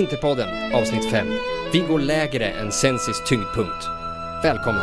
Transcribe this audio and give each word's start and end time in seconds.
Interpodden 0.00 0.74
avsnitt 0.74 1.10
5. 1.10 1.26
Vi 1.72 1.78
går 1.78 1.98
lägre 1.98 2.46
än 2.46 2.72
Sensis 2.72 3.22
tyngdpunkt. 3.28 3.86
Välkomna! 4.42 4.82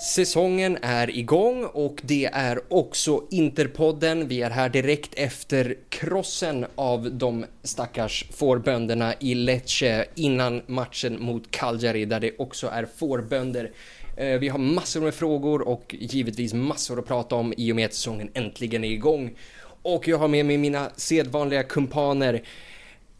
Säsongen 0.00 0.78
är 0.82 1.10
igång 1.10 1.64
och 1.64 2.00
det 2.02 2.24
är 2.32 2.60
också 2.68 3.24
Interpodden. 3.30 4.28
Vi 4.28 4.42
är 4.42 4.50
här 4.50 4.68
direkt 4.68 5.14
efter 5.14 5.76
krossen 5.88 6.66
av 6.74 7.12
de 7.12 7.44
stackars 7.62 8.24
fårbönderna 8.30 9.14
i 9.20 9.34
Lecce 9.34 10.04
innan 10.14 10.62
matchen 10.66 11.22
mot 11.22 11.50
Cagliari 11.50 12.04
där 12.04 12.20
det 12.20 12.32
också 12.38 12.66
är 12.66 12.88
fårbönder. 12.96 13.70
Eh, 14.18 14.38
Vi 14.38 14.48
har 14.48 14.58
massor 14.58 15.00
med 15.00 15.14
frågor 15.14 15.68
och 15.68 15.96
givetvis 15.98 16.54
massor 16.54 16.98
att 16.98 17.06
prata 17.06 17.34
om 17.34 17.54
i 17.56 17.72
och 17.72 17.76
med 17.76 17.86
att 17.86 17.94
säsongen 17.94 18.30
äntligen 18.34 18.84
är 18.84 18.90
igång. 18.90 19.36
Och 19.82 20.08
jag 20.08 20.18
har 20.18 20.28
med 20.28 20.46
mig 20.46 20.58
mina 20.58 20.90
sedvanliga 20.96 21.62
kumpaner. 21.62 22.42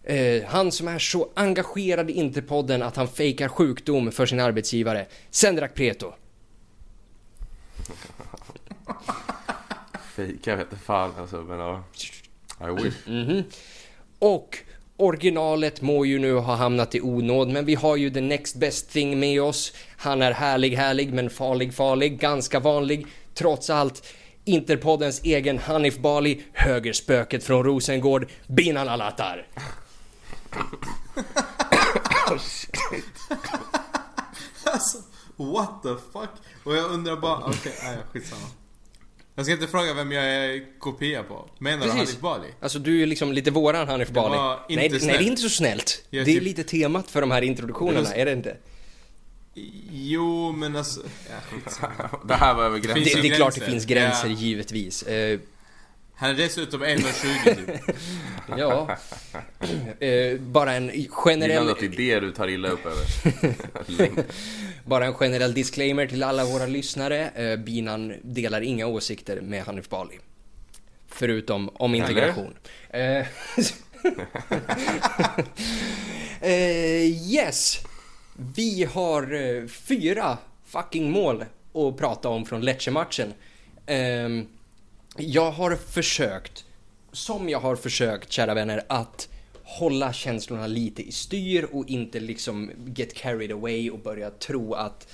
Eh, 0.02 0.42
han 0.46 0.72
som 0.72 0.88
är 0.88 0.98
så 0.98 1.28
engagerad 1.34 2.10
i 2.10 2.12
Interpodden 2.12 2.82
att 2.82 2.96
han 2.96 3.08
fejkar 3.08 3.48
sjukdom 3.48 4.12
för 4.12 4.26
sin 4.26 4.40
arbetsgivare. 4.40 5.06
Sendrak 5.30 5.74
Preto. 5.74 6.12
Fejka 10.14 10.56
vet 10.56 10.66
inte 10.72 10.84
fan 10.84 11.12
alltså, 11.18 11.36
men 11.36 11.58
ja. 11.58 11.84
I 12.60 12.82
wish. 12.82 13.06
Mhm. 13.06 13.42
Och 14.18 14.58
originalet 14.98 15.82
må 15.82 16.04
ju 16.04 16.18
nu 16.18 16.34
ha 16.34 16.54
hamnat 16.54 16.94
i 16.94 17.00
onåd, 17.00 17.48
men 17.48 17.64
vi 17.64 17.74
har 17.74 17.96
ju 17.96 18.10
the 18.10 18.20
next 18.20 18.56
best 18.56 18.90
thing 18.90 19.20
med 19.20 19.42
oss. 19.42 19.72
Han 19.96 20.22
är 20.22 20.32
härlig, 20.32 20.76
härlig, 20.76 21.12
men 21.12 21.30
farlig, 21.30 21.74
farlig, 21.74 22.20
ganska 22.20 22.60
vanlig, 22.60 23.06
trots 23.34 23.70
allt. 23.70 24.06
Interpoddens 24.44 25.20
egen 25.24 25.58
Hanif 25.58 25.98
Bali, 25.98 26.42
högerspöket 26.52 27.44
från 27.44 27.64
Rosengård, 27.64 28.26
Binan 28.46 28.88
Alatar. 28.88 29.46
Alltså, 34.64 34.98
what 35.36 35.82
the 35.82 35.88
fuck? 36.12 36.30
Och 36.64 36.76
jag 36.76 36.90
undrar 36.90 37.16
bara, 37.16 37.38
okej, 37.38 37.72
okay, 37.78 37.96
skitsamma. 38.12 38.46
Jag 39.38 39.44
ska 39.46 39.52
inte 39.54 39.66
fråga 39.66 39.94
vem 39.94 40.12
jag 40.12 40.24
är 40.24 40.78
kopia 40.78 41.22
på. 41.22 41.50
Menar 41.58 41.86
du 41.86 41.92
Hanif 41.92 42.20
Bali? 42.20 42.48
Alltså 42.60 42.78
du 42.78 43.02
är 43.02 43.06
liksom 43.06 43.32
lite 43.32 43.50
våran 43.50 43.88
Hanif 43.88 44.10
Bali. 44.10 44.34
inte 44.68 44.80
nej, 44.80 44.88
nej, 44.90 45.00
snällt. 45.00 45.18
det 45.18 45.24
är 45.24 45.28
inte 45.28 45.42
så 45.42 45.48
snällt. 45.48 46.04
Jag 46.10 46.24
det 46.26 46.30
är 46.30 46.34
typ- 46.34 46.42
lite 46.42 46.64
temat 46.64 47.10
för 47.10 47.20
de 47.20 47.30
här 47.30 47.42
introduktionerna, 47.42 48.14
är 48.14 48.24
det 48.24 48.32
inte? 48.32 48.56
Jo, 49.92 50.52
men 50.52 50.76
alltså... 50.76 51.00
Ja. 51.80 51.88
Det 52.28 52.34
här 52.34 52.54
var 52.54 52.64
över 52.64 52.78
Det, 52.78 52.86
gränsen. 52.86 53.04
Det 53.22 53.28
ju 53.28 53.32
är 53.32 53.36
klart 53.36 53.54
det 53.54 53.60
finns 53.60 53.84
gränser, 53.84 54.28
Ja. 54.28 54.34
givetvis. 54.34 55.04
Han 56.20 56.30
är 56.30 56.34
dessutom 56.34 56.84
1,20 56.84 57.54
typ. 57.54 57.96
ja. 58.58 58.96
Eh, 60.00 60.40
bara 60.40 60.72
en 60.72 60.88
Gillar 60.88 61.10
generell... 61.10 61.70
att 61.70 61.80
det 61.80 61.86
är 61.86 61.90
det 61.90 62.20
du 62.20 62.32
tar 62.32 62.48
illa 62.48 62.68
upp 62.68 62.86
över. 62.86 63.06
Bara 64.84 65.06
en 65.06 65.14
generell 65.14 65.54
disclaimer 65.54 66.06
till 66.06 66.22
alla 66.22 66.44
våra 66.44 66.66
lyssnare. 66.66 67.28
Eh, 67.28 67.56
Binan 67.56 68.14
delar 68.22 68.60
inga 68.60 68.86
åsikter 68.86 69.40
med 69.40 69.64
Hanif 69.64 69.88
Bali. 69.88 70.18
Förutom 71.08 71.68
om 71.68 71.94
integration. 71.94 72.54
Eh, 72.90 73.00
eh, 76.40 77.32
yes! 77.32 77.78
Vi 78.36 78.84
har 78.84 79.34
eh, 79.34 79.66
fyra 79.66 80.38
fucking 80.66 81.10
mål 81.10 81.44
att 81.74 81.96
prata 81.96 82.28
om 82.28 82.46
från 82.46 82.60
Lecce-matchen. 82.60 83.32
Jag 85.20 85.50
har 85.50 85.76
försökt, 85.76 86.64
som 87.12 87.48
jag 87.48 87.60
har 87.60 87.76
försökt, 87.76 88.32
kära 88.32 88.54
vänner, 88.54 88.82
att 88.88 89.28
hålla 89.62 90.12
känslorna 90.12 90.66
lite 90.66 91.08
i 91.08 91.12
styr 91.12 91.68
och 91.72 91.88
inte 91.88 92.20
liksom 92.20 92.70
get 92.96 93.14
carried 93.14 93.52
away 93.52 93.90
och 93.90 93.98
börja 93.98 94.30
tro 94.30 94.74
att 94.74 95.08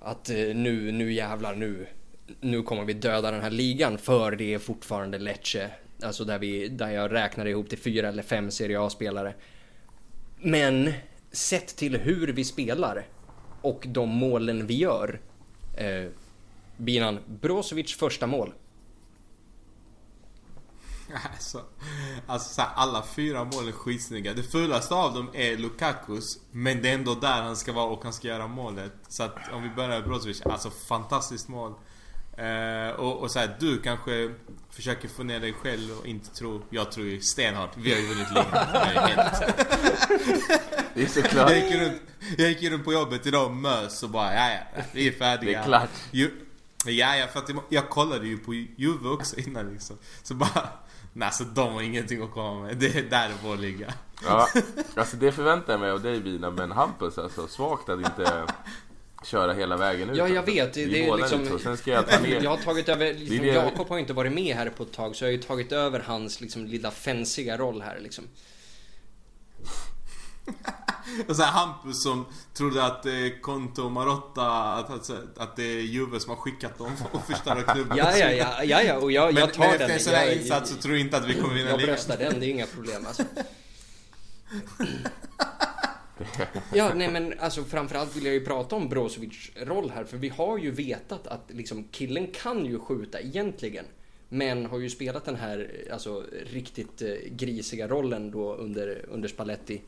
att 0.00 0.30
eh, 0.30 0.36
nu, 0.36 0.92
nu 0.92 1.12
jävlar, 1.12 1.54
nu, 1.54 1.86
nu 2.40 2.62
kommer 2.62 2.84
vi 2.84 2.92
döda 2.92 3.30
den 3.30 3.42
här 3.42 3.50
ligan 3.50 3.98
för 3.98 4.32
det 4.32 4.54
är 4.54 4.58
fortfarande 4.58 5.18
Lecce. 5.18 5.70
Alltså 6.02 6.24
där, 6.24 6.38
vi, 6.38 6.68
där 6.68 6.90
jag 6.90 7.12
räknar 7.12 7.46
ihop 7.46 7.68
till 7.68 7.78
fyra 7.78 8.08
eller 8.08 8.22
fem 8.22 8.50
Serie 8.50 8.80
A-spelare. 8.80 9.34
Men 10.40 10.92
sett 11.32 11.76
till 11.76 11.96
hur 11.96 12.28
vi 12.28 12.44
spelar 12.44 13.06
och 13.62 13.84
de 13.88 14.08
målen 14.08 14.66
vi 14.66 14.74
gör. 14.74 15.20
Eh, 15.76 16.10
Binan, 16.76 17.18
Brozovic 17.26 17.96
första 17.96 18.26
mål. 18.26 18.52
Alltså, 21.34 21.62
alltså 22.26 22.54
så 22.54 22.60
här, 22.62 22.70
alla 22.74 23.02
fyra 23.02 23.44
mål 23.44 23.68
är 23.68 23.72
skitsnygga. 23.72 24.34
Det 24.34 24.42
fulaste 24.42 24.94
av 24.94 25.14
dem 25.14 25.30
är 25.34 25.56
Lukakus. 25.56 26.38
Men 26.52 26.82
det 26.82 26.88
är 26.90 26.94
ändå 26.94 27.14
där 27.14 27.42
han 27.42 27.56
ska 27.56 27.72
vara 27.72 27.86
och 27.90 28.02
han 28.04 28.12
ska 28.12 28.28
göra 28.28 28.46
målet. 28.46 28.92
Så 29.08 29.22
att 29.22 29.36
om 29.52 29.62
vi 29.62 29.68
börjar 29.68 29.88
med 29.90 30.04
Brozovic, 30.04 30.42
alltså 30.46 30.70
fantastiskt 30.70 31.48
mål. 31.48 31.74
Eh, 32.36 32.90
och 32.96 33.16
och 33.22 33.30
så 33.30 33.38
här, 33.38 33.56
du 33.60 33.80
kanske 33.82 34.34
försöker 34.70 35.08
få 35.08 35.22
ner 35.22 35.40
dig 35.40 35.52
själv 35.52 35.98
och 35.98 36.06
inte 36.06 36.30
tro, 36.34 36.62
jag 36.70 36.92
tror 36.92 37.06
ju 37.06 37.20
stenhårt, 37.20 37.70
vi 37.76 37.92
har 37.92 38.00
ju 38.00 38.06
vunnit 38.06 38.28
ligan. 38.30 38.48
Det 40.94 41.02
är 41.02 41.06
såklart. 41.06 41.50
Jag 41.50 41.58
gick, 41.64 41.74
runt, 41.80 42.02
jag 42.38 42.48
gick 42.48 42.70
runt 42.72 42.84
på 42.84 42.92
jobbet 42.92 43.26
idag 43.26 43.46
och 43.46 43.54
mös 43.56 44.02
och 44.02 44.10
bara 44.10 44.34
ja, 44.34 44.50
ja, 44.76 44.82
vi 44.92 45.08
är 45.08 45.12
färdiga. 45.12 45.50
Det 45.52 45.58
är 45.58 45.64
klart. 45.64 45.90
Ju, 46.10 46.30
ja, 46.86 47.16
ja, 47.16 47.26
för 47.26 47.38
att 47.38 47.48
jag- 47.48 47.64
jag 47.68 47.88
kollade 47.90 48.26
ju 48.26 48.38
på 48.38 48.54
Juve 48.54 49.08
också 49.08 49.36
innan 49.40 49.70
liksom. 49.72 49.96
Så 50.22 50.34
bara, 50.34 50.68
nej 51.18 51.26
alltså 51.26 51.44
de 51.44 51.72
har 51.72 51.82
ingenting 51.82 52.22
att 52.22 52.30
komma 52.30 52.60
med. 52.60 52.76
Det 52.76 52.96
är 52.96 53.02
där 53.02 53.28
det 53.28 53.34
får 53.34 53.56
ligga. 53.56 53.94
Ja, 54.24 54.48
alltså 54.94 55.16
det 55.16 55.32
förväntar 55.32 55.72
jag 55.72 55.80
mig 55.80 55.90
av 55.90 56.02
dig 56.02 56.20
Bina, 56.20 56.50
men 56.50 56.72
Hampus 56.72 57.18
alltså, 57.18 57.46
svagt 57.46 57.88
att 57.88 57.98
inte 57.98 58.46
köra 59.24 59.52
hela 59.52 59.76
vägen 59.76 60.10
ut. 60.10 60.16
Ja, 60.16 60.28
jag 60.28 60.36
alltså. 60.36 60.54
vet. 60.54 60.74
Det, 60.74 60.86
det 60.86 61.08
är 61.08 61.16
liksom... 61.16 61.40
lite 61.40 61.52
så. 61.52 61.58
Sen 61.58 61.76
ska 61.76 61.90
jag 61.90 62.08
ta 62.08 62.20
ner... 62.22 62.42
Jag 62.42 62.50
har 62.50 62.56
tagit 62.56 62.88
över, 62.88 63.14
liksom, 63.14 63.46
Jakob 63.46 63.88
har 63.88 63.98
inte 63.98 64.12
varit 64.12 64.32
med 64.32 64.56
här 64.56 64.70
på 64.70 64.82
ett 64.82 64.92
tag 64.92 65.16
så 65.16 65.24
jag 65.24 65.28
har 65.28 65.32
ju 65.32 65.42
tagit 65.42 65.72
över 65.72 66.00
hans 66.00 66.40
liksom 66.40 66.66
lilla 66.66 66.90
fänsiga 66.90 67.56
roll 67.56 67.82
här 67.82 68.00
liksom. 68.00 68.24
Och 71.28 71.36
så 71.36 71.42
här 71.42 71.52
Hampus 71.52 72.02
som 72.02 72.26
trodde 72.54 72.84
att 72.84 73.06
eh, 73.06 73.12
Konto 73.40 73.88
Marotta, 73.88 74.50
att, 74.50 74.90
att, 74.90 75.38
att 75.38 75.56
det 75.56 75.62
är 75.62 75.80
Juve 75.80 76.20
som 76.20 76.30
har 76.30 76.36
skickat 76.36 76.78
dem 76.78 76.96
för 77.12 77.18
att 77.18 77.26
förstöra 77.26 77.62
klubben. 77.62 77.98
Ja, 77.98 78.16
ja, 78.16 78.30
ja, 78.30 78.64
ja, 78.64 78.82
ja 78.82 78.98
och 78.98 79.12
jag, 79.12 79.34
Men, 79.34 79.40
jag 79.40 79.54
tar 79.54 79.60
men 79.68 79.78
den. 79.78 79.80
efter 79.80 79.94
en 79.94 80.00
sån 80.00 80.14
här 80.14 80.26
jag, 80.26 80.36
insats 80.36 80.70
så 80.70 80.76
tror 80.76 80.94
jag 80.94 81.00
inte 81.00 81.16
att 81.16 81.28
vi 81.28 81.34
kommer 81.34 81.54
vinna 81.54 81.70
jag 81.70 81.80
ligan. 81.80 81.94
bröstar 81.94 82.16
den, 82.16 82.40
det 82.40 82.46
är 82.46 82.50
inga 82.50 82.66
problem 82.66 83.06
alltså. 83.06 83.22
Ja, 86.74 86.94
nej 86.94 87.10
men 87.10 87.34
alltså 87.40 87.64
framförallt 87.64 88.16
vill 88.16 88.24
jag 88.24 88.34
ju 88.34 88.44
prata 88.44 88.76
om 88.76 88.88
Brozovic 88.88 89.50
roll 89.56 89.90
här 89.94 90.04
för 90.04 90.16
vi 90.16 90.28
har 90.28 90.58
ju 90.58 90.70
vetat 90.70 91.26
att 91.26 91.44
liksom 91.48 91.84
killen 91.84 92.26
kan 92.26 92.64
ju 92.66 92.78
skjuta 92.78 93.20
egentligen. 93.20 93.84
Men 94.28 94.66
har 94.66 94.78
ju 94.78 94.90
spelat 94.90 95.24
den 95.24 95.36
här 95.36 95.70
alltså 95.92 96.24
riktigt 96.52 97.02
eh, 97.02 97.08
grisiga 97.30 97.88
rollen 97.88 98.30
då 98.30 98.54
under, 98.54 99.04
under 99.08 99.28
Spalletti. 99.28 99.82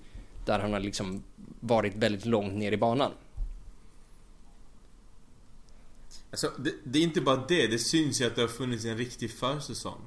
Där 0.45 0.59
han 0.59 0.73
har 0.73 0.81
liksom 0.81 1.23
varit 1.61 1.97
väldigt 1.97 2.27
långt 2.27 2.55
ner 2.55 2.73
i 2.73 2.77
banan. 2.77 3.13
Alltså, 6.31 6.53
det, 6.59 6.75
det 6.85 6.99
är 6.99 7.03
inte 7.03 7.21
bara 7.21 7.47
det, 7.49 7.67
det 7.67 7.79
syns 7.79 8.21
ju 8.21 8.27
att 8.27 8.37
det 8.37 8.41
har 8.41 8.49
funnits 8.49 8.85
en 8.85 8.99
riktig 8.99 9.31
försäsong. 9.31 10.01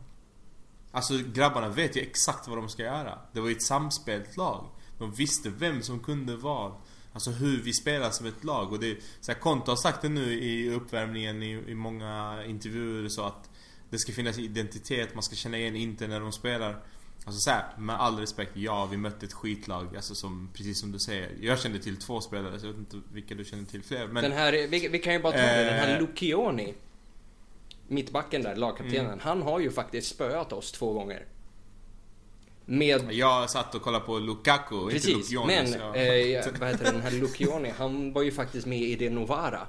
Alltså 0.91 1.13
grabbarna 1.33 1.69
vet 1.69 1.95
ju 1.95 2.01
exakt 2.01 2.47
vad 2.47 2.57
de 2.57 2.69
ska 2.69 2.83
göra. 2.83 3.19
Det 3.33 3.39
var 3.39 3.49
ju 3.49 3.55
ett 3.55 3.63
samspelt 3.63 4.37
lag. 4.37 4.69
De 4.97 5.11
visste 5.11 5.49
vem 5.49 5.81
som 5.81 5.99
kunde 5.99 6.35
vad. 6.35 6.73
Alltså 7.13 7.31
hur 7.31 7.61
vi 7.61 7.73
spelar 7.73 8.09
som 8.09 8.25
ett 8.25 8.43
lag. 8.43 8.71
Och 8.71 8.79
det, 8.79 8.97
så 9.21 9.31
här, 9.31 9.39
Konto 9.39 9.71
har 9.71 9.75
sagt 9.75 10.01
det 10.01 10.09
nu 10.09 10.33
i 10.33 10.69
uppvärmningen 10.69 11.43
i, 11.43 11.63
i 11.67 11.75
många 11.75 12.43
intervjuer 12.45 13.09
så 13.09 13.23
att 13.23 13.49
det 13.89 13.99
ska 13.99 14.11
finnas 14.11 14.37
identitet, 14.37 15.13
man 15.13 15.23
ska 15.23 15.35
känna 15.35 15.57
igen 15.57 15.75
inte 15.75 16.07
när 16.07 16.19
de 16.19 16.31
spelar. 16.31 16.83
Alltså 17.25 17.39
så 17.39 17.49
här, 17.49 17.63
med 17.77 17.95
all 17.95 18.19
respekt, 18.19 18.51
ja 18.55 18.85
vi 18.91 18.97
mötte 18.97 19.25
ett 19.25 19.33
skitlag. 19.33 19.95
Alltså 19.95 20.15
som, 20.15 20.49
precis 20.53 20.79
som 20.79 20.91
du 20.91 20.99
säger. 20.99 21.31
Jag 21.41 21.59
kände 21.59 21.79
till 21.79 21.97
två 21.97 22.21
spelare, 22.21 22.59
så 22.59 22.65
jag 22.65 22.71
vet 22.73 22.79
inte 22.79 22.97
vilka 23.13 23.35
du 23.35 23.45
känner 23.45 23.65
till 23.65 23.83
fler. 23.83 24.07
Men 24.07 24.23
Den 24.23 24.31
här, 24.31 24.51
vi, 24.67 24.87
vi 24.87 24.99
kan 24.99 25.13
ju 25.13 25.19
bara 25.19 25.33
ta 25.33 25.37
det, 25.39 25.63
den 25.63 25.73
här 25.73 25.95
Eh. 25.95 26.01
Lucioni. 26.01 26.73
Mittbacken 27.87 28.41
där, 28.43 28.55
lagkaptenen. 28.55 29.05
Mm. 29.05 29.19
Han 29.21 29.41
har 29.41 29.59
ju 29.59 29.71
faktiskt 29.71 30.07
spöat 30.15 30.53
oss 30.53 30.71
två 30.71 30.93
gånger. 30.93 31.25
Med 32.65 33.11
Jag 33.13 33.49
satt 33.49 33.75
och 33.75 33.81
kollade 33.81 34.05
på 34.05 34.19
Lukaku 34.19 34.75
och 34.75 34.91
inte 34.91 34.93
Precis, 35.07 35.31
Lukioni, 35.31 35.53
men 35.63 35.71
jag- 35.71 36.35
eh, 36.37 36.45
vad 36.59 36.69
heter 36.69 36.91
den 36.91 37.01
här 37.01 37.11
Lucioni, 37.11 37.73
han 37.77 38.13
var 38.13 38.21
ju 38.21 38.31
faktiskt 38.31 38.67
med 38.67 38.79
i 38.81 38.95
det 38.95 39.09
Novara. 39.09 39.67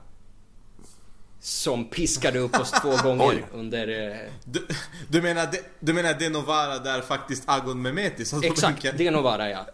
Som 1.45 1.85
piskade 1.85 2.39
upp 2.39 2.59
oss 2.59 2.71
två 2.71 2.97
gånger 2.97 3.45
under... 3.53 4.13
Eh, 4.13 4.31
du, 4.45 4.67
du, 5.09 5.23
menar 5.23 5.47
det, 5.53 5.61
du 5.81 5.93
menar 5.93 6.17
det 6.19 6.29
Novara 6.29 6.79
där 6.79 7.01
faktiskt 7.01 7.43
Agon 7.47 7.83
Mehmeti 7.83 8.25
satt 8.25 8.41
på 8.41 8.47
exakt, 8.47 8.83
bänken? 8.83 8.95
det 8.99 9.11
Novara 9.11 9.51
ja. 9.51 9.67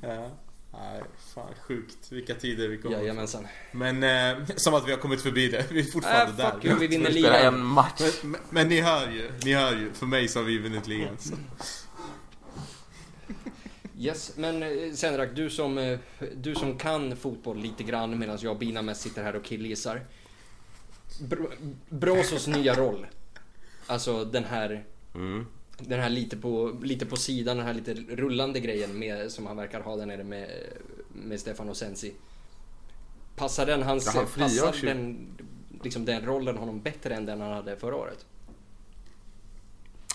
Ja. 0.01 0.31
Nej, 0.73 1.01
Fan 1.35 1.53
sjukt, 1.67 2.11
vilka 2.11 2.35
tider 2.35 2.67
vi 2.67 2.77
kommer 2.77 2.97
Jajamensan. 2.97 3.47
Men 3.71 4.03
eh, 4.03 4.45
som 4.55 4.73
att 4.73 4.87
vi 4.87 4.91
har 4.91 4.99
kommit 4.99 5.21
förbi 5.21 5.49
det, 5.49 5.65
vi 5.71 5.79
är 5.79 5.83
fortfarande 5.83 6.43
Äh, 6.43 6.49
där 6.61 6.69
you, 6.69 6.79
vi 6.79 6.87
vinner 6.87 7.09
ligan. 7.11 7.35
en 7.35 7.65
match. 7.65 8.01
men, 8.21 8.31
men, 8.31 8.41
men 8.49 8.67
ni 8.67 8.81
hör 8.81 9.11
ju, 9.11 9.31
ni 9.43 9.53
hör 9.53 9.71
ju, 9.71 9.93
för 9.93 10.05
mig 10.05 10.27
så 10.27 10.39
har 10.39 10.43
vi 10.43 10.57
vunnit 10.57 10.87
ligan 10.87 11.17
så. 11.19 11.33
Yes, 13.97 14.33
men 14.37 14.63
eh, 14.63 14.93
Senrak, 14.93 15.29
du 15.35 15.49
som, 15.49 15.77
eh, 15.77 15.99
du 16.37 16.55
som 16.55 16.77
kan 16.77 17.15
fotboll 17.15 17.57
lite 17.57 17.83
grann 17.83 18.19
medan 18.19 18.37
jag 18.41 18.51
och 18.51 18.57
Bina 18.59 18.81
mest 18.81 19.01
sitter 19.01 19.23
här 19.23 19.35
och 19.35 19.43
killgissar. 19.43 20.01
Br- 21.21 21.75
Brosos 21.89 22.47
nya 22.47 22.73
roll. 22.75 23.07
Alltså 23.87 24.25
den 24.25 24.43
här, 24.43 24.85
Mm. 25.15 25.45
den 25.79 25.99
här 25.99 26.09
lite 26.09 26.37
på, 26.37 26.79
lite 26.83 27.05
på 27.05 27.15
sidan, 27.15 27.57
den 27.57 27.65
här 27.65 27.73
lite 27.73 27.93
rullande 27.93 28.59
grejen 28.59 28.99
med, 28.99 29.31
som 29.31 29.45
han 29.45 29.57
verkar 29.57 29.81
ha 29.81 29.95
där 29.95 30.05
nere 30.05 30.23
med, 30.23 30.49
med 31.13 31.39
Stefano 31.39 31.73
Sensi. 31.75 32.13
Passar 33.35 33.65
den 33.65 33.83
hans, 33.83 34.05
Ja, 34.05 34.11
han 34.15 34.25
passar 34.25 34.85
den, 34.85 35.27
liksom 35.83 36.05
den 36.05 36.25
rollen 36.25 36.57
honom 36.57 36.81
bättre 36.81 37.15
än 37.15 37.25
den 37.25 37.41
han 37.41 37.51
hade 37.53 37.75
förra 37.77 37.95
året? 37.95 38.25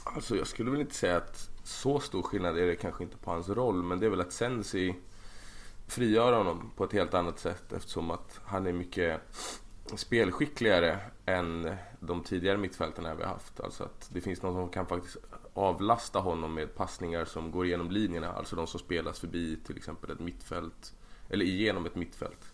Alltså 0.05 0.37
jag 0.37 0.47
skulle 0.47 0.71
väl 0.71 0.81
inte 0.81 0.95
säga 0.95 1.17
att 1.17 1.50
så 1.63 2.01
stor 2.01 2.23
skillnad 2.23 2.59
är 2.59 2.67
det 2.67 2.77
kanske 2.77 3.05
inte 3.05 3.17
på 3.17 3.31
hans 3.31 3.49
roll. 3.49 3.83
Men 3.83 4.01
det 4.01 4.07
är 4.07 4.11
väl 4.11 4.21
att 4.21 4.33
Sensi 4.33 4.95
frigör 5.87 6.33
honom 6.33 6.71
på 6.77 6.85
ett 6.85 6.93
helt 6.93 7.15
annat 7.15 7.39
sätt 7.39 7.73
eftersom 7.73 8.11
att 8.11 8.41
han 8.45 8.67
är 8.67 8.73
mycket 8.73 9.21
spelskickligare 9.97 10.99
än 11.27 11.77
de 12.01 12.23
tidigare 12.23 12.59
mittfältarna 12.59 13.15
vi 13.15 13.23
har 13.23 13.31
haft. 13.31 13.61
Alltså 13.61 13.85
att 13.85 14.09
det 14.13 14.21
finns 14.21 14.43
någon 14.43 14.55
som 14.55 14.69
kan 14.69 14.87
faktiskt 14.87 15.17
avlasta 15.55 16.19
honom 16.19 16.55
med 16.55 16.75
passningar 16.75 17.25
som 17.25 17.51
går 17.51 17.67
igenom 17.67 17.91
linjerna. 17.91 18.33
Alltså 18.33 18.57
de 18.57 18.67
som 18.67 18.81
spelas 18.81 19.21
förbi 19.21 19.57
till 19.67 19.77
exempel 19.77 20.11
ett 20.11 20.21
mittfält. 20.21 20.95
Eller 21.29 21.45
igenom 21.45 21.87
ett 21.87 21.95
mittfält. 21.95 22.53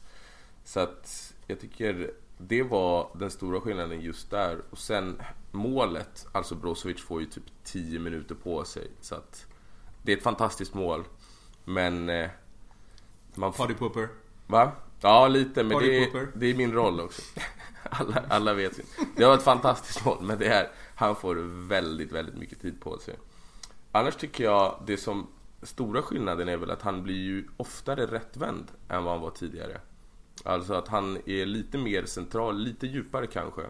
Så 0.64 0.80
att 0.80 1.34
jag 1.46 1.60
tycker 1.60 2.10
det 2.38 2.62
var 2.62 3.10
den 3.14 3.30
stora 3.30 3.60
skillnaden 3.60 4.00
just 4.00 4.30
där. 4.30 4.58
Och 4.70 4.78
sen 4.78 5.22
målet, 5.56 6.26
alltså 6.32 6.54
Brozovic 6.54 7.00
får 7.02 7.20
ju 7.20 7.26
typ 7.26 7.44
10 7.64 7.98
minuter 7.98 8.34
på 8.34 8.64
sig. 8.64 8.90
Så 9.00 9.14
att 9.14 9.46
det 10.02 10.12
är 10.12 10.16
ett 10.16 10.22
fantastiskt 10.22 10.74
mål. 10.74 11.04
Men 11.64 12.08
eh, 12.08 12.30
man. 13.34 13.52
Party 13.52 13.74
pooper. 13.74 14.08
Va? 14.46 14.72
Ja, 15.00 15.28
lite, 15.28 15.62
men 15.62 15.72
Party 15.72 15.86
det 15.86 15.98
är, 15.98 16.04
pooper. 16.04 16.28
det 16.34 16.46
är 16.46 16.54
min 16.54 16.72
roll 16.72 17.00
också. 17.00 17.22
Alla, 17.90 18.24
alla 18.28 18.54
vet 18.54 18.78
ju. 18.78 18.82
Det 19.16 19.24
var 19.24 19.34
ett 19.34 19.42
fantastiskt 19.42 20.04
mål, 20.04 20.18
men 20.20 20.38
det 20.38 20.46
är, 20.46 20.70
han 20.94 21.16
får 21.16 21.36
väldigt, 21.68 22.12
väldigt 22.12 22.34
mycket 22.34 22.60
tid 22.60 22.80
på 22.80 22.98
sig. 22.98 23.14
Annars 23.92 24.16
tycker 24.16 24.44
jag 24.44 24.82
det 24.86 24.96
som 24.96 25.26
stora 25.62 26.02
skillnaden 26.02 26.48
är 26.48 26.56
väl 26.56 26.70
att 26.70 26.82
han 26.82 27.02
blir 27.02 27.24
ju 27.24 27.48
oftare 27.56 28.06
rättvänd 28.06 28.64
än 28.88 29.04
vad 29.04 29.12
han 29.12 29.22
var 29.22 29.30
tidigare. 29.30 29.80
Alltså 30.44 30.74
att 30.74 30.88
han 30.88 31.18
är 31.26 31.46
lite 31.46 31.78
mer 31.78 32.04
central, 32.04 32.58
lite 32.58 32.86
djupare 32.86 33.26
kanske. 33.26 33.62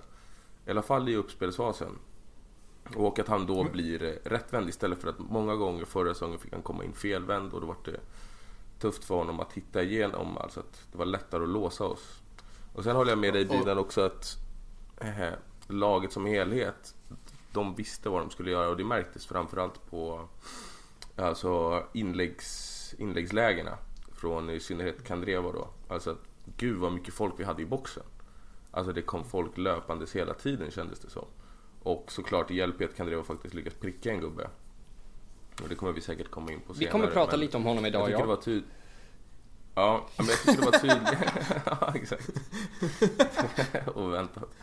I 0.67 0.71
alla 0.71 0.83
fall 0.83 1.09
i 1.09 1.17
uppspelsfasen. 1.17 1.99
Och 2.95 3.19
att 3.19 3.29
han 3.29 3.47
då 3.47 3.65
blir 3.65 4.03
eh, 4.03 4.31
rättvänd 4.31 4.69
istället 4.69 5.01
för 5.01 5.09
att 5.09 5.19
många 5.19 5.57
gånger 5.57 5.85
förra 5.85 6.15
säsongen 6.15 6.39
fick 6.39 6.53
han 6.53 6.63
komma 6.63 6.85
in 6.85 6.93
felvänd 6.93 7.53
och 7.53 7.61
då 7.61 7.67
var 7.67 7.77
det 7.85 8.01
tufft 8.79 9.05
för 9.05 9.15
honom 9.15 9.41
att 9.41 9.53
hitta 9.53 9.83
igenom. 9.83 10.39
Alltså 10.39 10.61
att 10.61 10.87
det 10.93 10.99
var 10.99 11.07
lättare 11.07 11.43
att 11.43 11.49
låsa 11.49 11.85
oss. 11.85 12.23
Och 12.75 12.85
sen 12.85 12.97
håller 12.97 13.11
jag 13.11 13.19
med 13.19 13.33
dig 13.33 13.45
Bidan 13.45 13.79
också 13.79 14.01
att 14.01 14.37
eh, 15.01 15.33
laget 15.67 16.13
som 16.13 16.27
helhet, 16.27 16.95
de 17.53 17.75
visste 17.75 18.09
vad 18.09 18.21
de 18.21 18.31
skulle 18.31 18.51
göra 18.51 18.69
och 18.69 18.77
det 18.77 18.85
märktes 18.85 19.27
framförallt 19.27 19.91
på 19.91 20.29
alltså 21.17 21.83
inläggs, 21.93 22.95
inläggslägena 22.99 23.79
från 24.12 24.51
i 24.51 24.61
synnerhet 24.61 25.05
Kandreva 25.05 25.53
då. 25.53 25.69
Alltså 25.89 26.11
att 26.11 26.23
gud 26.57 26.79
vad 26.79 26.93
mycket 26.93 27.15
folk 27.15 27.35
vi 27.37 27.45
hade 27.45 27.62
i 27.62 27.67
boxen. 27.67 28.03
Alltså 28.76 28.93
det 28.93 29.02
kom 29.02 29.25
folk 29.25 29.58
löpandes 29.58 30.17
hela 30.17 30.34
tiden 30.34 30.70
kändes 30.70 30.99
det 30.99 31.11
som. 31.11 31.25
Och 31.82 32.12
såklart 32.12 32.49
det 32.49 32.55
hjälper 32.55 32.84
ju 32.84 32.90
att 32.90 32.96
Kandreva 32.96 33.23
faktiskt 33.23 33.55
lyckas 33.55 33.75
pricka 33.75 34.11
en 34.11 34.20
gubbe. 34.20 34.49
Och 35.62 35.69
det 35.69 35.75
kommer 35.75 35.93
vi 35.93 36.00
säkert 36.00 36.31
komma 36.31 36.52
in 36.52 36.61
på 36.61 36.75
senare. 36.75 36.87
Vi 36.87 36.93
kommer 36.93 37.06
prata 37.06 37.31
men 37.31 37.40
lite 37.40 37.56
om 37.56 37.64
honom 37.64 37.84
Jag 37.84 37.88
idag, 37.88 38.08
det 38.08 38.12
ja. 38.12 38.37
tydligt. 38.37 38.70
Ja, 39.75 40.06
men 40.17 40.26
jag 40.26 40.38
tycker 40.38 40.61
det 40.61 40.70
var 40.70 40.78
tydligt. 40.78 41.32
ja, 41.81 41.93
exakt. 41.94 42.31
Oväntat. 43.96 44.56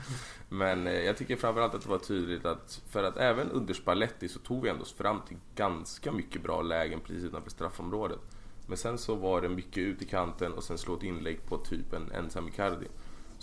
Men 0.49 0.87
eh, 0.87 0.93
jag 0.93 1.17
tycker 1.17 1.35
framförallt 1.35 1.75
att 1.75 1.81
det 1.83 1.89
var 1.89 1.99
tydligt 1.99 2.45
att 2.45 2.81
för 2.89 3.03
att 3.03 3.17
även 3.17 3.51
under 3.51 3.73
Spalletti 3.73 4.29
så 4.29 4.39
tog 4.39 4.63
vi 4.63 4.69
ändå 4.69 4.81
oss 4.81 4.93
fram 4.93 5.21
till 5.27 5.37
ganska 5.55 6.11
mycket 6.11 6.43
bra 6.43 6.61
lägen 6.61 6.99
precis 6.99 7.23
utanför 7.23 7.49
straffområdet. 7.49 8.19
Men 8.67 8.77
sen 8.77 8.97
så 8.97 9.15
var 9.15 9.41
det 9.41 9.49
mycket 9.49 9.77
ut 9.77 10.01
i 10.01 10.05
kanten 10.05 10.53
och 10.53 10.63
sen 10.63 10.77
slå 10.77 10.95
ett 10.95 11.03
inlägg 11.03 11.45
på 11.45 11.57
typ 11.57 11.93
en 11.93 12.11
ensam 12.11 12.47
Icardi. 12.47 12.87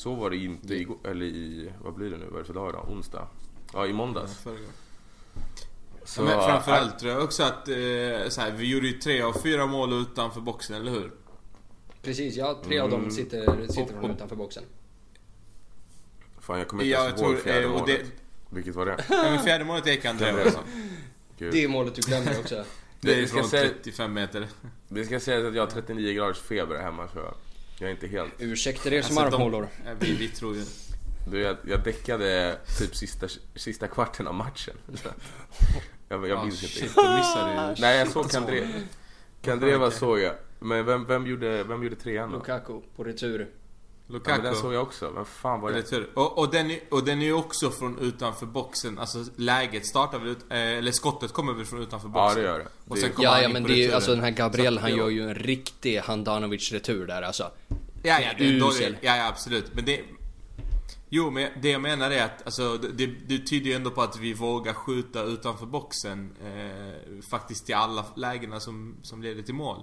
Så 0.00 0.14
var 0.14 0.30
det 0.30 0.36
inte 0.36 0.74
i, 0.74 0.86
eller 1.04 1.26
i, 1.26 1.72
vad 1.80 1.94
blir 1.94 2.10
det 2.10 2.16
nu, 2.16 2.24
vad 2.24 2.34
är 2.34 2.38
det 2.38 2.44
för 2.44 2.54
dag 2.54 2.70
idag? 2.70 2.88
Onsdag? 2.90 3.28
Ja, 3.72 3.86
i 3.86 3.92
måndags. 3.92 4.44
Gången. 4.44 4.60
Så, 6.04 6.22
men 6.22 6.32
framförallt 6.42 6.98
tror 6.98 7.12
jag 7.12 7.24
också 7.24 7.42
att 7.42 7.68
eh, 7.68 8.28
så 8.28 8.40
här, 8.40 8.50
vi 8.56 8.70
gjorde 8.70 8.86
ju 8.86 8.92
tre 8.98 9.22
av 9.22 9.32
fyra 9.32 9.66
mål 9.66 9.92
utanför 9.92 10.40
boxen, 10.40 10.76
eller 10.76 10.90
hur? 10.90 11.12
Precis, 12.02 12.36
ja. 12.36 12.60
Tre 12.64 12.78
av 12.78 12.90
dem 12.90 13.00
Mm. 13.00 13.10
sitter, 13.10 13.66
sitter 13.66 13.82
Och- 13.82 13.90
från 13.90 14.04
och- 14.10 14.16
utanför 14.16 14.36
boxen. 14.36 14.62
Fan, 16.40 16.58
jag 16.58 16.68
kommer 16.68 16.82
inte 16.84 16.92
Ja, 16.96 17.04
ens 17.06 17.20
jag 17.20 17.28
ihåg 17.30 17.36
tror, 17.36 17.44
fjärde 17.44 17.64
eh, 17.66 17.72
och 17.72 17.86
det, 17.86 17.92
målet. 17.92 18.12
Vilket 18.50 18.74
var 18.74 18.86
det? 18.86 19.04
ja, 19.08 19.22
men 19.22 19.38
fjärde 19.42 19.64
målet 19.64 20.06
alltså. 20.06 20.60
Gud. 21.38 21.52
Det 21.52 21.64
är 21.64 21.68
målet 21.68 21.94
du 21.94 22.02
glömmer 22.02 22.38
också. 22.40 22.64
Det 23.00 23.20
är 23.22 23.26
från 23.26 23.44
säga- 23.48 23.68
35 23.82 24.12
meter. 24.12 24.48
Det 24.88 25.04
ska 25.04 25.20
sägas 25.20 25.44
att 25.48 25.54
jag 25.54 25.62
har 25.62 25.70
39 25.70 26.12
graders 26.12 26.38
feber 26.40 26.76
hemma 26.76 27.08
så 27.08 27.34
jag 27.80 27.88
är 27.88 27.94
inte 27.94 28.06
helt... 28.06 28.32
Ursäkta 28.38 28.88
er 28.88 29.02
som 29.02 29.18
Alltså, 29.18 29.30
de- 29.38 29.44
armhålor. 29.44 29.68
Ja, 29.86 29.90
vi, 30.00 30.14
vi 30.16 30.28
tror 30.28 30.56
ju... 30.56 30.64
Du, 31.30 31.40
jag, 31.40 31.56
jag 31.66 31.82
däckade 31.84 32.58
typ 32.78 32.96
sista, 32.96 33.26
sista 33.54 33.88
kvarten 33.88 34.26
av 34.26 34.34
matchen. 34.34 34.74
Jag, 36.08 36.28
jag 36.28 36.38
Ah, 36.38 36.44
minns 36.44 36.60
shit, 36.60 36.82
inte. 36.82 36.94
då 37.02 37.16
missade 37.16 37.74
du 37.74 37.80
Nej, 37.80 37.98
jag 37.98 38.08
såg 38.08 38.30
Kandre, 38.30 38.68
Kandreva 39.42 39.86
Okej. 39.86 39.98
såg 39.98 40.18
jag. 40.20 40.34
Men 40.58 40.86
vem, 40.86 41.04
vem, 41.06 41.26
gjorde, 41.26 41.64
vem 41.64 41.82
gjorde 41.82 41.96
trean 41.96 42.30
då? 42.30 42.38
Lukaku 42.38 42.80
på 42.96 43.04
retur. 43.04 43.48
Ja, 44.12 44.18
men 44.26 44.36
Lukaku. 44.36 44.42
den 44.42 44.54
såg 44.54 44.74
jag 44.74 44.82
också. 44.82 45.10
Vem 45.10 45.24
fan 45.24 45.60
var 45.60 45.72
det? 45.72 46.06
Och, 46.14 46.38
och, 46.38 46.50
den 46.50 46.70
är, 46.70 46.80
och 46.90 47.04
den 47.04 47.20
är 47.22 47.24
ju 47.26 47.32
också 47.32 47.70
från 47.70 47.98
utanför 47.98 48.46
boxen. 48.46 48.98
Alltså 48.98 49.24
läget 49.36 49.86
startar 49.86 50.18
väl 50.18 50.28
ut, 50.28 50.38
eh, 50.50 50.58
eller 50.58 50.92
skottet 50.92 51.32
kommer 51.32 51.52
väl 51.52 51.64
från 51.64 51.82
utanför 51.82 52.08
Ja, 52.08 52.12
boxen. 52.24 52.42
det 52.42 52.48
gör 52.48 52.58
det. 52.58 52.68
Och 52.88 52.94
det 52.94 53.00
sen 53.00 53.10
är- 53.10 53.14
kommer 53.14 53.28
Ja, 53.28 53.32
han 53.34 53.42
ja 53.42 53.48
men 53.48 53.62
det 53.62 53.72
är 53.72 53.86
ju, 53.86 53.92
alltså 53.92 54.10
den 54.14 54.24
här 54.24 54.30
Gabriel, 54.30 54.78
han 54.78 54.96
gör 54.96 55.08
ju 55.08 55.22
en 55.28 55.34
riktig 55.34 55.98
Handanovic 55.98 56.72
retur 56.72 57.06
där 57.06 57.22
alltså. 57.22 57.50
Ja, 58.02 58.20
ja, 58.20 58.30
det 58.38 58.44
är 58.48 58.60
dålig, 58.60 58.98
ja, 59.00 59.16
ja 59.16 59.28
absolut. 59.28 59.74
Men 59.74 59.84
det... 59.84 60.00
Jo, 61.12 61.30
men 61.30 61.48
det 61.62 61.70
jag 61.70 61.80
menar 61.80 62.10
är 62.10 62.24
att 62.24 62.42
alltså, 62.44 62.76
det, 62.76 63.06
det 63.06 63.38
tyder 63.38 63.66
ju 63.66 63.72
ändå 63.72 63.90
på 63.90 64.02
att 64.02 64.18
vi 64.18 64.34
vågar 64.34 64.72
skjuta 64.72 65.22
utanför 65.22 65.66
boxen. 65.66 66.30
Eh, 66.44 67.22
faktiskt 67.30 67.66
till 67.66 67.74
alla 67.74 68.04
lägena 68.16 68.60
som, 68.60 68.96
som 69.02 69.22
leder 69.22 69.42
till 69.42 69.54
mål. 69.54 69.82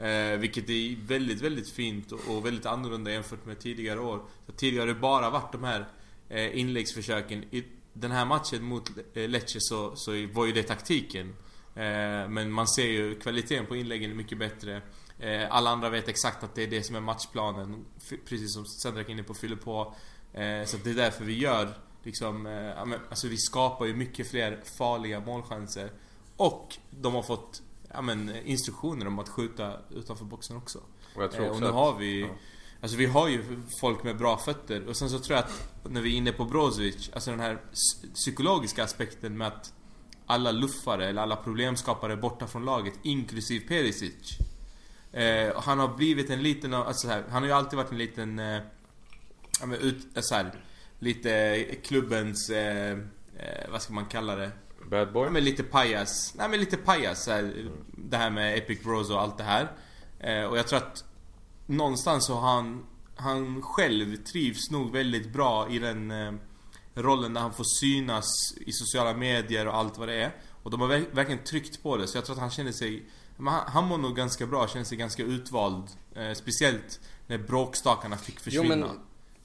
Eh, 0.00 0.38
vilket 0.38 0.68
är 0.70 1.06
väldigt, 1.06 1.40
väldigt 1.40 1.70
fint 1.70 2.12
och, 2.12 2.46
väldigt 2.46 2.66
annorlunda 2.66 3.12
jämfört 3.12 3.46
med 3.46 3.58
tidigare 3.58 4.00
år. 4.00 4.22
Så 4.46 4.52
tidigare 4.52 4.82
har 4.82 4.94
det 4.94 5.00
bara 5.00 5.30
varit 5.30 5.52
de 5.52 5.64
här 5.64 5.88
eh, 6.28 6.58
inläggsförsöken. 6.58 7.44
I 7.50 7.64
den 7.92 8.10
här 8.10 8.24
matchen 8.24 8.64
mot 8.64 8.90
eh, 9.14 9.28
Lecce 9.28 9.58
så, 9.60 9.96
så 9.96 10.10
var 10.32 10.46
ju 10.46 10.52
det 10.52 10.62
taktiken. 10.62 11.28
Eh, 11.74 12.28
men 12.28 12.52
man 12.52 12.68
ser 12.68 12.86
ju 12.86 13.14
kvaliteten 13.14 13.66
på 13.66 13.76
inläggen 13.76 14.10
är 14.10 14.14
mycket 14.14 14.38
bättre. 14.38 14.82
Eh, 15.18 15.46
alla 15.54 15.70
andra 15.70 15.88
vet 15.90 16.08
exakt 16.08 16.42
att 16.44 16.54
det 16.54 16.62
är 16.62 16.66
det 16.66 16.82
som 16.82 16.96
är 16.96 17.00
matchplanen. 17.00 17.84
F- 17.96 18.18
Precis 18.28 18.54
som 18.54 18.64
Sendrak 18.66 19.06
är 19.08 19.12
inne 19.12 19.22
på, 19.22 19.34
fyller 19.34 19.56
på. 19.56 19.94
Eh, 20.32 20.64
så 20.66 20.76
att 20.76 20.84
det 20.84 20.90
är 20.90 20.94
därför 20.94 21.24
vi 21.24 21.38
gör 21.38 21.68
liksom, 22.02 22.46
eh, 22.46 22.80
alltså 23.10 23.28
vi 23.28 23.36
skapar 23.36 23.86
ju 23.86 23.94
mycket 23.94 24.30
fler 24.30 24.60
farliga 24.78 25.20
målchanser. 25.20 25.90
Och 26.36 26.76
de 26.90 27.14
har 27.14 27.22
fått 27.22 27.62
ja, 27.92 28.02
men, 28.02 28.36
instruktioner 28.44 29.06
om 29.06 29.18
att 29.18 29.28
skjuta 29.28 29.76
utanför 29.90 30.24
boxen 30.24 30.56
också. 30.56 30.78
Och 31.14 31.22
jag 31.22 31.30
tror 31.30 31.44
Eh, 31.44 31.50
också 31.50 31.56
och 31.56 31.60
nu 31.60 31.66
att, 31.66 31.74
har 31.74 31.98
vi... 31.98 32.20
ja. 32.20 32.28
Alltså 32.82 32.96
vi 32.96 33.06
har 33.06 33.28
ju 33.28 33.62
folk 33.80 34.04
med 34.04 34.18
bra 34.18 34.38
fötter 34.38 34.86
och 34.86 34.96
sen 34.96 35.10
så 35.10 35.18
tror 35.18 35.36
jag 35.36 35.44
att 35.44 35.68
när 35.90 36.00
vi 36.00 36.12
är 36.12 36.16
inne 36.16 36.32
på 36.32 36.44
Brozovic, 36.44 37.10
alltså 37.12 37.30
den 37.30 37.40
här 37.40 37.58
psykologiska 38.14 38.84
aspekten 38.84 39.38
med 39.38 39.46
att 39.48 39.72
alla 40.26 40.52
luffare 40.52 41.08
eller 41.08 41.22
alla 41.22 41.36
problemskapare 41.36 42.12
är 42.12 42.16
borta 42.16 42.46
från 42.46 42.64
laget, 42.64 42.94
inklusive 43.02 43.66
Perisic. 43.66 44.38
Eh, 45.12 45.60
han 45.62 45.78
har 45.78 45.96
blivit 45.96 46.30
en 46.30 46.42
liten, 46.42 46.74
alltså 46.74 47.06
så 47.06 47.12
här, 47.12 47.24
han 47.30 47.42
har 47.42 47.48
ju 47.48 47.52
alltid 47.52 47.76
varit 47.76 47.92
en 47.92 47.98
liten, 47.98 48.38
eh, 48.38 48.60
ut, 49.80 50.06
så 50.20 50.34
här, 50.34 50.52
lite 50.98 51.64
klubbens, 51.82 52.50
eh, 52.50 52.98
eh, 53.36 53.70
vad 53.70 53.82
ska 53.82 53.92
man 53.92 54.06
kalla 54.06 54.36
det? 54.36 54.50
Bad 54.90 55.12
boy? 55.12 55.24
Ja, 55.24 55.30
men 55.30 55.44
lite 55.44 55.62
pajas. 55.62 56.32
Nej 56.36 56.48
men 56.48 56.60
lite 56.60 56.76
pajas. 56.76 57.24
Så 57.24 57.30
här, 57.30 57.70
det 57.96 58.16
här 58.16 58.30
med 58.30 58.58
Epic 58.58 58.82
Bros 58.82 59.10
och 59.10 59.20
allt 59.22 59.38
det 59.38 59.44
här. 59.44 59.72
Eh, 60.20 60.44
och 60.44 60.58
jag 60.58 60.66
tror 60.68 60.76
att 60.78 61.04
någonstans 61.66 62.26
så 62.26 62.34
har 62.34 62.54
han, 62.54 62.86
han 63.16 63.62
själv 63.62 64.16
trivs 64.16 64.70
nog 64.70 64.92
väldigt 64.92 65.32
bra 65.32 65.68
i 65.70 65.78
den 65.78 66.10
eh, 66.10 66.32
rollen 66.94 67.34
där 67.34 67.40
han 67.40 67.52
får 67.52 67.64
synas 67.80 68.26
i 68.60 68.72
sociala 68.72 69.14
medier 69.14 69.66
och 69.68 69.76
allt 69.76 69.98
vad 69.98 70.08
det 70.08 70.14
är. 70.22 70.32
Och 70.62 70.70
de 70.70 70.80
har 70.80 70.88
verk- 70.88 71.08
verkligen 71.12 71.44
tryckt 71.44 71.82
på 71.82 71.96
det. 71.96 72.06
Så 72.06 72.16
jag 72.18 72.24
tror 72.24 72.34
att 72.36 72.40
han 72.40 72.50
känner 72.50 72.72
sig 72.72 73.08
Men 73.36 73.54
han, 73.54 73.62
han 73.66 73.84
mår 73.84 73.98
nog 73.98 74.16
ganska 74.16 74.46
bra, 74.46 74.68
känns 74.68 74.88
sig 74.88 74.98
ganska 74.98 75.22
utvald. 75.22 75.84
Eh, 76.14 76.32
speciellt 76.32 77.00
när 77.26 77.38
bråkstakarna 77.38 78.16
fick 78.16 78.40
försvinna. 78.40 78.74
Jo, 78.76 78.86
men- 78.86 79.00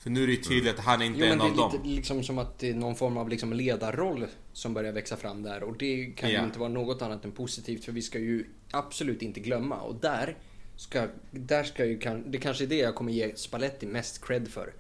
För 0.06 0.10
nu 0.10 0.24
är 0.24 0.28
det 0.28 0.34
ju 0.34 0.42
tydligt 0.42 0.80
att 0.80 0.86
han 0.86 1.02
är 1.02 1.06
inte 1.06 1.20
Jo 1.20 1.26
men 1.26 1.32
en 1.32 1.38
det 1.56 1.62
är 1.62 1.64
av 1.66 1.72
lite 1.74 1.84
dem. 1.84 1.96
liksom 1.96 2.24
som 2.24 2.38
att 2.38 2.60
det 2.60 2.70
är 2.70 2.74
någon 2.74 2.96
form 2.96 3.18
av 3.18 3.30
liksom 3.30 3.54
ledarroll 3.54 4.26
som 4.54 4.74
börjar 4.74 4.92
växa 4.92 5.18
fram 5.18 5.44
där 5.44 5.64
och 5.64 5.78
det 5.78 6.06
kan 6.06 6.30
ju 6.30 6.36
Ja. 6.36 6.44
inte 6.44 6.60
vara 6.60 6.70
något 6.70 7.02
annat 7.02 7.26
än 7.26 7.32
positivt 7.32 7.86
för 7.86 7.92
vi 7.92 8.02
ska 8.02 8.20
ju 8.20 8.46
absolut 8.72 9.22
inte 9.22 9.40
glömma 9.40 9.76
och 9.82 9.96
där 9.96 10.38
ska, 10.76 11.08
där 11.32 11.64
ska 11.64 11.86
ju, 11.86 12.00
det 12.28 12.38
kanske 12.38 12.64
är 12.64 12.68
det 12.68 12.76
jag 12.78 12.96
kommer 12.96 13.12
ge 13.12 13.36
Spalletti 13.36 13.86
mest 13.86 14.26
cred 14.26 14.48
för. 14.48 14.74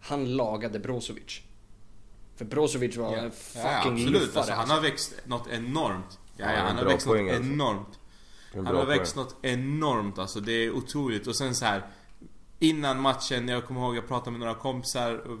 Han 0.00 0.36
lagade 0.36 0.78
Brozovic. 0.78 1.40
För 2.36 2.44
Brozovic 2.44 2.96
var 2.96 3.16
en 3.16 3.30
fucking 3.30 3.62
ja, 3.64 3.78
absolut. 3.78 4.10
luffare. 4.12 4.38
Alltså, 4.38 4.52
han 4.52 4.60
alltså. 4.60 4.74
har 4.74 4.82
växt 4.82 5.14
något 5.26 5.48
enormt. 5.52 6.18
Ja, 6.36 6.44
Ja, 6.46 6.52
ja, 6.56 6.60
han 6.62 6.76
har 6.76 6.84
växt 6.84 7.06
poäng, 7.06 7.26
något 7.26 7.34
alltså. 7.34 7.52
enormt. 7.52 7.98
En 8.54 8.66
Han 8.66 8.76
har 8.76 8.86
växt 8.86 9.14
poäng. 9.14 9.24
något 9.24 9.36
enormt 9.44 10.18
alltså. 10.18 10.40
Det 10.40 10.52
är 10.52 10.70
otroligt. 10.70 11.26
Och 11.26 11.36
sen 11.36 11.54
så 11.54 11.64
här 11.64 11.82
Innan 12.62 13.00
matchen, 13.00 13.48
jag 13.48 13.66
kommer 13.66 13.80
ihåg 13.80 13.96
jag 13.96 14.08
pratade 14.08 14.30
med 14.30 14.40
några 14.40 14.54
kompisar 14.54 15.14
och 15.14 15.38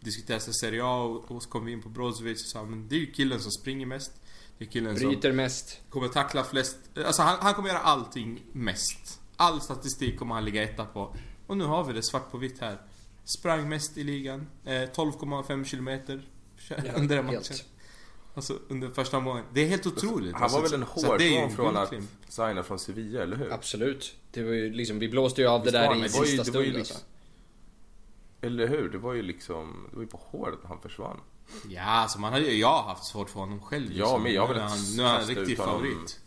diskuterade 0.00 0.40
Serie 0.40 0.84
A 0.84 1.02
och, 1.02 1.30
och 1.30 1.42
så 1.42 1.48
kom 1.48 1.64
vi 1.64 1.72
in 1.72 1.82
på 1.82 1.88
Brozovic 1.88 2.42
och 2.44 2.50
sa 2.50 2.64
men 2.64 2.88
det 2.88 2.94
är 2.94 2.98
ju 3.00 3.12
killen 3.12 3.40
som 3.40 3.52
springer 3.52 3.86
mest. 3.86 4.12
Det 4.58 4.64
är 4.64 4.68
killen 4.68 4.98
som 4.98 5.08
Bryter 5.08 5.32
mest. 5.32 5.80
kommer 5.90 6.08
tackla 6.08 6.44
flest. 6.44 6.76
Alltså 7.06 7.22
han, 7.22 7.36
han 7.40 7.54
kommer 7.54 7.68
göra 7.68 7.78
allting 7.78 8.42
mest. 8.52 9.20
All 9.36 9.60
statistik 9.60 10.18
kommer 10.18 10.34
han 10.34 10.44
ligga 10.44 10.62
etta 10.62 10.84
på. 10.84 11.16
Och 11.46 11.56
nu 11.56 11.64
har 11.64 11.84
vi 11.84 11.92
det 11.92 12.02
svart 12.02 12.30
på 12.30 12.38
vitt 12.38 12.60
här. 12.60 12.80
Sprang 13.24 13.68
mest 13.68 13.98
i 13.98 14.04
ligan. 14.04 14.46
Eh, 14.64 14.70
12,5 14.70 15.64
kilometer 15.64 16.22
under 16.96 17.16
den 17.16 17.26
matchen. 17.26 17.42
helt. 17.48 17.71
Alltså 18.34 18.58
under 18.68 18.88
första 18.90 19.20
månaden. 19.20 19.44
Det 19.52 19.60
är 19.60 19.68
helt 19.68 19.86
otroligt. 19.86 20.34
Han 20.34 20.42
alltså, 20.42 20.58
var 20.58 20.68
väl 20.68 20.82
en 20.82 21.18
det 21.18 21.36
en 21.36 21.50
från 21.50 21.76
att 21.76 21.90
guldklimp. 21.90 22.10
signa 22.28 22.62
från 22.62 22.78
Sevilla, 22.78 23.22
eller 23.22 23.36
hur? 23.36 23.52
Absolut. 23.52 24.16
Det 24.30 24.42
var 24.42 24.52
ju 24.52 24.70
liksom, 24.72 24.98
vi 24.98 25.08
blåste 25.08 25.40
ju 25.40 25.46
av 25.48 25.60
det 25.60 25.64
Visst 25.64 25.74
var 25.74 25.94
där 25.94 25.96
i 25.96 26.02
det 26.02 26.08
sista 26.08 26.26
det 26.26 26.36
ju 26.36 26.44
stund 26.44 26.64
liksom- 26.64 26.78
alltså. 26.78 27.06
Eller 28.40 28.68
hur? 28.68 28.88
Det 28.88 28.98
var 28.98 29.12
ju 29.12 29.22
liksom, 29.22 29.86
det 29.90 29.96
var 29.96 30.02
ju 30.02 30.08
på 30.08 30.16
håret 30.16 30.58
att 30.62 30.68
han 30.68 30.80
försvann. 30.80 31.20
Ja, 31.68 31.82
alltså 31.82 32.20
man 32.20 32.32
har 32.32 32.40
ju, 32.40 32.52
jag 32.52 32.68
har 32.68 32.82
haft 32.82 33.04
svårt 33.04 33.30
för 33.30 33.40
honom 33.40 33.60
själv. 33.60 33.88
liksom. 33.88 34.08
Ja, 34.08 34.18
men 34.18 34.32
jag 34.32 34.46
har 34.46 34.54
Nu 34.54 34.60
är 34.60 34.62
väl 34.62 34.68
han, 34.70 34.96
nu 34.96 35.02
är 35.02 35.06
han 35.06 35.26
riktig 35.26 35.56
favorit. 35.56 36.20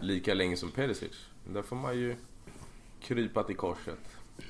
Lika 0.00 0.34
länge 0.34 0.56
som 0.56 0.70
Perisic. 0.70 1.12
Där 1.52 1.62
får 1.62 1.76
man 1.76 1.98
ju 1.98 2.16
krypa 3.02 3.42
till 3.42 3.56
korset. 3.56 3.98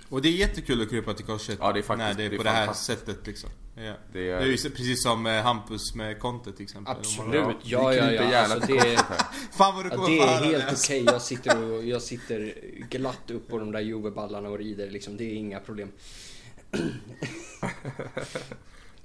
Och 0.09 0.23
det 0.23 0.29
är 0.29 0.33
jättekul 0.33 0.83
att 0.83 0.91
krypa 0.91 1.15
till 1.15 1.25
korset. 1.25 1.59
Ja, 1.61 1.73
det 1.73 1.79
är 1.79 1.83
faktiskt- 1.83 1.99
när 1.99 2.15
det 2.15 2.25
är 2.25 2.31
det 2.31 2.37
är 2.37 2.39
på 2.39 2.43
det 2.43 2.51
här 2.51 2.67
fantastiskt. 2.67 3.01
sättet 3.07 3.27
liksom. 3.27 3.51
Ja. 3.77 3.83
Det 3.83 3.97
Det 4.13 4.31
är- 4.31 4.37
är 4.41 4.47
ju 4.47 4.57
så- 4.57 4.71
precis 4.71 5.03
som 5.03 5.27
eh, 5.27 5.43
Hampus 5.43 5.95
med 5.95 6.19
Conte 6.21 6.53
till 6.53 6.63
exempel. 6.63 6.97
Absolut. 6.97 7.47
vi 7.65 7.71
Ja, 7.71 7.95
ja, 7.95 8.11
ja. 8.13 8.39
Alltså, 8.39 8.73
det, 8.73 8.79
här. 8.81 9.27
Fan 9.53 9.75
vad 9.75 9.85
du 9.85 9.89
Ja, 9.91 9.97
kommer 9.97 10.11
det 10.11 10.17
få 10.19 10.25
är 10.29 10.45
helt 10.53 10.69
det. 10.69 10.75
okej. 10.85 11.05
Jag 11.07 11.23
sitter 11.23 11.63
och 11.73 11.85
jag 11.95 12.03
sitter 12.03 12.55
glatt 12.91 13.31
upp 13.31 13.49
på 13.49 13.59
de 13.59 13.73
där 13.73 13.81
Juve-ballarna 13.81 14.49
och 14.49 14.59
rider 14.59 14.91
liksom. 14.91 15.17
Det 15.17 15.25
är 15.25 15.35
inga 15.35 15.61
problem. 15.61 15.93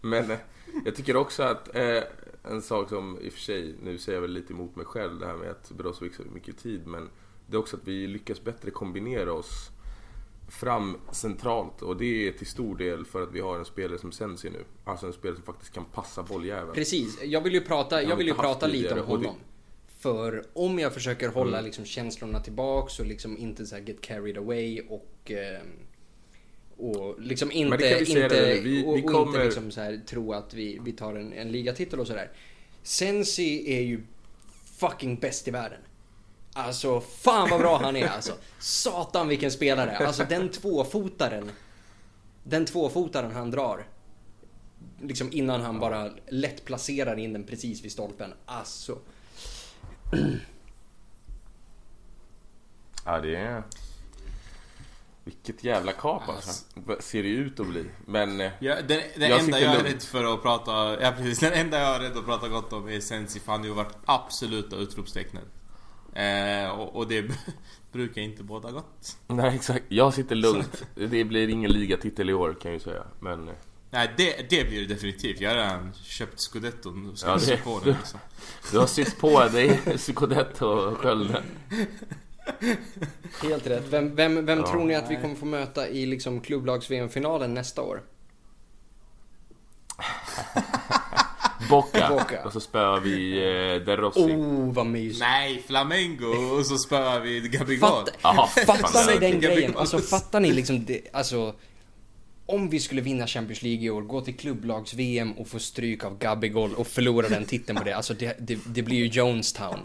Men 0.02 0.32
eh, 0.32 0.38
jag 0.86 0.96
tycker 0.96 1.16
också 1.16 1.44
att 1.44 1.76
eh, 1.76 2.04
en 2.44 2.62
sak 2.62 2.90
som 2.90 3.20
i 3.22 3.30
och 3.30 3.34
för 3.34 3.40
sig, 3.40 3.76
nu 3.84 3.98
säger 3.98 4.16
jag 4.18 4.22
väl 4.22 4.32
lite 4.34 4.54
emot 4.54 4.76
mig 4.76 4.86
själv 4.86 5.20
det 5.20 5.26
här 5.26 5.34
med 5.36 5.50
att 5.50 5.72
Brozovic 5.72 6.18
har 6.18 6.26
mycket 6.26 6.58
tid 6.58 6.88
men 6.88 7.10
det 7.48 7.56
är 7.56 7.60
också 7.60 7.76
att 7.78 7.88
vi 7.88 8.08
lyckas 8.08 8.44
bättre 8.44 8.72
kombinera 8.72 9.34
oss 9.34 9.70
fram 10.50 10.98
centralt 11.12 11.82
och 11.82 11.98
det 11.98 12.28
är 12.28 12.32
till 12.32 12.48
stor 12.48 12.78
del 12.78 13.06
för 13.06 13.24
att 13.24 13.32
vi 13.34 13.40
har 13.40 13.60
en 13.60 13.66
spelare 13.66 13.98
som 14.00 14.12
Sensi 14.12 14.50
nu. 14.50 14.64
Alltså 14.84 15.06
en 15.08 15.14
spelare 15.14 15.36
som 15.36 15.46
faktiskt 15.46 15.74
kan 15.74 15.86
passa 15.86 16.24
bolljäveln. 16.24 16.74
Precis. 16.74 17.24
Jag 17.24 17.42
vill 17.42 17.54
ju 17.54 17.62
prata, 17.62 18.04
jag 18.04 18.16
vill 18.16 18.28
ju 18.28 18.34
prata 18.34 18.68
lite 18.68 18.90
om 18.94 18.96
det- 19.00 19.04
honom. 19.06 19.36
För 20.00 20.44
om 20.54 20.80
jag 20.80 20.94
försöker 20.94 21.30
hålla 21.30 21.62
liksom 21.62 21.86
känslorna 21.86 22.40
tillbaks 22.40 23.00
och 23.00 23.06
liksom 23.06 23.38
inte 23.38 23.66
så 23.66 23.78
get 23.78 24.02
carried 24.02 24.38
away 24.38 24.82
och 24.90 25.32
eh, 25.32 25.62
och 26.78 27.20
liksom 27.22 27.52
inte, 27.52 27.78
det 27.78 27.90
kan 27.90 28.00
vi 28.00 28.06
säga 28.06 28.24
inte. 28.24 28.62
Vi- 28.64 28.86
och, 28.86 28.98
vi 28.98 29.02
och 29.02 29.06
kommer- 29.12 29.28
inte 29.28 29.44
liksom 29.46 29.72
så 29.72 29.82
här 29.82 30.02
tro 30.08 30.34
att 30.34 30.54
vi, 30.54 30.80
vi 30.86 30.92
tar 30.92 31.16
en, 31.16 31.34
en 31.34 31.52
ligatitel 31.52 32.00
och 32.00 32.08
sådär. 32.08 32.32
Sensi 32.84 33.74
är 33.78 33.82
ju 33.82 34.02
fucking 34.80 35.16
bäst 35.20 35.48
i 35.48 35.52
världen. 35.52 35.80
Alltså 36.64 37.02
fan 37.02 37.50
vad 37.50 37.60
bra 37.60 37.80
han 37.82 37.96
är 37.96 38.08
alltså. 38.08 38.34
Satan 38.60 39.28
vilken 39.28 39.52
spelare. 39.52 39.98
Alltså 39.98 40.26
den 40.30 40.50
tvåfotaren. 40.50 41.52
Den 42.44 42.66
tvåfotaren 42.66 43.32
han 43.32 43.52
drar. 43.52 43.88
Liksom 45.02 45.30
innan 45.32 45.62
han 45.62 45.80
bara 45.80 46.12
lätt 46.28 46.66
placerar 46.66 47.20
in 47.20 47.34
den 47.34 47.44
precis 47.44 47.84
vid 47.84 47.92
stolpen. 47.92 48.34
Alltså. 48.46 48.98
Ja, 53.06 53.20
det 53.20 53.36
är... 53.36 53.64
Vilket 55.24 55.64
jävla 55.64 55.92
kap 55.92 56.30
alltså. 56.30 56.64
Ser 57.00 57.24
det 57.24 57.30
ut 57.30 57.60
att 57.60 57.68
bli. 57.68 57.86
Men... 58.06 58.42
eh, 58.42 58.52
Ja, 58.60 58.76
den, 58.76 59.02
den 59.16 59.30
Jag 59.30 59.40
enda 59.40 59.60
jag 59.60 59.76
är 59.76 59.84
rädd 59.84 60.02
för 60.02 60.34
att 60.34 60.42
prata... 60.42 61.02
Ja 61.02 61.12
precis, 61.18 61.40
den 61.40 61.54
enda 61.54 61.80
jag 61.80 61.96
är 61.96 62.00
rädd 62.00 62.18
att 62.18 62.26
prata 62.26 62.48
gott 62.48 62.74
om 62.74 62.90
är 62.90 63.00
Sensi 63.00 63.40
för 63.40 63.52
han 63.52 63.62
har 63.62 63.68
ju 63.68 63.74
varit 63.74 63.98
absoluta 64.06 64.76
utropstecknet. 64.76 65.44
Eh, 66.14 66.70
och, 66.70 66.96
och 66.96 67.08
det 67.08 67.26
brukar 67.92 68.22
inte 68.22 68.44
båda 68.44 68.72
gott. 68.72 69.18
Nej, 69.28 69.56
exakt. 69.56 69.86
Jag 69.90 70.14
sitter 70.14 70.36
lugnt. 70.36 70.84
Det 70.96 71.24
blir 71.24 71.48
ingen 71.50 71.72
ligatitel 71.72 72.30
i 72.30 72.34
år 72.34 72.54
kan 72.62 72.72
jag 72.72 72.80
ju 72.80 72.84
säga. 72.84 73.04
Men... 73.20 73.48
eh, 73.50 73.54
Nej 73.92 74.14
det, 74.18 74.50
det 74.50 74.70
blir 74.70 74.82
det 74.82 74.94
definitivt. 74.94 75.42
Jag 75.42 75.50
har 75.50 75.56
redan 75.58 75.94
köpt 75.94 76.40
scudetton 76.40 77.10
och 77.10 77.18
ska 77.20 77.30
Ja, 77.30 77.38
det- 77.48 77.64
på 77.64 77.80
den 77.84 77.94
liksom. 77.98 78.20
Du 78.72 78.80
har 78.80 78.88
sytt 78.88 79.20
på 79.20 79.44
dig 79.48 79.80
Scudetto 79.98 80.66
och 80.66 80.98
skölden. 80.98 81.44
Helt 83.44 83.68
rätt. 83.68 83.84
Vem, 83.90 84.16
vem, 84.16 84.46
vem 84.46 84.60
Ja. 84.60 84.68
tror 84.72 84.86
ni 84.86 84.96
att 84.96 85.12
vi 85.12 85.16
kommer 85.16 85.36
få 85.36 85.46
möta 85.46 85.88
i 85.88 86.06
liksom 86.06 86.42
klubblags-VM-finalen 86.42 87.54
nästa 87.54 87.82
år? 87.82 88.02
Bocca. 91.70 92.10
Bocca. 92.10 92.44
Och 92.46 92.54
så 92.54 92.60
spöar 92.60 93.00
vi 93.00 93.38
eh, 93.38 93.86
De 93.86 93.96
Rossi. 93.96 94.20
Oh, 94.20 94.74
vad 94.74 94.86
mysigt. 94.86 95.20
Nej, 95.20 95.64
Flamengo 95.68 96.58
och 96.58 96.66
så 96.66 96.78
spöar 96.78 97.20
vi 97.20 97.40
Gabigol. 97.40 97.90
Fatt, 97.90 98.18
Jaha, 98.22 98.48
fattar 98.48 99.14
ni 99.14 99.20
den 99.32 99.40
grejen? 99.40 99.78
Alltså 99.78 100.00
fattar 100.00 100.40
ni 100.40 100.52
liksom 100.54 100.86
det, 100.86 101.02
alltså 101.14 101.54
om 102.46 102.70
vi 102.70 102.80
skulle 102.80 103.02
vinna 103.02 103.28
Champions 103.28 103.62
League 103.62 103.86
i 103.86 103.90
år, 103.90 104.02
gå 104.02 104.22
till 104.22 104.38
klubblags-VM 104.38 105.32
och 105.32 105.48
få 105.48 105.60
stryk 105.60 106.04
av 106.04 106.18
Gabigol 106.18 106.74
och 106.74 106.88
förlora 106.88 107.30
den 107.30 107.46
titeln 107.46 107.78
på 107.78 107.84
det. 107.84 107.94
Alltså 107.94 108.14
det, 108.14 108.36
det, 108.40 108.60
det 108.66 108.82
blir 108.82 108.98
ju 108.98 109.06
Jonestown 109.06 109.80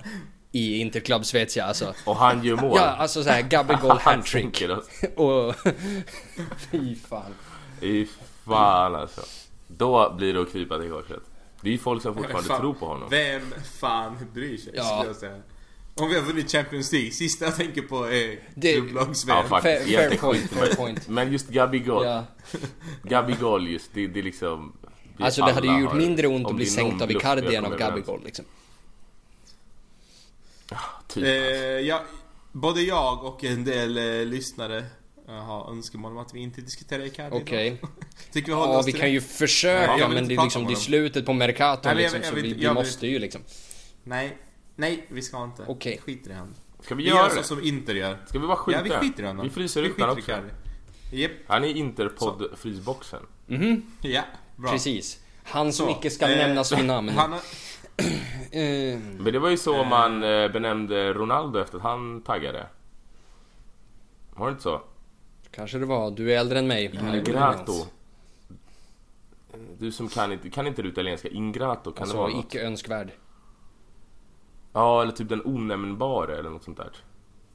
i 0.53 0.79
Interclub 0.79 1.25
Svezia 1.25 1.65
alltså. 1.65 1.95
Och 2.05 2.17
han 2.17 2.45
gör 2.45 2.57
mål. 2.57 2.77
Ja, 2.77 2.83
alltså 2.83 3.25
såhär 3.25 3.43
Gabigol 3.43 3.99
hattrick. 4.01 4.63
Och... 5.17 5.55
Fy 6.71 6.95
fan. 6.95 7.35
Fy 7.81 8.07
fan 8.47 8.95
alltså. 8.95 9.21
Då 9.69 10.15
blir 10.17 10.35
det 10.35 10.43
att 10.43 10.53
krypa 10.53 10.79
till 10.79 10.91
korset. 10.91 11.23
Det 11.65 11.71
är 11.71 11.73
ju 11.73 11.79
folk 11.79 12.03
som 12.03 12.15
fortfarande 12.15 12.49
Fan, 12.49 12.61
tror 12.61 12.75
på 12.75 12.87
honom. 12.87 13.09
Vem 13.11 13.55
fan 13.81 14.17
bryr 14.35 14.57
sig? 14.57 14.73
Ja. 14.77 14.85
skulle 14.85 15.07
jag 15.11 15.17
säga. 15.17 15.43
Om 15.95 16.09
vi 16.09 16.15
har 16.15 16.23
vunnit 16.23 16.53
Champions 16.53 16.93
League, 16.93 17.11
sista 17.11 17.45
jag 17.45 17.57
tänker 17.57 17.83
på 17.83 18.11
är 18.11 18.39
klubblags-VM. 18.61 19.37
Ja, 19.37 19.49
faktiskt. 19.49 19.87
Fair- 19.89 20.09
fair 20.09 20.19
point, 20.19 20.51
fair 20.51 20.75
point. 20.75 21.09
Men 21.09 21.33
just 21.33 21.49
Gabigol. 21.49 22.05
Ja. 22.07 22.25
Gabigol 23.03 23.69
just, 23.69 23.91
det, 23.95 24.07
det 24.07 24.19
är 24.19 24.23
liksom... 24.23 24.73
Alltså 25.19 25.45
det 25.45 25.53
hade 25.53 25.67
ju 25.67 25.81
gjort 25.81 25.91
har- 25.91 25.99
mindre 25.99 26.27
ont 26.27 26.47
om 26.47 26.51
att 26.51 26.57
bli 26.57 26.67
sänkt 26.67 27.03
av 27.03 27.11
Icardi 27.11 27.45
jag 27.45 27.55
än 27.55 27.65
av. 27.65 27.79
Gabigol 27.79 28.21
liksom. 28.25 28.45
Typ, 31.09 31.25
Eh, 31.25 31.31
alltså. 31.33 31.59
ja, 31.89 32.03
både 32.53 32.83
jag 32.83 33.25
och 33.25 33.45
en 33.45 33.65
del 33.65 33.99
eh, 33.99 34.27
lyssnare 34.27 34.85
eh, 35.29 35.35
har 35.35 35.71
önskemål 35.71 36.13
om 36.13 36.19
att 36.19 36.35
vi 36.35 36.41
inte 36.41 36.61
diskuterar 36.61 37.05
Icardi 37.05 37.37
Okej. 37.37 37.67
idag. 37.67 37.91
Tycker 38.33 38.49
vi 38.49 38.55
håller 38.55 38.73
Ja, 38.73 38.79
oss 38.79 38.87
vi 38.89 38.93
till 38.93 39.01
kan 39.01 39.09
det? 39.09 39.13
ju 39.15 39.21
försöka 39.21 39.85
Ja, 39.87 39.99
jag 39.99 40.11
men 40.11 40.29
det 40.29 40.35
är 40.35 40.43
liksom 40.43 40.63
om 40.63 40.69
det 40.69 40.75
är 40.75 40.77
slutet 40.77 41.27
på 41.27 41.33
Mercaton 41.33 41.95
Nej, 41.95 42.05
jag 42.05 42.13
liksom, 42.13 42.35
vill- 42.35 42.45
jag 42.45 42.53
så 42.53 42.55
vi, 42.55 42.61
vi 42.61 42.65
jag 42.65 42.75
måste 42.75 43.07
ju 43.07 43.19
liksom. 43.19 43.41
Nej, 44.05 44.39
nej, 44.77 45.07
vi 45.09 45.23
ska 45.23 45.45
inte. 45.45 45.65
Okej. 45.69 45.99
Skiter 46.05 46.31
i 46.31 46.35
han. 46.35 46.55
Ska 46.83 46.95
vi 46.95 47.03
Vi 47.05 47.11
göra 47.11 47.19
gör 47.23 47.29
så 47.31 47.37
det? 47.37 47.43
som 47.45 47.63
Inter 47.63 47.95
gör. 47.95 48.19
Ska 48.27 48.39
vi 48.39 48.47
bara 48.47 48.57
skita? 48.57 48.79
Ja, 48.79 48.83
vi 48.85 48.91
skiter 48.91 49.23
i 49.23 49.27
honom. 49.27 49.45
Vi 49.45 49.51
fryser 49.51 49.83
ut 49.83 50.01
honom 50.01 50.19
också. 50.19 50.33
Japp, 51.13 51.31
Han 51.47 51.65
är 51.65 51.69
Interpod-frysboxen. 51.69 53.23
ja, 54.01 54.23
bra. 54.57 54.71
Precis. 54.71 55.21
Han 55.45 55.73
som 55.73 55.87
Så, 55.87 55.93
icke 55.93 56.11
ska 56.11 56.31
eh, 56.31 56.37
nämnas 56.47 56.73
vid 56.73 56.85
namn. 56.85 57.09
Han 57.17 57.33
har, 57.33 57.41
Eh, 58.51 58.99
Men 58.99 59.25
det 59.33 59.39
var 59.39 59.51
ju 59.51 59.57
så 59.57 59.85
man 59.85 60.23
eh, 60.23 60.49
benämnde 60.49 61.13
Ronaldo 61.13 61.59
efter 61.59 61.77
att 61.77 61.83
han 61.83 62.23
taggade. 62.23 62.67
Var 64.37 64.47
det 64.47 64.51
inte 64.51 64.63
så? 64.63 64.83
Kanske 65.55 65.79
det 65.79 65.87
var. 65.87 66.11
Du 66.11 66.33
är 66.33 66.39
äldre 66.39 66.59
än 66.59 66.67
mig. 66.67 66.85
Ingrato. 67.17 67.87
Du 69.79 69.93
som 69.93 70.09
kan 70.09 70.33
inte, 70.33 70.51
kan 70.51 70.67
inte 70.67 70.83
du 70.83 70.89
italienska? 70.89 71.29
Ingrato, 71.29 71.93
kan 71.93 72.09
det 72.09 72.15
vara 72.15 72.25
Alltså 72.25 72.37
något? 72.37 72.47
icke 72.55 72.67
önskvärd. 72.67 73.13
Ja, 74.73 75.03
eller 75.03 75.13
typ 75.13 75.29
den 75.29 75.43
onämnbare 75.45 76.39
eller 76.39 76.51
något 76.51 76.65
sånt 76.65 76.77
där. 76.77 76.91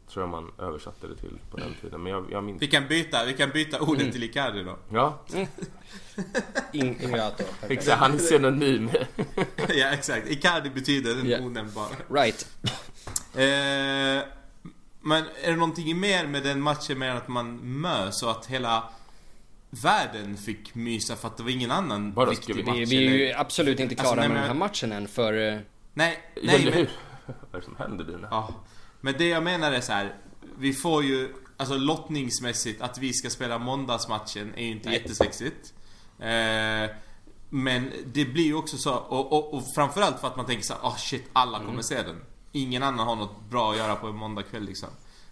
Tror 0.10 0.24
jag 0.24 0.30
man 0.30 0.52
översatte 0.60 1.08
det 1.08 1.16
till 1.16 1.40
på 1.52 1.58
den 1.58 1.74
tiden. 1.82 2.04
Men 2.04 2.12
jag, 2.14 2.32
jag 2.32 2.44
minns 2.44 2.62
vi 2.62 2.68
kan 2.68 2.88
byta, 2.88 3.26
vi 3.26 3.34
kan 3.34 3.50
byta 3.50 3.80
ordet 3.82 4.02
Mm. 4.02 4.12
till 4.12 4.24
Icardi 4.24 4.64
då. 4.64 4.78
Ja, 4.94 5.20
In, 6.74 7.02
Ingrato. 7.02 7.44
exakt. 7.68 8.00
Han 8.00 8.14
är 8.14 8.18
synonym. 8.18 8.90
ja, 9.68 9.88
exakt. 9.94 10.28
Icardi 10.30 10.70
betyder 10.70 11.16
den 11.16 11.30
Ja. 11.30 11.38
onämnbara. 11.40 11.88
Right. 12.10 12.48
Eh, 13.36 14.24
Men 15.10 15.24
är 15.44 15.50
det 15.52 15.56
någonting 15.56 16.00
mer 16.00 16.28
med 16.28 16.44
den 16.44 16.62
matchen 16.62 17.00
mer 17.00 17.10
än 17.10 17.18
att 17.18 17.28
man 17.28 17.56
mös 17.58 18.24
och 18.24 18.32
att 18.32 18.46
hela 18.46 18.84
världen 19.70 20.38
fick 20.38 20.76
mysa 20.76 21.16
för 21.16 21.28
att 21.28 21.38
det 21.38 21.44
var 21.44 21.50
ingen 21.50 21.72
annan 21.72 22.14
Bara 22.14 22.30
viktig 22.30 22.56
vi- 22.56 22.64
match? 22.64 22.76
Vi, 22.78 22.86
vi 22.86 22.98
är 23.08 23.12
ju 23.12 23.26
eller- 23.26 23.40
absolut 23.40 23.80
inte 23.80 23.96
klara 23.96 24.08
Alltså, 24.10 24.20
nej, 24.20 24.28
med 24.30 24.34
men- 24.38 24.42
den 24.48 24.52
här 24.58 24.60
matchen 24.68 24.92
än 24.92 25.08
för... 25.08 25.34
eh, 25.54 25.60
Nej, 25.94 26.20
Nej, 26.44 26.66
men... 26.66 26.74
men... 26.74 26.88
Vad 27.26 27.56
är 27.56 27.60
det 27.60 27.66
som 27.66 27.76
händer 27.78 28.06
Dina? 28.06 28.28
Ja. 28.32 28.54
Men 29.02 29.14
det 29.18 29.28
jag 29.28 29.44
menar 29.44 29.72
är 29.72 29.82
så 29.82 29.92
här. 29.92 30.16
Vi 30.58 30.74
får 30.74 31.04
ju, 31.04 31.34
alltså 31.58 31.78
lottningsmässigt, 31.78 32.82
att 32.82 32.98
vi 32.98 33.14
ska 33.14 33.30
spela 33.30 33.60
måndagsmatchen 33.60 34.54
är 34.56 34.64
ju 34.64 34.72
inte 34.72 34.90
Nej. 34.90 34.98
jättesexigt. 34.98 35.74
Eh, 36.20 36.96
men 37.50 37.92
det 38.06 38.26
blir 38.26 38.44
ju 38.46 38.54
också 38.56 38.78
så, 38.78 38.94
och, 38.96 39.34
och, 39.34 39.54
och 39.54 39.64
framförallt 39.76 40.20
för 40.20 40.28
att 40.28 40.36
man 40.38 40.46
tänker 40.46 40.64
så 40.64 40.74
här, 40.74 40.82
oh 40.82 40.98
shit, 40.98 41.24
alla 41.34 41.58
kommer 41.58 41.70
Mm. 41.72 41.84
se 41.84 42.02
den. 42.02 42.22
Ingen 42.52 42.84
annan 42.84 43.08
har 43.08 43.16
något 43.16 43.50
bra 43.50 43.72
att 43.72 43.78
göra 43.78 43.96
på 43.96 44.08
en 44.08 44.16
måndagkväll 44.16 44.64
liksom. 44.64 44.90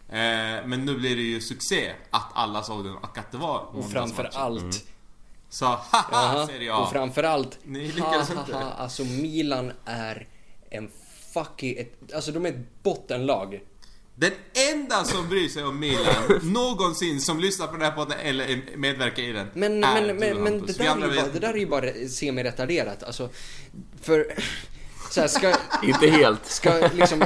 Eh, 0.09 0.65
men 0.65 0.85
nu 0.85 0.97
blir 0.97 1.15
det 1.15 1.21
ju 1.21 1.41
succé 1.41 1.93
att 2.09 2.29
alla 2.33 2.63
såg 2.63 2.85
den 2.85 2.95
och 2.95 3.17
att 3.17 3.31
det 3.31 3.37
var 3.37 3.59
Och 3.59 3.73
måndagsmatchen. 3.73 4.15
framför 4.15 4.39
allt... 4.39 4.85
Så 5.49 5.65
haha, 5.65 6.47
Serie 6.47 6.73
A. 6.73 6.77
och 6.77 6.89
framför 6.91 7.23
allt... 7.23 7.57
Ni 7.63 7.87
lyckades 7.91 8.29
ha, 8.29 8.39
inte. 8.39 8.57
Alltså 8.57 9.03
Milan 9.03 9.71
är 9.85 10.27
en 10.69 10.91
fucking... 11.33 11.77
Ett, 11.77 12.13
alltså 12.13 12.31
de 12.31 12.45
är 12.45 12.49
ett 12.49 12.83
bottenlag. 12.83 13.61
Den 14.15 14.31
enda 14.73 15.03
som 15.03 15.29
bryr 15.29 15.49
sig 15.49 15.63
om 15.63 15.79
Milan 15.79 16.39
någonsin 16.41 17.21
som 17.21 17.39
lyssnar 17.39 17.67
på 17.67 17.73
den 17.73 17.81
här 17.81 17.91
podden 17.91 18.19
eller 18.19 18.77
medverkar 18.77 19.23
i 19.23 19.31
den 19.31 19.47
Men, 19.53 19.83
är 19.83 20.01
men, 20.01 20.17
men, 20.17 20.43
men 20.43 20.65
det, 20.65 20.77
där 20.77 20.85
är 20.87 21.07
ju 21.07 21.15
bara, 21.15 21.27
det 21.27 21.39
där 21.39 21.53
är 21.53 21.57
ju 21.57 21.67
bara 21.67 22.07
semi-retarderat. 22.09 23.03
Alltså, 23.03 23.29
för... 24.01 24.33
Så 25.09 25.21
här, 25.21 25.27
ska... 25.27 25.53
Inte 25.83 26.07
helt. 26.07 26.45
Ska 26.45 26.89
liksom... 26.93 27.23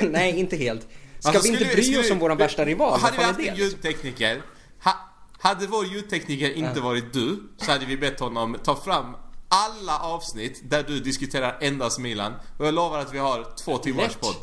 nej, 0.00 0.38
inte 0.38 0.56
helt. 0.56 0.86
Ska 1.18 1.28
Alltså, 1.28 1.42
vi 1.42 1.48
inte 1.58 1.74
bry 1.74 1.82
skulle- 1.82 2.00
oss 2.00 2.10
om 2.10 2.18
våran 2.18 2.36
värsta 2.36 2.64
rival? 2.64 3.00
Hade 3.00 3.16
vi 3.16 3.22
haft 3.24 3.38
en 3.38 3.44
liksom? 3.44 3.64
ljudtekniker 3.64 4.42
ha, 4.84 4.92
Hade 5.38 5.66
vår 5.66 5.86
ljudtekniker 5.86 6.52
inte 6.54 6.80
varit 6.80 7.12
du 7.12 7.42
så 7.56 7.70
hade 7.72 7.86
vi 7.86 7.96
bett 7.96 8.20
honom 8.20 8.56
ta 8.64 8.76
fram 8.76 9.16
alla 9.48 9.98
avsnitt 9.98 10.60
där 10.70 10.82
du 10.82 11.00
diskuterar 11.00 11.58
endast 11.60 11.98
Milan 11.98 12.32
och 12.58 12.66
jag 12.66 12.74
lovar 12.74 12.98
att 12.98 13.14
vi 13.14 13.18
har 13.18 13.46
två 13.64 13.78
timmars 13.78 14.02
Lätt. 14.08 14.20
podd. 14.20 14.34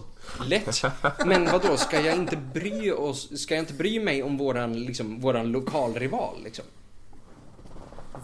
Lätt. 0.47 0.81
Men 1.25 1.45
vad 1.51 1.61
då 1.61 1.77
ska 1.77 2.01
jag 2.01 2.15
inte 2.15 2.37
bry 2.37 2.91
oss, 2.91 3.41
ska 3.43 3.55
jag 3.55 3.61
inte 3.61 3.73
bry 3.73 3.99
mig 3.99 4.23
om 4.23 4.37
våran, 4.37 4.73
liksom, 4.85 5.19
våran 5.21 5.51
lokalrival 5.51 6.43
liksom? 6.43 6.65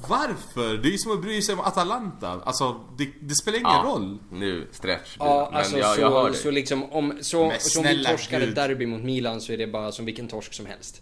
Varför? 0.09 0.77
Det 0.77 0.87
är 0.87 0.91
ju 0.91 0.97
som 0.97 1.11
att 1.11 1.21
bry 1.21 1.41
sig 1.41 1.53
om 1.55 1.59
Atalanta. 1.61 2.41
Alltså, 2.45 2.79
det, 2.97 3.09
det 3.21 3.35
spelar 3.35 3.57
ingen 3.59 3.71
Ja, 3.71 3.83
roll. 3.85 4.17
nu 4.31 4.67
stretch. 4.71 5.15
Ja, 5.19 5.47
men 5.51 5.59
alltså 5.59 5.77
jag, 5.77 5.99
jag 5.99 6.09
hör 6.11 6.23
så, 6.23 6.27
dig. 6.31 6.37
så 6.41 6.51
liksom 6.51 6.83
om, 6.93 7.13
så, 7.21 7.47
Men 7.47 7.59
så 7.59 7.79
om 7.79 7.85
vi 7.87 8.03
torskar 8.05 8.41
ett 8.41 8.55
derby 8.55 8.85
mot 8.85 9.03
Milan 9.03 9.41
så 9.41 9.53
är 9.53 9.57
det 9.57 9.67
bara 9.67 9.91
som 9.91 10.05
vilken 10.05 10.27
torsk 10.27 10.53
som 10.53 10.65
helst. 10.65 11.01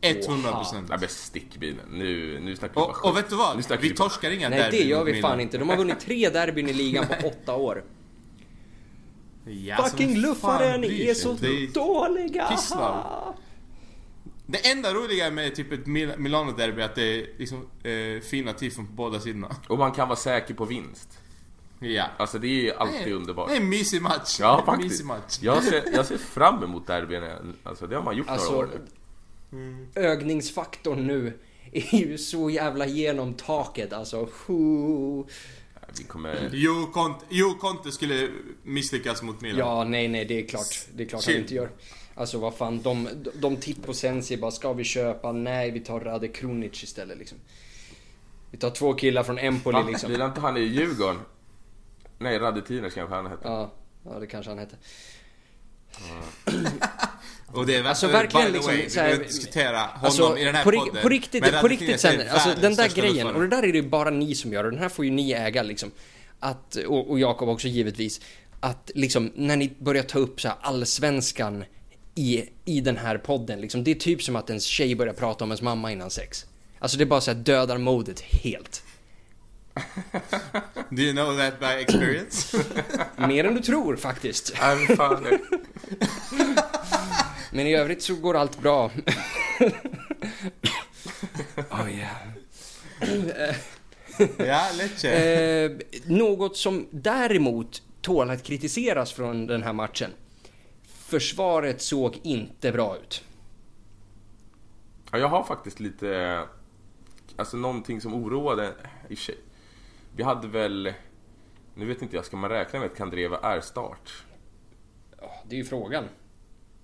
100 0.00 0.52
procent. 0.52 0.88
Nej 0.88 0.98
men 1.00 1.08
stick 1.08 1.56
bilen. 1.56 1.84
Nu, 1.92 2.40
nu 2.40 2.56
snackar 2.56 2.74
vi 2.74 2.80
bara 2.80 2.84
Och, 2.86 2.96
skit. 2.96 3.10
och 3.10 3.16
vet 3.16 3.30
du 3.30 3.36
vad? 3.36 3.56
Vi 3.56 3.62
bara- 3.90 3.96
torskar 3.96 4.30
inga 4.30 4.48
Nej 4.48 4.58
det 4.58 4.64
derbyn 4.64 4.88
gör 4.88 4.98
mot 4.98 5.08
vi 5.08 5.12
Milan. 5.12 5.30
fan 5.30 5.40
inte. 5.40 5.58
De 5.58 5.68
har 5.68 5.76
vunnit 5.76 6.00
tre 6.00 6.28
derbyn 6.30 6.68
i 6.68 6.72
ligan 6.72 7.06
på 7.22 7.28
åtta 7.28 7.54
år. 7.56 7.84
Ja, 9.48 9.76
Fucking 9.76 10.08
vem 10.12 10.16
luffare, 10.22 10.70
fan 10.72 10.80
ni 10.80 10.86
bryr 10.88 11.10
är 11.10 11.14
så 11.14 11.32
Det 11.32 11.66
dåliga! 11.74 12.46
Pisslar. 12.48 13.25
Det 14.46 14.70
enda 14.70 14.94
roliga 14.94 15.30
med 15.30 15.54
typ 15.54 15.72
ett 15.72 15.86
Mil- 15.86 16.18
Milano-derby 16.18 16.80
är 16.80 16.84
att 16.84 16.94
det 16.94 17.02
är 17.20 17.26
liksom 17.38 17.66
eh, 17.82 18.20
fina 18.20 18.52
tifon 18.52 18.86
på 18.86 18.92
båda 18.92 19.20
sidorna. 19.20 19.56
Och 19.68 19.78
man 19.78 19.92
kan 19.92 20.08
vara 20.08 20.16
säker 20.16 20.54
på 20.54 20.64
vinst. 20.64 21.18
Ja. 21.80 22.04
Alltså 22.16 22.38
det 22.38 22.68
är 22.68 22.74
alltid 22.76 23.12
underbart. 23.12 23.48
Det 23.48 23.56
är 23.56 23.60
en 23.60 23.68
mysig 23.68 24.02
match. 24.02 24.36
Ja, 24.40 24.62
faktiskt. 24.66 24.90
mysig 24.90 25.06
match. 25.06 25.38
Jag 25.40 25.62
ser, 25.64 25.84
jag 25.94 26.06
ser 26.06 26.18
fram 26.18 26.62
emot 26.62 26.86
derbyna. 26.86 27.38
Alltså 27.62 27.86
det 27.86 27.96
har 27.96 28.02
man 28.02 28.16
gjort 28.16 28.26
några 28.26 28.40
Alltså, 28.40 28.56
år 28.56 28.68
nu. 29.50 29.86
ögningsfaktorn 29.94 31.06
nu 31.06 31.38
är 31.72 31.94
ju 31.96 32.18
så 32.18 32.50
jävla 32.50 32.86
genom 32.86 33.34
taket 33.34 33.92
alltså. 33.92 34.28
Vi 35.98 36.04
kommer... 36.08 36.50
Jo, 36.52 36.90
Conte, 36.92 37.24
jo, 37.28 37.54
Conte 37.60 37.92
skulle 37.92 38.28
misslyckas 38.62 39.22
mot 39.22 39.40
Milan. 39.40 39.58
Ja, 39.58 39.84
nej, 39.84 40.08
nej, 40.08 40.24
det 40.24 40.42
är 40.42 40.46
klart. 40.46 40.86
Det 40.94 41.02
är 41.02 41.08
klart 41.08 41.24
han 41.24 41.32
Chill. 41.32 41.40
inte 41.42 41.54
gör. 41.54 41.70
Alltså 42.18 42.38
vad 42.38 42.54
fan, 42.54 42.82
de, 42.82 43.08
de 43.34 43.56
titt 43.56 43.82
på 43.86 43.94
Sensi 43.94 44.36
bara, 44.36 44.50
ska 44.50 44.72
vi 44.72 44.84
köpa? 44.84 45.32
Nej, 45.32 45.70
vi 45.70 45.80
tar 45.80 46.00
Rade 46.00 46.28
Krunic 46.28 46.82
istället 46.82 47.18
liksom. 47.18 47.38
Vi 48.50 48.58
tar 48.58 48.70
två 48.70 48.92
killar 48.94 49.22
från 49.22 49.38
Empoli 49.38 49.74
Va? 49.82 49.84
liksom. 49.88 50.12
Lirar 50.12 50.26
inte 50.26 50.40
han 50.40 50.56
i 50.56 50.60
Djurgården? 50.60 51.18
Nej, 52.18 52.38
Radetiner 52.38 52.90
kanske 52.90 53.14
han 53.14 53.26
hette. 53.26 53.40
Ja, 53.48 53.72
ja, 54.04 54.18
det 54.18 54.26
kanske 54.26 54.50
han 54.50 54.58
hette. 54.58 54.76
Och 57.46 57.66
det 57.66 57.76
är 57.76 57.84
Alltså, 57.84 58.06
verkligen 58.08 58.52
the 58.52 58.58
way, 58.58 58.76
liksom, 58.76 58.84
vi 58.84 58.90
så 58.90 59.00
här- 59.00 59.06
behöver 59.06 59.24
diskutera 59.24 59.78
honom 59.78 60.00
Alltså, 60.02 60.38
i 60.38 60.44
den 60.44 60.54
här 60.54 60.64
på, 60.64 60.70
ri- 60.70 60.78
podden. 60.78 61.02
på 61.02 61.08
riktigt, 61.08 61.40
Men 61.52 61.60
på 61.60 61.68
riktigt 61.68 62.00
sen, 62.00 62.28
alltså 62.30 62.54
den 62.60 62.74
där 62.74 62.88
grejen, 62.88 63.26
och 63.26 63.40
det 63.40 63.48
där 63.48 63.62
är 63.62 63.72
det 63.72 63.78
ju 63.78 63.88
bara 63.88 64.10
ni 64.10 64.34
som 64.34 64.52
gör, 64.52 64.64
och 64.64 64.70
den 64.70 64.80
här 64.80 64.88
får 64.88 65.04
ju 65.04 65.10
ni 65.10 65.32
äga 65.32 65.62
liksom. 65.62 65.90
Att, 66.40 66.74
och, 66.76 67.10
och 67.10 67.18
Jakob 67.20 67.48
också 67.48 67.68
givetvis, 67.68 68.20
att 68.60 68.90
liksom 68.94 69.32
när 69.34 69.56
ni 69.56 69.72
börjar 69.78 70.02
ta 70.02 70.18
upp 70.18 70.40
så 70.40 70.48
här 70.48 70.56
allsvenskan 70.60 71.64
i, 72.16 72.44
i 72.64 72.80
den 72.80 72.96
här 72.96 73.18
podden, 73.18 73.60
liksom, 73.60 73.84
det 73.84 73.90
är 73.90 73.94
typ 73.94 74.22
som 74.22 74.36
att 74.36 74.50
ens 74.50 74.64
tjej 74.64 74.94
börjar 74.94 75.14
prata 75.14 75.44
om 75.44 75.50
ens 75.50 75.62
mamma 75.62 75.92
innan 75.92 76.10
sex. 76.10 76.46
Alltså 76.78 76.98
det 76.98 77.04
är 77.04 77.06
bara 77.06 77.20
så 77.20 77.30
här 77.30 77.38
dödar 77.38 77.78
modet 77.78 78.20
helt. 78.20 78.82
Do 80.90 81.02
you 81.02 81.12
know 81.12 81.36
that 81.38 81.60
by 81.60 81.66
experience? 81.66 82.58
Mer 83.16 83.44
än 83.44 83.54
du 83.54 83.62
tror 83.62 83.96
faktiskt. 83.96 84.50
Fan. 84.96 85.22
det- 85.22 85.40
Men 87.52 87.66
i 87.66 87.74
övrigt 87.76 88.02
så 88.02 88.14
går 88.14 88.36
allt 88.36 88.60
bra. 88.62 88.90
oh 91.70 91.88
yeah. 91.98 92.16
ja, 94.38 94.66
Lecce. 94.78 95.10
Eh, 95.10 95.70
något 96.06 96.56
som 96.56 96.86
däremot 96.90 97.82
tål 98.02 98.30
att 98.30 98.42
kritiseras 98.42 99.12
från 99.12 99.46
den 99.46 99.62
här 99.62 99.72
matchen. 99.72 100.10
Försvaret 101.06 101.82
såg 101.82 102.20
inte 102.22 102.72
bra 102.72 102.96
ut. 102.96 103.24
Ja, 105.10 105.18
jag 105.18 105.28
har 105.28 105.42
faktiskt 105.42 105.80
lite... 105.80 106.42
Alltså 107.36 107.56
någonting 107.56 108.00
som 108.00 108.14
oroade 108.14 108.74
i 109.08 109.14
och 109.14 109.18
för 109.18 109.24
sig. 109.24 109.38
Vi 110.16 110.22
hade 110.22 110.48
väl... 110.48 110.92
Nu 111.74 111.86
vet 111.86 112.02
inte 112.02 112.16
jag, 112.16 112.24
ska 112.24 112.36
man 112.36 112.50
räkna 112.50 112.78
med 112.78 112.90
att 112.90 112.96
Kandreva 112.96 113.38
är 113.38 113.60
start? 113.60 114.24
Ja, 115.20 115.42
Det 115.48 115.54
är 115.54 115.58
ju 115.58 115.64
frågan. 115.64 116.04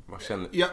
Vad 0.07 0.23
känner... 0.23 0.49
Ja, 0.53 0.69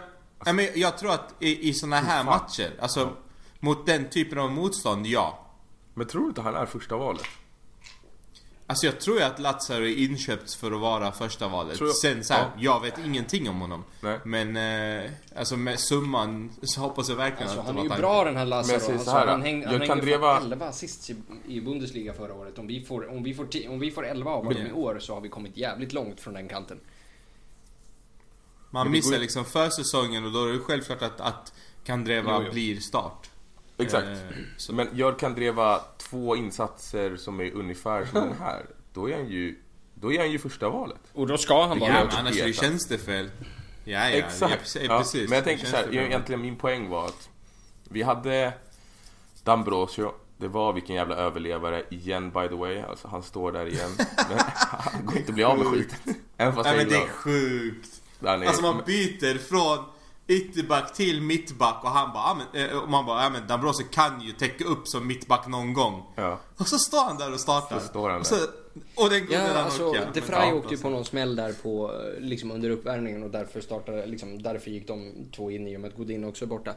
nej, 0.46 0.54
men 0.54 0.68
jag 0.76 0.98
tror 0.98 1.12
att 1.12 1.36
i, 1.40 1.70
i 1.70 1.74
såna 1.74 1.96
här 1.96 2.24
matcher, 2.24 2.72
alltså 2.80 3.16
mot 3.60 3.86
den 3.86 4.10
typen 4.10 4.40
av 4.40 4.52
motstånd, 4.52 5.08
ja. 5.08 5.48
Men 5.94 6.08
tror 6.08 6.22
du 6.22 6.28
inte 6.28 6.42
han 6.42 6.56
är 6.56 6.66
första 6.66 6.98
valet? 6.98 7.26
Alltså 8.70 8.86
jag 8.86 9.00
tror 9.00 9.18
ju 9.18 9.24
att 9.24 9.40
Lazaro 9.40 9.84
är 9.86 9.98
inköpt 9.98 10.54
för 10.54 10.72
att 10.72 10.82
vara 10.82 11.12
första 11.12 11.48
valet. 11.48 11.80
Jag- 11.80 11.96
Sen 11.96 12.24
så 12.24 12.34
här, 12.34 12.42
ja. 12.42 12.50
jag 12.58 12.80
vet 12.82 12.98
ingenting 13.06 13.50
om 13.50 13.62
honom. 13.62 13.84
Nej. 14.02 14.20
Men 14.26 14.56
eh, 15.04 15.12
alltså 15.36 15.58
med 15.58 15.80
summan 15.80 16.52
så 16.62 16.82
hoppas 16.82 17.10
jag 17.10 17.16
verkligen 17.16 17.44
Alltså, 17.44 17.60
att 17.60 17.66
han 17.66 17.76
det 17.76 17.82
är 17.82 17.84
ju 17.84 17.90
var 17.90 17.98
bra 17.98 18.10
tanken. 18.14 18.26
den 18.28 18.38
här 18.38 18.46
Lazaro. 18.46 18.94
Alltså, 18.94 19.12
han 19.12 19.42
häng, 19.42 19.66
han 19.66 19.80
kan 19.80 19.82
hängde 19.88 20.02
driva- 20.06 20.40
fan 20.40 20.52
11 20.52 20.66
assists 20.68 21.10
i, 21.10 21.16
i 21.48 21.62
Bundesliga 21.62 22.14
förra 22.14 22.34
året. 22.34 22.60
Om 22.60 22.68
vi 22.68 22.86
får, 22.86 23.10
om 23.10 23.24
vi 23.24 23.34
får, 23.34 23.46
ti- 23.46 23.68
om 23.70 23.80
vi 23.80 23.92
får 23.92 24.06
11 24.06 24.32
av 24.32 24.46
honom 24.46 24.68
i 24.68 24.72
år 24.72 25.00
så 25.00 25.14
har 25.14 25.22
vi 25.22 25.30
kommit 25.30 25.58
jävligt 25.58 25.94
långt 25.94 26.20
från 26.22 26.34
den 26.34 26.48
kanten. 26.48 26.80
Man 28.70 28.92
missar 28.92 29.20
liksom 29.20 29.46
försäsongen 29.46 30.26
och 30.26 30.32
då 30.32 30.46
är 30.46 30.52
det 30.54 30.60
självklart 30.60 31.02
att, 31.02 31.22
att 31.22 31.54
Kandreva 31.84 32.38
Jo, 32.40 32.44
jo. 32.46 32.52
blir 32.52 32.80
start. 32.80 33.30
Exakt. 33.80 34.08
Eh, 34.70 34.76
Men 34.76 34.88
gör 34.94 35.20
Kandreva 35.20 35.82
två 35.98 36.36
insatser 36.36 37.15
som 37.18 37.39
är 37.39 37.52
ungefär 37.52 38.06
som 38.06 38.20
den 38.22 38.38
här, 38.39 38.65
då 38.94 39.10
är 39.10 39.15
han 39.18 39.28
ju... 39.28 39.56
Då 39.94 40.13
är 40.13 40.20
han 40.20 40.32
ju 40.32 40.39
första 40.39 40.70
valet. 40.70 41.00
Och 41.13 41.28
då 41.28 41.38
ska 41.38 41.65
han 41.68 41.80
Ja, 41.82 41.88
bara... 41.94 42.06
men 42.06 42.15
annars 42.15 42.38
är 42.42 42.48
det 42.48 42.54
tjänstefel. 42.54 43.32
Ja, 43.84 44.10
ja, 44.10 44.10
Exakt. 44.10 44.76
Ja, 44.82 44.98
precis, 44.98 45.22
Ja, 45.22 45.28
men 45.30 45.36
jag 45.36 45.44
tänker 45.44 45.65
så 45.65 45.76
här, 45.76 45.96
egentligen 45.96 46.42
min 46.42 46.56
poäng 46.56 46.89
var 46.89 47.06
att 47.06 47.30
vi 47.89 48.02
hade 48.04 48.54
D'Ambrosio, 49.44 50.12
det 50.38 50.48
var 50.48 50.74
vilken 50.74 50.96
jävla 50.96 51.15
överlevare 51.15 51.84
igen 51.89 52.32
by 52.32 52.48
the 52.48 52.56
way, 52.56 52.80
alltså 52.82 53.08
han 53.08 53.24
står 53.24 53.52
där 53.52 53.65
igen. 53.65 53.89
Men 54.30 54.39
han 54.60 55.06
går 55.06 55.18
inte 55.18 55.30
att 55.30 55.36
bli 55.36 55.44
av 55.44 55.58
med 55.58 55.68
skiten. 55.68 56.15
Även 56.38 56.56
fast 56.56 56.70
Nej 56.70 56.78
jag 56.78 56.88
men 56.88 57.00
det 57.00 57.06
är 57.06 57.10
sjukt. 57.10 58.02
Alltså 58.26 58.62
man 58.62 58.82
byter 58.86 59.38
från 59.38 59.86
ytterback 60.30 60.94
till 60.94 61.22
mittback 61.22 61.84
och 61.84 61.89
han 61.89 62.13
bara, 62.13 62.24
ja, 62.24 62.38
men, 62.54 62.70
eh, 62.70 62.78
och 62.78 62.89
man 62.89 63.06
bara, 63.06 63.24
ja 63.24 63.30
men 63.30 63.48
Dambrose 63.48 63.84
kan 63.84 64.22
ju 64.22 64.32
täcka 64.32 64.65
upp 64.65 64.88
som 64.88 65.08
mittback 65.08 65.48
någon 65.48 65.74
gång. 65.74 66.04
Ja. 66.15 66.39
Och 66.58 66.68
så 66.68 66.78
står 66.80 67.04
han 67.06 67.18
där 67.18 67.34
och 67.34 67.39
startar. 67.39 67.80
Så 67.80 67.88
står 67.88 68.10
han 68.10 68.20
Och, 68.20 68.26
så, 68.28 68.36
och 68.96 69.10
den 69.10 69.28
Ja, 69.32 69.39
alltså. 69.54 69.94
De 70.13 70.22
Frey 70.22 70.52
åkte 70.54 70.76
ju 70.76 70.82
på 70.82 70.89
någon 70.89 71.06
smäll 71.06 71.36
där 71.36 71.54
på, 71.54 71.92
eh, 71.94 72.22
liksom 72.22 72.52
under 72.52 72.70
uppvärmningen 72.70 73.24
och 73.24 73.30
därför 73.30 73.62
startade, 73.62 74.06
liksom, 74.06 74.42
därför 74.42 74.72
gick 74.72 74.88
de 74.88 75.13
två 75.36 75.52
in 75.52 75.68
i 75.68 75.78
och 75.78 75.82
med 75.82 75.89
att 75.92 75.98
Godin 75.98 76.24
också 76.24 76.46
är 76.46 76.50
borta. 76.50 76.74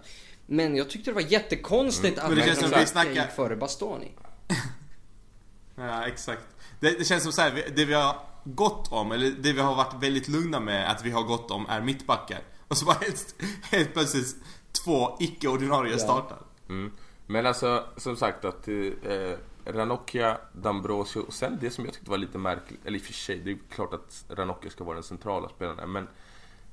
Men 0.47 0.77
jag 0.77 0.91
tyckte 0.91 1.11
det 1.11 1.15
var 1.15 1.33
jättekonstigt 1.33 2.19
att 2.19 2.25
Mm. 2.25 2.39
Men 2.39 2.47
det 2.49 2.55
känns 2.55 2.71
som 2.71 2.81
vi 2.81 2.87
snackar- 2.87 3.11
gick 3.23 3.31
före 3.37 3.57
Bastoni. 3.57 4.09
Ja, 5.77 6.07
exakt. 6.07 6.43
Det, 6.81 6.91
det 6.99 7.05
känns 7.05 7.23
som 7.23 7.33
så 7.33 7.43
här, 7.43 7.51
vi- 7.51 7.73
det 7.77 7.85
vi 7.85 7.95
har 7.95 8.17
gått 8.45 8.93
om, 8.93 9.13
eller 9.13 9.31
det 9.31 9.53
vi 9.53 9.61
har 9.61 9.75
varit 9.75 9.95
väldigt 10.03 10.29
lugna 10.29 10.61
med 10.61 10.91
att 10.91 11.05
vi 11.05 11.11
har 11.11 11.23
gått 11.23 11.51
om 11.51 11.67
är 11.69 11.81
mittbackar. 11.81 12.41
Och 12.73 12.79
så 12.79 12.85
bara 12.85 12.99
helt, 12.99 13.35
helt 13.63 13.93
plötsligt 13.93 14.37
två 14.85 15.17
icke-ordinarie 15.21 15.93
Ja. 15.93 15.99
startar. 15.99 16.39
Mm. 16.69 16.93
Men 17.27 17.47
alltså, 17.47 17.85
som 17.97 18.17
sagt 18.17 18.45
att 18.45 18.69
eh, 18.69 19.33
Ranocchia, 19.65 20.39
D'Ambrosio 20.53 21.19
och 21.19 21.33
sen 21.35 21.59
det 21.61 21.71
som 21.71 21.85
jag 21.85 21.95
tyckte 21.95 22.11
var 22.11 22.19
lite 22.19 22.39
märkligt, 22.39 22.81
eller 22.87 22.99
i 22.99 23.01
och 23.01 23.05
för 23.05 23.13
sig, 23.13 23.39
det 23.39 23.51
är 23.51 23.59
klart 23.71 23.95
att 23.95 24.25
Ranocchia 24.29 24.71
ska 24.71 24.85
vara 24.85 24.95
den 24.95 25.03
centrala 25.03 25.49
spelaren 25.49 25.93
men 25.93 26.09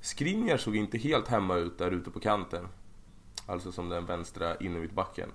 Skriniar 0.02 0.58
såg 0.58 0.76
inte 0.76 0.98
helt 0.98 1.28
hemma 1.28 1.56
ut 1.56 1.78
där 1.78 1.92
ute 1.92 2.12
på 2.12 2.20
kanten. 2.20 2.68
Alltså 3.46 3.72
som 3.72 3.90
den 3.90 4.06
vänstra 4.06 4.56
innermittbacken. 4.58 5.32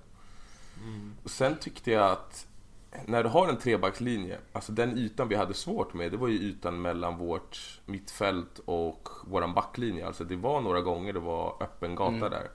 Och 1.23 1.31
sen 1.31 1.55
tyckte 1.57 1.91
jag 1.91 2.11
att 2.11 2.47
när 3.05 3.23
du 3.23 3.29
har 3.29 3.47
en 3.47 3.57
trebackslinje, 3.57 4.37
alltså 4.53 4.71
den 4.71 4.97
ytan 4.97 5.27
vi 5.27 5.35
hade 5.35 5.53
svårt 5.53 5.93
med, 5.93 6.11
det 6.11 6.17
var 6.17 6.27
ju 6.27 6.35
ytan 6.35 6.81
mellan 6.81 7.17
vårt 7.17 7.81
mittfält 7.85 8.59
och 8.65 9.09
våran 9.27 9.53
backlinje. 9.53 10.07
Alltså 10.07 10.23
det 10.23 10.35
var 10.35 10.61
några 10.61 10.81
gånger 10.81 11.13
det 11.13 11.19
var 11.19 11.55
öppen 11.59 11.95
gata 11.95 12.29
där. 12.29 12.49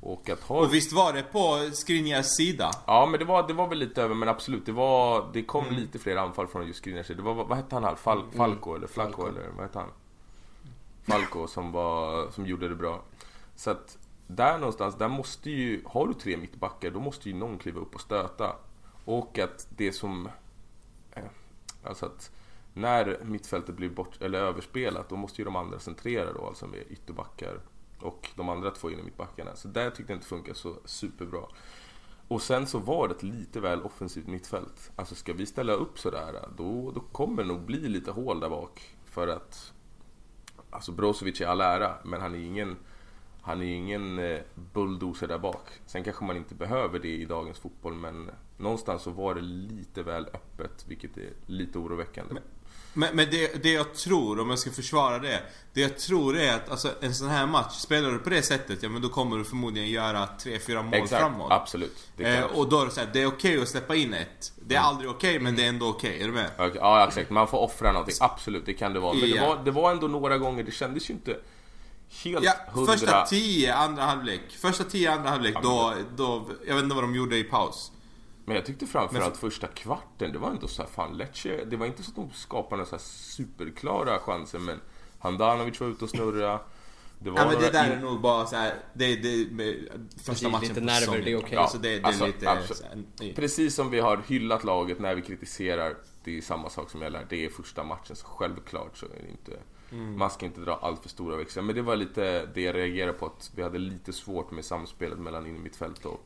Och 0.00 0.30
att 0.30 0.40
ha... 0.40 0.60
Och 0.60 0.74
visst 0.74 0.92
var 0.92 1.12
det 1.12 1.22
på 1.22 1.70
Skriniars 1.72 2.26
sida? 2.26 2.70
Ja, 2.86 3.06
men 3.10 3.20
det 3.20 3.24
var, 3.24 3.48
det 3.48 3.54
var 3.54 3.68
väl 3.68 3.78
lite 3.78 4.02
över, 4.02 4.14
men 4.14 4.28
absolut. 4.28 4.66
Det, 4.66 4.72
var, 4.72 5.30
det 5.32 5.42
kom 5.42 5.64
lite 5.70 5.98
fler 5.98 6.16
anfall 6.16 6.46
från 6.46 6.66
just 6.66 6.78
Skriniars 6.78 7.06
sida. 7.06 7.16
Det 7.16 7.22
var, 7.22 7.44
vad 7.44 7.56
hette 7.56 7.76
han 7.76 7.84
här? 7.84 7.94
Fal, 7.94 8.22
Falco 8.36 8.74
eller 8.74 8.86
Flacco 8.86 9.26
eller 9.26 9.48
vad 9.56 9.62
hette 9.62 9.78
han? 9.78 9.88
Falco 11.02 11.46
som, 11.46 11.72
var, 11.72 12.30
som 12.30 12.46
gjorde 12.46 12.68
det 12.68 12.74
bra. 12.74 13.02
Så 13.56 13.70
att 13.70 13.98
där 14.26 14.58
någonstans, 14.58 14.94
där 14.94 15.08
måste 15.08 15.50
ju, 15.50 15.82
har 15.86 16.06
du 16.06 16.14
tre 16.14 16.36
mittbackar, 16.36 16.90
då 16.90 17.00
måste 17.00 17.28
ju 17.28 17.34
någon 17.34 17.58
kliva 17.58 17.80
upp 17.80 17.94
och 17.94 18.00
stöta. 18.00 18.56
Och 19.10 19.38
att 19.38 19.68
det 19.76 19.92
som, 19.92 20.28
eh, 21.12 21.24
alltså 21.82 22.06
att 22.06 22.32
när 22.74 23.18
mittfältet 23.24 23.76
blir 23.76 23.90
bort, 23.90 24.22
eller 24.22 24.38
överspelat, 24.38 25.08
då 25.08 25.16
måste 25.16 25.40
ju 25.40 25.44
de 25.44 25.56
andra 25.56 25.78
centrera 25.78 26.32
då, 26.32 26.46
alltså 26.46 26.66
med 26.66 26.84
ytterbackar 26.90 27.60
och 28.00 28.28
de 28.36 28.48
andra 28.48 28.70
två 28.70 28.90
inne 28.90 29.02
mittbackarna. 29.02 29.56
Så 29.56 29.68
där 29.68 29.90
tyckte 29.90 30.12
jag 30.12 30.16
inte 30.16 30.26
funkar 30.26 30.54
så 30.54 30.76
superbra. 30.84 31.42
Och 32.28 32.42
sen 32.42 32.66
så 32.66 32.78
var 32.78 33.08
det 33.08 33.14
ett 33.14 33.22
lite 33.22 33.60
väl 33.60 33.82
offensivt 33.82 34.26
mittfält. 34.26 34.90
Alltså 34.96 35.14
ska 35.14 35.32
vi 35.32 35.46
ställa 35.46 35.72
upp 35.72 35.98
sådär, 35.98 36.48
då, 36.56 36.90
då 36.90 37.00
kommer 37.00 37.42
det 37.42 37.48
nog 37.48 37.60
bli 37.60 37.88
lite 37.88 38.10
hål 38.10 38.40
där 38.40 38.50
bak. 38.50 38.96
För 39.04 39.28
att, 39.28 39.72
alltså 40.70 40.92
Brozovic 40.92 41.40
är 41.40 41.46
all 41.46 41.60
ära, 41.60 41.94
men 42.04 42.20
han 42.20 42.34
är 42.34 42.38
ingen, 42.38 42.76
han 43.42 43.62
är 43.62 43.66
ingen 43.66 44.18
eh, 44.18 44.38
bulldozer 44.72 45.26
där 45.28 45.38
bak. 45.38 45.68
Sen 45.86 46.04
kanske 46.04 46.24
man 46.24 46.36
inte 46.36 46.54
behöver 46.54 46.98
det 46.98 47.08
i 47.08 47.24
dagens 47.24 47.58
fotboll, 47.58 47.94
men 47.94 48.30
någonstans 48.56 49.02
så 49.02 49.10
var 49.10 49.34
det 49.34 49.40
lite 49.40 50.02
väl 50.02 50.26
öppet, 50.26 50.84
vilket 50.88 51.16
är 51.16 51.30
lite 51.46 51.78
oroväckande. 51.78 52.34
Men, 52.92 53.16
men 53.16 53.26
det, 53.30 53.62
det 53.62 53.72
jag 53.72 53.94
tror, 53.94 54.40
om 54.40 54.50
jag 54.50 54.58
ska 54.58 54.70
försvara 54.70 55.18
det. 55.18 55.42
Det 55.72 55.80
jag 55.80 55.98
tror 55.98 56.36
är 56.36 56.54
att 56.54 56.70
alltså, 56.70 56.88
en 57.00 57.14
sån 57.14 57.28
här 57.28 57.46
match, 57.46 57.72
spelar 57.76 58.12
du 58.12 58.18
på 58.18 58.30
det 58.30 58.42
sättet, 58.42 58.82
ja 58.82 58.88
men 58.88 59.02
då 59.02 59.08
kommer 59.08 59.38
du 59.38 59.44
förmodligen 59.44 59.90
göra 59.90 60.26
3-4 60.38 60.82
mål 60.82 60.94
Exakt, 60.94 61.22
framåt. 61.22 61.52
absolut. 61.52 62.08
Det 62.16 62.24
Eh, 62.38 62.44
och 62.44 62.68
då 62.68 62.80
är 62.80 62.84
det 62.84 62.90
så 62.90 63.00
här, 63.00 63.10
det 63.12 63.22
är 63.22 63.26
okej 63.26 63.62
att 63.62 63.68
släppa 63.68 63.94
in 63.94 64.14
ett. 64.14 64.52
Det 64.66 64.74
är 64.74 64.80
aldrig 64.80 65.10
okej, 65.10 65.40
men 65.40 65.56
det 65.56 65.64
är 65.64 65.68
ändå 65.68 65.88
okej. 65.88 66.22
Är 66.22 66.26
du 66.26 66.32
med? 66.32 66.50
Okej, 66.58 66.72
Ja, 66.74 67.06
exakt. 67.08 67.30
Man 67.30 67.48
får 67.48 67.58
offra 67.58 67.92
någonting. 67.92 68.14
Absolut, 68.20 68.66
det 68.66 68.74
kan 68.74 68.92
det 68.92 69.00
vara. 69.00 69.12
Men 69.12 69.20
det 69.22 69.26
Ja. 69.36 69.46
var, 69.48 69.64
det 69.64 69.70
var 69.70 69.90
ändå 69.90 70.08
några 70.08 70.38
gånger, 70.38 70.62
det 70.64 70.72
kändes 70.72 71.10
ju 71.10 71.14
inte 71.14 71.36
helt 72.24 72.44
Ja, 72.44 72.52
hundra... 72.72 72.92
första 72.92 73.26
10 73.26 73.74
andra 73.74 74.02
halvlek. 74.02 74.40
Första 74.50 74.84
10 74.84 75.10
andra 75.12 75.30
halvlek, 75.30 75.56
då, 75.62 75.94
då... 76.16 76.48
Jag 76.66 76.74
vet 76.74 76.84
inte 76.84 76.94
vad 76.94 77.04
de 77.04 77.14
gjorde 77.14 77.36
i 77.36 77.44
paus. 77.44 77.92
Men 78.44 78.56
jag 78.56 78.66
tyckte 78.66 78.86
framförallt 78.86 79.36
första 79.36 79.66
kvarten, 79.66 80.32
det 80.32 80.38
var 80.38 80.50
inte 80.52 80.68
så 80.68 80.82
här, 80.82 80.88
fan 80.88 81.16
Lecce, 81.16 81.64
det 81.64 81.76
var 81.76 81.86
inte 81.86 82.02
så 82.02 82.10
att 82.10 82.16
de 82.16 82.30
skapade 82.32 82.76
några 82.76 82.88
så 82.90 82.96
här 82.96 83.02
superklara 83.02 84.18
chanser 84.18 84.58
men 84.58 84.80
Handanovic 85.18 85.80
var 85.80 85.88
ute 85.88 86.04
och 86.04 86.10
snurra. 86.10 86.60
Det 87.18 87.30
var 87.30 87.38
Ja 87.38 87.44
men 87.44 87.54
det 87.54 87.60
några 87.60 87.72
där 87.72 87.86
in- 87.92 87.98
är 87.98 88.02
nog 88.02 88.20
bara 88.20 88.46
så 88.46 88.56
här, 88.56 88.74
det, 88.94 89.16
det 89.16 89.50
med 89.52 89.76
första 90.24 90.48
matchen 90.48 90.68
lite 90.68 90.80
nerver, 90.80 91.00
säsongen. 91.00 91.24
det 91.24 91.32
är 91.32 91.36
okej. 91.38 91.58
Alltså 91.58 91.78
det, 91.78 91.88
det 91.88 91.98
är 91.98 92.04
Alltså, 92.04 92.26
lite 92.26 92.48
här, 92.48 93.32
Precis 93.34 93.74
som 93.74 93.90
vi 93.90 94.00
har 94.00 94.22
hyllat 94.28 94.64
laget 94.64 94.98
när 95.00 95.14
vi 95.14 95.22
kritiserar, 95.22 95.94
det 96.24 96.38
är 96.38 96.42
samma 96.42 96.70
sak 96.70 96.90
som 96.90 97.02
gäller. 97.02 97.26
Det 97.28 97.44
är 97.44 97.48
första 97.48 97.84
matchen, 97.84 98.16
så 98.16 98.26
självklart 98.26 98.96
så 98.98 99.06
är 99.06 99.22
det 99.22 99.30
inte... 99.30 99.52
Mm. 99.92 100.18
Man 100.18 100.30
ska 100.30 100.46
inte 100.46 100.60
dra 100.60 100.74
allt 100.82 101.02
för 101.02 101.08
stora 101.08 101.36
växlar. 101.36 101.62
Men 101.62 101.74
det 101.74 101.82
var 101.82 101.96
lite 101.96 102.46
det 102.54 102.62
jag 102.62 102.74
reagerade 102.74 103.12
på, 103.12 103.26
att 103.26 103.50
vi 103.54 103.62
hade 103.62 103.78
lite 103.78 104.12
svårt 104.12 104.50
med 104.50 104.64
samspelet 104.64 105.18
mellan 105.18 105.46
in 105.46 105.62
mittfält 105.62 106.06
och 106.06 106.24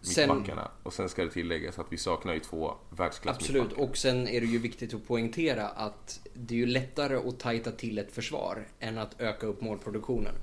Sen- 0.00 0.28
mittbackarna. 0.28 0.70
Och 0.82 0.92
sen 0.92 1.08
ska 1.08 1.24
det 1.24 1.30
tilläggas 1.30 1.78
att 1.78 1.86
vi 1.90 1.96
saknar 1.96 2.34
ju 2.34 2.40
två 2.40 2.74
världsklass 2.90 3.36
Absolut, 3.36 3.72
och 3.72 3.96
sen 3.96 4.28
är 4.28 4.40
det 4.40 4.46
ju 4.46 4.58
viktigt 4.58 4.94
att 4.94 5.06
poängtera 5.06 5.68
att 5.68 6.20
det 6.34 6.54
är 6.54 6.58
ju 6.58 6.66
lättare 6.66 7.16
att 7.16 7.38
tajta 7.38 7.70
till 7.70 7.98
ett 7.98 8.12
försvar 8.12 8.68
än 8.80 8.98
att 8.98 9.20
öka 9.20 9.46
upp 9.46 9.60
målproduktionen. 9.60 10.34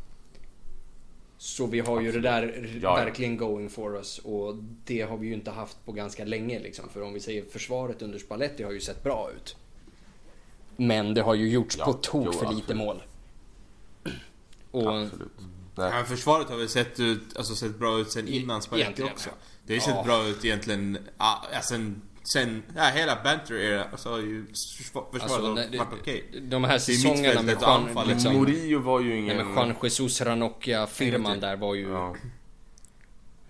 Så 1.38 1.66
vi 1.66 1.80
har 1.80 2.02
ju 2.02 2.12
det 2.12 2.20
där 2.20 2.70
ja. 2.82 2.96
verkligen 2.96 3.38
going 3.38 3.70
for 3.70 3.96
us 3.96 4.20
och 4.20 4.56
det 4.86 5.02
har 5.02 5.18
vi 5.18 5.28
ju 5.28 5.34
inte 5.34 5.52
haft 5.52 5.86
på 5.86 5.92
ganska 5.92 6.26
länge 6.26 6.60
liksom. 6.60 6.90
För 6.90 7.02
om 7.02 7.14
vi 7.14 7.20
säger 7.20 7.46
försvaret 7.46 8.02
under 8.02 8.20
Spalletti 8.20 8.64
har 8.64 8.72
ju 8.72 8.80
sett 8.80 9.04
bra 9.04 9.30
ut. 9.36 9.56
Men 10.78 11.14
det 11.14 11.22
har 11.22 11.36
ju 11.36 11.50
gjorts 11.50 11.76
Ja, 11.80 11.86
på 11.86 11.94
tok 11.94 12.26
jo, 12.26 12.32
för 12.32 12.46
lite 12.46 12.58
absolut. 12.62 12.78
mål. 12.78 13.04
Och 14.72 15.02
Absolut. 15.02 15.32
Nej. 15.76 15.90
Ja, 15.90 15.96
men 15.96 16.06
försvaret 16.06 16.50
har 16.50 16.58
väl 16.58 16.70
sett, 16.70 17.00
ut, 17.00 17.38
alltså 17.38 17.56
sett 17.56 17.80
bra 17.80 18.00
ut 18.00 18.12
sen 18.12 18.28
innan 18.28 18.62
Spalletti 18.62 19.04
också. 19.04 19.30
Det 19.66 19.74
har 19.74 19.76
ju 19.76 19.82
sett 19.82 19.96
Ja. 19.96 20.04
bra 20.04 20.28
ut 20.28 20.46
egentligen, 20.46 20.98
ja, 21.18 21.46
ja, 21.54 21.62
sen, 21.62 22.02
sen, 22.34 22.64
ja 22.76 22.84
hela 22.84 23.24
banter 23.24 23.56
era 23.56 23.98
så 23.98 24.10
har 24.12 24.18
ju 24.20 24.46
försva- 24.46 25.12
försvaret 25.12 25.22
alltså, 25.24 25.54
nej, 25.54 25.78
varit 25.78 25.94
okej. 26.02 26.30
de, 26.34 26.40
de 26.40 26.64
här 26.64 26.78
säsongerna 26.80 27.42
med 27.42 27.58
Juan, 27.62 28.08
liksom, 28.08 28.34
Murillo 28.38 28.80
var 28.80 29.00
ju 29.00 29.10
nej, 29.10 29.20
ingen... 29.20 29.38
men 29.38 29.54
Juan 29.56 29.76
Jesus 29.84 30.22
Ranocchia-firman 30.22 31.40
där 31.40 31.56
var 31.56 31.76
ju... 31.76 31.90
Ja. 31.90 32.16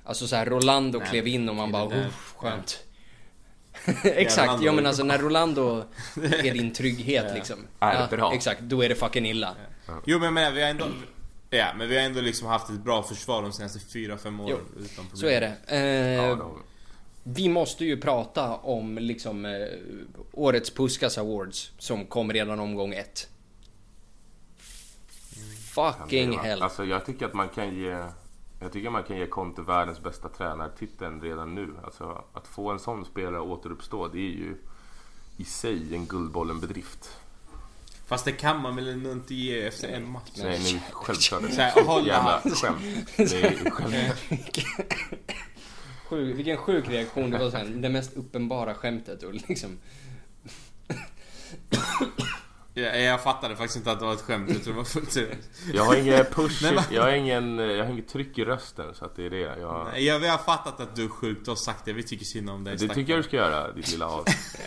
Alltså 0.04 0.28
så 0.28 0.36
här, 0.36 0.46
Rolando 0.46 1.00
Nej, 1.00 1.08
klev 1.10 1.28
in 1.28 1.50
och 1.50 1.56
man 1.56 1.72
bara, 1.72 1.86
"Uff, 2.08 2.34
skönt. 2.38 2.84
exakt, 4.04 4.64
ja 4.64 4.72
men 4.72 4.86
alltså 4.86 5.04
när 5.04 5.18
Rolando 5.18 5.84
är 6.24 6.54
din 6.54 6.74
trygghet 6.74 7.34
liksom. 7.36 7.58
Är 7.80 8.08
bra. 8.08 8.34
Exakt, 8.34 8.62
då 8.62 8.84
är 8.84 8.90
det 8.90 8.96
fucking 8.96 9.26
illa. 9.26 9.56
Jo 10.06 10.20
men 10.20 10.34
menar, 10.34 10.52
vi 10.52 10.62
har 10.62 10.70
ändå, 10.70 10.86
ja 11.50 11.68
men 11.78 11.90
vi 11.90 11.98
har 11.98 12.04
ändå 12.04 12.22
liksom 12.22 12.48
haft 12.48 12.70
ett 12.70 12.84
bra 12.84 13.04
försvar 13.04 13.42
de 13.42 13.52
senaste 13.54 13.80
4-5 13.80 14.42
åren 14.42 14.46
Jo, 14.50 14.58
utan 14.80 15.06
problem. 15.06 15.10
Så 15.14 15.28
är 15.28 15.42
det. 15.42 15.56
Eh, 15.68 16.26
Ja, 16.26 16.52
vi 17.24 17.50
måste 17.50 17.86
ju 17.86 17.98
prata 18.02 18.56
om 18.56 18.98
liksom 18.98 19.46
eh, 19.46 19.68
årets 20.32 20.70
Puskas 20.70 21.18
Awards 21.18 21.72
som 21.78 22.06
kom 22.06 22.34
redan 22.34 22.60
omgång 22.60 22.94
ett. 22.94 23.28
Fucking 25.76 26.40
hell. 26.40 26.62
Alltså 26.62 26.86
jag 26.86 27.06
tycker 27.06 27.26
att 27.26 27.34
man 27.34 27.50
kan 27.50 27.76
ge... 27.76 27.98
Jag 28.64 28.72
tycker 28.72 28.90
man 28.90 29.04
kan 29.04 29.18
ge 29.18 29.28
Conte 29.28 29.62
världens 29.62 30.04
bästa 30.04 30.30
tränartiteln 30.30 31.22
redan 31.22 31.56
nu. 31.56 31.74
Alltså 31.84 32.24
att 32.34 32.48
få 32.48 32.72
en 32.72 32.80
sån 32.80 33.06
spelare 33.06 33.42
att 33.42 33.48
återuppstå, 33.48 34.08
det 34.08 34.18
är 34.20 34.32
ju 34.32 34.58
i 35.38 35.44
sig 35.44 35.96
en 35.96 36.06
Guldbollen-bedrift. 36.06 37.18
Fast 38.06 38.26
det 38.26 38.32
kan 38.32 38.62
man 38.62 38.76
väl 38.76 39.06
inte 39.06 39.36
ge 39.36 39.62
efter 39.68 39.88
en 39.88 40.12
match? 40.12 40.32
Nej, 40.38 40.74
nu 40.74 40.80
självklart. 40.92 41.42
Jävla 42.06 42.42
skämt. 42.42 42.82
Det 43.18 43.44
är 43.44 43.70
skämt. 43.70 44.58
Sjuk, 46.10 46.38
vilken 46.38 46.58
sjuk 46.58 46.90
reaktion 46.90 47.30
det 47.30 47.38
var 47.38 47.52
sen. 47.52 47.82
Det 47.82 47.90
mest 47.90 48.14
uppenbara 48.14 48.76
skämtet 48.76 49.24
och 49.24 49.34
liksom. 49.34 49.78
Ja, 52.74 52.84
jag 52.84 53.24
fattade 53.24 53.56
faktiskt 53.56 53.78
inte 53.78 53.92
att 53.92 54.00
det 54.00 54.06
var 54.06 54.14
ett 54.14 54.22
skämt, 54.22 54.50
jag 54.50 54.64
tror 54.64 54.74
det 54.74 54.78
var 54.78 54.86
fullt 54.86 55.12
seriöst. 55.12 55.50
Jag 55.74 55.84
har 55.84 55.96
ingen 55.96 56.26
push, 56.26 56.64
jag 56.92 57.04
har 57.04 57.12
ingen, 57.12 57.60
jag 57.60 57.86
har 57.86 57.92
inget 57.92 58.08
tryck 58.08 58.38
i 58.38 58.46
rösten 58.46 58.96
så 58.96 59.06
att 59.06 59.16
det 59.16 59.26
är 59.26 59.30
det. 59.30 59.40
Jag, 59.40 59.88
Nej, 59.92 60.06
Ja, 60.06 60.18
vi 60.18 60.28
har 60.28 60.38
fattat 60.38 60.80
att 60.80 60.96
du 60.96 61.06
är 61.06 61.10
sjuk, 61.10 61.38
du 61.46 61.52
har 61.52 61.56
sagt 61.56 61.86
det, 61.86 61.94
vi 61.94 62.04
tycker 62.04 62.26
synd 62.26 62.50
om 62.50 62.64
dig 62.64 62.74
det 62.74 62.80
stackare. 62.80 62.96
tycker 62.96 63.14
jag 63.14 63.20
du 63.20 63.28
ska 63.28 63.38
göra, 63.38 63.72
ditt 63.72 63.92
lilla 63.92 64.06
as. 64.06 64.24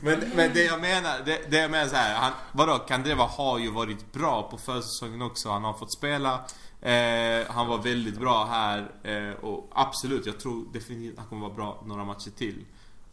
Men, 0.00 0.20
men 0.34 0.50
det 0.54 0.64
jag 0.64 0.80
menar, 0.80 1.18
det, 1.24 1.50
det 1.50 1.58
jag 1.58 1.70
menar 1.70 1.88
så 1.88 1.96
här, 1.96 2.14
han, 2.14 2.32
vadå, 2.52 2.78
Kandreva 2.78 3.24
har 3.24 3.58
ju 3.58 3.70
varit 3.70 4.12
bra 4.12 4.48
på 4.50 4.58
försäsongen 4.58 5.22
också. 5.22 5.48
Han 5.50 5.64
har 5.64 5.72
fått 5.74 5.92
spela. 5.92 6.34
Eh, 6.80 7.46
han 7.48 7.66
var 7.66 7.78
väldigt 7.82 8.18
bra 8.20 8.44
här. 8.44 8.90
Eh, 9.02 9.44
och 9.44 9.70
absolut, 9.74 10.26
jag 10.26 10.40
tror 10.40 10.72
definitivt 10.72 11.12
att 11.12 11.18
han 11.18 11.28
kommer 11.28 11.42
vara 11.42 11.54
bra 11.54 11.82
några 11.86 12.04
matcher 12.04 12.30
till. 12.36 12.64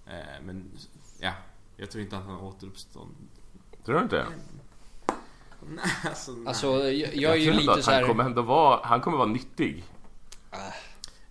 Eh, 0.07 0.13
men 0.45 0.71
ja, 1.19 1.31
jag 1.79 1.91
tror 1.91 2.03
inte 2.03 2.17
att 2.17 2.25
han 2.25 2.35
återuppstår. 2.35 3.07
Tror 3.85 3.95
du 3.95 4.01
inte? 4.01 4.25
Nej, 5.69 5.85
alltså, 6.05 6.31
nej. 6.31 6.47
Alltså 6.47 6.67
jag, 6.91 7.15
jag 7.15 7.31
är 7.31 7.37
ju 7.37 7.51
lite 7.53 7.71
att 7.71 7.83
så 7.83 7.91
han 7.91 7.99
här. 7.99 8.07
kommer 8.07 8.23
ändå 8.23 8.41
vara, 8.41 8.79
han 8.83 9.01
kommer 9.01 9.17
vara 9.17 9.27
nyttig. 9.27 9.83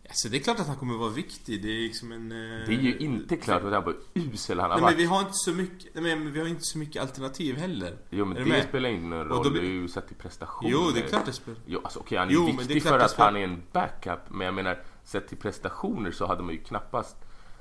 Alltså, 0.09 0.29
det 0.29 0.37
är 0.37 0.41
klart 0.41 0.61
att 0.61 0.67
han 0.67 0.77
kommer 0.77 0.95
vara 0.99 1.11
viktig. 1.11 1.63
Det 1.63 1.69
är 1.69 1.81
liksom 1.81 2.13
en... 2.13 2.33
Eh, 2.33 2.67
Det 2.67 2.75
är 2.75 2.81
ju 2.81 2.97
inte 2.99 3.37
klart 3.37 3.63
att 3.65 3.73
han 3.73 3.85
var 3.85 3.97
usel 4.15 4.61
han 4.61 4.71
har 4.71 4.77
Nej, 4.77 4.83
men 4.85 4.85
varit. 4.93 4.99
vi 4.99 5.05
har 5.05 5.19
inte 5.21 5.33
så 5.33 5.53
mycket, 5.53 5.95
nej, 5.95 6.17
men 6.17 6.33
vi 6.33 6.41
har 6.41 6.47
inte 6.47 6.63
så 6.65 6.79
mycket 6.79 7.03
alternativ 7.03 7.57
heller. 7.57 7.97
Jo 8.11 8.25
men 8.25 8.37
Är 8.37 8.41
det 8.41 8.45
du 8.45 8.51
med? 8.51 8.65
spelar 8.69 8.89
ingen 8.89 9.13
roll, 9.13 9.33
Och 9.33 9.45
då 9.45 9.51
blir- 9.51 9.63
det 9.63 9.67
är 9.69 9.71
ju 9.71 9.89
sett 9.89 10.07
till 10.07 10.17
prestationer. 10.17 10.71
Jo, 10.73 10.91
det 10.95 11.01
är 11.05 11.09
klart 11.09 11.27
det 11.27 11.33
spelar. 11.33 11.61
Jo, 11.67 11.81
alltså 11.85 11.99
okej 12.01 12.19
han 12.19 12.29
är 12.29 12.33
Jo, 12.33 12.47
men 12.47 12.57
det 12.57 12.63
är 12.63 12.67
viktig 12.67 12.83
klart 12.83 12.93
för 12.93 12.99
det 12.99 13.05
att 13.05 13.11
spelar- 13.11 13.27
han 13.27 13.37
är 13.37 13.45
en 13.45 13.63
backup. 13.73 14.21
Men 14.31 14.45
jag 14.45 14.55
menar, 14.55 14.83
sett 15.05 15.29
till 15.29 15.39
prestationer 15.39 16.11
så 16.11 16.27
hade 16.27 16.43
man 16.43 16.55
ju 16.55 16.61
knappast... 16.61 17.17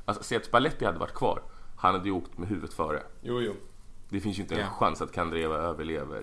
Alltså 0.05 0.23
säg 0.23 0.37
att 0.37 0.45
Spalletti 0.45 0.85
hade 0.85 0.99
varit 0.99 1.13
kvar. 1.13 1.41
Han 1.77 1.93
hade 1.95 2.05
ju 2.05 2.11
åkt 2.11 2.37
med 2.37 2.49
huvudet 2.49 2.73
före. 2.73 3.03
Jo, 3.21 3.41
jo. 3.41 3.53
Det 4.09 4.19
finns 4.19 4.37
ju 4.37 4.41
inte 4.41 4.55
en 4.55 4.61
Ja. 4.61 4.67
chans 4.69 5.01
att 5.01 5.11
Kandreva 5.11 5.55
överlever. 5.55 6.21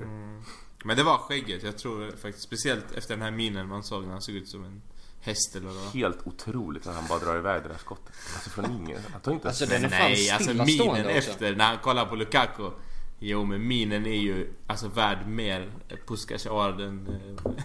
Men 0.84 0.96
det 0.96 1.02
var 1.02 1.18
skägget, 1.18 1.62
jag 1.62 1.78
tror 1.78 2.10
faktiskt. 2.10 2.42
Speciellt 2.46 2.92
efter 2.92 3.14
den 3.14 3.22
här 3.22 3.30
minen 3.30 3.68
man 3.68 3.82
såg 3.82 4.02
när 4.04 4.12
han 4.12 4.22
såg 4.22 4.34
ut 4.34 4.48
som 4.48 4.64
en 4.64 4.82
häst 5.20 5.56
eller 5.56 5.66
vad. 5.68 5.76
Helt 5.94 6.26
otroligt 6.26 6.86
att 6.86 6.94
han 6.94 7.04
bara 7.08 7.18
drar 7.18 7.36
iväg 7.38 7.62
det 7.62 7.68
där 7.68 7.78
skottet. 7.78 8.14
Alltså 8.34 8.50
från 8.50 8.64
ingen. 8.70 9.00
Han 9.12 9.20
tar 9.20 9.32
inte. 9.32 9.48
Alltså, 9.48 9.66
den 9.66 9.84
är 9.84 9.88
Nej, 9.90 10.30
alltså 10.30 10.54
minen 10.54 11.06
efter 11.06 11.56
när 11.56 11.64
han 11.64 11.78
kollar 11.78 12.06
på 12.06 12.16
Lukaku. 12.16 12.70
Jo 13.18 13.44
men 13.44 13.66
minen 13.68 14.06
är 14.06 14.20
ju 14.20 14.52
alltså 14.66 14.88
värd 14.88 15.26
mer 15.26 15.70
Puskas 16.06 16.46
än 16.46 17.08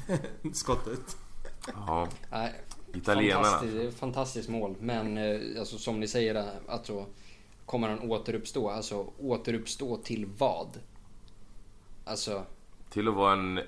eh, 0.08 0.18
skottet. 0.54 1.18
Ja, 1.76 2.08
italienarna. 2.94 3.44
fantastiskt, 3.44 4.00
fantastiskt 4.00 4.50
mål. 4.50 4.76
Men 4.80 5.18
eh, 5.18 5.60
alltså, 5.60 5.78
som 5.78 6.00
ni 6.00 6.08
säger, 6.08 6.36
eh, 6.36 6.46
alltså, 6.68 7.06
kommer 7.70 7.90
han 7.90 8.00
återuppstå? 8.12 8.70
Alltså 8.70 9.08
återuppstå 9.20 9.98
till 9.98 10.26
vad? 10.38 10.68
Alltså, 12.06 12.44
Till 12.90 13.08
att 13.08 13.14
vara 13.14 13.34
en 13.34 13.60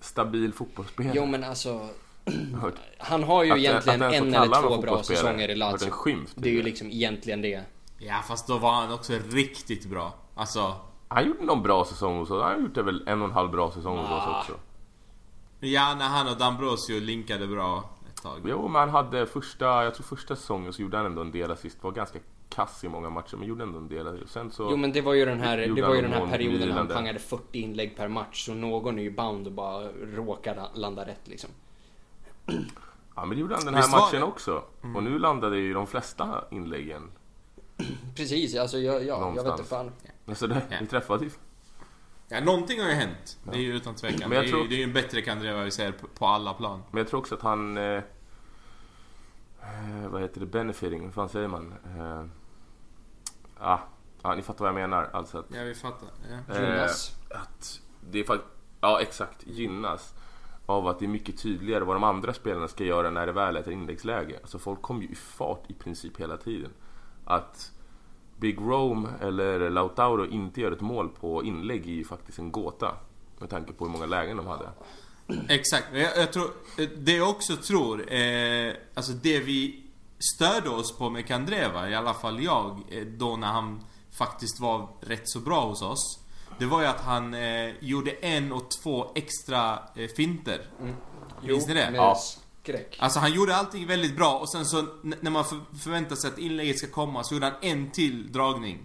stabil 0.00 0.52
fotbollsspelare. 0.52 1.12
jo 1.16 1.26
men 1.26 1.44
alltså. 1.44 1.88
Han 2.98 3.22
har 3.22 3.44
ju 3.44 3.50
Att- 3.52 3.58
egentligen 3.58 4.02
att 4.02 4.14
en 4.14 4.34
eller 4.34 4.62
två 4.62 4.80
bra 4.80 5.02
säsonger 5.02 5.48
i 5.48 5.54
Lazio. 5.54 5.90
skymf 5.90 6.30
Det 6.34 6.48
är 6.48 6.52
ju 6.52 6.62
liksom 6.62 6.90
egentligen 6.90 7.42
det. 7.42 7.62
Ja 7.98 8.22
fast 8.28 8.46
då 8.46 8.58
var 8.58 8.72
han 8.72 8.92
också 8.92 9.12
riktigt 9.30 9.86
bra. 9.86 10.14
Alltså. 10.34 10.74
Han 11.08 11.26
gjorde 11.26 11.44
någon 11.44 11.62
bra 11.62 11.84
säsong 11.84 12.18
hos 12.18 12.30
oss. 12.30 12.42
Han 12.42 12.52
har 12.54 12.60
gjort 12.60 12.74
det 12.74 12.82
väl 12.82 13.08
en 13.08 13.20
och 13.22 13.28
en 13.28 13.34
halv 13.34 13.50
bra 13.50 13.70
säsong 13.70 13.98
hos 13.98 14.08
Ah. 14.10 14.30
oss 14.40 14.40
också. 14.40 14.60
Ja 15.60 15.94
när 15.94 16.08
han 16.08 16.28
och 16.28 16.36
Dambrosio 16.38 17.00
linkade 17.00 17.46
bra 17.46 17.90
ett 18.10 18.22
tag. 18.22 18.40
Jo, 18.44 18.68
men 18.68 18.80
han 18.80 18.88
hade 18.90 19.26
första, 19.26 19.84
jag 19.84 19.94
tror 19.94 20.04
första 20.04 20.36
säsongen 20.36 20.72
så 20.72 20.82
gjorde 20.82 20.96
han 20.96 21.06
ändå 21.06 21.20
en 21.20 21.32
del 21.32 21.50
assist. 21.50 21.82
Var 21.82 21.90
ganska 21.92 22.18
kass 22.48 22.84
i 22.84 22.88
många 22.88 23.10
matcher, 23.10 23.36
men 23.36 23.48
gjorde 23.48 23.62
ändå 23.62 23.78
en 23.78 23.88
del. 23.88 24.28
Sen 24.28 24.50
så... 24.50 24.68
Jo 24.70 24.76
men 24.76 24.92
det 24.92 25.00
var 25.00 25.14
ju 25.14 25.24
den 25.24 25.40
här, 25.40 25.56
det 25.58 25.82
var 25.82 25.94
ju 25.94 26.02
den 26.02 26.12
här 26.12 26.26
perioden 26.26 26.68
när 26.68 26.74
han 26.76 26.88
pangade 26.88 27.18
40 27.18 27.60
inlägg 27.60 27.96
per 27.96 28.08
match. 28.08 28.44
Så 28.46 28.54
någon 28.54 28.98
är 28.98 29.02
ju 29.02 29.10
bound 29.10 29.46
och 29.46 29.52
bara 29.52 29.88
råkar 29.92 30.68
landa 30.74 31.06
rätt 31.06 31.28
liksom. 31.28 31.50
Ja, 33.16 33.24
men 33.24 33.28
det 33.30 33.36
gjorde 33.36 33.54
han 33.54 33.64
den 33.64 33.74
här 33.74 33.82
Visst 33.82 33.92
matchen 33.92 34.22
också. 34.22 34.62
Och 34.96 35.02
nu 35.02 35.18
landade 35.18 35.58
ju 35.58 35.74
de 35.74 35.86
flesta 35.86 36.44
inläggen. 36.50 37.10
Precis, 38.16 38.56
alltså 38.56 38.78
jag, 38.78 39.06
ja, 39.06 39.32
jag 39.36 39.44
vet 39.44 39.52
inte 39.52 39.64
fan. 39.64 39.92
Alltså 40.26 40.46
det, 40.46 40.62
Ja. 40.70 40.76
vi 40.80 40.86
träffades. 40.86 41.38
Ja 42.28 42.40
någonting 42.40 42.80
har 42.80 42.88
ju 42.88 42.94
hänt. 42.94 43.38
Det 43.44 43.58
är 43.58 43.60
ju 43.62 43.76
utan 43.76 43.94
tvekan. 43.94 44.18
Men 44.20 44.30
det, 44.30 44.34
jag 44.36 44.42
är 44.44 44.46
ju, 44.46 44.52
tror- 44.52 44.68
det 44.68 44.74
är 44.74 44.78
ju 44.78 44.84
en 44.84 44.92
bättre 44.92 45.22
Kandreva 45.22 45.64
vi 45.64 45.70
ser 45.70 45.92
på, 45.92 46.06
på 46.06 46.26
alla 46.26 46.54
plan. 46.54 46.82
Men 46.90 46.98
jag 46.98 47.08
tror 47.08 47.20
också 47.20 47.34
att 47.34 47.42
han... 47.42 47.76
Eh, 47.76 48.02
eh, 49.62 50.08
vad 50.08 50.22
heter 50.22 50.40
det? 50.40 50.46
Benefiting, 50.46 51.04
vad 51.04 51.14
fan 51.14 51.28
säger 51.28 51.48
man? 51.48 51.74
Eh, 51.98 52.24
ah, 53.58 53.78
ja, 54.22 54.34
ni 54.34 54.42
fattar 54.42 54.64
vad 54.64 54.68
jag 54.68 54.88
menar. 54.88 55.10
Alltså 55.12 55.38
att... 55.38 55.46
Ja 55.48 55.62
vi 55.62 55.74
fattar. 55.74 56.08
Ja. 56.48 56.60
Gynnas. 56.60 57.16
Eh, 57.30 57.40
att 57.40 57.80
det 58.10 58.18
är 58.20 58.24
faktiskt... 58.24 58.50
Ja, 58.80 59.00
exakt. 59.00 59.46
Gynnas 59.46 60.14
av 60.66 60.86
att 60.86 60.98
det 60.98 61.04
är 61.04 61.08
mycket 61.08 61.42
tydligare 61.42 61.84
vad 61.84 61.96
de 61.96 62.04
andra 62.04 62.34
spelarna 62.34 62.68
ska 62.68 62.84
göra 62.84 63.10
när 63.10 63.26
det 63.26 63.32
väl 63.32 63.56
är 63.56 63.60
ett 63.60 63.66
inläggsläge. 63.66 64.38
Alltså 64.42 64.58
folk 64.58 64.82
kommer 64.82 65.02
ju 65.02 65.08
i 65.08 65.14
fart 65.14 65.70
i 65.70 65.74
princip 65.74 66.20
hela 66.20 66.36
tiden. 66.36 66.70
Att 67.24 67.72
Big 68.36 68.58
Rome 68.60 69.08
eller 69.20 69.70
Lautaro 69.70 70.26
inte 70.26 70.60
gör 70.60 70.72
ett 70.72 70.80
mål 70.80 71.08
på 71.08 71.44
inlägg 71.44 71.86
är 71.86 71.92
ju 71.92 72.04
faktiskt 72.04 72.38
en 72.38 72.52
gåta. 72.52 72.96
Med 73.38 73.50
tanke 73.50 73.72
på 73.72 73.84
hur 73.84 73.92
många 73.92 74.06
lägen 74.06 74.36
de 74.36 74.46
hade. 74.46 74.70
Exakt. 75.48 75.86
Jag, 75.92 76.16
jag 76.16 76.32
tror, 76.32 76.50
det 76.96 77.12
jag 77.16 77.30
också 77.30 77.56
tror, 77.56 78.12
eh, 78.12 78.72
alltså 78.94 79.12
det 79.12 79.40
vi 79.40 79.84
störde 80.34 80.68
oss 80.68 80.96
på 80.96 81.10
med 81.10 81.26
Kandreva, 81.26 81.90
i 81.90 81.94
alla 81.94 82.14
fall 82.14 82.42
jag, 82.42 82.82
eh, 82.90 83.06
då 83.06 83.36
när 83.36 83.46
han 83.46 83.84
faktiskt 84.18 84.60
var 84.60 84.88
rätt 85.00 85.28
så 85.28 85.40
bra 85.40 85.66
hos 85.68 85.82
oss. 85.82 86.18
Det 86.58 86.66
var 86.66 86.80
ju 86.80 86.86
att 86.86 87.00
han 87.00 87.34
eh, 87.34 87.70
gjorde 87.80 88.10
en 88.10 88.52
och 88.52 88.70
två 88.70 89.12
extra 89.14 89.78
eh, 89.94 90.08
finter. 90.16 90.70
Minns 91.42 91.66
ni 91.66 91.74
det? 91.74 91.90
med 91.90 91.98
Ja. 92.00 92.18
skräck. 92.62 92.96
Alltså 93.00 93.18
han 93.20 93.32
gjorde 93.32 93.56
allting 93.56 93.86
väldigt 93.86 94.16
bra 94.16 94.38
och 94.38 94.50
sen 94.50 94.66
så 94.66 94.86
när 95.02 95.30
man 95.30 95.44
för, 95.44 95.60
förväntar 95.78 96.16
sig 96.16 96.30
att 96.30 96.38
inlägget 96.38 96.78
ska 96.78 96.86
komma 96.86 97.24
så 97.24 97.34
gjorde 97.34 97.46
han 97.46 97.54
en 97.60 97.90
till 97.90 98.32
dragning. 98.32 98.78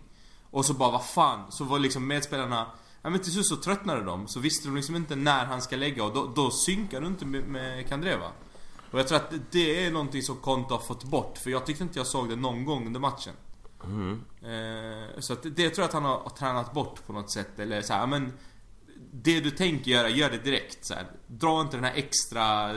Och 0.52 0.66
så 0.66 0.74
bara, 0.74 0.92
vad 0.92 1.06
fan? 1.06 1.52
Så 1.52 1.64
var 1.64 1.80
liksom 1.80 2.08
medspelarna 2.08 2.66
Ja 3.04 3.10
men 3.10 3.20
till 3.20 3.32
slut 3.32 3.46
så 3.46 3.56
tröttnade 3.56 4.04
de, 4.04 4.28
så 4.28 4.40
visste 4.40 4.68
de 4.68 4.76
liksom 4.76 4.96
inte 4.96 5.16
när 5.16 5.46
han 5.46 5.62
ska 5.62 5.76
lägga 5.76 6.04
och 6.04 6.14
då, 6.14 6.32
då 6.36 6.52
synkar 6.52 7.02
du 7.02 7.08
inte 7.08 7.26
med, 7.26 7.44
med 7.44 7.88
Kandreva. 7.88 8.32
Och 8.92 9.00
jag 9.00 9.08
tror 9.08 9.18
att 9.18 9.34
det 9.52 9.86
är 9.86 9.92
någonting 9.92 10.22
som 10.22 10.36
Konto 10.36 10.74
har 10.74 10.82
fått 10.82 11.04
bort, 11.04 11.38
för 11.38 11.50
jag 11.50 11.66
tyckte 11.66 11.84
inte 11.84 12.00
jag 12.00 12.08
såg 12.08 12.30
det 12.30 12.36
någon 12.36 12.66
gång 12.66 12.88
under 12.88 13.00
matchen. 13.00 13.34
Eh, 14.42 15.20
så 15.20 15.34
att 15.34 15.44
det, 15.44 15.50
det 15.50 15.70
tror 15.70 15.84
jag 15.84 15.88
att 15.88 15.94
han 15.94 16.06
har, 16.06 16.20
har 16.20 16.30
tränat 16.30 16.74
bort 16.74 17.06
på 17.06 17.14
något 17.14 17.32
sätt, 17.32 17.60
eller 17.60 17.82
så 17.82 17.94
här, 17.94 18.08
men 18.08 18.34
Det 19.12 19.40
du 19.40 19.52
tänker 19.52 19.92
göra, 19.92 20.10
gör 20.10 20.30
det 20.30 20.38
direkt 20.38 20.86
så 20.86 20.94
här. 20.94 21.12
Dra 21.28 21.62
inte 21.62 21.78
den 21.78 21.84
här 21.84 21.94
extra 21.96 22.72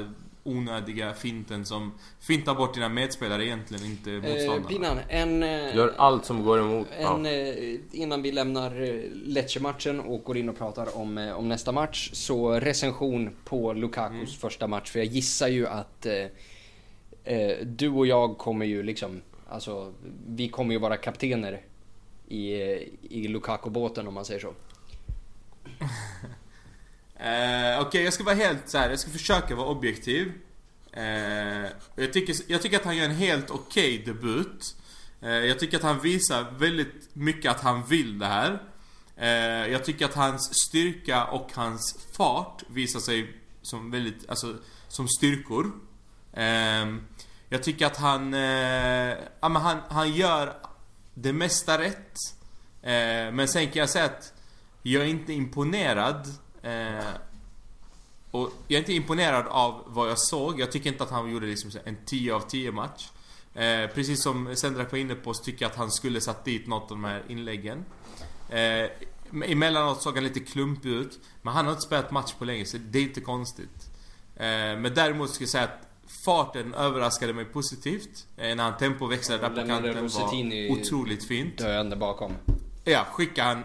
onödiga 0.46 1.12
finten 1.14 1.64
som 1.64 1.92
fintar 2.20 2.54
bort 2.54 2.74
dina 2.74 2.88
medspelare 2.88 3.44
egentligen, 3.46 3.85
inte 3.85 4.11
Eh, 4.12 4.22
motståndarna. 4.22 4.68
Pinan, 4.68 4.98
en... 5.09 5.42
eh, 5.42 5.76
Gör 5.76 5.94
allt 5.96 6.24
som 6.24 6.42
går 6.44 6.59
emot. 6.61 6.87
En, 6.98 7.24
Ja. 7.24 7.30
eh, 7.30 7.74
innan 7.92 8.22
vi 8.22 8.32
lämnar 8.32 8.82
eh, 8.82 9.00
Lecce-matchen 9.12 10.00
och 10.00 10.24
går 10.24 10.37
in 10.37 10.48
och 10.48 10.59
pratar 10.59 10.96
om, 10.98 11.18
eh, 11.18 11.32
om 11.38 11.48
nästa 11.48 11.72
match, 11.72 12.11
så 12.12 12.61
recension 12.61 13.30
på 13.44 13.72
Lukakus 13.72 14.12
Mm. 14.14 14.26
första 14.26 14.66
match. 14.66 14.90
För 14.90 14.98
jag 14.98 15.06
gissar 15.06 15.48
ju 15.48 15.66
att 15.66 16.06
eh, 16.06 16.26
eh, 17.24 17.56
du 17.66 17.88
och 17.88 18.06
jag 18.06 18.38
kommer 18.38 18.66
ju 18.66 18.82
liksom, 18.82 19.22
alltså 19.48 19.92
vi 20.28 20.48
kommer 20.48 20.72
ju 20.74 20.78
vara 20.80 20.96
kaptener 20.96 21.61
i, 22.28 22.52
eh, 22.62 22.78
i 23.11 23.28
Lukaku-båten 23.28 24.09
om 24.09 24.14
man 24.14 24.24
säger 24.24 24.40
så. 24.40 24.52
Okej, 27.26 27.78
Okej, 27.80 28.02
jag 28.04 28.12
ska 28.12 28.24
vara 28.24 28.34
helt 28.34 28.68
så 28.68 28.78
här. 28.78 28.90
jag 28.90 28.98
ska 28.98 29.10
försöka 29.10 29.54
vara 29.54 29.66
objektiv. 29.66 30.32
Eh, 30.92 31.70
jag, 31.96 32.12
tycker, 32.12 32.36
jag 32.46 32.62
tycker 32.62 32.76
att 32.76 32.84
han 32.84 32.96
gör 32.96 33.04
en 33.04 33.14
helt 33.14 33.50
okej 33.50 33.98
debut. 33.98 34.76
Eh, 35.20 35.30
jag 35.30 35.58
tycker 35.58 35.76
att 35.76 35.82
han 35.82 36.00
visar 36.00 36.50
väldigt 36.58 37.08
mycket 37.12 37.50
att 37.50 37.60
han 37.60 37.86
vill 37.86 38.18
det 38.18 38.26
här. 38.26 38.62
Eh, 39.16 39.72
jag 39.72 39.84
tycker 39.84 40.04
att 40.04 40.14
hans 40.14 40.54
styrka 40.68 41.24
och 41.24 41.50
hans 41.54 41.98
fart 42.16 42.62
visar 42.68 43.00
sig 43.00 43.36
som 43.62 43.90
väldigt, 43.90 44.28
alltså, 44.28 44.56
som 44.88 45.08
styrkor. 45.08 45.72
Eh, 46.32 46.94
jag 47.48 47.62
tycker 47.62 47.86
att 47.86 47.96
han, 47.96 48.34
eh, 48.34 49.14
ja, 49.40 49.48
men 49.48 49.56
han, 49.62 49.78
han 49.88 50.14
gör 50.14 50.56
det 51.14 51.32
mesta 51.32 51.78
rätt. 51.78 52.14
Eh, 52.82 53.32
men 53.32 53.48
sen 53.48 53.66
kan 53.66 53.80
jag 53.80 53.90
säga 53.90 54.04
att 54.04 54.32
jag 54.82 55.02
är 55.02 55.06
inte 55.06 55.32
imponerad. 55.32 56.26
Eh, 56.66 57.07
och 58.31 58.52
jag 58.68 58.76
är 58.76 58.79
inte 58.79 58.92
imponerad 58.92 59.46
av 59.46 59.83
vad 59.87 60.11
jag 60.11 60.18
såg. 60.18 60.61
Jag 60.61 60.72
tycker 60.72 60.90
inte 60.90 61.02
att 61.02 61.11
han 61.11 61.31
gjorde 61.31 61.46
liksom 61.46 61.70
en 61.85 61.96
10 62.07 62.35
av 62.35 62.40
10 62.40 62.72
match. 62.72 63.09
Eh, 63.55 63.90
precis 63.94 64.22
som 64.22 64.57
Sendrak 64.57 64.92
var 64.92 64.98
inne 64.98 65.14
på 65.14 65.35
så 65.35 65.44
tycker 65.44 65.64
jag 65.64 65.70
att 65.70 65.76
han 65.76 65.90
skulle 65.90 66.20
satt 66.20 66.44
dit 66.44 66.66
något 66.66 66.83
av 66.83 66.88
de 66.88 67.05
här 67.05 67.22
inläggen. 67.29 67.85
Eh, 68.48 68.90
emellanåt 69.44 70.02
såg 70.02 70.14
han 70.14 70.24
lite 70.24 70.40
klumpig 70.40 70.90
ut. 70.90 71.18
Men 71.42 71.55
han 71.55 71.64
har 71.64 71.72
inte 71.72 71.87
spelat 71.87 72.11
match 72.11 72.33
på 72.38 72.44
länge 72.44 72.64
så 72.64 72.76
det 72.76 72.98
är 72.98 73.02
inte 73.02 73.20
konstigt. 73.20 73.90
Eh, 74.37 74.46
men 74.79 74.94
däremot 74.94 75.31
skulle 75.31 75.44
jag 75.44 75.50
säga 75.50 75.64
att 75.64 75.87
farten 76.24 76.74
överraskade 76.74 77.33
mig 77.33 77.44
positivt. 77.44 78.26
Eh, 78.37 78.57
när 78.57 78.64
han 78.64 78.76
tempoväxlade 78.76 79.42
där 79.42 79.62
på 79.62 79.68
kanten 79.68 80.09
var 80.09 80.70
otroligt 80.70 81.29
fint. 81.29 81.59
Döende 81.59 81.96
bakom. 81.96 82.33
Ja, 82.85 83.07
skickade 83.12 83.48
han 83.48 83.64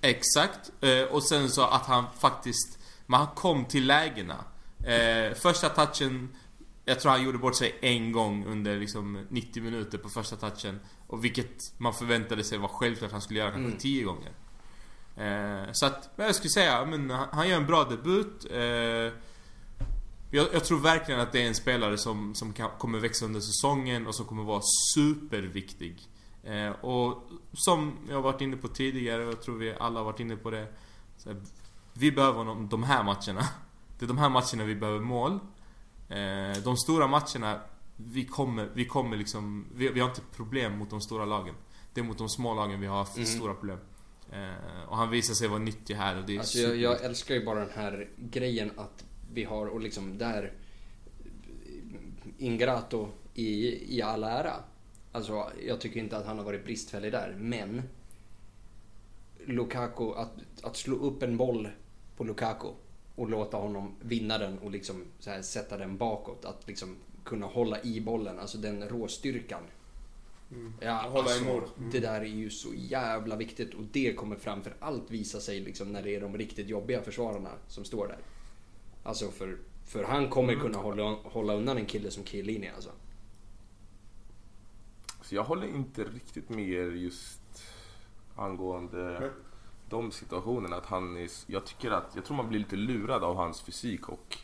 exakt. 0.00 0.70
Eh, 0.80 1.02
och 1.02 1.22
sen 1.22 1.50
så 1.50 1.62
att 1.62 1.86
han 1.86 2.04
faktiskt, 2.18 2.78
men 3.06 3.20
han 3.20 3.28
kom 3.34 3.64
till 3.64 3.86
lägena. 3.86 4.44
Eh, 4.84 5.34
första 5.34 5.68
touchen, 5.68 6.28
jag 6.84 7.00
tror 7.00 7.12
han 7.12 7.22
gjorde 7.22 7.38
bort 7.38 7.56
sig 7.56 7.78
en 7.80 8.12
gång 8.12 8.46
under 8.46 8.76
liksom 8.76 9.26
90 9.28 9.62
minuter 9.62 9.98
på 9.98 10.08
första 10.08 10.36
touchen. 10.36 10.80
Och 11.06 11.24
vilket 11.24 11.56
man 11.78 11.94
förväntade 11.94 12.44
sig 12.44 12.58
var 12.58 12.68
självklart 12.68 13.06
att 13.06 13.12
han 13.12 13.22
skulle 13.22 13.38
göra 13.40 13.50
kanske 13.50 13.66
Mm. 13.66 13.78
10 13.78 14.04
gånger. 14.04 14.32
Eh, 15.16 15.68
så 15.72 15.86
att, 15.86 16.10
jag 16.16 16.34
skulle 16.34 16.50
säga, 16.50 16.84
men 16.84 17.10
han, 17.10 17.28
han 17.32 17.48
gör 17.48 17.56
en 17.56 17.66
bra 17.66 17.84
debut. 17.84 18.46
Eh, 18.50 18.60
jag, 20.32 20.46
jag 20.52 20.64
tror 20.64 20.78
verkligen 20.78 21.20
att 21.20 21.32
det 21.32 21.42
är 21.42 21.46
en 21.46 21.54
spelare 21.54 21.98
som, 21.98 22.34
som 22.34 22.52
kan, 22.52 22.70
kommer 22.78 22.98
växa 22.98 23.24
under 23.24 23.40
säsongen 23.40 24.06
och 24.06 24.14
som 24.14 24.26
kommer 24.26 24.42
vara 24.42 24.62
superviktig. 24.94 26.08
Eh, 26.44 26.70
och 26.70 27.22
som 27.52 27.98
jag 28.08 28.14
har 28.14 28.22
varit 28.22 28.40
inne 28.40 28.56
på 28.56 28.68
tidigare, 28.68 29.24
och 29.26 29.32
jag 29.32 29.42
tror 29.42 29.58
vi 29.58 29.74
alla 29.74 30.00
har 30.00 30.04
varit 30.04 30.20
inne 30.20 30.36
på 30.36 30.50
det. 30.50 30.66
Här, 31.24 31.36
vi 31.92 32.12
behöver 32.12 32.68
de 32.70 32.82
här 32.82 33.04
matcherna. 33.04 33.48
Det 33.98 34.06
är 34.06 34.08
de 34.08 34.18
här 34.18 34.28
matcherna 34.28 34.64
vi 34.64 34.74
behöver 34.74 35.00
mål. 35.00 35.32
Eh, 36.08 36.62
de 36.64 36.76
stora 36.76 37.06
matcherna, 37.06 37.60
vi 37.96 38.24
kommer, 38.24 38.70
vi 38.74 38.84
kommer 38.84 39.16
liksom, 39.16 39.66
vi, 39.74 39.88
vi 39.88 40.00
har 40.00 40.08
inte 40.08 40.22
problem 40.36 40.78
mot 40.78 40.90
de 40.90 41.00
stora 41.00 41.24
lagen. 41.24 41.54
Det 41.94 42.00
är 42.00 42.04
mot 42.04 42.18
de 42.18 42.28
små 42.28 42.54
lagen 42.54 42.80
vi 42.80 42.86
har 42.86 42.96
haft 42.96 43.16
Mm. 43.16 43.26
stora 43.26 43.54
problem. 43.54 43.78
Eh, 44.32 44.88
och 44.88 44.96
han 44.96 45.10
visar 45.10 45.34
sig 45.34 45.48
vara 45.48 45.58
nyttig 45.58 45.94
här 45.94 46.18
och 46.18 46.26
det 46.26 46.34
är 46.34 46.38
Alltså 46.38 46.58
jag, 46.58 46.76
jag 46.76 47.04
älskar 47.04 47.34
ju 47.34 47.44
bara 47.44 47.60
den 47.60 47.70
här 47.74 48.08
grejen 48.16 48.70
att 48.76 49.04
vi 49.32 49.44
har 49.44 49.66
och 49.66 49.80
liksom 49.80 50.18
där 50.18 50.52
Ingrato 52.38 53.08
i, 53.34 53.96
i 53.96 54.02
all 54.02 54.24
ära. 54.24 54.54
Alltså 55.12 55.50
jag 55.66 55.80
tycker 55.80 56.00
inte 56.00 56.16
att 56.16 56.26
han 56.26 56.38
har 56.38 56.44
varit 56.44 56.64
bristfällig 56.64 57.12
där, 57.12 57.36
men 57.38 57.82
Lukaku, 59.46 60.12
att, 60.16 60.32
att 60.62 60.76
slå 60.76 60.96
upp 60.96 61.22
en 61.22 61.36
boll 61.36 61.68
på 62.16 62.24
Lukaku 62.24 62.68
och 63.14 63.30
låta 63.30 63.56
honom 63.56 63.94
vinna 64.00 64.38
den 64.38 64.58
och 64.58 64.70
liksom 64.70 65.04
så 65.18 65.30
här, 65.30 65.42
sätta 65.42 65.76
den 65.76 65.96
bakåt. 65.96 66.44
Att 66.44 66.66
liksom 66.68 66.96
kunna 67.24 67.46
hålla 67.46 67.82
i 67.82 68.00
bollen, 68.00 68.38
alltså 68.38 68.58
den 68.58 68.88
råstyrkan. 68.88 69.62
Ja, 70.80 71.08
Hålla 71.08 71.18
alltså. 71.24 71.44
Mm. 71.78 71.90
Det 71.92 72.00
där 72.00 72.20
är 72.20 72.24
ju 72.24 72.50
så 72.50 72.68
jävla 72.76 73.36
viktigt 73.36 73.74
och 73.74 73.82
det 73.92 74.14
kommer 74.14 74.36
framför 74.36 74.74
allt 74.80 75.10
visa 75.10 75.40
sig 75.40 75.60
liksom 75.60 75.92
när 75.92 76.02
det 76.02 76.16
är 76.16 76.20
de 76.20 76.38
riktigt 76.38 76.68
jobbiga 76.68 77.02
försvararna 77.02 77.50
som 77.68 77.84
står 77.84 78.08
där. 78.08 78.18
Alltså 79.02 79.30
för, 79.30 79.56
för 79.86 80.04
han 80.04 80.28
kommer 80.28 80.52
Mm. 80.52 80.64
kunna 80.64 80.78
hålla, 80.78 81.02
hålla 81.24 81.54
undan 81.54 81.76
en 81.78 81.86
kille 81.86 82.10
som 82.10 82.24
Chiellini 82.24 82.68
alltså. 82.74 82.90
Så 85.30 85.36
jag 85.36 85.44
håller 85.44 85.66
inte 85.66 86.04
riktigt 86.04 86.48
med 86.48 86.68
er 86.68 86.90
just 86.90 87.62
angående 88.36 89.16
Men- 89.20 89.30
de 89.88 90.10
situationerna. 90.12 90.76
Att 90.76 90.86
han 90.86 91.16
är, 91.16 91.28
jag 91.46 91.64
tycker 91.66 91.90
att, 91.90 92.12
jag 92.14 92.24
tror 92.24 92.36
man 92.36 92.48
blir 92.48 92.58
lite 92.58 92.76
lurad 92.76 93.24
av 93.24 93.36
hans 93.36 93.60
fysik 93.62 94.08
och 94.08 94.38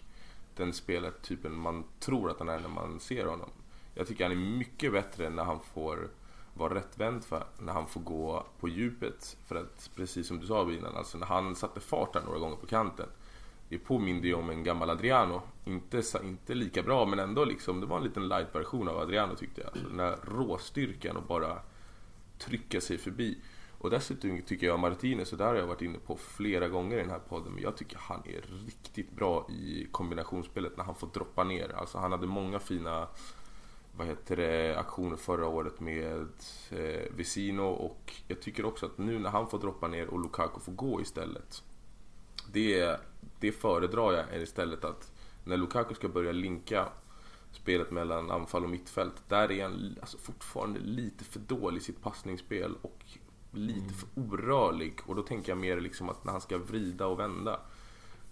den 0.57 0.73
spelartypen 0.73 1.55
man 1.55 1.85
tror 2.01 2.31
att 2.31 2.39
han 2.39 2.49
är 2.49 2.61
när 2.61 2.69
man 2.69 3.01
ser 3.01 3.27
honom. 3.27 3.51
Jag 3.95 4.07
tycker 4.07 4.25
han 4.25 4.33
är 4.33 4.59
mycket 4.59 4.93
bättre 4.93 5.31
när 5.31 5.45
han 5.45 5.61
får 5.61 6.09
vara 6.55 6.75
rättvänd 6.75 7.25
för 7.25 7.45
när 7.59 7.73
han 7.73 7.87
får 7.87 8.01
gå 8.01 8.47
på 8.61 8.69
djupet. 8.69 9.37
För 9.47 9.57
att 9.57 9.91
precis 9.95 10.27
som 10.29 10.41
du 10.41 10.47
sa 10.47 10.73
innan, 10.73 10.97
alltså 10.97 11.19
när 11.19 11.27
han 11.27 11.57
satte 11.57 11.81
fart 11.81 12.13
där 12.13 12.23
några 12.23 12.39
gånger 12.39 12.57
på 12.57 12.67
kanten. 12.67 13.09
Det 13.69 13.79
påminner 13.79 14.23
ju 14.23 14.35
om 14.35 14.51
en 14.51 14.65
gammal 14.65 14.91
Adriano. 14.91 15.43
Inte, 15.65 16.03
inte 16.23 16.55
lika 16.55 16.83
bra 16.83 17.07
men 17.07 17.19
ändå 17.19 17.45
liksom, 17.45 17.81
det 17.81 17.87
var 17.87 17.97
en 17.97 18.05
liten 18.05 18.29
light-version 18.29 18.89
av 18.89 18.99
Adriano 18.99 19.35
tyckte 19.35 19.61
jag. 19.61 19.71
Alltså, 19.71 19.89
den 19.89 20.01
här 20.01 20.19
råstyrkan 20.23 21.17
och 21.17 21.23
bara 21.23 21.59
trycka 22.39 22.81
sig 22.81 22.99
förbi. 22.99 23.39
Och 23.79 23.91
dessutom 23.91 24.43
tycker 24.43 24.67
jag 24.67 24.81
Martinez, 24.81 25.33
och 25.33 25.39
där 25.39 25.47
har 25.47 25.55
jag 25.55 25.67
varit 25.67 25.83
inne 25.83 25.99
på 25.99 26.17
flera 26.17 26.69
gånger 26.69 26.97
i 26.99 27.01
den 27.01 27.11
här 27.11 27.19
podden, 27.19 27.53
men 27.53 27.63
jag 27.63 27.77
tycker 27.77 27.99
han 27.99 28.23
är 28.25 28.67
riktigt 28.67 29.13
bra 29.13 29.47
i 29.51 29.87
kombinationsspelet 29.91 30.77
när 30.77 30.85
han 30.85 30.95
får 30.95 31.09
droppa 31.15 31.45
ner. 31.45 31.73
Alltså 31.77 31.99
han 31.99 32.13
hade 32.13 32.27
många 32.27 32.59
fina 32.59 33.09
vad 33.97 34.07
heter 34.07 34.37
det, 34.37 34.79
aktioner 34.79 35.17
förra 35.17 35.47
året 35.47 35.81
med 35.81 36.29
eh, 36.71 37.13
Vesino 37.17 37.63
och 37.63 38.13
jag 38.29 38.43
tycker 38.43 38.65
också 38.65 38.87
att 38.87 38.99
nu 38.99 39.19
när 39.19 39.31
han 39.31 39.47
får 39.47 39.59
droppa 39.59 39.89
ner 39.89 40.07
och 40.07 40.21
Lukaku 40.21 40.61
får 40.61 40.73
gå 40.73 41.01
istället. 41.01 41.63
Det, 42.53 43.01
det 43.41 43.53
föredrar 43.53 44.13
jag 44.13 44.43
istället 44.43 44.85
att 44.85 45.13
när 45.45 45.57
Lukaku 45.57 45.95
ska 45.95 46.09
börja 46.09 46.33
linka 46.33 46.89
spelet 47.53 47.91
mellan 47.91 48.31
anfall 48.31 48.65
och 48.65 48.71
mittfält. 48.71 49.23
Där 49.29 49.53
är 49.53 49.63
han 49.63 49.97
alltså 50.01 50.19
fortfarande 50.19 50.81
lite 50.81 51.25
för 51.25 51.39
dålig 51.39 51.81
i 51.81 51.85
sitt 51.85 52.03
passningsspel 52.03 52.75
och 52.83 53.05
lite 53.51 53.95
för 53.95 54.09
orörlig. 54.15 55.01
Och 55.07 55.15
då 55.17 55.23
tänker 55.23 55.53
jag 55.53 55.59
mer 55.59 55.81
liksom 55.81 56.09
att 56.09 56.25
när 56.25 56.33
han 56.33 56.41
ska 56.41 56.59
vrida 56.59 57.07
och 57.07 57.21
vända. 57.21 57.61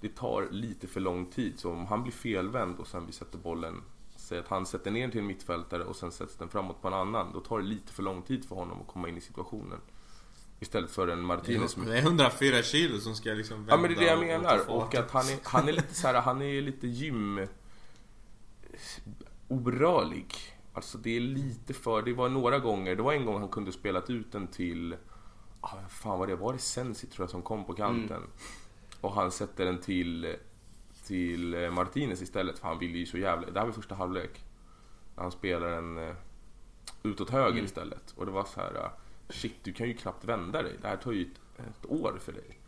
Det 0.00 0.08
tar 0.08 0.48
lite 0.50 0.86
för 0.86 1.00
lång 1.00 1.26
tid. 1.26 1.58
Så 1.60 1.70
om 1.70 1.86
han 1.86 2.02
blir 2.02 2.12
felvänd 2.12 2.78
och 2.78 2.86
sen 2.86 3.06
vi 3.06 3.12
sätter 3.12 3.38
bollen 3.38 3.82
Säg 4.16 4.38
att 4.38 4.48
han 4.48 4.66
sätter 4.66 4.90
ner 4.90 5.00
den 5.00 5.10
till 5.10 5.20
en 5.20 5.26
mittfältare 5.26 5.84
och 5.84 5.96
sen 5.96 6.12
sätts 6.12 6.36
den 6.36 6.48
framåt 6.48 6.82
på 6.82 6.88
en 6.88 6.94
annan. 6.94 7.32
Då 7.32 7.40
tar 7.40 7.58
det 7.58 7.64
lite 7.64 7.92
för 7.92 8.02
lång 8.02 8.22
tid 8.22 8.44
för 8.44 8.56
honom 8.56 8.80
att 8.80 8.86
komma 8.86 9.08
in 9.08 9.16
i 9.16 9.20
situationen. 9.20 9.78
Istället 10.64 10.90
för 10.90 11.08
en 11.08 11.20
Martinez 11.20 11.74
Det 11.74 11.98
är 11.98 12.02
104 12.02 12.62
kilo 12.62 13.00
som 13.00 13.14
ska 13.14 13.30
liksom 13.30 13.56
vända 13.56 13.72
Ja 13.72 13.76
men 13.76 13.90
det 13.90 13.96
är 13.96 14.00
det 14.00 14.06
jag 14.06 14.40
menar. 14.40 14.70
Och 14.70 14.94
att 14.94 15.10
han 15.10 15.28
är, 15.28 15.38
han 15.42 15.68
är 15.68 15.72
lite 15.72 15.94
så 15.94 16.06
här, 16.06 16.14
han 16.14 16.42
är 16.42 16.62
lite 16.62 16.86
gym... 16.86 17.46
Orörlig. 19.48 20.34
Alltså 20.72 20.98
det 20.98 21.16
är 21.16 21.20
lite 21.20 21.74
för, 21.74 22.02
det 22.02 22.12
var 22.12 22.28
några 22.28 22.58
gånger, 22.58 22.96
det 22.96 23.02
var 23.02 23.12
en 23.12 23.26
gång 23.26 23.40
han 23.40 23.48
kunde 23.48 23.72
spelat 23.72 24.10
ut 24.10 24.32
den 24.32 24.46
till... 24.46 24.96
Ah, 25.60 25.76
fan 25.88 26.18
var 26.18 26.26
det? 26.26 26.36
Var 26.36 26.52
det 26.52 26.58
Sensi 26.58 27.06
tror 27.06 27.22
jag 27.22 27.30
som 27.30 27.42
kom 27.42 27.64
på 27.64 27.74
kanten? 27.74 28.22
Och 29.00 29.12
han 29.12 29.30
sätter 29.30 29.64
den 29.64 29.78
till, 29.78 30.36
till 31.06 31.54
eh, 31.54 31.70
Martinez 31.70 32.22
istället 32.22 32.58
för 32.58 32.68
han 32.68 32.78
ville 32.78 32.98
ju 32.98 33.06
så 33.06 33.18
jävla... 33.18 33.50
Det 33.50 33.58
här 33.58 33.66
var 33.66 33.72
första 33.72 33.94
halvlek. 33.94 34.44
Han 35.16 35.30
spelar 35.30 35.68
en 35.68 35.98
eh, 35.98 36.14
utåt 37.02 37.30
höger 37.30 37.62
istället. 37.62 38.14
Och 38.16 38.26
det 38.26 38.32
var 38.32 38.44
så 38.44 38.60
här... 38.60 38.90
Shit, 39.28 39.64
du 39.64 39.72
kan 39.72 39.86
ju 39.86 39.94
knappt 39.94 40.24
vända 40.24 40.62
dig. 40.62 40.72
Det 40.82 40.88
här 40.88 40.96
tar 40.96 41.12
ju 41.12 41.22
ett, 41.22 41.58
ett 41.58 41.90
år 41.90 42.18
för 42.20 42.32
dig. 42.32 42.58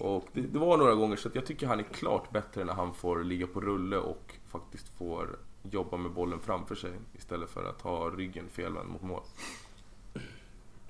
Och 0.00 0.28
det, 0.32 0.40
det 0.40 0.58
var 0.58 0.76
några 0.76 0.94
gånger 0.94 1.16
så 1.16 1.28
att 1.28 1.34
jag 1.34 1.46
tycker 1.46 1.66
han 1.66 1.78
är 1.80 1.84
klart 1.84 2.30
bättre 2.30 2.64
när 2.64 2.72
han 2.72 2.94
får 2.94 3.24
ligga 3.24 3.46
på 3.46 3.60
rulle 3.60 3.96
och 3.96 4.34
faktiskt 4.48 4.88
får 4.98 5.38
jobba 5.62 5.96
med 5.96 6.12
bollen 6.12 6.40
framför 6.40 6.74
sig 6.74 6.92
istället 7.16 7.50
för 7.50 7.64
att 7.64 7.80
ha 7.80 8.10
ryggen 8.10 8.48
felvänd 8.48 8.88
mot 8.88 9.02
mål. 9.02 9.22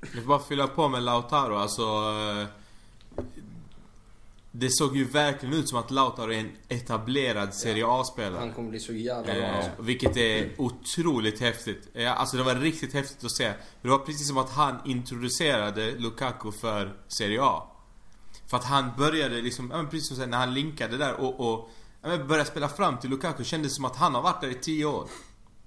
Jag 0.00 0.22
får 0.22 0.28
bara 0.28 0.38
fylla 0.38 0.66
på 0.66 0.88
med 0.88 1.02
Lautaro, 1.02 1.54
alltså... 1.54 1.82
Eh, 1.82 2.46
eh, 4.52 4.58
Det 4.58 4.70
såg 4.70 4.96
ju 4.96 5.04
verkligen 5.04 5.54
ut 5.54 5.68
som 5.68 5.78
att 5.78 5.90
Lautaro 5.90 6.32
är 6.32 6.38
en 6.38 6.52
etablerad 6.68 7.54
Serie 7.54 7.84
A-spelare. 7.86 8.38
Han 8.38 8.52
kommer 8.52 8.70
bli 8.70 8.80
så 8.80 8.92
jävla 8.92 9.34
bra 9.34 9.42
Eh, 9.42 9.64
vilket 9.78 10.16
är 10.16 10.50
otroligt 10.58 11.40
häftigt. 11.40 11.88
Eh, 11.94 12.20
alltså 12.20 12.36
det 12.36 12.42
var 12.42 12.54
riktigt 12.54 12.94
häftigt 12.94 13.24
att 13.24 13.30
se. 13.30 13.52
Det 13.82 13.88
var 13.88 13.98
precis 13.98 14.28
som 14.28 14.38
att 14.38 14.50
han 14.50 14.78
introducerade 14.84 15.90
Lukaku 15.90 16.52
för 16.52 16.96
Serie 17.08 17.42
A. 17.42 17.62
För 18.46 18.56
att 18.56 18.64
han 18.64 18.90
började 18.98 19.42
liksom, 19.42 19.70
ja, 19.70 19.84
precis 19.90 20.16
som 20.16 20.30
när 20.30 20.38
han 20.38 20.54
linkade 20.54 20.96
där 20.96 21.20
och, 21.20 21.52
och 21.52 21.70
ja, 22.02 22.18
började 22.18 22.50
spela 22.50 22.68
fram 22.68 22.98
till 22.98 23.10
Lukaku. 23.10 23.44
Kändes 23.44 23.74
som 23.74 23.84
att 23.84 23.96
han 23.96 24.14
har 24.14 24.22
varit 24.22 24.40
där 24.40 24.48
i 24.48 24.54
10 24.54 24.84
år. 24.84 25.08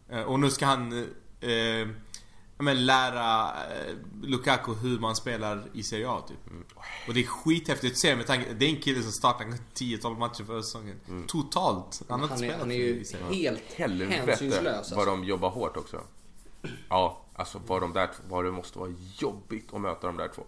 Eh, 0.10 0.22
och 0.22 0.40
nu 0.40 0.50
ska 0.50 0.66
han 0.66 0.92
eh, 1.40 1.50
ja, 1.50 1.88
men 2.58 2.86
lära 2.86 3.50
eh, 3.50 3.96
Lukaku 4.22 4.74
hur 4.74 5.00
man 5.00 5.16
spelar 5.16 5.68
i 5.74 5.84
Serie 5.84 6.10
A 6.10 6.22
typ. 6.28 6.38
Och 7.08 7.14
det 7.14 7.20
är 7.20 7.28
skithäftigt 7.28 7.94
att 7.94 7.98
se 8.00 8.16
med 8.16 8.28
tanke 8.28 8.54
det 8.54 8.66
är 8.66 8.70
en 8.70 8.82
kille 8.82 9.02
som 9.02 9.12
startade 9.12 9.58
10-12 9.76 10.18
matcher 10.20 10.44
förra 10.44 10.64
säsongen. 10.64 11.00
Totalt. 11.28 12.02
Han 12.10 12.20
har 12.20 12.28
inte 12.28 12.34
Han 12.34 12.44
är, 12.44 12.48
spelat 12.48 12.60
han 12.60 12.72
är 12.72 13.04
för- 13.06 13.30
ju 13.34 13.44
helt 13.44 13.74
Helvete 13.74 14.12
hänsynslös 14.14 14.64
vad 14.64 15.00
alltså. 15.00 15.06
de 15.06 15.24
jobbar 15.24 15.50
hårt 15.50 15.78
också. 15.78 16.02
Ja, 16.90 17.22
alltså 17.36 17.62
vad 17.68 17.82
de 17.82 17.94
där 17.94 18.10
vad 18.30 18.46
det 18.46 18.52
måste 18.52 18.80
vara 18.80 18.94
jobbigt 19.18 19.74
att 19.74 19.82
möta 19.82 20.08
de 20.08 20.18
där 20.18 20.28
två. 20.28 20.44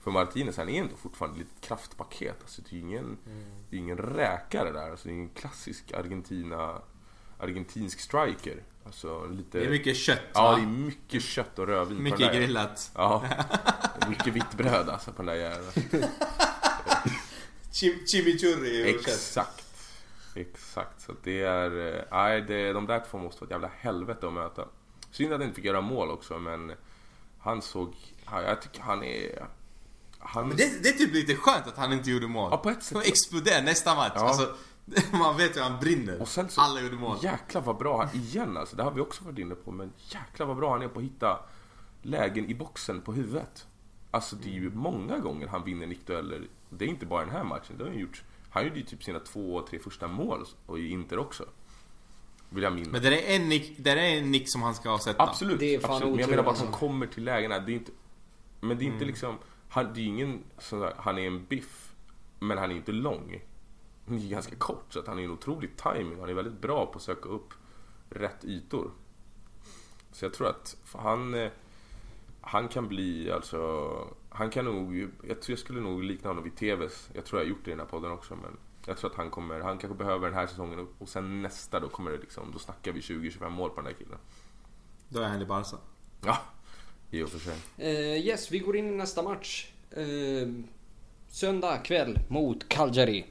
För 0.00 0.10
Martinez 0.10 0.56
han 0.56 0.68
är 0.68 0.80
ändå 0.80 0.96
fortfarande 0.96 1.38
lite 1.38 1.50
kraftpaket. 1.60 2.36
Alltså 2.40 2.62
det 2.62 2.70
är 2.70 2.74
ju 2.74 2.80
ingen, 2.80 3.18
det 3.70 3.76
är 3.76 3.80
ingen 3.80 3.98
räkare 3.98 4.72
där. 4.72 4.90
Alltså 4.90 5.08
det 5.08 5.14
är 5.14 5.18
en 5.18 5.28
klassisk 5.28 5.92
Argentina, 5.92 6.82
argentinsk 7.42 8.00
striker. 8.00 8.62
Alltså 8.86 9.26
lite... 9.26 9.58
Det 9.58 9.64
är 9.66 9.70
mycket 9.70 9.96
kött 9.96 10.20
Ja, 10.34 10.42
va? 10.50 10.56
det 10.56 10.62
är 10.62 10.66
mycket 10.66 11.22
kött 11.22 11.58
och 11.58 11.66
rödvin 11.66 11.96
på 11.96 12.02
Mycket 12.02 12.18
där. 12.18 12.34
grillat. 12.34 12.90
Ja, 12.94 13.24
mycket 14.08 14.26
vitt 14.26 14.54
bröd 14.56 14.88
alltså 14.88 15.12
på 15.12 15.22
den 15.22 15.26
där 15.26 15.34
jäveln. 15.34 15.72
Chim 17.72 18.06
chimichurri 18.06 18.84
och. 18.84 18.88
Exakt. 19.00 19.64
Exakt. 20.34 21.00
Så 21.02 21.12
det 21.24 21.42
är... 21.42 21.96
eh, 21.96 22.02
Nej, 22.12 22.42
det, 22.42 22.72
de 22.72 22.86
där 22.86 23.02
två 23.10 23.18
måste 23.18 23.40
vara 23.40 23.46
ett 23.46 23.50
jävla 23.50 23.70
helvete 23.78 24.26
att 24.26 24.32
möta. 24.32 24.64
Synd 25.10 25.32
att 25.32 25.38
han 25.38 25.42
inte 25.48 25.56
fick 25.56 25.64
göra 25.64 25.80
mål 25.80 26.10
också, 26.10 26.38
men 26.38 26.72
han 27.38 27.62
såg... 27.62 27.94
ja, 28.26 28.42
Jag 28.42 28.62
tycker 28.62 28.80
han 28.82 29.02
är... 29.02 29.46
Han... 30.18 30.48
Men 30.48 30.56
det, 30.56 30.82
det 30.82 30.88
är 30.88 30.92
typ 30.92 31.12
lite 31.14 31.34
skönt 31.36 31.66
att 31.66 31.76
han 31.76 31.92
inte 31.92 32.10
gjorde 32.10 32.26
mål. 32.26 32.48
Ja, 32.52 32.56
på 32.56 32.70
ett 32.70 32.82
sätt. 32.82 32.96
Han 32.96 33.06
exploderar 33.06 33.62
nästa 33.62 33.94
match. 33.94 34.12
Ja. 34.14 34.28
Alltså, 34.28 34.54
man 35.12 35.36
vet 35.36 35.56
ju 35.56 35.60
att 35.60 35.70
han 35.70 35.80
brinner. 35.80 36.20
Och 36.20 36.28
sen 36.28 36.48
så, 36.48 36.60
Alla 36.60 36.80
gjorde 36.80 36.96
mål. 36.96 37.16
Jäklar 37.22 37.62
vad 37.62 37.76
bra 37.76 37.98
han... 38.04 38.16
Igen 38.16 38.56
alltså, 38.56 38.76
det 38.76 38.82
har 38.82 38.90
vi 38.90 39.00
också 39.00 39.24
varit 39.24 39.38
inne 39.38 39.54
på, 39.54 39.70
men 39.72 39.92
jäklar 40.08 40.46
vad 40.46 40.56
bra 40.56 40.72
han 40.72 40.82
är 40.82 40.88
på 40.88 40.98
att 40.98 41.04
hitta 41.04 41.38
lägen 42.02 42.46
i 42.50 42.54
boxen 42.54 43.00
på 43.00 43.12
huvudet. 43.12 43.66
Alltså 44.10 44.36
det 44.36 44.48
är 44.48 44.52
ju 44.54 44.70
många 44.70 45.18
gånger 45.18 45.46
han 45.48 45.64
vinner 45.64 45.86
nickdueller. 45.86 46.42
Det 46.70 46.84
är 46.84 46.88
inte 46.88 47.06
bara 47.06 47.24
den 47.24 47.34
här 47.34 47.44
matchen, 47.44 47.78
det 47.78 47.84
har 47.84 47.90
han 47.90 48.00
gjort. 48.00 48.22
Han 48.50 48.64
gjorde 48.64 48.76
ju 48.78 48.84
typ 48.84 49.04
sina 49.04 49.20
två, 49.20 49.62
tre 49.70 49.78
första 49.78 50.08
mål 50.08 50.44
och 50.66 50.78
i 50.78 50.88
Inter 50.90 51.18
också. 51.18 51.44
Vill 52.48 52.62
jag 52.62 52.72
minnas. 52.72 52.92
Men 52.92 53.02
det 53.02 53.32
är 53.32 53.36
en 53.40 53.48
nick, 53.48 53.74
det 53.78 53.90
är 53.90 53.96
en 53.96 54.30
nick 54.30 54.52
som 54.52 54.62
han 54.62 54.74
ska 54.74 54.98
sätta. 54.98 55.22
Absolut, 55.22 55.58
Det 55.58 55.74
är 55.74 55.80
fan 55.80 55.90
absolut. 55.90 56.10
Men 56.12 56.20
jag 56.20 56.30
menar 56.30 56.42
bara 56.42 56.52
att 56.54 56.60
han 56.60 56.72
kommer 56.72 57.06
till 57.06 57.24
lägena. 57.24 57.58
Det 57.58 57.72
är 57.72 57.74
inte, 57.74 57.92
men 58.60 58.78
det 58.78 58.84
är 58.84 58.86
Mm. 58.86 58.92
inte 58.94 59.04
liksom... 59.04 59.38
Han, 59.68 59.94
det 59.94 60.00
är 60.00 60.04
ingen 60.04 60.42
sån 60.58 60.80
där, 60.80 60.94
Han 60.98 61.18
är 61.18 61.26
en 61.26 61.44
biff, 61.44 61.92
men 62.40 62.58
han 62.58 62.70
är 62.70 62.74
inte 62.74 62.92
lång. 62.92 63.40
Är 64.24 64.28
ganska 64.30 64.56
kort, 64.56 64.84
så 64.92 64.98
att 64.98 65.06
han 65.06 65.18
är 65.18 65.22
en 65.24 65.30
otrolig 65.30 65.76
timing. 65.76 66.20
Han 66.20 66.28
är 66.28 66.34
väldigt 66.34 66.60
bra 66.60 66.86
på 66.86 66.96
att 66.96 67.02
söka 67.02 67.28
upp 67.28 67.48
rätt 68.10 68.44
ytor. 68.44 68.90
Så 70.12 70.24
jag 70.24 70.34
tror 70.34 70.48
att 70.48 70.76
han... 70.92 71.34
eh, 71.34 71.50
Han 72.40 72.68
kan 72.68 72.88
bli 72.88 73.30
alltså... 73.30 73.90
Han 74.30 74.50
kan 74.50 74.64
nog... 74.64 75.10
Jag 75.28 75.42
tror 75.42 75.52
jag 75.52 75.58
skulle 75.58 75.80
nog 75.80 76.02
likna 76.04 76.30
honom 76.30 76.44
vid 76.44 76.56
TVs. 76.56 77.10
Jag 77.14 77.24
tror 77.24 77.40
jag 77.40 77.46
har 77.46 77.50
gjort 77.50 77.64
det 77.64 77.70
i 77.70 77.72
den 77.72 77.80
här 77.80 77.86
podden 77.86 78.10
också, 78.12 78.36
men... 78.36 78.56
Jag 78.86 78.96
tror 78.96 79.10
att 79.10 79.16
han 79.16 79.30
kommer... 79.30 79.60
Han 79.60 79.78
kanske 79.78 79.98
behöver 79.98 80.26
den 80.28 80.34
här 80.38 80.46
säsongen 80.46 80.86
och- 80.98 81.08
sen 81.08 81.42
nästa 81.42 81.80
då 81.80 81.88
kommer 81.88 82.10
det 82.10 82.18
liksom... 82.18 82.50
Då 82.52 82.58
snackar 82.58 82.92
vi 82.92 83.00
20-25 83.00 83.48
mål 83.50 83.70
på 83.70 83.76
den 83.76 83.86
här 83.86 83.92
killen. 83.92 84.18
Då 85.08 85.20
är 85.20 85.28
han 85.28 85.42
i 85.42 85.46
Barca. 85.46 85.76
Ja, 86.24 86.38
i 87.10 87.22
och 87.22 87.28
för 87.28 87.38
sig. 87.38 87.56
Eh, 87.78 88.26
yes, 88.26 88.52
vi 88.52 88.58
går 88.58 88.76
in 88.76 88.88
i 88.88 88.96
nästa 88.96 89.22
match. 89.22 89.72
Eh, 89.90 90.48
söndag 91.28 91.76
kväll 91.78 92.18
mot 92.28 92.68
Cagliari. 92.68 93.26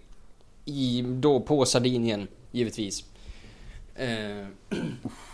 I, 0.69 1.01
då 1.01 1.39
på 1.39 1.65
Sardinien, 1.65 2.27
givetvis. 2.51 3.03
Eh, 3.95 4.47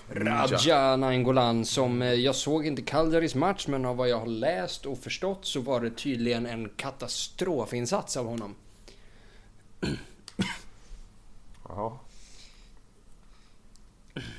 Raja 0.10 0.96
Nainggolan 0.96 1.66
som 1.66 2.02
eh, 2.02 2.14
jag 2.14 2.36
såg 2.36 2.66
inte 2.66 2.82
Calgarys 2.82 3.36
match 3.36 3.68
men 3.68 3.86
av 3.86 3.98
vad 3.98 4.10
jag 4.10 4.20
har 4.20 4.28
läst 4.28 4.86
och 4.86 4.98
förstått 4.98 5.46
så 5.46 5.60
var 5.60 5.82
det 5.82 5.92
tydligen 5.92 6.46
en 6.46 6.70
katastrofinsats 6.70 8.18
av 8.18 8.26
honom. 8.26 8.56
Jaha. 11.70 11.98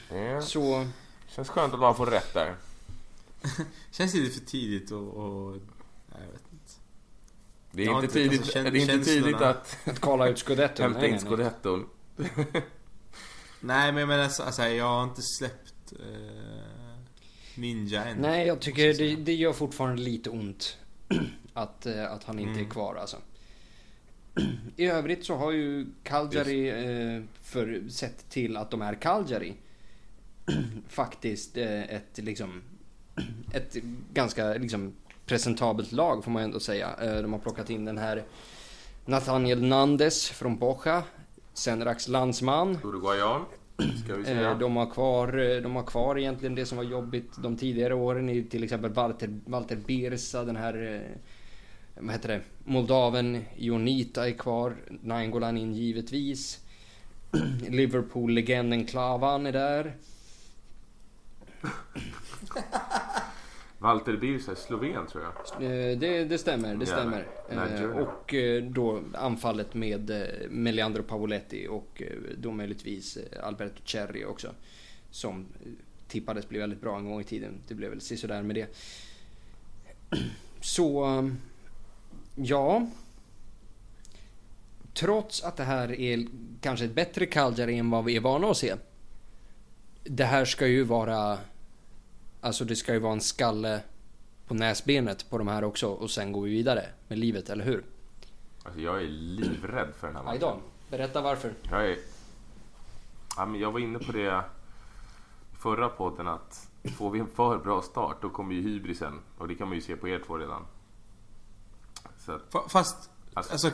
Det 0.09 0.43
Så 0.43 0.87
känns 1.29 1.49
skönt 1.49 1.75
att 1.75 1.81
man 1.81 1.97
får 1.97 2.07
rätt 2.07 2.35
där. 2.35 2.55
Känns 3.91 4.15
lite 4.15 4.39
för 4.39 4.47
tidigt 4.47 4.91
och... 4.91 5.09
och 5.09 5.57
jag 6.13 6.33
vet. 6.33 6.46
Det 7.77 7.85
är 7.85 7.91
inte 7.91 8.05
inte- 8.05 8.15
tidigt, 8.15 8.41
alltså, 8.41 8.63
det 8.63 8.79
är 8.79 8.95
inte 8.95 9.05
tidigt 9.05 9.37
att 9.37 9.79
att 9.89 10.01
kvala 10.01 10.29
ut 10.29 10.39
scudetton. 10.39 10.83
hämta 10.85 11.01
nej, 11.01 11.11
in 11.11 11.19
scudetton. 11.21 11.87
Nej 13.61 13.93
men 13.93 13.97
jag 13.97 14.09
menar 14.09 14.23
alltså, 14.23 14.63
jag 14.63 14.85
har 14.85 15.05
inte 15.05 15.23
släppt 15.23 15.93
eh, 15.93 16.99
Ninja 17.55 18.05
än. 18.05 18.19
Nej, 18.19 18.47
jag 18.47 18.61
tycker 18.61 18.95
det, 18.95 19.17
det 19.17 19.35
gör 19.35 19.53
fortfarande 19.53 20.03
lite 20.03 20.31
ont 20.31 20.79
att, 21.53 21.87
eh, 21.87 22.13
att 22.13 22.25
han 22.25 22.39
inte 22.39 22.51
Mm. 22.53 22.67
är 22.67 22.71
kvar 22.71 22.95
alltså. 22.95 23.17
I 24.77 24.87
övrigt 24.87 25.25
så 25.25 25.37
har 25.37 25.53
ju 25.53 25.87
Cagliari 26.03 26.69
eh, 26.69 27.23
för 27.43 27.83
sett 27.89 28.31
till 28.31 28.57
att 28.57 28.71
de 28.71 28.83
är 28.83 28.95
Cagliari 28.95 29.55
faktiskt 30.89 31.57
eh, 31.57 31.83
ett 31.83 32.19
liksom 32.19 32.63
ett 33.53 33.77
ganska 34.13 34.55
liksom 34.55 34.93
presentabelt 35.27 35.93
lag 35.93 36.25
får 36.25 36.31
man 36.31 36.43
ändå 36.43 36.61
säga. 36.61 36.95
Eh, 37.03 37.23
de 37.23 37.33
har 37.33 37.41
plockat 37.41 37.71
in 37.71 37.85
den 37.85 37.99
här 37.99 38.25
Nathaniel 39.05 39.63
Nandes 39.63 40.29
från 40.31 40.59
Bocha, 40.59 41.03
Senraks 41.55 42.09
landsman. 42.09 42.79
Uruguayan, 42.85 43.45
ska 44.05 44.17
vi 44.17 44.25
säga. 44.25 44.51
Eh, 44.51 44.59
De 44.59 44.77
har, 44.77 44.91
kvar, 44.91 45.39
eh, 45.39 45.63
de 45.63 45.77
har 45.77 45.83
kvar 45.83 46.19
egentligen 46.19 46.55
det 46.55 46.67
som 46.67 46.79
var 46.79 46.85
jobbigt 46.85 47.33
de 47.43 47.57
tidigare 47.57 47.95
åren 47.95 48.29
i 48.29 48.45
till 48.45 48.65
exempel 48.65 48.93
Walter, 48.93 49.41
Walter 49.47 49.77
Birsa, 49.77 50.45
den 50.45 50.57
här 50.57 51.03
vad 52.01 52.13
heter 52.13 52.29
det, 52.29 52.41
Moldaven 52.65 53.45
Jonita 53.57 54.29
är 54.29 54.33
kvar, 54.33 54.77
Nainggolan 55.03 55.57
in 55.57 55.75
givetvis. 55.75 56.61
Liverpool-legenden 57.69 58.87
Klavan 58.87 59.47
är 59.47 59.53
där. 59.53 59.97
Walter 63.79 64.17
Birsa 64.17 64.51
är 64.53 64.55
sloven 64.55 65.07
tror 65.07 65.25
jag. 65.25 65.63
Eh, 65.63 65.99
Det, 65.99 66.25
det 66.25 66.39
stämmer, 66.39 66.75
det 66.75 66.85
Ja, 66.85 66.87
stämmer. 66.87 67.27
Eh, 67.51 67.91
Och 67.91 68.35
eh, 68.35 68.63
då 68.63 69.03
anfallet 69.15 69.75
med 69.75 70.27
Meliandro 70.51 71.03
Pavoletti 71.03 71.67
och 71.71 72.03
då 72.39 72.53
möjligtvis 72.53 73.19
Alberto 73.43 73.83
Cerri 73.85 74.25
också. 74.25 74.49
Som 75.11 75.47
tippades 76.09 76.49
bli 76.49 76.59
väldigt 76.59 76.81
bra 76.81 76.99
en 76.99 77.11
gång 77.11 77.21
i 77.21 77.25
tiden. 77.25 77.61
Det 77.69 77.75
blev 77.75 77.91
väl 77.91 78.01
sådär 78.01 78.43
med 78.43 78.57
det. 78.57 78.77
Så, 80.61 81.31
ja. 82.35 82.87
Trots 84.95 85.43
att 85.45 85.57
det 85.57 85.65
här 85.65 86.01
är 86.01 86.27
kanske 86.61 86.85
ett 86.85 86.95
bättre 86.95 87.27
Cagliari 87.27 87.79
än 87.79 87.91
vad 87.91 88.05
vi 88.05 88.17
är 88.17 88.21
vana 88.21 88.49
att 88.51 88.57
se. 88.57 88.75
Det 90.05 90.25
här 90.25 90.45
ska 90.45 90.67
ju 90.67 90.83
vara... 90.85 91.39
Alltså 92.47 92.65
det 92.65 92.77
ska 92.77 92.93
ju 92.93 92.99
vara 92.99 93.13
en 93.13 93.21
skalle 93.21 93.83
på 94.47 94.55
näsbenet 94.55 95.31
på 95.31 95.39
de 95.39 95.49
här 95.49 95.65
också 95.65 95.89
och 95.89 96.11
sen 96.11 96.33
går 96.33 96.43
vi 96.43 96.51
vidare 96.51 96.87
med 97.09 97.19
livet, 97.19 97.51
eller 97.51 97.65
hur? 97.65 97.85
Alltså 98.65 98.81
jag 98.81 99.03
är 99.03 99.09
livrädd 99.09 99.95
för 100.01 100.07
den 100.07 100.17
här 100.17 100.23
matchen. 100.23 100.35
Ajdon, 100.37 100.61
berätta 100.91 101.21
varför. 101.23 101.53
Jag 101.71 101.91
är... 101.91 101.97
Ja, 103.37 103.47
men 103.47 103.61
jag 103.61 103.73
var 103.73 103.81
inne 103.81 103.99
på 103.99 104.13
det 104.13 104.27
i 105.53 105.57
förra 105.59 105.89
podden 105.89 106.29
att 106.29 106.69
får 106.97 107.11
vi 107.11 107.19
en 107.19 107.27
för 107.27 107.59
bra 107.59 107.83
start 107.83 108.17
då 108.23 108.31
kommer 108.31 108.55
ju 108.55 108.63
hybrisen. 108.63 109.21
Och 109.39 109.49
det 109.49 109.55
kan 109.55 109.69
man 109.69 109.75
ju 109.75 109.81
se 109.83 109.97
på 109.97 110.09
er 110.09 110.23
två 110.27 110.37
redan. 110.39 110.67
Så 112.19 112.33
att, 112.33 112.53
Fa- 112.53 112.69
Fast, 112.69 113.11
Alltså- 113.35 113.53
alltså, 113.53 113.71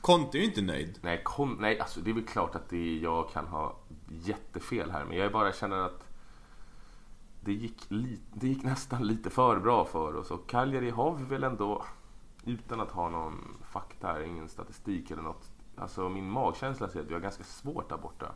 Conte 0.00 0.38
är 0.38 0.40
ju 0.40 0.46
inte 0.46 0.62
nöjd. 0.62 0.98
nej, 1.02 1.20
kom, 1.24 1.56
nej, 1.60 1.80
alltså 1.80 2.00
det 2.00 2.10
är 2.10 2.14
väl 2.14 2.26
klart 2.26 2.54
att 2.54 2.68
det 2.68 2.96
jag 2.98 3.30
kan 3.30 3.46
ha 3.46 3.76
jättefel 4.08 4.90
här. 4.90 5.04
Men 5.04 5.16
jag 5.16 5.32
bara 5.32 5.52
känner 5.52 5.76
att 5.76 6.04
det 7.50 7.54
gick, 7.54 7.86
det 8.34 8.48
gick 8.48 8.62
nästan 8.62 9.06
lite 9.06 9.30
för 9.30 9.60
bra 9.60 9.84
för 9.84 10.16
oss. 10.16 10.30
Och 10.30 10.48
Cagliari 10.48 10.90
har 10.90 11.14
vi 11.16 11.24
väl 11.24 11.44
ändå, 11.44 11.84
utan 12.44 12.80
att 12.80 12.90
ha 12.90 13.08
någon 13.08 13.56
fakta 13.64 14.06
här, 14.06 14.20
ingen 14.20 14.48
statistik 14.48 15.10
eller 15.10 15.22
något. 15.22 15.50
Alltså 15.76 16.08
min 16.08 16.30
magkänsla 16.30 16.88
säger 16.88 17.04
att 17.04 17.10
vi 17.10 17.14
har 17.14 17.20
ganska 17.20 17.44
svårt 17.44 17.88
där 17.88 17.96
borta. 17.96 18.32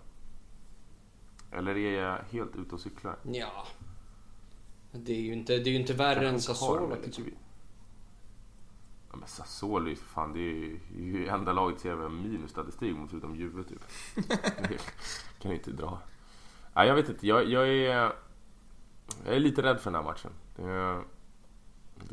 Eller 1.50 1.76
är 1.76 2.02
jag 2.02 2.18
helt 2.30 2.56
ute 2.56 2.74
och 2.74 2.80
cyklar? 2.80 3.16
Ja. 3.22 3.66
Det 4.92 5.12
är 5.12 5.20
ju 5.20 5.32
inte, 5.32 5.52
det 5.58 5.70
är 5.70 5.72
ju 5.72 5.80
inte 5.80 5.92
värre 5.94 6.28
än 6.28 6.40
Sassuolo 6.40 6.96
liksom. 7.04 7.24
vi- 7.24 7.34
Ja, 9.10 9.16
men 9.16 9.28
Sassuolo 9.28 9.90
är 9.90 9.94
för 9.94 10.04
fan, 10.04 10.32
det 10.32 10.38
är 10.40 10.54
ju, 10.54 10.80
det 10.96 10.98
är 11.02 11.06
ju 11.06 11.28
enda 11.28 11.52
laget 11.52 11.80
som 11.80 11.90
har 12.00 12.08
minusstatistik 12.08 12.96
mot 12.96 13.10
förutom 13.10 13.36
Juve 13.36 13.64
typ. 13.64 13.80
Kan 15.38 15.50
ju 15.50 15.56
inte 15.56 15.70
dra. 15.70 15.98
Nej, 16.74 16.88
jag 16.88 16.94
vet 16.94 17.08
inte, 17.08 17.26
jag, 17.26 17.44
jag 17.48 17.68
är... 17.68 18.12
Jag 19.26 19.34
är 19.34 19.40
lite 19.40 19.62
rädd 19.62 19.80
för 19.80 19.90
den 19.90 19.94
här 20.04 20.10
matchen. 20.10 20.30
Det, 20.56 21.02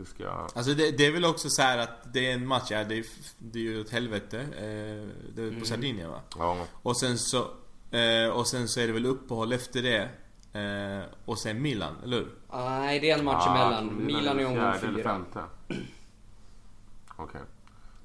det 0.02 0.06
ska... 0.06 0.30
Alltså 0.30 0.74
det, 0.74 0.92
det 0.98 1.06
är 1.06 1.12
väl 1.12 1.26
också 1.26 1.50
så 1.50 1.62
här 1.62 1.78
att 1.78 2.14
det 2.14 2.30
är 2.30 2.34
en 2.34 2.48
match, 2.48 2.72
ja, 2.72 2.84
det, 2.84 2.98
är, 2.98 3.06
det 3.39 3.60
är 3.60 3.64
ju 3.64 3.82
åt 3.82 3.89
helvete. 3.89 4.39
Eh, 4.42 5.08
det 5.36 5.42
är 5.42 5.48
Mm. 5.48 5.60
på 5.60 5.66
Sardinien 5.66 6.10
va? 6.10 6.22
Ja, 6.38 6.66
Och 6.82 6.98
sen 7.00 7.18
så, 7.18 7.38
eh, 7.98 8.30
och 8.34 8.48
sen 8.48 8.68
så 8.68 8.80
är 8.80 8.88
det 8.88 8.94
väl 8.94 9.06
uppehåll 9.06 9.54
efter 9.54 9.82
det. 9.82 10.10
Eh, 10.60 11.06
och 11.26 11.39
sen 11.39 11.62
Milan, 11.62 11.96
eller 12.04 12.18
hur? 12.18 12.32
Nej, 12.54 13.00
det 13.00 13.12
är 13.12 13.18
en 13.20 13.26
match 13.26 13.44
Ah, 13.48 13.56
emellan. 13.56 14.06
Milan 14.06 14.39
är 14.39 14.46
omgång 14.46 14.64
fjärde 14.64 14.88
eller 14.88 14.94
fyra. 14.98 15.04
femte. 15.04 15.39
Okej. 17.16 17.42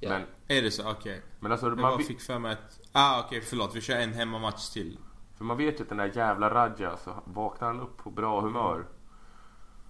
Ja. 0.00 0.08
Men, 0.08 0.22
Är 0.48 0.62
det 0.62 0.70
så? 0.70 0.90
Okej. 0.90 1.22
men 1.40 1.52
alltså, 1.52 1.66
Jag 1.66 1.78
man, 1.78 1.96
bara 1.96 2.02
fick 2.06 2.20
för 2.20 2.38
mig 2.38 2.52
att... 2.52 2.80
Ah 2.92 3.20
okej, 3.26 3.40
förlåt. 3.40 3.74
Vi 3.76 3.80
kör 3.80 3.96
en 3.96 4.12
hemmamatch 4.12 4.68
till. 4.68 4.98
För 5.36 5.44
man 5.44 5.56
vet 5.56 5.78
ju 5.80 5.82
att 5.82 5.88
den 5.88 5.98
där 5.98 6.12
jävla 6.14 6.50
Radja, 6.54 6.96
så 7.04 7.14
vaknar 7.24 7.68
han 7.68 7.80
upp 7.80 7.96
på 7.96 8.10
bra 8.10 8.40
humör 8.40 8.84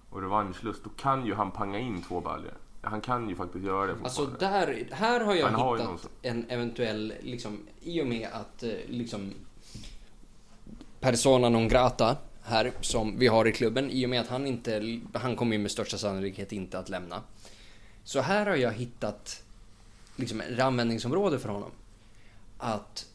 och 0.09 0.21
revanschlust, 0.21 0.83
då 0.83 0.89
kan 0.89 1.25
ju 1.25 1.33
han 1.33 1.51
panga 1.51 1.79
in 1.79 2.01
två 2.01 2.21
baljor. 2.21 2.53
Han 2.81 3.01
kan 3.01 3.29
ju 3.29 3.35
faktiskt 3.35 3.65
göra 3.65 3.85
det 3.85 3.95
Alltså 4.03 4.25
där, 4.25 4.87
här 4.91 5.19
har 5.25 5.35
jag 5.35 5.45
Han 5.45 5.55
har 5.55 5.77
hittat 5.77 5.99
som- 5.99 6.09
en 6.21 6.45
eventuell, 6.49 7.13
liksom, 7.21 7.57
i 7.81 8.01
och 8.01 8.07
med 8.07 8.27
att 8.33 8.63
eh, 8.63 8.69
liksom 8.87 9.33
Persona 10.99 11.49
non 11.49 11.67
grata 11.67 12.17
här 12.43 12.71
som 12.81 13.19
vi 13.19 13.27
har 13.27 13.47
i 13.47 13.51
klubben 13.51 13.89
i 13.89 14.05
och 14.05 14.09
med 14.09 14.21
att 14.21 14.27
han 14.27 14.47
inte, 14.47 14.99
han 15.13 15.35
kommer 15.35 15.55
ju 15.55 15.61
med 15.61 15.71
största 15.71 15.97
sannolikhet 15.97 16.51
inte 16.51 16.79
att 16.79 16.89
lämna. 16.89 17.21
Så 18.03 18.21
här 18.21 18.45
har 18.45 18.55
jag 18.55 18.71
hittat 18.71 19.43
liksom 20.15 20.41
ett 20.41 20.59
användningsområde 20.59 21.39
för 21.39 21.49
honom. 21.49 21.71
Att 22.57 23.05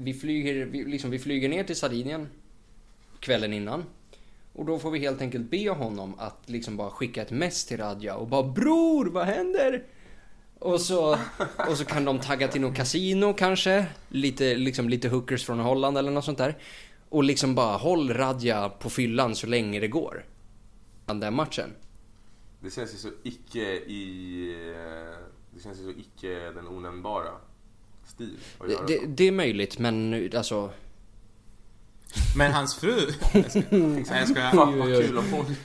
vi 0.00 0.14
flyger, 0.14 0.64
vi, 0.64 0.84
liksom, 0.84 1.10
vi 1.10 1.18
flyger 1.18 1.48
ner 1.48 1.64
till 1.64 1.76
Sardinien 1.76 2.28
kvällen 3.20 3.52
innan. 3.52 3.84
Och 4.52 4.64
då 4.64 4.78
får 4.78 4.90
vi 4.90 4.98
helt 4.98 5.20
enkelt 5.20 5.50
be 5.50 5.70
honom 5.70 6.14
att 6.18 6.42
liksom 6.46 6.76
bara 6.76 6.90
skicka 6.90 7.22
ett 7.22 7.30
mess 7.30 7.64
till 7.64 7.76
Radja 7.76 8.16
och 8.16 8.28
bara 8.28 8.42
Bror, 8.42 9.06
vad 9.06 9.26
händer? 9.26 9.84
Och 10.58 10.80
så, 10.80 11.18
och 11.68 11.76
så 11.76 11.84
kan 11.84 12.04
de 12.04 12.18
tagga 12.18 12.48
till 12.48 12.60
något 12.60 12.76
kasino 12.76 13.34
kanske. 13.34 13.86
Lite, 14.08 14.54
liksom 14.54 14.88
lite 14.88 15.08
hookers 15.08 15.44
från 15.44 15.60
Holland 15.60 15.98
eller 15.98 16.10
något 16.10 16.24
sånt 16.24 16.38
där. 16.38 16.58
Och 17.08 17.24
liksom 17.24 17.54
bara 17.54 17.76
håll 17.76 18.14
Radja 18.14 18.68
på 18.68 18.90
fyllan 18.90 19.34
så 19.34 19.46
länge 19.46 19.80
det 19.80 19.88
går. 19.88 20.24
Den 21.06 21.20
där 21.20 21.30
matchen. 21.30 21.70
Det 22.60 22.70
känns 22.70 22.94
ju 22.94 22.98
så 22.98 23.10
icke 23.22 23.72
i... 23.72 24.44
Eh, 24.76 25.26
det 25.54 25.62
känns 25.62 25.80
ju 25.80 25.84
så 25.84 25.90
icke 25.90 26.50
den 26.50 26.68
onämnbara 26.68 27.30
stil 28.06 28.36
att 28.58 28.66
Det, 28.66 28.72
göra 28.72 28.86
det, 28.86 29.06
det 29.06 29.28
är 29.28 29.32
möjligt 29.32 29.78
men 29.78 30.30
alltså... 30.36 30.70
Men 32.36 32.52
hans 32.52 32.74
fru... 32.76 33.00
jag 33.32 33.50
ska, 33.50 33.60
jag 34.14 34.28
skojar. 34.28 34.50
Fan 34.54 34.78
vad 34.78 34.88
kul 34.88 35.18
om 35.18 35.30
hon 35.32 35.56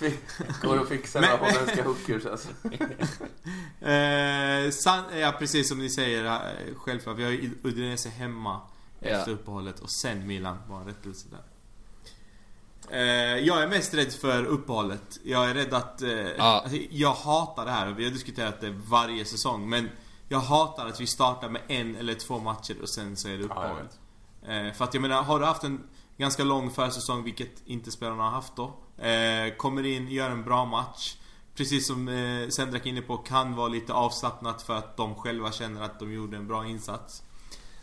går 0.62 0.78
och 0.80 0.88
fixar 0.88 1.20
Men- 1.20 1.30
några 1.30 1.44
holländska 1.52 1.84
hookers 1.84 2.26
alltså. 2.26 2.48
Eh, 3.80 4.70
san, 4.70 5.04
ja 5.18 5.34
precis 5.38 5.68
som 5.68 5.78
ni 5.78 5.90
säger 5.90 6.24
eh, 6.24 6.40
självklart. 6.76 7.18
Vi 7.18 7.24
har 7.24 7.30
ju 7.30 7.50
Udinese 7.62 8.08
hemma 8.08 8.60
Ja. 9.00 9.08
efter 9.08 9.32
uppehållet 9.32 9.80
och 9.80 9.90
sen 9.90 10.26
Milan. 10.26 10.58
Bara 10.68 10.80
en 10.80 10.86
rättelse 10.86 11.26
där. 11.30 11.40
Eh, 12.90 13.38
jag 13.46 13.62
är 13.62 13.68
mest 13.68 13.94
rädd 13.94 14.12
för 14.12 14.44
uppehållet. 14.44 15.20
Jag 15.24 15.50
är 15.50 15.54
rädd 15.54 15.74
att... 15.74 16.02
Eh, 16.02 16.10
Ja. 16.10 16.34
alltså, 16.38 16.78
jag 16.90 17.12
hatar 17.14 17.64
det 17.64 17.70
här. 17.70 17.90
Vi 17.90 18.04
har 18.04 18.10
diskuterat 18.10 18.60
det 18.60 18.70
varje 18.70 19.24
säsong. 19.24 19.68
Men 19.68 19.88
jag 20.32 20.40
hatar 20.40 20.86
att 20.86 21.00
vi 21.00 21.06
startar 21.06 21.48
med 21.48 21.62
en 21.68 21.96
eller 21.96 22.14
två 22.14 22.38
matcher 22.38 22.76
och 22.82 22.88
sen 22.88 23.16
så 23.16 23.28
är 23.28 23.32
det 23.32 23.38
Ja, 23.38 23.44
uppehåll. 23.44 23.76
vet. 23.76 23.98
Eh, 24.68 24.72
för 24.76 24.84
att 24.84 24.94
jag 24.94 25.00
menar, 25.00 25.22
har 25.22 25.38
du 25.40 25.44
haft 25.46 25.64
en 25.64 25.80
ganska 26.16 26.44
lång 26.44 26.70
försäsong, 26.70 27.22
vilket 27.24 27.66
inte 27.66 27.90
spelarna 27.90 28.22
har 28.22 28.30
haft 28.30 28.56
då. 28.56 28.64
Eh, 29.04 29.54
kommer 29.56 29.86
in, 29.86 30.08
gör 30.08 30.30
en 30.30 30.44
bra 30.44 30.64
match. 30.64 31.16
Precis 31.54 31.86
som 31.86 32.08
eh, 32.08 32.48
Sendrak 32.48 32.86
är 32.86 32.90
inne 32.90 33.02
på, 33.02 33.16
kan 33.16 33.54
vara 33.56 33.68
lite 33.68 33.92
avslappnat 33.92 34.62
för 34.62 34.76
att 34.76 34.96
de 34.96 35.14
själva 35.14 35.52
känner 35.52 35.82
att 35.82 35.98
de 35.98 36.12
gjorde 36.12 36.36
en 36.36 36.46
bra 36.48 36.66
insats. 36.66 37.22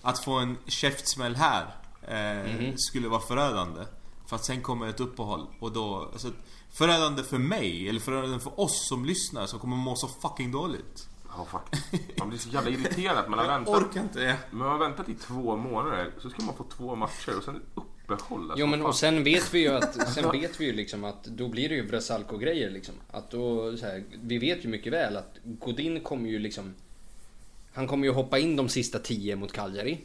Att 0.01 0.19
få 0.19 0.31
en 0.33 0.57
käftsmäll 0.67 1.35
här 1.35 1.75
eh, 2.01 2.53
Mhm. 2.53 2.73
skulle 2.77 3.07
vara 3.07 3.21
förödande. 3.21 3.81
För 4.27 4.35
att 4.35 4.45
sen 4.45 4.61
kommer 4.61 4.87
ett 4.87 4.99
uppehåll 4.99 5.47
och 5.59 5.71
då... 5.71 6.09
Alltså, 6.13 6.31
förödande 6.71 7.23
för 7.23 7.37
mig, 7.37 7.89
eller 7.89 7.99
förödande 7.99 8.39
för 8.39 8.59
oss 8.59 8.87
som 8.89 9.05
lyssnar 9.05 9.45
som 9.45 9.59
kommer 9.59 9.75
må 9.77 9.95
så 9.95 10.07
fucking 10.07 10.51
dåligt. 10.51 11.06
Ja, 11.37 11.45
faktiskt. 11.45 12.19
Man 12.19 12.29
blir 12.29 12.39
så 12.39 12.49
jävla 12.49 12.69
irriterad 12.69 13.17
att 13.17 13.29
man 13.29 13.39
har 13.39 13.47
väntat. 13.47 13.75
orkar 13.75 14.01
inte. 14.01 14.37
Men 14.49 14.59
man 14.59 14.67
har 14.67 14.77
väntat 14.77 15.09
i 15.09 15.13
två 15.15 15.55
månader, 15.55 16.11
så 16.17 16.29
ska 16.29 16.43
man 16.43 16.55
få 16.55 16.63
två 16.63 16.95
matcher 16.95 17.37
och 17.37 17.43
sen 17.43 17.61
uppehåll. 17.75 18.53
Jo 18.55 18.67
men 18.67 18.85
och 18.85 18.95
sen 18.95 19.23
vet 19.23 19.53
vi 19.53 19.59
ju 19.59 19.67
att, 19.67 20.13
sen 20.13 20.31
vet 20.31 20.61
vi 20.61 20.65
ju 20.65 20.73
liksom 20.73 21.03
att 21.03 21.23
då 21.23 21.47
blir 21.47 21.69
det 21.69 21.75
ju 21.75 21.87
Brasalco 21.87 22.37
grejer 22.37 22.69
liksom. 22.69 22.95
Att 23.11 23.31
då, 23.31 23.77
så 23.77 23.85
här, 23.85 24.03
vi 24.21 24.37
vet 24.37 24.65
ju 24.65 24.69
mycket 24.69 24.93
väl 24.93 25.17
att 25.17 25.37
Godin 25.43 25.99
kommer 25.99 26.29
ju 26.29 26.39
liksom 26.39 26.73
Han 27.73 27.87
kommer 27.87 28.07
ju 28.07 28.13
hoppa 28.13 28.39
in 28.39 28.55
de 28.55 28.69
sista 28.69 28.99
tio 28.99 29.35
mot 29.35 29.51
Cagliari. 29.53 29.99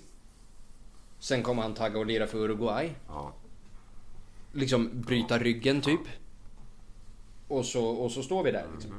Sen 1.18 1.43
kommer 1.43 1.62
han 1.62 1.75
tagga 1.75 1.99
och 1.99 2.07
lira 2.07 2.27
för 2.27 2.39
Uruguay. 2.39 2.91
Ja. 3.09 3.33
Liksom 4.53 4.91
bryta 4.93 5.39
ryggen 5.39 5.81
typ. 5.81 6.01
Och 7.49 7.64
så, 7.64 7.85
och 7.87 8.11
så 8.11 8.23
står 8.23 8.45
vi 8.45 8.51
där 8.51 8.66
liksom. 8.75 8.93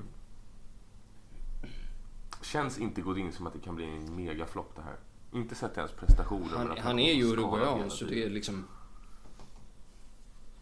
Känns 2.43 2.77
inte 2.77 3.01
Godin 3.01 3.31
som 3.33 3.47
att 3.47 3.53
det 3.53 3.59
kan 3.59 3.75
bli 3.75 3.85
en 3.85 4.15
megaflopp 4.15 4.75
det 4.75 4.81
här? 4.81 4.95
Inte 5.31 5.55
sett 5.55 5.77
hans 5.77 5.91
prestationer. 5.91 6.57
Han, 6.57 6.71
att 6.71 6.79
han 6.79 6.99
är 6.99 7.13
ju 7.13 7.23
uruguayan 7.23 7.89
så 7.89 8.05
det 8.05 8.23
är 8.23 8.29
liksom 8.29 8.67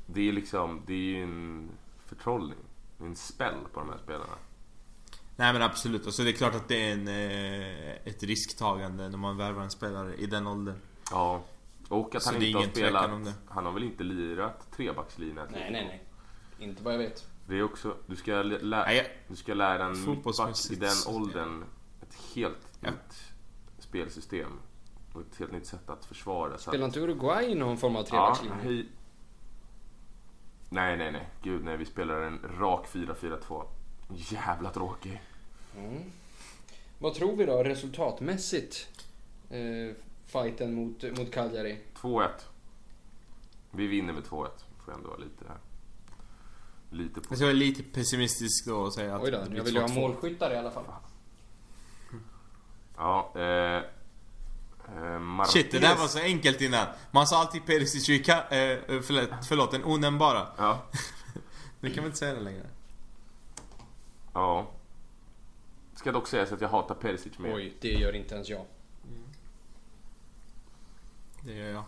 Det 0.06 0.30
är 0.30 0.34
liksom, 0.34 0.82
det 0.86 0.94
är 0.94 0.98
ju 0.98 1.24
en 1.24 1.70
förtrollning. 2.06 2.58
En 3.00 3.16
spell 3.16 3.56
på 3.74 3.80
de 3.80 3.90
här 3.90 3.98
spelarna. 3.98 4.34
Nej 5.36 5.54
men 5.54 5.62
absolut, 5.62 6.06
alltså 6.06 6.24
det 6.24 6.30
är 6.30 6.34
klart 6.34 6.56
att 6.56 6.68
det 6.68 6.90
är 6.90 6.94
en, 6.94 7.08
eh, 7.08 8.08
ett 8.08 8.24
risktagande 8.24 9.10
när 9.10 9.18
man 9.18 9.38
värvar 9.38 9.64
en 9.64 9.72
spelare 9.72 10.16
i 10.16 10.26
den 10.26 10.48
åldern. 10.48 10.76
Ja. 11.12 11.44
Och 11.90 12.16
att 12.16 12.24
Så 12.24 12.34
han 12.34 12.42
inte 12.42 12.58
har 12.60 12.66
spelat, 12.66 13.12
han 13.48 13.66
har 13.66 13.72
väl 13.72 13.84
inte 13.84 14.04
lirat 14.04 14.72
trebackslinjen? 14.72 15.48
Nej 15.52 15.72
nej 15.72 15.86
nej. 15.86 16.04
Inte 16.60 16.84
vad 16.84 16.94
jag 16.94 16.98
vet. 16.98 17.31
Det 17.52 17.58
är 17.58 17.64
också, 17.64 17.98
du 18.08 18.16
ska, 18.16 18.32
lä, 18.42 18.58
lä, 18.62 18.84
Nej, 18.86 18.98
jag- 18.98 19.06
du 19.28 19.36
ska 19.36 19.54
lära 19.54 19.86
en 19.86 20.06
mittback 20.10 20.72
i 20.72 20.76
den 20.76 20.96
åldern 21.16 21.64
ett 22.02 22.16
helt 22.36 22.58
Ja. 22.80 22.92
nytt 22.92 23.24
spelsystem. 23.80 24.60
Och 25.14 25.22
ett 25.22 25.40
helt 25.40 25.52
nytt 25.52 25.66
sätt 25.66 25.90
att 25.90 26.06
försvara. 26.06 26.58
Så 26.58 26.70
Spelar 26.72 26.86
inte 26.86 27.00
Uruguay 27.00 27.46
i 27.46 27.56
någon 27.56 27.78
form 27.78 27.96
av 27.96 28.02
ja, 28.02 28.08
trebackslinje? 28.10 28.56
hej. 28.64 28.90
Nej, 30.70 30.98
nej, 30.98 31.12
nej. 31.12 31.30
Gud 31.44 31.64
nej. 31.64 31.78
Vi 31.78 31.86
spelar 31.86 32.22
en 32.22 32.40
rak 32.60 32.88
4-4-2. 32.92 33.64
Jävla 34.16 34.70
tråkig. 34.70 35.22
Mm. 35.78 36.02
Vad 37.00 37.14
tror 37.14 37.36
vi 37.36 37.46
då 37.46 37.64
resultatmässigt? 37.64 38.88
Eh, 39.50 39.96
fighten 40.26 40.74
mot, 40.74 41.04
mot 41.18 41.32
Cagliari. 41.34 41.78
2-1. 41.96 42.28
Vi 43.72 43.88
vinner 43.88 44.14
med 44.14 44.24
2-1. 44.24 44.30
Får 44.86 44.94
jag 44.94 44.98
ändå 44.98 45.18
lite 45.18 45.46
här. 45.48 45.58
Lite 46.94 47.22
på. 47.22 47.34
Jag 47.36 47.40
vara 47.40 47.54
lite 47.54 47.84
pessimistisk 47.84 48.66
då 48.68 48.76
och 48.78 48.94
säga 48.94 49.16
att 49.16 49.22
Oj 49.24 49.32
då, 49.32 49.38
jag 49.38 49.64
vill 49.64 49.74
ju 49.76 49.82
ha 49.82 49.88
2-2. 49.88 49.96
målskyttar 49.96 50.54
i 50.54 50.58
alla 50.58 50.72
fall. 50.72 50.84
Ja, 52.98 53.32
eh... 53.36 53.44
eh 53.44 55.20
Martinez. 55.20 55.52
Shit, 55.52 55.72
det 55.72 55.80
där 55.80 55.96
var 55.96 56.08
så 56.08 56.20
enkelt 56.20 56.62
innan. 56.62 56.88
Man 57.12 57.28
sa 57.28 57.40
alltid 57.40 57.66
Perisic 57.66 58.10
i 58.10 58.24
ka- 58.24 58.54
eh, 58.54 59.02
förlåt, 59.02 59.30
förlåt, 59.48 59.72
den 59.72 59.86
onämnbara. 59.86 60.48
Ja. 60.58 60.86
Nu 61.80 61.90
kan 61.90 61.98
man 61.98 62.06
inte 62.06 62.18
säga 62.18 62.34
det 62.34 62.40
längre. 62.42 62.70
Ja. 64.34 64.68
Ska 65.96 66.12
dock 66.12 66.28
sägas 66.28 66.52
att 66.52 66.62
jag 66.62 66.70
hatar 66.70 66.96
Perisic 66.96 67.40
mer. 67.40 67.56
Oj, 67.56 67.74
det 67.82 67.88
gör 67.94 68.16
inte 68.16 68.36
ens 68.36 68.50
jag. 68.50 68.66
Det 71.44 71.54
gör 71.54 71.70
jag. 71.70 71.84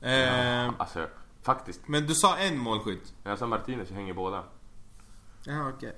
Eh, 0.00 0.72
Alltså, 0.78 1.08
faktiskt. 1.54 1.88
men 1.88 2.06
du 2.06 2.14
sa 2.14 2.36
en 2.36 2.58
målskytt? 2.58 3.14
Jag 3.24 3.38
sa 3.38 3.46
Martinez, 3.46 3.88
jag 3.90 3.96
hänger 3.96 4.14
båda. 4.14 4.44
Ja, 5.44 5.68
okej. 5.68 5.94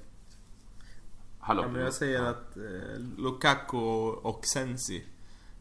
Hallå. 1.40 1.62
Ja, 1.62 1.68
men 1.68 1.82
jag 1.82 1.94
säger 1.94 2.22
att 2.22 2.56
eh, 2.56 2.62
Lukaku 3.18 3.76
och 4.22 4.44
Sensi. 4.46 5.04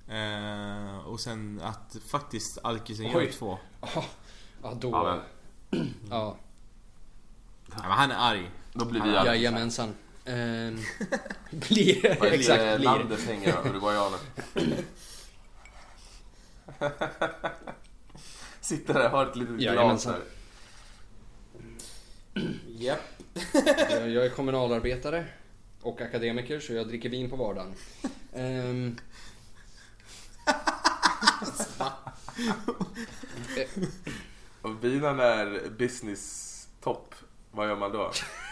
Eh, 0.08 0.98
och 1.08 1.20
sen 1.20 1.62
att 1.64 1.96
faktiskt 2.12 2.58
Alkisen 2.64 3.06
gör 3.06 3.32
två. 3.32 3.58
Ja, 3.82 4.04
ja 4.64 4.74
då... 4.82 4.90
Ja, 4.90 5.22
Ja, 6.10 6.38
men, 7.68 7.78
Ja, 7.78 7.82
men 7.82 7.92
han 7.92 8.12
är 8.12 8.32
arg. 8.32 8.52
då 8.74 8.86
blir 8.86 9.02
vi 9.02 9.10
Ja, 9.14 9.20
alla... 9.20 9.36
jajamensan. 9.36 9.94
Ehm, 10.26 10.78
blir, 11.52 12.20
Vad 12.20 12.34
exakt, 12.34 12.60
det 12.60 12.78
blir. 12.78 12.86
Landes 12.86 13.26
hänger 13.26 13.56
då? 13.64 14.12
Sitter 18.70 18.94
där 18.94 19.06
och 19.06 19.12
har 19.12 19.26
ett 19.26 19.36
litet 19.36 19.56
glas 19.56 19.66
Jajamensan. 19.66 20.14
där. 22.34 22.44
Japp. 22.68 23.00
Jag, 23.90 24.10
jag 24.10 24.26
är 24.26 24.30
kommunalarbetare 24.30 25.26
och 25.82 26.02
akademiker 26.02 26.60
så 26.60 26.74
jag 26.74 26.88
dricker 26.88 27.10
vin 27.10 27.30
på 27.30 27.36
vardagen. 27.36 27.74
Ehm, 28.34 28.98
Om 34.62 34.80
bilen 34.82 35.20
är 35.20 35.70
business 35.70 36.68
topp, 36.82 37.16
vad 37.52 37.68
gör 37.68 37.76
man 37.76 37.92
då? 37.92 38.12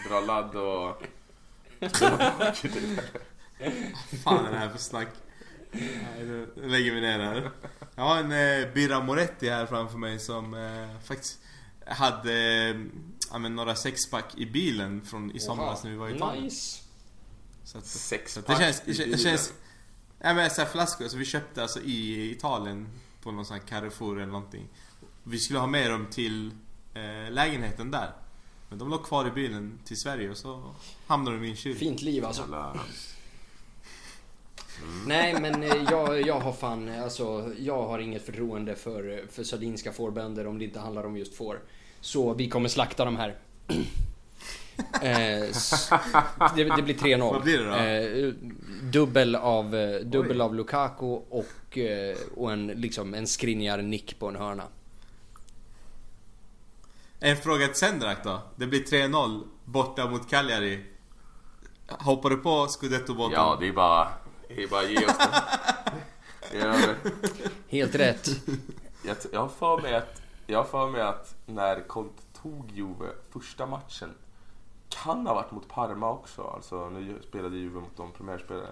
Dra 0.09 0.19
ladd 0.19 0.55
och... 0.55 1.03
fan 4.23 4.45
är 4.45 4.51
det 4.51 4.57
här 4.57 4.69
för 4.69 4.77
snack? 4.77 5.09
Nej, 5.71 6.25
nu 6.25 6.47
lägger 6.55 6.93
vi 6.93 7.01
ner 7.01 7.17
det 7.17 7.25
här. 7.25 7.51
Jag 7.95 8.03
har 8.03 8.17
en 8.17 8.31
eh, 8.31 8.73
Birra 8.73 8.99
Moretti 8.99 9.49
här 9.49 9.65
framför 9.65 9.97
mig 9.97 10.19
som 10.19 10.53
eh, 10.53 11.01
faktiskt 11.03 11.39
hade 11.85 12.67
eh, 13.31 13.39
men 13.39 13.55
några 13.55 13.75
sexpack 13.75 14.37
i 14.37 14.45
bilen 14.45 15.01
från 15.01 15.31
i 15.31 15.39
somras 15.39 15.83
när 15.83 15.91
vi 15.91 15.97
var 15.97 16.09
i 16.09 16.15
Italien. 16.15 16.43
Nice. 16.43 16.83
Så 17.63 17.77
att, 17.77 17.85
så 17.85 18.39
att 18.39 18.47
det 18.47 18.55
känns, 18.55 18.81
det 18.85 18.93
känns, 18.93 19.11
det 19.11 19.17
känns 19.17 19.53
Ja 20.19 20.33
men 20.33 20.49
såhär 20.49 20.67
flaskor, 20.67 21.07
så 21.07 21.17
vi 21.17 21.25
köpte 21.25 21.61
alltså 21.61 21.81
i 21.81 22.31
Italien 22.31 22.87
på 23.21 23.31
någon 23.31 23.45
sån 23.45 23.57
här 23.59 23.67
Carrefour 23.67 24.17
eller 24.17 24.31
någonting. 24.31 24.67
Vi 25.23 25.39
skulle 25.39 25.59
ha 25.59 25.67
med 25.67 25.91
dem 25.91 26.07
till 26.11 26.51
eh, 26.93 27.31
lägenheten 27.31 27.91
där. 27.91 28.11
Men 28.69 28.79
de 28.79 28.89
låg 28.89 29.05
kvar 29.05 29.27
i 29.27 29.31
bilen 29.31 29.79
till 29.85 29.97
Sverige 29.97 30.29
och 30.29 30.37
så 30.37 30.73
hamnade 31.07 31.37
de 31.37 31.45
i 31.45 31.49
en 31.49 31.55
kyl. 31.55 31.75
Fint 31.75 32.01
liv 32.01 32.25
alltså. 32.25 32.41
Jävla... 32.41 32.79
Nej 35.07 35.41
men 35.41 35.63
eh, 35.63 35.75
jag, 35.91 36.27
jag 36.27 36.39
har 36.39 36.53
fan, 36.53 36.89
eh, 36.89 37.03
alltså 37.03 37.51
jag 37.57 37.87
har 37.87 37.99
inget 37.99 38.25
förtroende 38.25 38.75
för, 38.75 39.25
för 39.31 39.43
sardinska 39.43 39.91
fårbönder 39.91 40.47
om 40.47 40.59
det 40.59 40.65
inte 40.65 40.79
handlar 40.79 41.05
om 41.05 41.17
just 41.17 41.35
får. 41.35 41.59
Så 42.01 42.33
vi 42.33 42.49
kommer 42.49 42.69
slakta 42.69 43.05
de 43.05 43.17
här. 43.17 43.35
Eh, 45.01 45.47
det, 46.55 46.63
det 46.63 46.81
blir 46.81 46.95
3-0. 46.95 47.19
Vad 47.19 47.43
blir 47.43 47.57
det 47.57 47.65
då? 47.65 47.75
Eh, 47.75 48.33
dubbel 48.83 49.35
av, 49.35 49.75
eh, 49.75 49.99
dubbel 49.99 50.41
av 50.41 50.55
Lukaku 50.55 51.05
och, 51.29 51.77
eh, 51.77 52.17
och 52.35 52.51
en, 52.51 52.67
liksom, 52.67 53.13
en 53.13 53.27
skriniar 53.27 53.81
nick 53.81 54.19
på 54.19 54.27
en 54.27 54.35
hörna. 54.35 54.63
En 57.19 57.37
fråga 57.37 57.67
till 57.67 57.75
Sendrak 57.75 58.23
då. 58.23 58.41
Det 58.55 58.67
blir 58.67 58.83
3-0 58.83 59.43
borta 59.65 60.09
mot 60.09 60.29
Cagliari. 60.29 60.85
Hoppar 61.87 62.29
du 62.29 62.37
på 62.37 62.67
scudetto-båten? 62.67 63.33
Ja, 63.33 63.57
det 63.59 63.67
är 63.67 63.73
bara... 63.73 64.07
Det 64.47 64.63
är 64.63 64.67
bara 64.67 64.83
ge 64.83 65.05
oss 65.05 65.17
det. 65.17 65.43
Över. 66.57 66.95
Helt 67.67 67.95
rätt. 67.95 68.27
Jag, 69.05 69.17
jag 69.31 69.39
har 69.41 69.47
för 69.49 69.81
mig 69.81 69.95
att, 69.95 70.21
jag 70.47 70.69
för 70.69 70.89
mig 70.89 71.01
att 71.01 71.35
när 71.45 71.87
Conte 71.87 72.23
tog 72.41 72.71
Juve 72.71 73.09
första 73.29 73.65
matchen 73.65 74.09
kan 74.89 75.27
ha 75.27 75.33
varit 75.33 75.51
mot 75.51 75.67
Parma 75.67 76.11
också, 76.11 76.43
alltså 76.43 76.91
Ju- 76.99 77.21
spelade 77.23 77.57
Juve 77.57 77.79
mot 77.79 77.97
de 77.97 78.11
premiärspelare. 78.11 78.71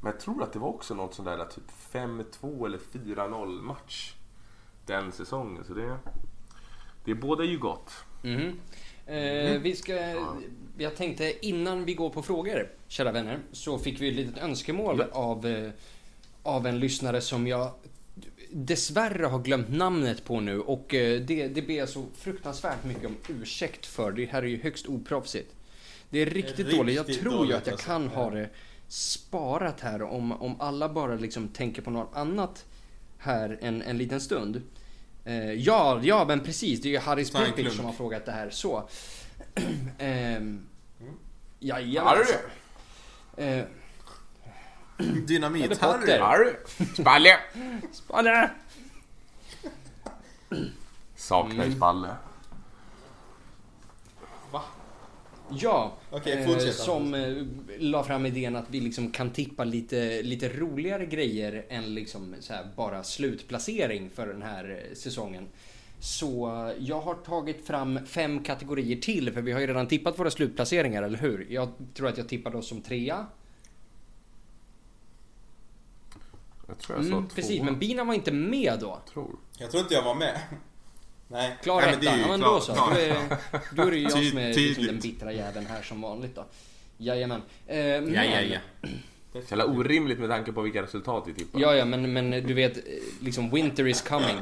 Men 0.00 0.12
jag 0.12 0.20
tror 0.20 0.42
att 0.42 0.52
det 0.52 0.58
var 0.58 0.68
också 0.68 0.94
något 0.94 1.14
sånt 1.14 1.28
där 1.28 1.44
typ 1.44 1.64
5-2 1.92 2.66
eller 2.66 2.78
4-0 2.78 3.62
match 3.62 4.14
den 4.86 5.12
säsongen. 5.12 5.64
Så 5.64 5.74
det, 5.74 5.96
det 7.04 7.14
båda 7.14 7.44
ju 7.44 7.58
gott. 7.58 7.92
Mhm. 8.22 8.60
Eh, 9.06 9.60
vi 9.60 9.76
ska, 9.76 9.94
jag 10.80 10.96
tänkte 10.96 11.46
innan 11.46 11.84
vi 11.84 11.94
går 11.94 12.10
på 12.10 12.22
frågor, 12.22 12.68
kära 12.88 13.12
vänner, 13.12 13.38
så 13.52 13.78
fick 13.78 14.00
vi 14.00 14.08
ett 14.08 14.14
litet 14.14 14.42
önskemål 14.42 15.04
av, 15.12 15.46
eh, 15.46 15.70
av 16.42 16.66
en 16.66 16.78
lyssnare 16.78 17.20
som 17.20 17.46
jag 17.46 17.72
dessvärre 18.52 19.26
har 19.26 19.38
glömt 19.38 19.68
namnet 19.68 20.24
på 20.24 20.40
nu 20.40 20.60
och 20.60 20.94
eh, 20.94 21.20
det, 21.20 21.48
det 21.48 21.62
ber 21.62 21.74
jag 21.74 21.88
så 21.88 22.04
fruktansvärt 22.14 22.84
mycket 22.84 23.06
om 23.06 23.16
ursäkt 23.28 23.86
för. 23.86 24.12
Det 24.12 24.26
här 24.26 24.42
är 24.42 24.46
ju 24.46 24.62
högst 24.62 24.86
oproffsigt. 24.86 25.54
Det 26.10 26.18
är 26.18 26.26
riktigt, 26.26 26.58
Riktigt 26.58 26.78
dåligt. 26.78 26.96
Jag 26.96 27.06
tror 27.06 27.32
ju 27.32 27.38
dåligt, 27.38 27.56
att 27.56 27.66
jag 27.66 27.72
alltså. 27.72 27.86
kan 27.86 28.08
ha 28.08 28.30
det 28.30 28.48
sparat 28.88 29.80
här 29.80 30.02
om, 30.02 30.32
om 30.32 30.60
alla 30.60 30.88
bara 30.88 31.14
liksom 31.14 31.48
tänker 31.48 31.82
på 31.82 31.90
något 31.90 32.16
annat 32.16 32.64
här 33.18 33.58
en, 33.60 33.82
en 33.82 33.98
liten 33.98 34.20
stund. 34.20 34.62
Eh, 35.24 35.52
ja, 35.52 36.00
ja 36.02 36.24
men 36.28 36.40
precis. 36.40 36.80
Det 36.80 36.88
är 36.88 36.90
ju 36.90 36.98
Harris 36.98 37.30
klunk. 37.30 37.72
som 37.72 37.84
har 37.84 37.92
frågat 37.92 38.26
det 38.26 38.32
här. 38.32 38.50
Så. 38.50 38.88
ehm, 41.60 41.70
Harry! 41.70 41.90
Jajamensan. 41.92 42.38
Eh, 43.36 43.64
Dynamit, 45.26 45.64
Eller 45.64 45.74
Potter. 45.74 46.20
Harry! 46.20 46.52
Spalle! 46.94 47.36
Spanne! 47.92 48.50
Saknar 51.16 51.64
ju 51.64 51.72
Spalle. 51.72 52.08
Va? 54.50 54.62
Ja, 55.50 55.92
Okej, 56.10 56.32
eh, 56.32 56.46
fortsätt, 56.46 56.74
som 56.74 57.14
eh, 57.14 57.36
la 57.78 58.04
fram 58.04 58.26
idén 58.26 58.56
att 58.56 58.70
vi 58.70 58.80
liksom 58.80 59.12
kan 59.12 59.30
tippa 59.30 59.64
lite, 59.64 60.22
lite 60.22 60.48
roligare 60.48 61.06
grejer 61.06 61.66
än 61.68 61.94
liksom 61.94 62.34
så 62.40 62.52
här 62.52 62.66
bara 62.76 63.04
slutplacering 63.04 64.10
för 64.10 64.26
den 64.26 64.42
här 64.42 64.84
eh, 64.90 64.94
säsongen. 64.94 65.48
Så 66.02 66.50
jag 66.78 67.00
har 67.00 67.14
tagit 67.14 67.66
fram 67.66 68.06
fem 68.06 68.42
kategorier 68.42 68.96
till, 68.96 69.32
för 69.32 69.42
vi 69.42 69.52
har 69.52 69.60
ju 69.60 69.66
redan 69.66 69.86
tippat 69.86 70.18
våra 70.18 70.30
slutplaceringar, 70.30 71.02
eller 71.02 71.18
hur? 71.18 71.46
Jag 71.50 71.68
tror 71.94 72.08
att 72.08 72.18
jag 72.18 72.28
tippade 72.28 72.56
oss 72.58 72.68
som 72.68 72.80
trea. 72.82 73.26
Jag 76.68 76.78
tror 76.78 76.98
jag 76.98 77.06
sa 77.06 77.12
Mm, 77.12 77.28
två. 77.28 77.34
precis, 77.34 77.62
men 77.62 77.78
Bina 77.78 78.04
var 78.04 78.14
inte 78.14 78.32
med 78.32 78.78
då. 78.80 79.00
Tror. 79.12 79.36
Jag 79.58 79.70
tror 79.70 79.82
inte 79.82 79.94
jag 79.94 80.02
var 80.02 80.14
med. 80.14 80.40
Nej. 81.28 81.56
Klar 81.62 81.80
Nej, 81.80 81.90
men 81.90 82.00
det 82.00 82.06
etta, 82.06 82.14
är 82.14 82.16
ju 82.16 82.22
ja 82.22 82.28
men 82.28 82.40
då 82.40 82.60
så. 82.60 82.72
Då 82.74 82.90
är, 83.00 83.16
då 83.76 83.82
är 83.82 83.90
det 83.90 83.96
ju 83.96 84.02
jag 84.02 84.12
som 84.12 84.38
är 84.38 84.54
liksom 84.54 84.86
den 84.86 84.98
bittra 84.98 85.32
jäveln 85.32 85.66
här 85.66 85.82
som 85.82 86.00
vanligt 86.00 86.34
då. 86.34 86.44
Jajamän. 86.98 87.42
Eh, 87.66 87.78
Ja, 87.78 88.00
men- 88.00 88.14
ja, 88.14 88.40
ja. 88.40 88.88
Så 89.32 89.38
jävla 89.48 89.66
orimligt 89.66 90.18
med 90.18 90.28
tanke 90.30 90.52
på 90.52 90.60
vilka 90.62 90.82
resultat 90.82 91.24
vi 91.26 91.34
tippar. 91.34 91.60
Ja, 91.60 91.74
ja, 91.74 91.84
men, 91.84 92.12
men 92.12 92.30
du 92.30 92.54
vet, 92.54 92.76
eh, 92.76 92.82
liksom 93.20 93.50
winter 93.50 93.86
is 93.86 94.02
coming. 94.02 94.36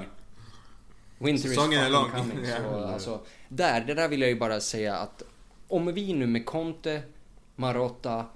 Winter 1.18 1.48
Säsongen 1.48 1.82
is 1.82 1.96
fucking 1.96 2.30
coming. 2.30 2.46
Så, 2.46 2.52
Ja. 2.62 2.92
alltså, 2.92 3.20
där, 3.48 3.80
det 3.80 3.94
där 3.94 4.08
vill 4.08 4.20
jag 4.20 4.30
ju 4.30 4.38
bara 4.38 4.60
säga 4.60 4.96
att 4.96 5.22
om 5.68 5.86
vi 5.94 6.12
nu 6.12 6.26
med 6.26 6.46
Conte, 6.46 7.02
Marotta, 7.56 8.26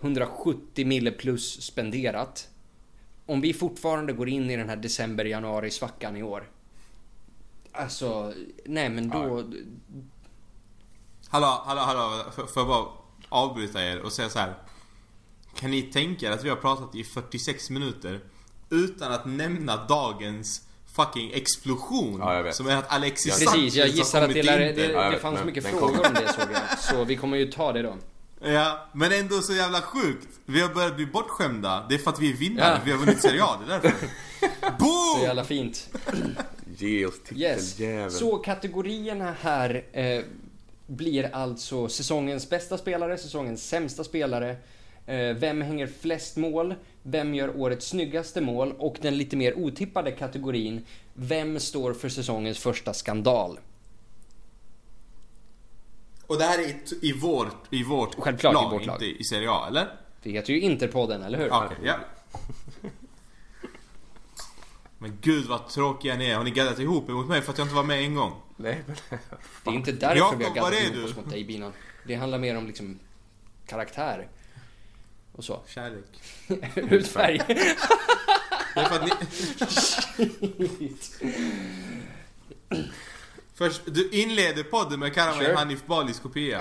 170 0.00 0.86
mille 0.86 1.10
plus 1.10 1.62
spenderat. 1.62 2.48
Om 3.26 3.40
vi 3.40 3.54
fortfarande 3.54 4.12
går 4.12 4.28
in 4.28 4.50
i 4.50 4.56
den 4.56 4.68
här 4.68 4.76
december-januari 4.76 5.70
svackan 5.70 6.16
i 6.16 6.22
år. 6.22 6.50
Alltså, 7.72 8.32
nej 8.64 8.88
men 8.88 9.08
då... 9.08 9.44
Hallå, 11.28 11.62
hallå, 11.66 11.80
hallå. 11.80 12.24
Får 12.34 12.46
får 12.46 12.60
jag 12.60 12.68
bara 12.68 12.86
avbryta 13.28 13.84
er 13.84 14.00
och 14.00 14.12
säga 14.12 14.28
så 14.28 14.38
här. 14.38 14.54
Kan 15.54 15.70
ni 15.70 15.82
tänka 15.82 16.26
er 16.26 16.30
att 16.30 16.44
vi 16.44 16.48
har 16.48 16.56
pratat 16.56 16.94
i 16.94 17.04
46 17.04 17.70
minuter 17.70 18.20
utan 18.70 19.12
att 19.12 19.26
nämna 19.26 19.86
dagens 19.86 20.65
fucking 20.96 21.30
explosion? 21.34 22.20
Ja. 22.20 22.52
Som 22.52 22.66
är 22.66 22.76
att 22.76 22.92
Alexis 22.92 23.32
Precis, 23.32 23.50
Sanchez 23.50 23.74
jag 23.74 23.88
gissar 23.88 24.22
att 24.22 24.34
det, 24.34 24.42
lär, 24.42 24.68
in. 24.68 24.76
det, 24.76 24.86
Ja, 24.92 25.10
det 25.10 25.18
fanns 25.18 25.36
men 25.38 25.46
mycket 25.46 25.66
frågor 25.66 25.80
kommer. 25.88 26.08
om 26.08 26.14
det 26.14 26.32
såg 26.32 26.44
jag. 26.52 26.78
Så 26.78 27.04
vi 27.04 27.16
kommer 27.16 27.36
ju 27.36 27.46
ta 27.52 27.72
det 27.72 27.82
då. 27.82 27.96
Ja, 28.40 28.88
men 28.92 29.12
ändå 29.12 29.40
så 29.42 29.52
jävla 29.52 29.80
sjukt. 29.82 30.28
Vi 30.46 30.60
har 30.60 30.68
börjat 30.68 30.96
bli 30.96 31.06
bortskämda. 31.06 31.86
Det 31.88 31.94
är 31.94 31.98
för 31.98 32.10
att 32.10 32.20
vi 32.20 32.30
är 32.32 32.36
vinnare. 32.36 32.72
Ja. 32.74 32.80
Vi 32.84 32.90
har 32.90 32.98
vunnit 32.98 33.22
Serie 33.22 33.42
A, 33.44 33.48
det 33.66 33.74
är 33.74 33.80
därför. 33.80 34.06
Så 34.40 34.72
Boom! 34.78 35.22
jävla 35.22 35.44
fint. 35.44 35.88
Ge 36.76 37.06
oss 37.06 37.14
Yes. 37.36 37.72
titeljäveln. 37.74 38.10
Så 38.10 38.36
kategorierna 38.38 39.34
här 39.40 39.84
eh, 39.92 40.22
blir 40.86 41.34
alltså 41.34 41.88
säsongens 41.88 42.50
bästa 42.50 42.78
spelare, 42.78 43.18
säsongens 43.18 43.68
sämsta 43.68 44.04
spelare, 44.04 44.56
vem 45.14 45.62
hänger 45.62 45.86
flest 45.86 46.36
mål, 46.36 46.74
vem 47.02 47.34
gör 47.34 47.56
årets 47.56 47.88
snyggaste 47.88 48.40
mål 48.40 48.74
och 48.78 48.96
den 49.00 49.16
lite 49.16 49.36
mer 49.36 49.58
otippade 49.58 50.12
kategorin, 50.12 50.84
vem 51.14 51.60
står 51.60 51.94
för 51.94 52.08
säsongens 52.08 52.58
första 52.58 52.94
skandal? 52.94 53.58
Och 56.26 56.38
det 56.38 56.44
här 56.44 56.58
är 56.58 56.62
i, 56.62 56.76
i 57.02 57.12
vårt, 57.12 57.72
i 57.72 57.82
vårt 57.82 58.14
Självklart 58.14 58.52
i 58.52 58.54
lag, 58.54 58.70
vårt 58.70 58.86
lag. 58.86 59.02
inte 59.02 59.20
i 59.20 59.24
Serie 59.24 59.50
A, 59.50 59.64
eller? 59.68 59.88
Det 60.22 60.30
heter 60.30 60.52
ju 60.52 60.60
Interpodden, 60.60 61.22
eller 61.22 61.38
hur? 61.38 61.52
Okej, 61.52 61.76
ja. 61.84 61.96
Men 64.98 65.18
gud 65.20 65.46
vad 65.46 65.68
tråkiga 65.68 66.16
ni 66.16 66.26
är. 66.26 66.36
Har 66.36 66.44
ni 66.44 66.50
gaddat 66.50 66.78
ihop 66.78 67.08
er 67.08 67.12
mot 67.12 67.28
mig 67.28 67.42
för 67.42 67.52
att 67.52 67.58
jag 67.58 67.64
inte 67.64 67.74
var 67.74 67.82
med 67.82 67.98
en 67.98 68.14
gång? 68.14 68.32
Nej, 68.56 68.82
men... 68.86 68.96
Det 69.64 69.70
är 69.70 69.74
inte 69.74 69.92
därför 69.92 70.16
Jakob, 70.16 70.38
vi 70.38 70.44
har 70.44 70.54
gaddat 70.54 70.72
ihop 70.72 71.04
oss 71.04 71.16
mot 71.16 71.30
dig 71.30 71.44
Binan. 71.44 71.72
Det 72.06 72.14
handlar 72.14 72.38
mer 72.38 72.58
om 72.58 72.66
liksom 72.66 72.98
karaktär. 73.66 74.28
Och 75.36 75.44
så. 75.44 75.60
Kärlek. 75.68 76.04
Hudfärg. 76.90 77.40
Det 78.74 78.80
är 78.80 78.84
för 78.84 78.96
att 78.96 79.04
ni... 79.04 80.92
Först, 83.54 83.82
du 83.86 84.08
inleder 84.10 84.62
podden 84.62 85.00
med 85.00 85.16
mig 85.16 85.34
Sure. 85.34 85.54
Hanif 85.54 85.86
Balis 85.86 86.20
kopia. 86.20 86.60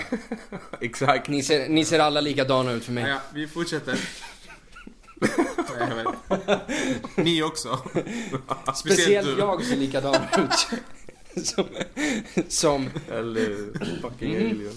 Exakt. 0.82 1.28
Ni 1.28 1.43
ser, 1.43 1.69
ni 1.69 1.86
ser 1.86 1.99
alla 1.99 2.21
likadana 2.21 2.71
ut 2.71 2.86
för 2.86 2.91
mig. 2.91 3.09
Ja, 3.09 3.21
vi 3.34 3.47
fortsätter. 3.47 3.99
Ni 7.15 7.43
också. 7.43 7.80
Speciellt 8.76 9.28
du. 9.28 9.39
jag 9.39 9.65
ser 9.65 9.76
likadan 9.76 10.15
ut. 10.38 10.67
som, 11.45 11.65
som 12.47 12.89
Eller 13.11 13.55
fucking 14.01 14.36
Mm. 14.36 14.69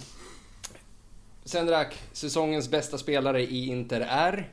Sendrak, 1.48 2.02
säsongens 2.12 2.68
bästa 2.68 2.98
spelare 2.98 3.42
i 3.42 3.66
Inter 3.66 4.00
är... 4.00 4.52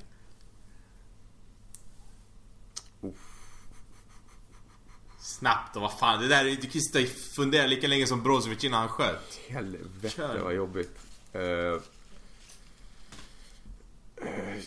Snabbt 5.20 5.76
och 5.76 5.82
vad 5.82 6.00
fan. 6.00 6.22
Det 6.22 6.28
där 6.28 6.46
är 6.46 6.50
du 6.50 6.56
kan 6.56 6.82
sitta 6.82 7.00
och 7.00 7.08
fundera 7.36 7.68
lika 7.68 7.88
länge 7.88 8.08
som 8.08 8.24
Brozovic 8.24 8.64
innan 8.64 8.80
han 8.80 8.90
sköt. 8.90 9.40
Helvete 9.48 10.10
Kör. 10.10 10.40
vad 10.40 10.54
jobbigt. 10.54 10.98
Eh, 11.34 11.42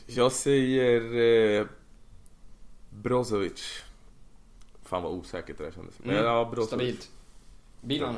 jag 0.06 0.32
säger 0.32 1.00
uh, 1.00 1.66
Brozovic. 2.90 3.82
Fan 4.84 5.02
vad 5.02 5.12
osäkert 5.12 5.58
det 5.58 5.64
där 5.64 5.72
kändes. 5.72 5.94
Men 5.98 6.10
Mm, 6.10 6.24
ja, 6.24 6.44
Brozovic. 6.44 6.68
Stabilt. 6.68 7.10
Bilan. 7.80 8.16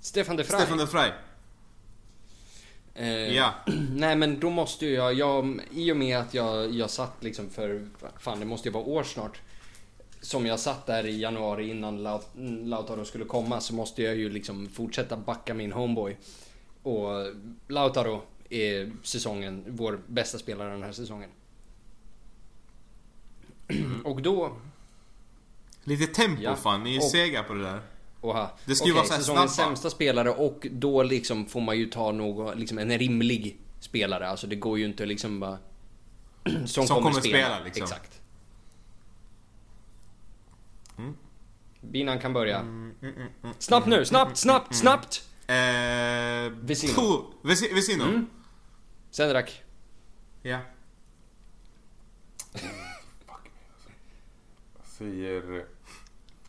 Stefan 0.00 0.36
de 0.36 0.42
Vrij. 0.42 0.60
Stefan 0.60 0.78
de 0.78 0.84
Vrij. 0.84 1.12
Eh, 2.98 3.08
Ja. 3.34 3.54
Nej 3.90 4.16
men 4.16 4.40
då 4.40 4.50
måste 4.50 4.86
ju 4.86 4.92
jag, 4.92 5.14
jag, 5.14 5.60
i 5.70 5.92
och 5.92 5.96
med 5.96 6.18
att 6.18 6.34
jag, 6.34 6.70
jag 6.74 6.90
satt 6.90 7.24
liksom 7.24 7.50
för, 7.50 7.86
fan 8.18 8.40
det 8.40 8.46
måste 8.46 8.68
ju 8.68 8.72
vara 8.72 8.84
år 8.84 9.02
snart. 9.02 9.40
Som 10.20 10.46
jag 10.46 10.60
satt 10.60 10.86
där 10.86 11.06
i 11.06 11.20
januari 11.20 11.70
innan 11.70 12.06
Lau- 12.06 12.64
Lautaro 12.64 13.04
skulle 13.04 13.24
komma 13.24 13.60
så 13.60 13.74
måste 13.74 14.02
jag 14.02 14.16
ju 14.16 14.30
liksom 14.30 14.68
fortsätta 14.68 15.16
backa 15.16 15.54
min 15.54 15.72
homeboy. 15.72 16.16
Och 16.82 17.08
Lautaro 17.68 18.22
är 18.50 18.92
säsongen, 19.02 19.64
vår 19.68 20.00
bästa 20.06 20.38
spelare 20.38 20.70
den 20.70 20.82
här 20.82 20.92
säsongen. 20.92 21.30
Och 24.04 24.22
då, 24.22 24.56
Lite 25.84 26.06
tempo 26.06 26.42
Ja. 26.42 26.56
fan. 26.56 26.82
Ni 26.82 26.94
är 26.96 26.98
Och- 26.98 27.04
sega 27.04 27.42
på 27.42 27.54
det 27.54 27.62
där. 27.62 27.80
Oha. 28.30 28.50
Det 28.64 28.74
ska 28.74 28.86
ju 28.86 28.92
Okej, 28.92 29.08
vara 29.08 29.18
säsongens 29.18 29.54
snabba. 29.54 29.68
sämsta 29.68 29.90
spelare 29.90 30.30
och 30.30 30.66
då 30.70 31.02
liksom 31.02 31.46
får 31.46 31.60
man 31.60 31.78
ju 31.78 31.86
ta 31.86 32.12
någon, 32.12 32.58
liksom 32.58 32.78
en 32.78 32.98
rimlig 32.98 33.60
spelare. 33.80 34.28
Alltså 34.28 34.46
det 34.46 34.56
går 34.56 34.78
ju 34.78 34.84
inte 34.84 35.06
liksom 35.06 35.40
bara... 35.40 35.58
Som, 36.66 36.86
kommer 36.86 37.12
spela, 37.20 37.60
liksom. 37.64 37.82
Exakt. 37.82 38.20
Mm. 40.98 41.14
Binan 41.80 42.18
kan 42.18 42.32
börja. 42.32 42.58
Mm, 42.58 42.94
mm, 43.02 43.14
mm, 43.16 43.54
Snabbt 43.58 43.86
nu, 43.86 44.04
snabbt, 44.04 44.36
snabbt, 44.36 44.74
snabbt! 44.74 45.28
Eh, 45.46 45.54
Veci- 45.54 47.74
Vecino. 47.74 48.04
Mm. 48.04 48.26
Sendrak. 49.10 49.62
Ja. 50.42 50.58
Jag 54.76 54.86
säger... 54.86 55.64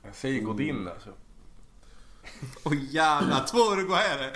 Jag 0.04 0.16
säger 0.16 0.42
Godin 0.42 0.88
alltså. 0.88 1.14
Åh 2.64 2.72
oh, 2.72 2.78
jävlar, 2.90 3.46
två 3.46 3.58
uruguayare! 3.58 4.32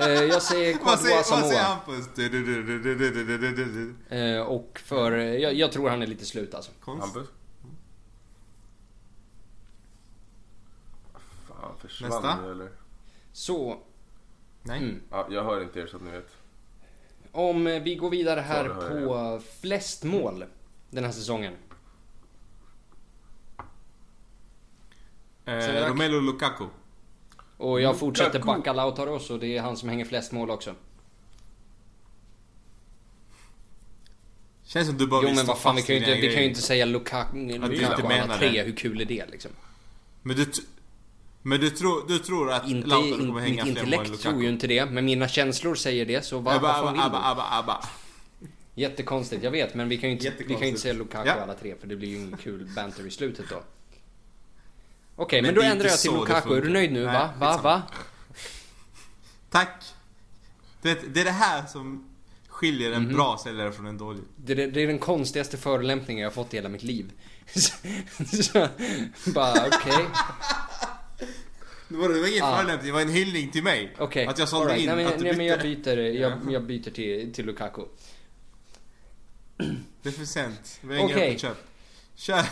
eh, 0.00 0.08
jag 0.08 0.42
säger 0.42 0.74
Kodwa 0.78 0.96
Samoa. 0.96 1.40
Vad 1.40 1.48
säger 1.48 1.62
Hampus? 1.62 2.08
Du, 2.14 2.28
du, 2.28 3.92
du, 4.08 4.16
eh, 4.16 4.42
och 4.42 4.80
för... 4.84 5.12
Eh, 5.12 5.24
jag, 5.24 5.54
jag, 5.54 5.72
tror 5.72 5.90
han 5.90 6.02
är 6.02 6.06
lite 6.06 6.24
slut 6.24 6.54
alltså. 6.54 6.70
Konst. 6.80 7.04
Hampus? 7.04 7.28
Fan, 11.48 11.78
försvann 11.78 12.10
Nästa. 12.10 12.40
nu 12.40 12.50
eller? 12.50 12.70
Så. 13.32 13.78
Nej. 14.62 14.78
Mm. 14.78 15.00
Ja, 15.10 15.26
jag 15.30 15.44
hör 15.44 15.62
inte 15.62 15.80
er 15.80 15.86
så 15.86 15.96
att 15.96 16.02
ni 16.02 16.10
vet. 16.10 16.36
Om 17.32 17.66
eh, 17.66 17.82
vi 17.82 17.94
går 17.94 18.10
vidare 18.10 18.40
här 18.40 18.68
på 18.68 19.14
jag. 19.14 19.42
flest 19.42 20.04
mål 20.04 20.44
den 20.90 21.04
här 21.04 21.12
säsongen. 21.12 21.54
Eh, 25.44 25.88
Romelu 25.88 26.20
Lukaku. 26.20 26.66
Och 27.60 27.80
jag 27.80 27.98
fortsätter 27.98 28.38
Lukaku. 28.38 28.58
backa 28.58 28.72
Lautaro 28.72 29.18
så 29.18 29.36
det 29.36 29.56
är 29.56 29.62
han 29.62 29.76
som 29.76 29.88
hänger 29.88 30.04
flest 30.04 30.32
mål 30.32 30.50
också. 30.50 30.74
Känns 34.64 34.88
som 34.88 34.98
du 34.98 35.06
bara 35.06 35.22
Jo 35.22 35.34
men 35.34 35.46
vad 35.46 35.58
fan, 35.58 35.76
vi 35.76 35.82
kan 35.82 35.94
ju 35.94 36.00
inte, 36.00 36.14
vi 36.14 36.34
kan 36.34 36.42
ju 36.42 36.48
inte 36.48 36.62
säga 36.62 36.84
Lukaku, 36.84 37.36
Lukaku 37.38 37.74
inte 37.74 38.22
alla 38.22 38.36
tre, 38.38 38.62
hur 38.62 38.72
kul 38.72 39.00
är 39.00 39.04
det 39.04 39.26
liksom? 39.30 39.50
Men 40.22 40.36
du, 40.36 40.46
men 41.42 41.60
du, 41.60 41.70
tror, 41.70 42.08
du 42.08 42.18
tror 42.18 42.52
att 42.52 42.68
Inte, 42.68 42.88
Lautaro 42.88 43.18
kommer 43.18 43.40
hänga 43.40 43.64
fler 43.64 43.72
mål 43.72 43.78
än 43.78 43.84
intellekt 43.84 44.10
Lukaku? 44.10 44.22
tror 44.22 44.42
ju 44.42 44.48
inte 44.48 44.66
det, 44.66 44.86
men 44.86 45.04
mina 45.04 45.28
känslor 45.28 45.74
säger 45.74 46.06
det 46.06 46.24
så 46.24 46.38
vad, 46.38 46.56
Abba, 46.56 46.82
vad 46.82 46.90
abba, 46.90 47.04
abba, 47.04 47.30
abba, 47.30 47.58
abba. 47.58 47.84
Jättekonstigt, 48.74 49.42
jag 49.44 49.50
vet 49.50 49.74
men 49.74 49.88
vi 49.88 49.96
kan 49.96 50.10
ju 50.10 50.16
inte, 50.16 50.32
vi 50.38 50.54
kan 50.54 50.62
ju 50.62 50.68
inte 50.68 50.80
säga 50.80 50.94
Lukaku 50.94 51.28
Ja. 51.28 51.34
alla 51.34 51.54
tre 51.54 51.74
för 51.80 51.86
det 51.86 51.96
blir 51.96 52.08
ju 52.08 52.16
ingen 52.16 52.36
kul 52.36 52.68
banter 52.76 53.06
i 53.06 53.10
slutet 53.10 53.44
då. 53.50 53.62
Okej, 55.16 55.42
men, 55.42 55.54
Men 55.54 55.64
då 55.64 55.70
ändrar 55.70 55.88
jag 55.88 55.98
till 56.00 56.12
Lukaku. 56.12 56.56
Är 56.56 56.60
du 56.62 56.68
nöjd 56.68 56.92
nu? 56.92 57.04
Nej, 57.06 57.12
va? 57.14 57.30
Va? 57.38 57.46
skitsamma. 57.52 57.62
Va? 57.62 57.82
Tack! 59.50 59.84
Det, 60.82 61.14
det 61.14 61.20
är 61.20 61.24
det 61.24 61.30
här 61.30 61.66
som 61.66 62.04
skiljer 62.48 62.92
en 62.92 63.08
bra 63.14 63.38
säljare 63.44 63.72
från 63.72 63.86
en 63.86 63.98
dålig. 63.98 64.22
Det, 64.36 64.54
det, 64.54 64.66
det 64.66 64.82
är 64.82 64.86
den 64.86 64.98
konstigaste 64.98 65.56
förolämpningen 65.56 66.22
jag 66.22 66.28
har 66.30 66.34
fått 66.34 66.54
i 66.54 66.56
hela 66.56 66.68
mitt 66.68 66.82
liv. 66.82 67.12
så, 68.42 68.68
bara 69.34 69.66
okej. 69.66 70.06
Det 71.88 71.96
var, 71.96 72.08
det 72.08 72.20
var 72.20 72.28
ingen 72.28 72.44
Ah. 72.44 72.56
förolämpning, 72.56 72.86
det 72.86 72.92
var 72.92 73.00
en 73.00 73.08
hyllning 73.08 73.50
till 73.50 73.62
mig. 73.62 73.94
Okej. 73.98 74.26
Att 74.26 74.38
jag 74.38 74.48
sålde 74.48 74.72
right. 74.74 74.80
in, 74.80 74.86
nej, 74.86 74.96
men, 74.96 75.06
att 75.06 75.18
du 75.18 75.24
nej, 75.24 75.36
men 75.36 75.46
jag 75.46 75.60
bytte. 75.62 75.96
byter, 75.96 76.20
jag, 76.20 76.32
Ja. 76.32 76.50
jag 76.52 76.62
byter 76.64 76.90
till, 76.90 77.32
till 77.32 77.46
Lukaku. 77.46 77.82
Det 80.02 80.08
är 80.08 80.12
för 80.12 80.24
sent. 80.24 80.78
Vi 80.80 80.88
har 80.88 81.04
inga 81.04 81.14
Okej. 81.14 81.28
öppet 81.28 81.40
köp. 81.40 81.66
Kör! 82.20 82.46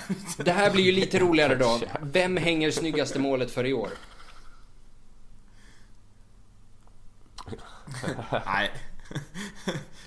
Det 0.44 0.52
här 0.52 0.70
blir 0.70 0.84
ju 0.84 0.92
lite 0.92 1.18
roligare 1.18 1.54
då. 1.54 1.80
Vem 2.02 2.36
hänger 2.36 2.70
snyggaste 2.70 3.18
målet 3.18 3.50
för 3.50 3.66
i 3.66 3.72
år? 3.72 3.90
Nej. 8.46 8.70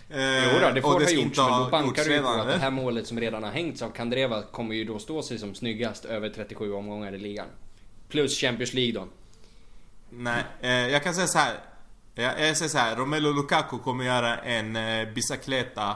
Jo 0.09 0.59
då, 0.61 0.69
det 0.69 0.81
och 0.81 0.91
får 0.91 0.99
ha 0.99 1.05
ska 1.05 1.15
gjorts, 1.15 1.37
men 1.37 1.45
ha 1.45 1.63
då 1.63 1.69
bankar 1.69 2.03
du 2.03 2.13
ju 2.13 2.21
på 2.21 2.27
att 2.27 2.47
det 2.47 2.57
här 2.57 2.71
målet 2.71 3.07
som 3.07 3.19
redan 3.19 3.43
har 3.43 3.51
hängts 3.51 3.81
av 3.81 3.89
Kandreva 3.89 4.41
kommer 4.41 4.75
ju 4.75 4.85
då 4.85 4.99
stå 4.99 5.23
sig 5.23 5.39
som 5.39 5.55
snyggast 5.55 6.05
över 6.05 6.29
37 6.29 6.73
omgångar 6.73 7.13
i 7.13 7.17
ligan. 7.17 7.47
Plus 8.09 8.39
Champions 8.39 8.73
League 8.73 8.93
då. 8.93 9.07
Nej, 10.09 10.43
eh, 10.61 10.71
jag 10.71 11.03
kan 11.03 11.13
säga 11.13 11.27
så 11.27 11.39
här. 11.39 11.59
Jag, 12.15 12.47
jag 12.47 12.57
säger 12.57 12.69
så 12.69 12.77
här, 12.77 12.95
Romelu 12.95 13.33
Lukaku 13.33 13.77
kommer 13.77 14.03
göra 14.05 14.37
en 14.37 14.75
eh, 14.75 15.13
bicicleta 15.13 15.89
eh, 15.89 15.95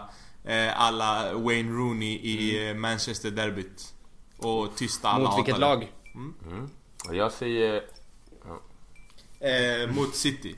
alla 0.76 1.34
Wayne 1.34 1.72
Rooney 1.72 2.20
i 2.24 2.70
eh, 2.70 2.76
Manchester 2.76 3.32
derbyt. 3.32 3.94
Och 4.38 4.76
tysta 4.76 5.10
alla 5.10 5.20
Mm. 5.26 5.30
Mot 5.38 5.40
vilket 5.40 5.60
lag? 5.60 5.92
Mm. 6.16 6.70
Och 7.08 7.16
jag 7.16 7.32
säger... 7.32 7.84
Eh, 9.40 9.90
mot 9.96 10.16
City. 10.16 10.56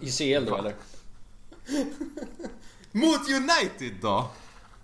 I 0.00 0.10
CL 0.10 0.44
då 0.44 0.56
eller? 0.56 0.74
Mot 2.92 3.20
United 3.28 3.94
då? 4.02 4.30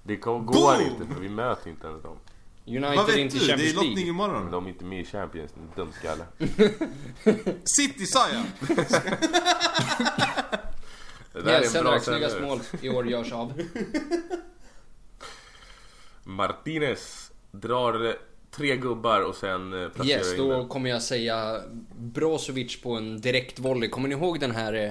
Det 0.03 0.17
går 0.17 0.41
Boom! 0.41 0.81
inte 0.81 1.07
för 1.15 1.21
vi 1.21 1.29
möter 1.29 1.71
inte 1.71 1.87
ens 1.87 2.03
dem. 2.03 2.17
United 2.67 2.97
Vad 2.97 2.99
är 2.99 3.07
vet 3.07 3.17
inte 3.19 3.39
du? 3.39 3.45
i 3.45 3.47
Det 3.47 3.53
är 3.53 3.57
Champions 3.57 3.75
lottning 3.75 3.95
League. 3.95 4.11
imorgon. 4.11 4.51
De 4.51 4.65
är 4.67 4.69
inte 4.69 4.85
med 4.85 5.01
i 5.01 5.05
Champions, 5.05 5.53
din 5.53 5.69
dumskalle. 5.77 6.25
City 7.65 8.07
sa 8.07 8.27
jag! 8.29 8.45
Det 11.33 11.43
där 11.43 11.61
Yes, 11.61 11.75
är 11.75 11.79
en 11.79 11.85
bra 11.85 12.01
säljare. 12.01 12.41
mål 12.47 12.61
i 12.83 12.89
år 12.89 13.09
görs 13.09 13.33
av. 13.33 13.53
Martinez 16.25 17.33
drar 17.53 18.17
tre 18.51 18.77
gubbar 18.77 19.21
och 19.21 19.35
sen 19.35 19.83
eh, 19.83 19.89
placerar 19.89 20.19
Yes, 20.19 20.33
in 20.33 20.39
då 20.39 20.51
den. 20.53 20.69
kommer 20.69 20.91
jag 20.91 21.03
säga 21.03 21.61
Brozovic 21.99 22.81
på 22.83 22.93
en 22.95 23.21
direkt 23.21 23.59
volley. 23.59 23.89
Kommer 23.89 24.09
ni 24.09 24.15
ihåg 24.15 24.41
den 24.41 24.51
här 24.51 24.73
eh, 24.73 24.91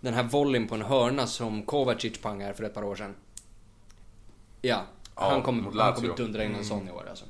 den 0.00 0.14
här 0.14 0.22
volleyn 0.22 0.68
på 0.68 0.74
en 0.74 0.82
hörna 0.82 1.26
som 1.26 1.62
Kovacic 1.62 2.18
pangade 2.18 2.54
för 2.54 2.64
ett 2.64 2.74
par 2.74 2.84
år 2.84 2.96
sedan? 2.96 3.14
Ja, 4.62 4.84
Ja, 5.16 5.30
han 5.30 5.42
kommer 5.42 5.62
han 5.82 5.94
kommer 5.94 6.16
dundra 6.16 6.44
in 6.44 6.54
en 6.54 6.64
sån 6.64 6.88
i 6.88 6.90
år 6.90 7.06
alltså. 7.10 7.24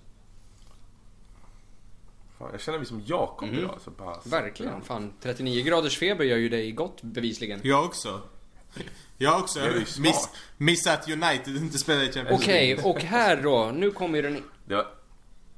Fan, 2.39 2.49
jag 2.53 2.61
känner 2.61 2.79
mig 2.79 2.87
som 2.87 3.03
Jakob 3.07 3.49
Mm. 3.49 3.61
idag. 3.61 3.79
Så 3.85 3.91
bara, 3.91 4.17
Verkligen. 4.25 4.83
Fan, 4.83 5.13
39 5.23 5.63
graders 5.65 5.99
feber 5.99 6.25
gör 6.25 6.37
ju 6.37 6.49
dig 6.49 6.73
gott 6.73 7.03
bevisligen. 7.03 7.61
Jag 7.65 7.85
också. 7.85 8.21
Jag 9.19 9.41
också. 9.41 9.61
Ju 9.61 9.79
Miss, 9.79 9.95
smart. 9.95 10.31
missa 10.57 10.93
att 10.93 11.09
United 11.09 11.57
inte 11.57 11.79
spelar 11.79 12.03
i 12.03 12.13
Champions 12.13 12.43
Okej, 12.43 12.67
League. 12.75 12.91
och 12.91 13.01
här 13.01 13.43
då. 13.43 13.71
Nu 13.75 13.91
kommer 13.91 14.17
ju 14.17 14.23
den... 14.23 14.43
Det 14.67 14.75
var, 14.75 14.87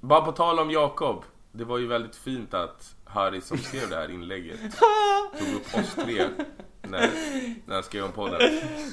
bara 0.00 0.20
på 0.20 0.32
tal 0.32 0.58
om 0.58 0.70
Jakob. 0.70 1.24
Det 1.52 1.64
var 1.64 1.78
ju 1.78 1.86
väldigt 1.86 2.16
fint 2.16 2.54
att 2.54 2.94
Harry 3.04 3.40
som 3.40 3.58
skrev 3.58 3.88
det 3.90 3.96
här 3.96 4.10
inlägget 4.10 4.60
tog 5.38 5.48
upp 5.54 5.74
oss 5.74 5.94
tre 6.04 6.26
när, 6.82 7.10
när 7.66 7.74
han 7.74 7.82
skrev 7.82 8.04
om 8.04 8.12
podden. 8.12 8.40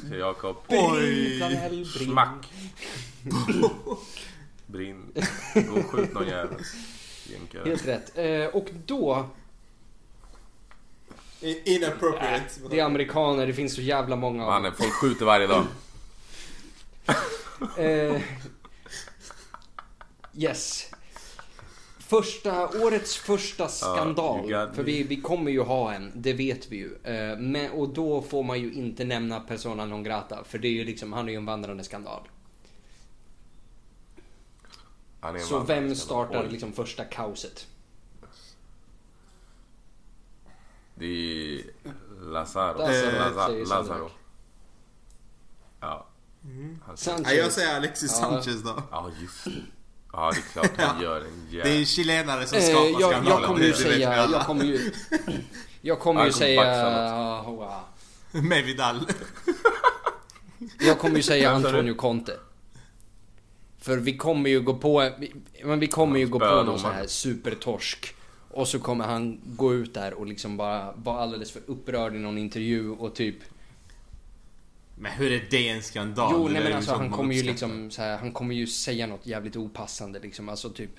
Så 0.10 0.16
Jakob, 0.16 0.56
Oj! 0.68 1.86
Smack! 1.86 2.52
Brinn. 4.66 5.12
Gå 5.54 5.80
och 5.80 5.86
skjut 5.86 6.14
någon 6.14 6.28
jävel. 6.28 6.58
Jänkare. 7.32 7.70
Helt 7.70 7.88
rätt. 7.88 8.18
Eh, 8.18 8.56
och 8.56 8.70
då, 8.86 9.30
Inappropriate. 11.42 12.60
det 12.70 12.80
är 12.80 12.84
amerikaner, 12.86 13.48
det 13.48 13.54
finns 13.54 13.76
så 13.76 13.82
jävla 13.82 14.16
många 14.16 14.46
av 14.46 14.64
dem. 14.64 14.72
Folk 14.78 14.94
skjuter 14.94 15.26
varje 15.26 15.48
dag. 15.48 15.66
Eh, 17.78 18.22
yes. 20.38 20.92
Första, 22.00 22.68
årets 22.68 23.18
första 23.18 23.68
skandal. 23.68 24.52
got 24.52 24.76
för 24.76 24.84
vi, 24.84 25.04
vi 25.04 25.22
kommer 25.22 25.52
ju 25.52 25.62
ha 25.62 25.94
en, 25.94 26.12
det 26.16 26.34
vet 26.34 26.72
vi 26.72 26.78
ju. 26.78 26.96
Eh, 27.04 27.38
men, 27.38 27.72
och 27.72 27.90
då 27.90 28.22
får 28.22 28.44
man 28.44 28.60
ju 28.62 28.74
inte 28.74 29.04
nämna 29.04 29.40
persona 29.40 29.86
non 29.86 30.04
grata. 30.04 30.44
För 30.44 30.58
det 30.58 30.68
är 30.68 30.72
ju 30.72 30.84
liksom, 30.84 31.14
han 31.14 31.28
är 31.28 31.32
ju 31.32 31.38
en 31.38 31.46
vandrande 31.46 31.84
skandal. 31.84 32.22
Han 35.26 35.36
är 35.36 35.40
en 35.40 35.46
Så 35.46 35.60
vem 35.60 35.96
startar 35.96 36.48
liksom 36.50 36.74
första 36.74 37.04
kaoset? 37.06 37.68
Det 40.96 41.06
är 41.06 41.62
Lazaro. 42.32 42.78
Lazaro, 42.78 43.12
Laza- 43.12 43.48
säger 43.48 43.66
Lazaro. 43.66 44.10
Ja. 45.80 46.08
Han- 46.86 46.98
Sanchez. 46.98 47.26
Nej, 47.28 47.38
jag 47.38 47.52
säger 47.52 47.76
Alexis 47.76 48.12
Ja. 48.22 48.30
Sanchez 48.30 48.64
då. 48.64 48.84
Ja, 48.92 49.12
just 49.22 49.46
det. 49.46 49.52
Ja, 50.14 50.32
det 50.32 50.38
är 50.38 50.42
klart 50.42 50.72
han 50.90 51.02
gör 51.02 51.22
en 51.22 51.48
Det 51.52 51.58
är 51.62 51.66
en 51.66 51.70
jävla... 51.72 51.86
chilenare 51.86 52.48
som 52.48 52.58
Eh, 52.58 52.64
skapar 52.64 52.86
jag, 53.02 53.12
skandalen. 53.12 53.28
jag 53.42 53.44
kommer 53.48 53.64
ju 53.64 53.74
säga, 53.74 54.28
jag 54.32 54.46
kommer 54.46 54.64
ju... 54.64 54.92
Jag 55.82 56.00
kommer 56.00 56.26
ju 56.26 56.32
säga... 56.32 56.62
baxa 56.62 57.52
wow. 57.52 57.74
Med 58.32 58.64
Vidal. 58.66 59.08
Jag 60.80 61.00
kommer 61.00 61.16
ju 61.16 61.24
säga? 61.24 61.52
Antonio 61.52 61.94
Conte. 61.96 62.40
För 63.86 63.98
vi 63.98 64.18
kommer 64.18 64.50
ju 64.50 64.62
gå 64.62 64.74
på, 64.74 65.12
vi, 65.20 65.34
men 65.64 65.80
vi 65.80 65.88
kommer 65.88 66.20
ju 66.20 66.28
gå 66.28 66.40
på 66.40 66.64
någon 66.64 66.80
sån 66.80 66.94
här 66.94 67.08
supertorsk. 67.08 68.16
Och 68.52 68.68
så 68.68 68.80
kommer 68.80 69.06
han 69.06 69.40
gå 69.46 69.74
ut 69.74 69.94
där 69.94 70.14
och 70.14 70.26
liksom 70.26 70.58
bara 70.58 70.92
vara 70.92 71.20
alldeles 71.20 71.52
för 71.52 71.62
upprörd 71.66 72.16
i 72.16 72.20
någon 72.20 72.38
intervju 72.38 72.90
och 72.90 73.16
typ... 73.16 73.36
Men 74.98 75.12
hur 75.12 75.32
är 75.32 75.48
det 75.50 75.70
en 75.70 75.84
skandal? 75.84 76.34
jo, 76.34 76.48
nej 76.48 76.64
men 76.64 76.74
alltså 76.74 76.94
han 76.94 77.12
kommer 77.12 77.36
ju 77.36 77.44
liksom 77.44 77.92
så 77.92 78.02
här, 78.02 78.18
han 78.18 78.32
kommer 78.32 78.56
ju 78.56 78.68
säga 78.68 79.08
något 79.08 79.28
jävligt 79.28 79.56
opassande 79.56 80.20
liksom. 80.20 80.50
Alltså 80.50 80.70
typ... 80.70 80.92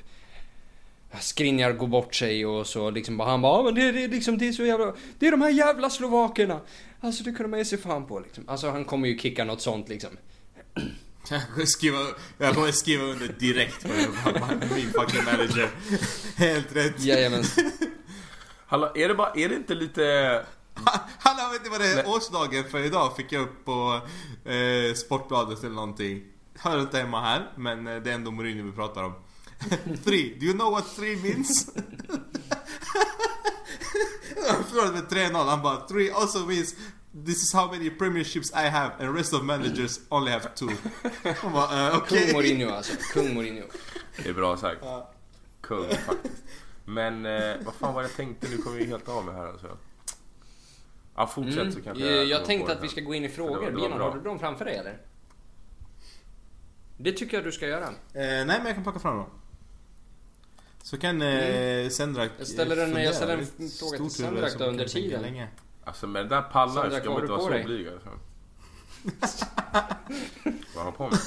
Skriniar 1.21 1.73
går 1.73 1.87
bort 1.87 2.15
sig 2.15 2.47
och 2.47 2.67
så 2.67 2.91
liksom 2.91 3.17
bara 3.17 3.29
han 3.29 3.43
bara 3.43 3.59
"Ja, 3.59 3.63
men 3.63 3.75
det, 3.75 3.93
det, 3.93 4.05
är 4.05 4.09
liksom, 4.09 4.39
det 4.39 4.49
är 4.49 4.53
så 4.53 4.65
jävla... 4.65 4.95
Det 5.19 5.27
är 5.27 5.31
de 5.31 5.43
här 5.43 5.51
jävla 5.51 5.91
slovakerna! 5.91 6.61
Alltså 7.01 7.25
det 7.25 7.33
kunde 7.33 7.49
man 7.49 7.59
ge 7.59 7.65
sig 7.65 7.79
fan 7.79 8.07
på 8.07 8.21
liksom. 8.21 8.45
Alltså 8.49 8.71
han 8.71 8.85
kommer 8.85 9.09
ju 9.09 9.19
kicka 9.19 9.45
något 9.45 9.61
sånt 9.61 9.89
liksom. 9.89 10.11
Jag 11.29 11.43
kommer 11.55 11.67
skriva, 11.67 11.99
jag 12.39 12.55
kommer 12.55 12.73
skriva 12.73 13.05
under 13.05 13.29
direkt 13.29 13.83
på 13.83 13.89
det. 13.89 14.75
Min 14.75 14.93
fucking 14.93 15.25
manager. 15.25 15.71
Helt 16.37 16.77
rätt. 16.77 17.01
Jajamän. 17.01 17.45
Hallå, 18.67 18.93
är 18.95 19.09
det, 19.09 19.15
bara, 19.15 19.33
är 19.35 19.49
det 19.49 19.55
inte 19.55 19.75
lite... 19.75 20.03
Hallå, 21.19 21.53
vet 21.53 21.65
ni 21.65 21.69
vad 21.69 21.81
det 21.81 21.87
är? 21.87 21.97
Nej. 21.97 22.05
Årsdagen 22.07 22.65
för 22.71 22.79
idag 22.79 23.17
fick 23.17 23.33
jag 23.33 23.43
upp 23.43 23.65
på 23.65 24.01
eh, 24.51 24.95
Sportbladet 24.95 25.65
eller 25.65 25.75
någonting. 25.75 26.23
Hör 26.59 26.81
inte 26.81 26.99
hemma 26.99 27.21
här, 27.21 27.53
men 27.57 27.87
eh, 27.87 27.97
det 28.03 28.11
är 28.11 28.15
ändå 28.15 28.31
Mourinho 28.31 28.67
vi 28.67 28.73
pratar 28.73 29.03
om. 29.03 29.15
three, 30.05 30.37
do 30.41 30.47
you 30.47 30.55
know 30.55 30.73
what 30.73 30.97
three 30.97 31.17
means? 31.17 31.71
Han 34.49 34.65
förlorade 34.65 34.93
med 34.93 35.05
3-0, 35.05 35.49
han 35.49 35.63
bara 35.63 35.89
three 35.89 36.11
also 36.13 36.39
means 36.39 36.75
This 37.25 37.43
is 37.43 37.53
how 37.55 37.71
many 37.73 37.91
premierships 37.91 38.51
I 38.55 38.69
have 38.69 38.93
and 38.99 39.17
rest 39.17 39.33
of 39.33 39.43
managers 39.43 40.01
only 40.09 40.31
have 40.33 40.49
two. 40.55 40.69
Bara, 41.53 41.89
eh, 41.91 41.97
okej. 41.97 42.27
Kung 42.27 42.33
Mourinho 42.37 42.71
alltså. 42.71 42.93
Kung 43.13 43.35
Mourinho. 43.35 43.65
Det 44.23 44.29
är 44.29 44.33
bra 44.35 44.57
sagt. 44.57 44.79
Ja. 44.83 45.11
Kung 45.61 45.89
faktiskt. 45.89 46.43
Men 46.85 47.27
eh, 47.27 47.57
vad 47.65 47.75
fan 47.75 47.95
var 47.95 48.03
jag 48.03 48.17
tänkte? 48.17 48.49
Nu 48.49 48.59
kommer 48.59 48.77
vi 48.79 48.85
helt 48.87 49.09
av 49.09 49.25
med 49.25 49.35
här 49.35 49.47
alltså. 49.47 49.79
Ja, 51.17 51.27
fortsätt 51.27 51.59
Mm. 51.59 51.73
så 51.73 51.81
kanske 51.83 52.05
Jag, 52.07 52.25
jag 52.27 52.45
tänkte 52.45 52.73
att 52.73 52.83
vi 52.83 52.89
ska 52.89 53.01
gå 53.01 53.15
in 53.15 53.25
i 53.25 53.29
Det 53.29 53.39
var- 53.43 53.49
frågor. 53.49 53.67
det 53.67 53.71
var 53.73 53.89
Björn, 53.89 54.01
har 54.01 54.15
du 54.15 54.21
dem 54.21 54.39
framför 54.39 54.65
dig 54.65 54.77
eller? 54.77 54.99
Det 56.99 57.13
tycker 57.13 57.37
jag 57.37 57.45
du 57.45 57.53
ska 57.53 57.67
göra. 57.67 57.85
Eh, 57.87 57.93
nej 58.13 58.45
men 58.47 58.67
jag 58.67 58.75
kan 58.75 58.83
plocka 58.83 58.99
fram 58.99 59.17
dem. 59.17 59.31
Så 60.83 60.99
kan 60.99 61.23
eh, 61.23 61.89
Sendrak 61.89 62.31
Jag 62.39 62.47
ställer 62.47 62.77
en- 62.77 62.85
fundera. 62.87 63.05
jag 63.05 63.15
ställer 63.15 63.35
en 63.39 63.47
fråga 63.71 63.99
till 63.99 64.11
Sendrak 64.11 64.59
då 64.59 64.65
under 64.65 64.85
tiden. 64.89 65.23
länge. 65.23 65.49
Alltså 65.87 66.07
med 66.07 66.23
den 66.23 66.29
där 66.29 66.43
pallan 66.43 66.75
Sandra, 66.75 67.01
ska 67.01 67.11
man 67.11 67.21
inte 67.21 67.33
vara 67.33 67.41
så 67.41 67.49
dig? 67.49 67.65
blyg 67.65 67.89
alltså. 67.89 68.09
Vad 70.75 70.85
har 70.85 70.85
han 70.85 70.93
på 70.93 71.09
med? 71.09 71.19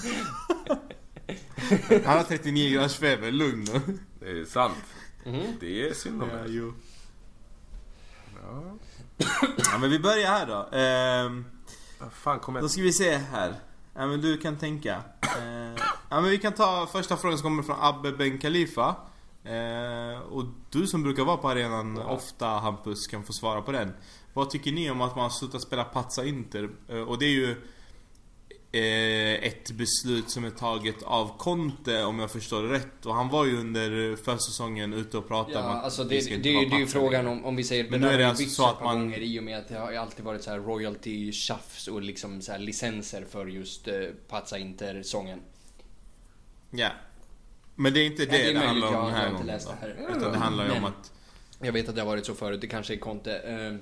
Han 2.06 2.18
har 2.18 2.24
39 2.24 2.74
graders 2.74 2.96
feber, 2.98 3.32
lugn 3.32 3.64
nu. 3.74 4.00
Det 4.20 4.40
är 4.42 4.46
sant. 4.46 4.84
Mhm. 5.26 5.58
Det 5.60 5.90
är 5.90 5.94
synd 5.94 6.24
om 6.24 6.30
Ja, 6.30 6.44
jo. 6.48 6.74
Ja. 8.42 8.78
Ja 9.72 9.78
men 9.80 9.90
vi 9.90 10.00
börjar 10.00 10.28
här 10.28 10.46
då. 10.48 10.78
Ehm, 10.78 11.46
fan 12.12 12.40
då 12.48 12.60
jag... 12.60 12.72
ska 12.72 12.82
vi 12.82 12.94
se 12.94 13.18
här. 13.18 13.56
Ja 13.94 14.08
men 14.08 14.22
du 14.22 14.38
kan 14.38 14.58
tänka. 14.58 15.02
Ehm, 15.42 15.76
ja 16.10 16.22
men 16.22 16.30
vi 16.30 16.38
kan 16.38 16.54
ta 16.54 16.88
första 16.92 17.18
frågan 17.18 17.38
som 17.38 17.44
kommer 17.44 17.64
från 17.64 17.78
Abbe 17.80 18.12
Ben 18.12 18.38
Khalifa. 18.38 18.96
Eh, 19.44 20.20
och 20.20 20.46
du 20.70 20.88
som 20.88 21.04
brukar 21.04 21.24
vara 21.24 21.38
på 21.38 21.50
arenan 21.50 22.00
ofta 22.00 22.48
Hampus 22.48 23.08
kan 23.08 23.24
få 23.24 23.34
svara 23.34 23.62
på 23.62 23.72
den. 23.72 23.94
Vad 24.34 24.50
tycker 24.50 24.72
ni 24.72 24.90
om 24.92 25.02
att 25.02 25.16
man 25.16 25.24
har 25.24 25.30
slutat 25.30 25.62
spela 25.62 25.84
Pazza 25.84 26.26
Inter? 26.26 26.70
Eh, 26.90 26.96
och 27.02 27.20
det 27.20 27.26
är 27.26 27.30
ju 27.30 27.52
eh, 28.72 29.44
ett 29.48 29.72
beslut 29.72 30.30
som 30.30 30.44
är 30.46 30.50
taget 30.50 31.04
av 31.04 31.38
Conte 31.38 32.04
om 32.04 32.20
jag 32.20 32.32
förstår 32.32 32.64
det 32.64 32.74
rätt. 32.74 33.06
Och 33.06 33.16
han 33.16 33.30
var 33.30 33.46
ju 33.46 33.60
under 33.60 34.16
försäsongen 34.16 34.94
ute 34.94 35.18
och 35.18 35.28
pratade 35.28 35.60
Ja, 35.60 35.70
om 35.72 35.78
att 35.78 35.84
alltså 35.84 36.04
det, 36.04 36.30
det, 36.30 36.36
det, 36.36 36.42
det 36.70 36.76
är 36.76 36.80
ju 36.80 36.88
frågan 36.88 37.28
om, 37.28 37.46
om 37.46 37.56
vi 37.56 37.64
säger 37.64 37.90
Men 37.90 38.02
nu 38.02 38.08
är 38.08 38.18
det 38.18 38.28
alltså 38.30 38.50
så 38.50 38.66
att 38.68 38.84
man- 38.84 39.00
gånger 39.00 39.20
i 39.20 39.40
och 39.40 39.44
med 39.44 39.58
att 39.58 39.68
det 39.68 39.78
har 39.78 39.94
alltid 39.94 40.26
varit 40.26 40.44
så 40.44 40.50
här 40.52 40.60
royalty 40.60 41.32
tjafs 41.32 41.88
och 41.88 42.02
liksom 42.02 42.42
så 42.42 42.52
här 42.52 42.60
licenser 42.60 43.26
för 43.30 43.46
just 43.48 43.88
eh, 43.88 43.94
Pazza 44.28 44.58
Inter-sången. 44.58 45.40
Ja. 46.72 46.90
Men 47.76 47.94
det 47.94 48.00
är 48.00 48.06
inte 48.06 48.26
det 48.26 48.38
Ja, 48.38 48.44
det 48.44 48.50
är 48.50 48.54
det, 48.54 48.60
handlar 48.60 48.88
om 48.88 48.94
jag 48.94 49.06
den 49.06 49.14
här 49.16 49.32
gången. 49.32 49.60
Utan 50.18 50.32
det 50.32 50.38
handlar 50.38 50.66
ju 50.66 50.72
om 50.72 50.86
att... 50.86 51.12
Jag 51.62 51.74
vet 51.74 51.90
att 51.90 51.96
det 51.96 52.02
har 52.02 52.08
varit 52.08 52.26
så 52.26 52.34
förut, 52.34 52.62
det 52.62 52.68
kanske 52.68 52.94
är 52.94 52.98
Conte. 52.98 53.38
Eh, 53.40 53.76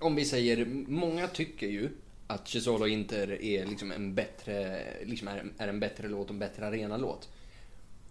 om 0.00 0.14
vi 0.14 0.24
säger, 0.24 0.66
många 0.88 1.28
tycker 1.28 1.66
ju 1.66 1.90
att 2.26 2.48
Chisolo 2.48 2.86
Inter 2.86 3.42
är 3.42 3.66
liksom 3.66 3.92
en 3.92 4.14
bättre, 4.14 4.84
liksom 5.04 5.28
är, 5.28 5.52
är 5.58 5.68
en 5.68 5.80
bättre 5.80 6.08
låt, 6.08 6.30
en 6.30 6.38
bättre 6.38 6.66
arenalåt. 6.66 7.28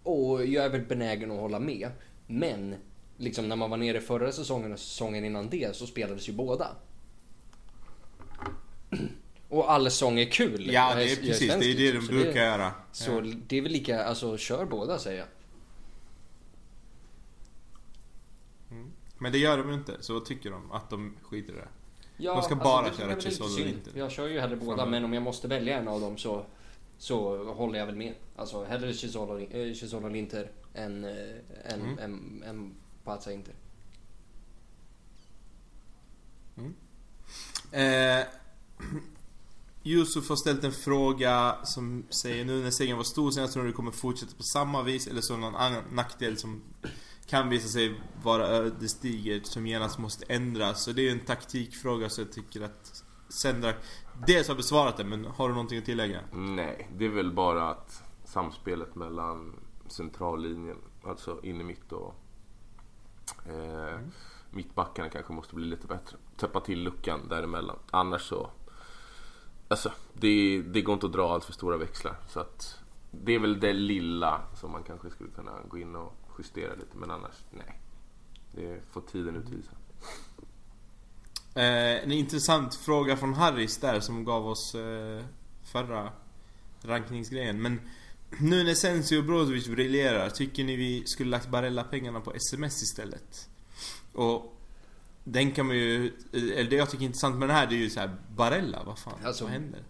Och 0.04 0.46
jag 0.46 0.66
är 0.66 0.70
väl 0.70 0.82
benägen 0.86 1.32
att 1.32 1.40
hålla 1.40 1.60
med. 1.60 1.90
Men, 2.28 2.76
liksom 3.18 3.50
när 3.50 3.56
man 3.56 3.70
var 3.70 3.78
nere 3.78 4.02
förra 4.02 4.32
säsongen 4.32 4.74
och 4.74 4.80
säsongen 4.80 5.26
innan 5.26 5.50
det 5.50 5.76
så 5.76 5.88
spelades 5.88 6.30
ju 6.30 6.34
båda. 6.34 6.68
Och 9.50 9.72
all 9.72 9.92
sång 9.92 10.20
är 10.20 10.26
kul. 10.32 10.66
Ja, 10.74 10.90
Jag 10.90 10.98
det 10.98 11.04
är 11.04 11.08
jag 11.10 11.20
precis. 11.20 11.48
svensk, 11.48 11.60
Det 11.60 11.72
är 11.72 11.76
det 11.78 11.88
de 11.92 11.92
liksom, 11.92 12.08
så 12.08 12.24
brukar 12.24 12.44
göra. 12.46 12.72
Så 12.92 13.12
Ja. 13.12 13.22
det 13.48 13.58
är 13.58 13.62
väl 13.62 13.72
lika, 13.72 14.04
alltså 14.04 14.38
kör 14.38 14.66
båda 14.66 15.00
säger 15.00 15.18
jag. 15.20 15.28
Men 19.18 19.32
det 19.32 19.38
gör 19.38 19.58
de 19.58 19.72
inte. 19.74 19.98
Så 20.00 20.14
vad 20.14 20.26
tycker 20.26 20.52
de? 20.52 20.72
Att 20.72 20.90
de 20.90 21.16
skiter 21.24 21.54
i 21.54 21.56
det? 21.56 21.68
Ja, 22.22 22.34
De 22.34 22.42
ska 22.44 22.56
bara 22.56 22.90
det- 22.90 22.98
köra 22.98 23.20
Chisolo 23.22 23.50
synd. 23.50 23.68
Inter. 23.70 23.92
Jag 24.00 24.12
kör 24.12 24.28
ju 24.28 24.40
hellre 24.40 24.56
båda, 24.56 24.86
men 24.86 25.06
om 25.06 25.14
jag 25.14 25.24
måste 25.24 25.48
välja 25.48 25.78
en 25.78 25.88
av 25.88 26.02
dem 26.02 26.18
så, 26.18 26.46
så 26.98 27.44
håller 27.54 27.80
jag 27.80 27.86
väl 27.86 27.96
med. 27.96 28.14
Alltså 28.36 28.64
hellre 28.64 28.94
Chisolo, 28.94 29.40
äh, 29.40 29.74
Chisolo 29.74 30.16
Inter 30.16 30.52
än, 30.74 31.04
äh, 31.04 31.12
än, 31.66 31.82
Mm. 31.82 32.00
än, 32.00 32.44
än 32.46 32.74
Pazza 33.04 33.32
Inter. 33.32 33.54
Eh, 37.72 38.26
Yusuf 39.84 40.30
har 40.30 40.36
ställt 40.36 40.64
en 40.64 40.72
fråga 40.72 41.56
som 41.64 42.04
säger 42.10 42.46
nu 42.46 42.64
när 42.64 42.72
segern 42.72 42.98
var 42.98 43.04
stor 43.04 43.32
senast 43.32 43.54
tror 43.54 43.64
du 43.66 43.72
kommer 43.74 43.92
fortsätta 43.92 44.36
på 44.38 44.44
samma 44.44 44.84
vis 44.84 45.08
eller 45.08 45.22
så 45.22 45.38
någon 45.38 45.56
annan 45.56 45.84
nackdel 45.92 46.38
som 46.38 46.62
kan 47.30 47.50
visa 47.50 47.68
sig 47.68 48.02
vara 48.24 48.48
ödesdigert 48.48 49.46
som 49.46 49.68
genast 49.68 50.00
måste 50.00 50.34
ändras. 50.34 50.84
Så 50.84 50.92
det 50.92 51.02
är 51.02 51.04
ju 51.04 51.12
en 51.12 51.26
taktikfråga 51.26 52.10
så 52.10 52.22
jag 52.22 52.32
tycker 52.32 52.62
att 52.62 53.04
Sendrak 53.30 53.76
dels 54.28 54.48
har 54.48 54.56
besvarat 54.56 54.98
det 54.98 55.04
men 55.04 55.26
har 55.26 55.48
du 55.48 55.54
någonting 55.54 55.78
att 55.78 55.86
tillägga? 55.86 56.20
Nej, 56.34 56.90
det 56.98 57.06
är 57.06 57.10
väl 57.10 57.32
bara 57.32 57.70
att 57.70 58.04
samspelet 58.26 58.96
mellan 58.96 59.56
centrallinjen, 59.88 60.78
alltså 61.04 61.40
in 61.44 61.62
i 61.62 61.64
mitt 61.64 61.92
och 61.92 62.16
eh, 63.46 64.00
mittbackarna 64.52 65.10
kanske 65.10 65.34
måste 65.34 65.56
bli 65.56 65.66
lite 65.66 65.88
bättre. 65.88 66.18
Täppa 66.38 66.60
till 66.60 66.84
luckan 66.84 67.28
däremellan. 67.30 67.80
Annars 67.92 68.22
så... 68.22 68.52
Alltså, 69.68 69.92
det, 70.14 70.62
det 70.62 70.82
går 70.82 70.94
inte 70.94 71.06
att 71.06 71.14
dra 71.14 71.34
allt 71.34 71.46
för 71.46 71.54
stora 71.54 71.78
växlar. 71.78 72.16
Så 72.28 72.40
att 72.40 72.80
det 73.12 73.36
är 73.36 73.40
väl 73.40 73.60
det 73.60 73.74
lilla 73.74 74.42
som 74.56 74.72
man 74.72 74.84
kanske 74.84 75.10
skulle 75.10 75.30
kunna 75.30 75.52
gå 75.68 75.78
in 75.78 75.96
och 75.96 76.14
justera 76.40 76.76
lite. 76.76 76.98
Men 76.98 77.12
annars, 77.12 77.36
nej. 77.52 77.80
Det 78.52 78.82
får 78.92 79.02
tiden 79.02 79.36
utvisa. 79.36 79.72
Eh, 81.56 82.04
en 82.04 82.12
intressant 82.12 82.76
fråga 82.76 83.18
från 83.18 83.34
Harris 83.34 83.78
där 83.78 84.00
som 84.00 84.24
gav 84.26 84.48
oss 84.48 84.76
eh, 84.76 85.24
förra 85.64 86.12
rankningsgrejen. 86.82 87.62
Men 87.62 87.82
nu 88.40 88.64
när 88.64 88.74
Sensi 88.74 89.18
och 89.18 89.24
Brozovic 89.24 89.68
briljerar, 89.68 90.30
tycker 90.30 90.64
ni 90.64 90.76
vi 90.76 91.04
skulle 91.06 91.30
lagt 91.30 91.50
Barella 91.50 91.84
pengarna 91.84 92.20
på 92.22 92.34
SMS 92.34 92.84
istället? 92.84 93.50
Och 94.14 94.56
den 95.24 95.52
kan 95.52 95.66
man 95.68 95.76
ju, 95.76 96.14
eller 96.34 96.70
det 96.70 96.76
jag 96.76 96.90
tycker 96.90 97.04
är 97.04 97.08
intressant 97.08 97.36
med 97.36 97.50
det 97.50 97.54
här 97.54 97.68
det 97.68 97.76
är 97.76 97.80
ju 97.80 97.90
så 97.90 98.00
här 98.00 98.16
Barella, 98.36 98.84
vad 98.84 99.00
fan, 99.00 99.20
Alltså- 99.24 99.44
vad 99.44 99.54
händer? 99.54 99.84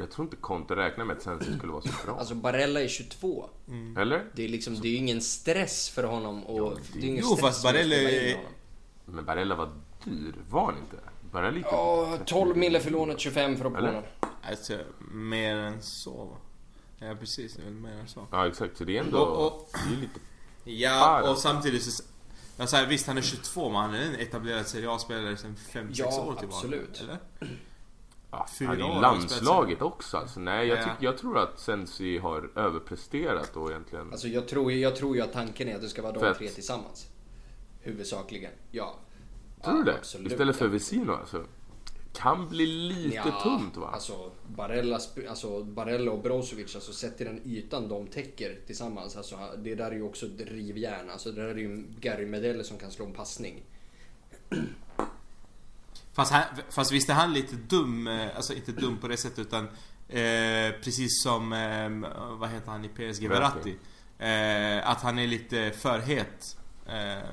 Jag 0.00 0.10
tror 0.10 0.24
inte 0.26 0.36
Conte 0.36 0.76
räknar 0.76 1.04
med 1.04 1.16
att 1.16 1.22
Sensi 1.22 1.56
skulle 1.58 1.72
vara 1.72 1.82
så 1.82 2.06
bra. 2.06 2.18
Alltså 2.18 2.34
Barella 2.34 2.80
är 2.82 2.88
22. 2.88 3.48
Eller? 3.98 4.24
Det 4.34 4.44
är 4.44 4.48
liksom, 4.48 4.74
det 4.80 4.88
är 4.88 4.90
ju 4.90 4.96
ingen 4.96 5.20
stress 5.20 5.88
för 5.90 6.02
honom 6.04 6.44
och... 6.44 6.78
det 6.92 6.98
är 6.98 7.04
ingen 7.08 7.24
Jo, 7.30 7.36
fast 7.36 7.64
att 7.64 7.72
Barella 7.72 7.94
är-. 7.96 8.40
Men 9.04 9.24
Barella 9.24 9.54
var 9.54 9.70
dyr, 10.04 10.34
var 10.50 10.64
han 10.64 10.78
inte? 10.78 10.96
Barella 11.32 11.56
gick 11.56 11.66
Ja, 11.66 12.18
12 12.26 12.56
mille 12.56 12.80
för 12.80 12.90
lånet, 12.90 13.20
25 13.20 13.56
för 13.56 13.64
Eller? 13.64 13.78
optionen. 13.78 14.02
Alltså, 14.48 14.78
mer 15.12 15.56
än 15.56 15.82
så? 15.82 16.36
Ja 16.98 17.14
precis, 17.20 17.54
det 17.54 17.62
är 17.62 17.64
väl 17.64 17.74
mer 17.74 17.92
än 17.92 18.08
så. 18.08 18.26
Ja 18.30 18.46
exakt, 18.46 18.76
så 18.76 18.84
det 18.84 18.96
är 18.98 19.00
ändå... 19.04 19.18
Och- 19.18 19.46
och- 19.46 19.68
Det 19.88 19.94
är 19.96 20.00
lite... 20.00 20.20
Ja, 20.64 21.20
Ah, 21.24 21.30
och 21.30 21.38
samtidigt 21.38 21.82
så... 21.82 22.02
Ja, 22.56 22.66
här, 22.72 22.86
visst 22.86 23.06
han 23.06 23.18
är 23.18 23.22
22 23.22 23.68
men 23.68 23.80
han 23.80 23.94
är 23.94 24.02
en 24.02 24.14
etablerad 24.14 24.66
Serie 24.66 24.90
A-spelare 24.90 25.36
sedan 25.36 25.56
5-6 25.72 25.90
Ja, 25.94 26.06
år 26.06 26.34
tillbaka. 26.34 26.46
absolut. 26.46 27.00
Eller? 27.00 27.18
Ja, 28.30 28.46
Fyra 28.58 28.68
han 28.68 28.80
är 28.80 29.00
landslaget 29.00 29.82
också 29.82 30.16
alltså. 30.16 30.40
Nej, 30.40 30.68
jag, 30.68 30.78
Ja. 30.78 30.82
tyck, 30.84 30.92
jag 31.00 31.18
tror 31.18 31.38
att 31.38 31.58
Sensi 31.60 32.18
har 32.18 32.50
överpresterat 32.58 33.50
då 33.54 33.70
egentligen. 33.70 34.10
Alltså 34.12 34.28
jag 34.28 34.48
tror, 34.48 34.72
jag 34.72 34.96
tror 34.96 35.16
ju 35.16 35.22
att 35.22 35.32
tanken 35.32 35.68
är 35.68 35.74
att 35.74 35.80
det 35.80 35.88
ska 35.88 36.02
vara 36.02 36.12
de 36.12 36.20
Fett. 36.20 36.38
tre 36.38 36.48
tillsammans. 36.48 37.06
Huvudsakligen. 37.80 38.52
Ja. 38.70 38.94
tror 39.64 39.72
du 39.74 39.78
Ja, 39.80 39.84
det? 39.84 39.94
absolut. 39.98 40.32
Istället 40.32 40.56
för 40.56 40.68
Vesino 40.68 41.12
alltså. 41.12 41.44
Kan 42.12 42.48
bli 42.48 42.66
lite 42.66 43.16
Ja, 43.16 43.40
tunt 43.42 43.76
va? 43.76 43.90
Alltså 43.92 44.30
Barella, 44.56 45.00
alltså 45.28 45.64
Barella 45.64 46.10
och 46.12 46.22
Brozovic, 46.22 46.74
alltså 46.74 46.92
sett 46.92 47.16
till 47.16 47.26
den 47.26 47.40
ytan 47.44 47.88
de 47.88 48.06
täcker 48.06 48.58
tillsammans. 48.66 49.16
Alltså, 49.16 49.38
det 49.58 49.74
där 49.74 49.90
är 49.90 49.94
ju 49.94 50.02
också 50.02 50.26
ett 50.26 50.40
rivjärn. 50.40 51.10
Alltså 51.10 51.32
det 51.32 51.42
där 51.42 51.48
är 51.48 51.54
ju 51.56 51.84
Gary 52.00 52.26
Medel 52.26 52.64
som 52.64 52.78
kan 52.78 52.90
slå 52.90 53.06
en 53.06 53.12
passning. 53.12 53.62
Fast, 56.18 56.32
han, 56.32 56.42
fast 56.70 56.92
visst 56.92 57.08
är 57.08 57.14
han 57.14 57.32
lite 57.32 57.56
dum, 57.56 58.06
eh, 58.06 58.36
alltså 58.36 58.54
inte 58.54 58.72
dum 58.72 58.98
på 58.98 59.08
det 59.08 59.16
sättet 59.16 59.38
utan 59.38 59.64
eh, 60.08 60.80
precis 60.82 61.22
som, 61.22 61.52
eh, 61.52 62.10
vad 62.38 62.48
heter 62.48 62.70
han 62.70 62.84
i 62.84 62.88
PSG, 62.88 63.28
Verratti. 63.28 63.76
Eh, 64.18 64.90
att 64.90 65.02
han 65.02 65.18
är 65.18 65.26
lite 65.26 65.70
för 65.70 65.98
het. 65.98 66.56
Eh, 66.86 67.28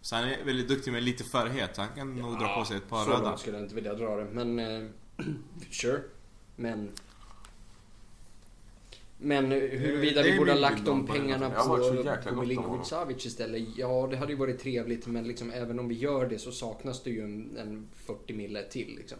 så 0.00 0.16
han 0.16 0.24
är 0.24 0.44
väldigt 0.44 0.68
duktig 0.68 0.92
men 0.92 1.04
lite 1.04 1.24
för 1.24 1.46
het. 1.46 1.76
Så 1.76 1.82
han 1.82 1.90
kan 1.96 2.14
nog 2.14 2.38
dra 2.38 2.54
på 2.58 2.64
sig 2.64 2.76
ett 2.76 2.88
par 2.88 3.04
Så 3.04 3.10
röda. 3.10 3.22
långt 3.22 3.40
skulle 3.40 3.56
jag 3.56 3.64
inte 3.64 3.74
vilja 3.74 3.94
dra 3.94 4.16
det. 4.16 4.24
Men, 4.24 4.58
eh, 4.58 4.88
sure. 5.70 6.00
Men... 6.56 6.90
Men 9.24 9.52
huruvida 9.52 10.22
vi 10.22 10.38
borde 10.38 10.52
ha 10.52 10.58
lagt 10.58 10.84
de 10.84 11.06
pengarna 11.06 11.62
så 11.62 11.76
på, 11.76 12.30
på 12.30 12.40
Milinkovic. 12.40 12.88
Savic 12.88 13.26
istället. 13.26 13.68
Ja, 13.76 14.08
det 14.10 14.16
hade 14.16 14.32
ju 14.32 14.38
varit 14.38 14.58
trevligt. 14.58 15.06
Men 15.06 15.28
liksom, 15.28 15.50
även 15.50 15.78
om 15.78 15.88
vi 15.88 15.94
gör 15.94 16.26
det 16.26 16.38
så 16.38 16.52
saknas 16.52 17.02
det 17.02 17.10
ju 17.10 17.24
en, 17.24 17.56
en 17.56 17.88
40 17.94 18.32
mille 18.32 18.62
till. 18.62 18.96
Liksom. 18.96 19.18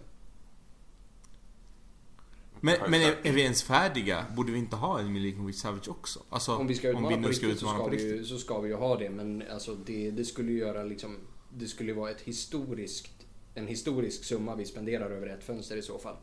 Men, 2.60 2.90
men 2.90 3.02
är, 3.02 3.16
är 3.22 3.32
vi 3.32 3.42
ens 3.42 3.62
färdiga? 3.62 4.26
Borde 4.36 4.52
vi 4.52 4.58
inte 4.58 4.76
ha 4.76 5.00
en 5.00 5.12
Milinkovic 5.12 5.60
Savic 5.60 5.88
också? 5.88 6.22
Alltså, 6.30 6.56
Om 6.56 6.66
vi 6.66 6.74
ska 6.74 6.88
utmana 6.88 7.10
på 7.10 7.16
nu 7.16 7.28
riktigt 7.28 7.48
så 7.48 7.54
utmana 7.54 7.74
ska, 7.74 7.84
på 7.84 7.90
vi 7.90 7.96
riktigt. 7.96 8.20
ju, 8.20 8.24
så 8.24 8.38
ska 8.38 8.60
vi 8.60 8.68
ju 8.68 8.74
ha 8.74 8.96
det. 8.96 9.10
Men 9.10 9.42
alltså, 9.52 9.74
det, 9.74 10.10
det 10.10 10.24
skulle 10.24 10.52
ju 10.52 10.58
göra 10.58 10.84
liksom... 10.84 11.16
Det 11.54 11.66
skulle 11.66 11.92
vara 11.92 12.10
ett 12.10 12.20
historiskt, 12.20 13.26
en 13.54 13.66
historisk 13.66 14.24
summa 14.24 14.54
vi 14.54 14.64
spenderar 14.64 15.10
över 15.10 15.26
ett 15.26 15.44
fönster 15.44 15.76
i 15.76 15.82
så 15.82 15.98
fall. 15.98 16.16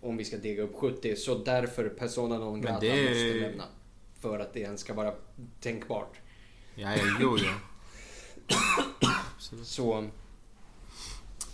Om 0.00 0.16
vi 0.16 0.24
ska 0.24 0.36
dega 0.36 0.62
upp 0.62 0.74
70. 0.76 1.16
Så 1.16 1.34
därför 1.34 1.88
Persona 1.88 2.38
non 2.38 2.60
grata 2.60 2.80
det- 2.80 3.08
måste 3.08 3.34
lämna. 3.48 3.64
För 4.20 4.38
att 4.38 4.52
det 4.54 4.60
ens 4.60 4.80
ska 4.80 4.94
vara 4.94 5.14
tänkbart. 5.60 6.18
Ja, 6.74 6.96
ja, 6.96 7.02
jo, 7.20 7.38
jo. 7.38 7.50
Så... 9.64 10.08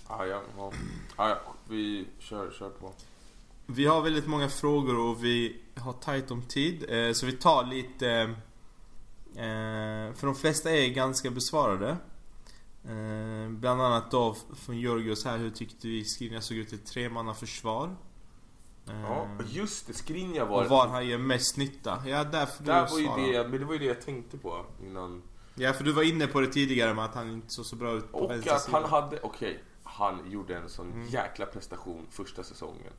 Ja, 0.09 0.26
ja, 0.26 0.42
ja. 0.57 0.72
ja, 1.16 1.28
ja. 1.28 1.55
Vi 1.68 2.07
kör, 2.18 2.51
kör 2.51 2.70
på. 2.70 2.92
Vi 3.66 3.86
har 3.86 4.03
väldigt 4.03 4.26
många 4.26 4.49
frågor 4.49 4.99
och 4.99 5.24
vi 5.24 5.57
har 5.74 5.92
tajt 5.92 6.30
om 6.30 6.42
tid. 6.42 6.84
eh, 6.88 7.12
Så 7.12 7.26
vi 7.26 7.32
tar 7.32 7.64
lite... 7.64 8.11
eh, 9.34 10.14
För 10.14 10.26
de 10.26 10.34
flesta 10.34 10.70
är 10.70 10.88
ganska 10.88 11.30
besvarade. 11.30 11.97
Eh, 12.84 13.49
Bland 13.51 13.82
annat 13.82 14.11
då 14.11 14.36
från 14.57 14.78
Georgios 14.80 15.24
här, 15.24 15.38
hur 15.38 15.51
tyckte 15.51 15.88
vi 15.88 16.05
Skriniar 16.05 16.40
såg 16.40 16.57
ut 16.57 16.72
i 16.72 16.76
ett 16.76 16.86
tremannaförsvar? 16.86 17.86
Eh, 17.86 17.94
Ja, 18.87 19.28
just 19.47 19.87
det. 19.87 19.93
Skriniar 19.95 20.47
var... 20.47 20.62
Och 20.64 20.68
var 20.70 20.87
han 20.89 21.07
gör 21.07 21.18
mest 21.18 21.57
nytta. 21.57 22.03
Ja, 22.07 22.24
där 22.24 22.47
får 22.47 22.64
du 22.64 22.70
Där 22.70 22.87
var 22.91 22.99
ju 22.99 23.32
det, 23.32 23.49
men 23.49 23.61
det 23.61 23.64
var 23.66 23.72
ju 23.72 23.78
det 23.78 23.84
jag 23.84 24.01
tänkte 24.03 24.39
på 24.39 24.64
innan. 24.84 25.22
Ja, 25.55 25.72
för 25.72 25.84
du 25.84 25.93
var 25.93 26.03
inne 26.03 26.26
på 26.26 26.41
det 26.41 26.47
tidigare 26.47 26.95
med 26.95 27.05
att 27.05 27.14
han 27.14 27.30
inte 27.30 27.47
såg 27.51 27.66
så 27.66 27.76
bra 27.76 27.93
ut 27.93 28.12
på 28.12 28.18
Och 28.18 28.30
vänster 28.30 28.53
att 28.55 28.62
sida. 28.62 28.78
han 28.80 28.91
hade, 28.91 29.18
okej, 29.22 29.62
han 29.82 30.30
gjorde 30.30 30.57
en 30.57 30.68
sån 30.68 30.93
Mm. 30.93 31.07
jäkla 31.09 31.47
prestation 31.47 32.07
första 32.11 32.43
säsongen. 32.43 32.93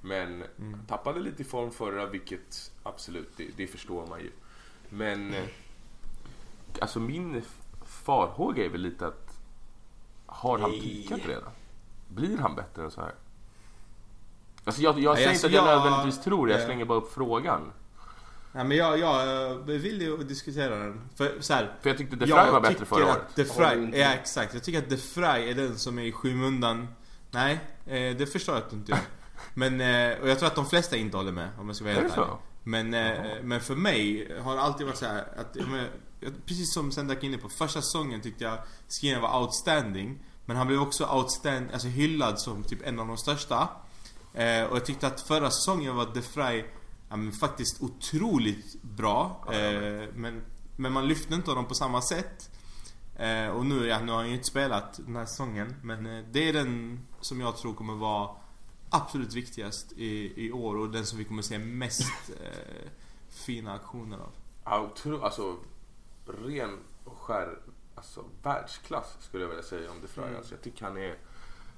Men 0.00 0.42
Mm. 0.58 0.80
tappade 0.88 1.20
lite 1.20 1.42
i 1.42 1.44
form 1.44 1.70
förra, 1.70 2.06
vilket 2.06 2.72
absolut, 2.82 3.28
det, 3.36 3.48
det 3.56 3.66
förstår 3.66 4.06
man 4.06 4.20
ju. 4.20 4.30
Men 4.88 5.34
eh, 5.34 5.44
alltså 6.80 7.00
min 7.00 7.42
farhåga 7.86 8.64
är 8.64 8.68
väl 8.68 8.80
lite 8.80 9.06
att 9.06 9.38
har 10.26 10.58
han 10.58 10.70
Nej. 10.70 11.22
redan? 11.26 11.50
Blir 12.08 12.38
han 12.38 12.54
bättre 12.56 12.84
än 12.84 12.90
så 12.90 13.00
här? 13.00 13.14
Alltså 14.64 14.82
jag, 14.82 14.98
jag 15.00 15.16
säger 15.16 15.28
alltså 15.28 15.46
inte 15.46 15.60
att 15.60 15.66
jag 15.66 15.74
jag- 15.76 15.84
nödvändigtvis 15.84 16.24
tror 16.24 16.46
det, 16.46 16.52
jag 16.52 16.62
slänger 16.64 16.84
bara 16.84 16.98
upp 16.98 17.14
frågan. 17.14 17.72
Nej 18.52 18.64
men 18.64 18.76
jag, 18.76 18.98
jag 18.98 19.54
vill 19.54 20.02
ju 20.02 20.16
diskutera 20.16 20.76
den. 20.76 21.00
För 21.16 21.32
så 21.40 21.54
här, 21.54 21.74
För 21.82 21.90
jag 21.90 21.98
tyckte 21.98 22.16
De 22.16 22.26
Frey 22.26 22.50
var 22.50 22.60
bättre 22.60 22.84
förra 22.84 23.12
att 23.12 23.38
året. 23.38 23.78
Inte? 23.78 23.98
ja 23.98 24.12
exakt. 24.12 24.54
Jag 24.54 24.62
tycker 24.64 24.78
att 24.78 24.88
De 24.90 24.96
Frey 24.96 25.50
är 25.50 25.54
den 25.54 25.78
som 25.78 25.98
är 25.98 26.02
i 26.02 26.12
skymundan. 26.12 26.88
Nej, 27.30 27.60
eh, 27.86 28.16
det 28.16 28.32
förstår 28.32 28.54
jag 28.54 28.64
inte. 28.78 28.98
Men, 29.54 29.80
eh, 29.80 30.18
och 30.22 30.28
jag 30.28 30.38
tror 30.38 30.46
att 30.46 30.54
de 30.54 30.66
flesta 30.66 30.96
inte 30.96 31.16
håller 31.16 31.32
med 31.32 31.48
om 31.58 31.66
jag 31.66 31.76
ska 31.76 31.84
vara 31.84 31.94
helt 31.94 32.14
det 32.14 32.20
ärlig. 32.20 32.32
Men, 32.62 32.94
eh, 32.94 33.42
men 33.42 33.60
för 33.60 33.74
mig 33.74 34.28
har 34.42 34.54
det 34.56 34.60
alltid 34.62 34.86
varit 34.86 34.96
så 34.98 35.06
här 35.06 35.24
att, 35.36 35.54
men, 35.54 35.86
jag- 36.20 36.32
precis 36.46 36.74
som 36.74 36.92
Sendak 36.92 37.18
är 37.22 37.26
inne 37.26 37.38
på, 37.38 37.48
första 37.48 37.82
säsongen 37.82 38.20
tyckte 38.20 38.44
jag 38.44 38.58
Skriniar 38.88 39.20
var 39.20 39.40
outstanding. 39.40 40.18
Men 40.46 40.56
han 40.56 40.66
blev 40.66 40.80
också 40.82 41.04
outstanding, 41.06 41.68
alltså 41.72 41.88
hyllad 41.88 42.40
som 42.40 42.62
typ 42.62 42.86
en 42.86 43.00
av 43.00 43.06
de 43.06 43.16
största. 43.16 43.68
Eh, 44.34 44.64
och 44.64 44.76
jag 44.76 44.84
tyckte 44.84 45.06
att 45.06 45.20
förra 45.20 45.50
säsongen 45.50 45.96
var 45.96 46.08
De 46.14 46.22
Frey 46.22 46.64
ja, 47.08 47.16
men 47.16 47.32
faktiskt 47.32 47.82
otroligt 47.82 48.82
bra. 48.82 49.44
Eh, 49.52 50.08
men, 50.14 50.42
men 50.76 50.92
man 50.92 51.08
lyfte 51.08 51.34
inte 51.34 51.50
honom 51.50 51.64
på 51.64 51.74
samma 51.74 52.02
sätt. 52.02 52.50
Eh, 53.16 53.48
och 53.48 53.66
nu, 53.66 53.86
ja, 53.86 54.00
nu 54.00 54.12
har 54.12 54.18
han 54.18 54.28
ju 54.28 54.34
inte 54.34 54.46
spelat 54.46 55.00
den 55.06 55.16
här 55.16 55.26
säsongen. 55.26 55.74
Men 55.82 56.06
eh, 56.06 56.24
det 56.30 56.48
är 56.48 56.52
den 56.52 57.00
som 57.20 57.40
jag 57.40 57.56
tror 57.56 57.74
kommer 57.74 57.94
vara 57.94 58.30
absolut 58.90 59.34
viktigast 59.34 59.92
i, 59.92 60.46
i 60.46 60.52
år 60.52 60.76
och 60.76 60.90
den 60.90 61.06
som 61.06 61.18
vi 61.18 61.24
kommer 61.24 61.42
se 61.42 61.58
mest 61.58 62.30
eh, 62.40 62.90
fina 63.28 63.74
aktioner 63.74 64.18
av. 64.18 64.32
Ja, 64.64 64.80
otro, 64.80 65.22
alltså 65.22 65.56
ren 66.26 66.78
och 67.04 67.18
skär, 67.18 67.58
alltså 67.94 68.24
världsklass 68.42 69.16
skulle 69.20 69.42
jag 69.42 69.48
vilja 69.48 69.64
säga 69.64 69.90
om 69.90 69.96
De 70.02 70.08
Frey. 70.08 70.26
Mm. 70.26 70.36
Alltså, 70.36 70.54
jag 70.54 70.62
tycker 70.62 70.84
han 70.84 70.96
är, 70.96 71.16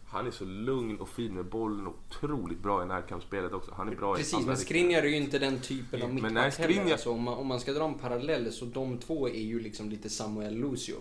han 0.08 0.26
är 0.26 0.30
så 0.30 0.44
lugn 0.44 0.96
och 1.00 1.08
fin 1.08 1.34
med 1.34 1.44
bollen 1.44 1.86
och 1.86 1.94
otroligt 2.08 2.58
bra 2.62 2.82
i 2.82 2.86
närkampsspelet 2.86 3.52
också. 3.52 3.72
Han 3.76 3.88
är 3.88 3.94
bra 3.96 4.14
i 4.14 4.18
Precis, 4.18 4.46
men. 4.46 4.56
Skriniar 4.56 5.02
är 5.02 5.06
ju 5.06 5.16
inte 5.16 5.38
den 5.38 5.58
typen 5.60 6.02
av 6.02 6.14
mittback 6.14 6.32
heller. 6.32 6.50
Skriniar- 6.50 6.92
Alltså, 6.92 7.10
om, 7.12 7.22
man, 7.22 7.34
om 7.34 7.46
man 7.46 7.60
ska 7.60 7.72
dra 7.72 7.84
en 7.84 7.94
parallell 7.94 8.52
så 8.52 8.64
de 8.64 8.98
två 8.98 9.28
är 9.28 9.42
ju 9.42 9.60
liksom 9.60 9.90
lite 9.90 10.10
Samuel 10.10 10.54
Lucio. 10.56 10.96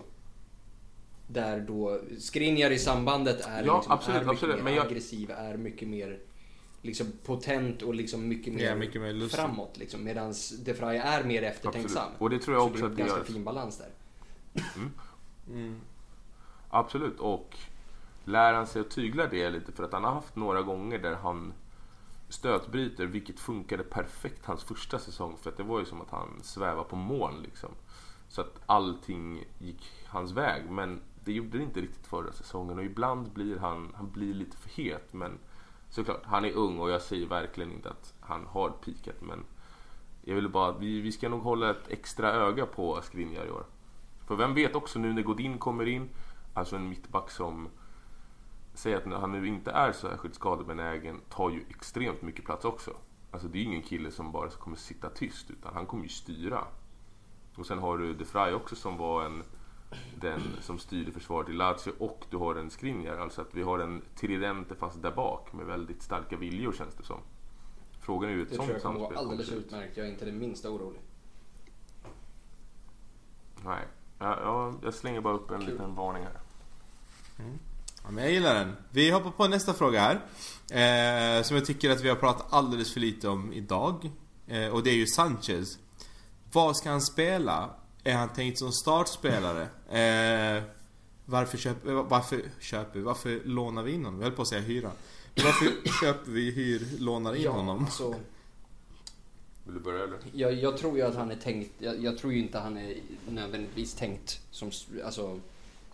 Där 1.28 1.60
då 1.60 2.00
Skriniar 2.18 2.70
i 2.70 2.78
sambandet 2.78 3.40
är, 3.46 3.64
Ja, 3.64 3.76
liksom, 3.76 3.92
absolut, 3.92 4.16
är 4.16 4.24
mycket 4.24 4.32
absolut, 4.32 4.56
mer 4.56 4.62
men 4.62 4.74
jag- 4.74 4.86
aggressiv, 4.86 5.30
är 5.30 5.56
mycket 5.56 5.88
mer 5.88 6.18
liksom 6.82 7.06
potent 7.24 7.82
och 7.82 7.94
liksom 7.94 8.28
mycket 8.28 8.54
mer, 8.54 8.64
Ja, 8.64 8.74
mycket 8.74 9.00
mer 9.02 9.28
framåt. 9.28 9.76
Liksom, 9.78 10.04
Medan 10.04 10.34
De 10.64 10.74
Frey 10.74 10.96
är 10.98 11.24
mer 11.24 11.42
eftertänksam. 11.42 12.02
Absolut. 12.02 12.20
Och 12.20 12.30
det 12.30 12.38
tror 12.38 12.56
jag 12.56 12.62
Så 12.62 12.70
också 12.70 12.80
det 12.80 12.86
är 12.86 12.90
en 12.90 12.96
ganska 12.96 13.18
gör. 13.18 13.24
fin 13.24 13.44
balans 13.44 13.78
där. 13.78 13.88
Mm. 15.50 15.80
Absolut, 16.70 17.20
och 17.20 17.56
lär 18.26 18.54
han 18.54 18.66
sig 18.66 18.80
att 18.80 18.90
tygla 18.90 19.26
det 19.26 19.50
lite? 19.50 19.72
För 19.72 19.84
att 19.84 19.92
han 19.92 20.04
har 20.04 20.12
haft 20.12 20.36
några 20.36 20.62
gånger 20.62 20.98
där 20.98 21.14
han 21.14 21.52
stötbryter, 22.28 23.06
vilket 23.06 23.40
funkade 23.40 23.82
perfekt 23.82 24.46
hans 24.46 24.64
första 24.64 24.98
säsong. 24.98 25.36
För 25.42 25.50
att 25.50 25.56
det 25.56 25.62
var 25.62 25.78
ju 25.78 25.84
som 25.84 26.00
att 26.00 26.10
han 26.10 26.40
svävade 26.42 26.88
på 26.88 26.96
moln 26.96 27.42
liksom. 27.42 27.70
Så 28.28 28.40
att 28.40 28.60
allting 28.66 29.44
gick 29.58 29.90
hans 30.06 30.32
väg, 30.32 30.70
men 30.70 31.00
det 31.24 31.32
gjorde 31.32 31.58
det 31.58 31.64
inte 31.64 31.80
riktigt 31.80 32.06
förra 32.06 32.32
säsongen. 32.32 32.78
Och 32.78 32.84
ibland 32.84 33.30
blir 33.30 33.58
han, 33.58 33.92
han 33.96 34.10
blir 34.10 34.34
lite 34.34 34.56
för 34.56 34.82
het. 34.82 35.12
Men 35.12 35.38
såklart, 35.90 36.22
han 36.24 36.44
är 36.44 36.52
ung 36.52 36.78
och 36.78 36.90
jag 36.90 37.02
säger 37.02 37.26
verkligen 37.26 37.72
inte 37.72 37.90
att 37.90 38.14
han 38.20 38.46
har 38.46 38.70
pikat. 38.70 39.20
Men 39.20 39.44
jag 40.22 40.34
vill 40.34 40.48
bara, 40.48 40.72
vi, 40.72 41.00
vi 41.00 41.12
ska 41.12 41.28
nog 41.28 41.42
hålla 41.42 41.70
ett 41.70 41.88
extra 41.88 42.32
öga 42.32 42.66
på 42.66 43.02
Skriniar 43.02 43.46
i 43.46 43.50
år. 43.50 43.64
För 44.26 44.36
vem 44.36 44.54
vet 44.54 44.74
också 44.74 44.98
nu 44.98 45.12
när 45.12 45.22
Godin 45.22 45.58
kommer 45.58 45.86
in, 45.88 46.08
alltså 46.54 46.76
en 46.76 46.88
mittback 46.88 47.30
som 47.30 47.68
säger 48.76 48.96
att 48.96 49.20
han 49.20 49.32
nu 49.32 49.48
inte 49.48 49.70
är 49.70 49.92
särskilt 49.92 50.34
skadebenägen, 50.34 51.20
tar 51.28 51.50
ju 51.50 51.64
extremt 51.68 52.22
mycket 52.22 52.44
plats 52.44 52.64
också. 52.64 52.96
Alltså 53.30 53.48
det 53.48 53.58
är 53.58 53.60
ju 53.60 53.66
ingen 53.66 53.82
kille 53.82 54.10
som 54.10 54.32
bara 54.32 54.48
kommer 54.48 54.76
sitta 54.76 55.10
tyst, 55.10 55.50
utan 55.50 55.74
han 55.74 55.86
kommer 55.86 56.02
ju 56.02 56.08
styra. 56.08 56.64
Och 57.56 57.66
sen 57.66 57.78
har 57.78 57.98
du 57.98 58.14
De 58.14 58.24
Frey 58.24 58.52
också 58.52 58.76
som 58.76 58.96
var 58.96 59.24
en, 59.24 59.42
den 60.20 60.40
som 60.60 60.78
styrde 60.78 61.12
försvaret 61.12 61.48
i 61.48 61.52
Lazio 61.52 61.92
och 61.98 62.24
du 62.30 62.36
har 62.36 62.54
en 62.54 62.70
Skriniar. 62.70 63.18
Alltså 63.18 63.40
att 63.40 63.54
vi 63.54 63.62
har 63.62 63.78
en 63.78 64.02
tridente 64.14 64.74
fast 64.74 65.02
där 65.02 65.12
bak 65.12 65.52
med 65.52 65.66
väldigt 65.66 66.02
starka 66.02 66.36
viljor 66.36 66.72
känns 66.72 66.94
det 66.94 67.04
som. 67.04 67.20
Frågan 68.00 68.30
är 68.30 68.34
ju 68.34 68.38
hur 68.38 68.46
ett 68.46 68.50
Det 68.50 68.56
tror 68.56 68.66
sånt 68.66 68.74
jag 68.74 68.82
kommer 68.82 68.98
samspel 68.98 69.16
gå 69.16 69.20
alldeles 69.20 69.52
utmärkt. 69.52 69.96
Jag 69.96 70.06
är 70.06 70.10
inte 70.10 70.24
det 70.24 70.32
minsta 70.32 70.70
orolig. 70.70 71.00
Nej, 73.64 73.84
ja, 74.18 74.40
ja, 74.40 74.74
jag 74.82 74.94
slänger 74.94 75.20
bara 75.20 75.34
upp 75.34 75.50
en 75.50 75.60
Kul. 75.60 75.70
liten 75.70 75.94
varning 75.94 76.24
här. 76.24 76.40
Ja, 78.06 78.12
men 78.12 78.24
jag 78.24 78.32
gillar 78.32 78.54
den. 78.54 78.76
Vi 78.90 79.10
hoppar 79.10 79.30
på 79.30 79.48
nästa 79.48 79.74
fråga 79.74 80.00
här. 80.00 80.14
Eh, 81.38 81.42
som 81.42 81.56
jag 81.56 81.66
tycker 81.66 81.90
att 81.90 82.00
vi 82.00 82.08
har 82.08 82.16
pratat 82.16 82.46
alldeles 82.52 82.92
för 82.92 83.00
lite 83.00 83.28
om 83.28 83.52
idag. 83.52 84.10
Eh, 84.46 84.68
och 84.68 84.82
det 84.82 84.90
är 84.90 84.94
ju 84.94 85.06
Sanchez. 85.06 85.78
Vad 86.52 86.76
ska 86.76 86.90
han 86.90 87.02
spela? 87.02 87.70
Är 88.04 88.14
han 88.14 88.28
tänkt 88.28 88.58
som 88.58 88.72
startspelare? 88.72 89.62
Eh, 89.88 90.62
varför 91.24 91.58
köper, 91.58 91.92
varför 91.92 92.42
köper 92.60 92.98
vi? 92.98 93.04
Varför 93.04 93.40
lånar 93.44 93.82
vi 93.82 93.92
in 93.92 94.04
honom? 94.04 94.20
Jag 94.20 94.26
höll 94.26 94.36
på 94.36 94.42
att 94.42 94.48
säga 94.48 94.60
hyra. 94.60 94.90
Varför 95.36 95.88
köper 96.00 96.30
vi, 96.30 96.50
hyr, 96.50 96.86
lånar 96.98 97.34
in 97.34 97.46
honom? 97.46 97.84
alltså, 97.84 98.14
Vill 99.64 99.74
du 99.74 99.80
börja 99.80 100.04
eller? 100.04 100.18
jag, 100.32 100.54
jag 100.54 100.78
tror 100.78 100.96
ju 100.96 101.02
att 101.02 101.14
han 101.14 101.30
är 101.30 101.36
tänkt, 101.36 101.70
jag, 101.78 102.04
jag 102.04 102.18
tror 102.18 102.32
ju 102.32 102.38
inte 102.38 102.58
han 102.58 102.76
är 102.76 102.96
nödvändigtvis 103.28 103.94
tänkt 103.94 104.40
som, 104.50 104.70
alltså, 105.04 105.40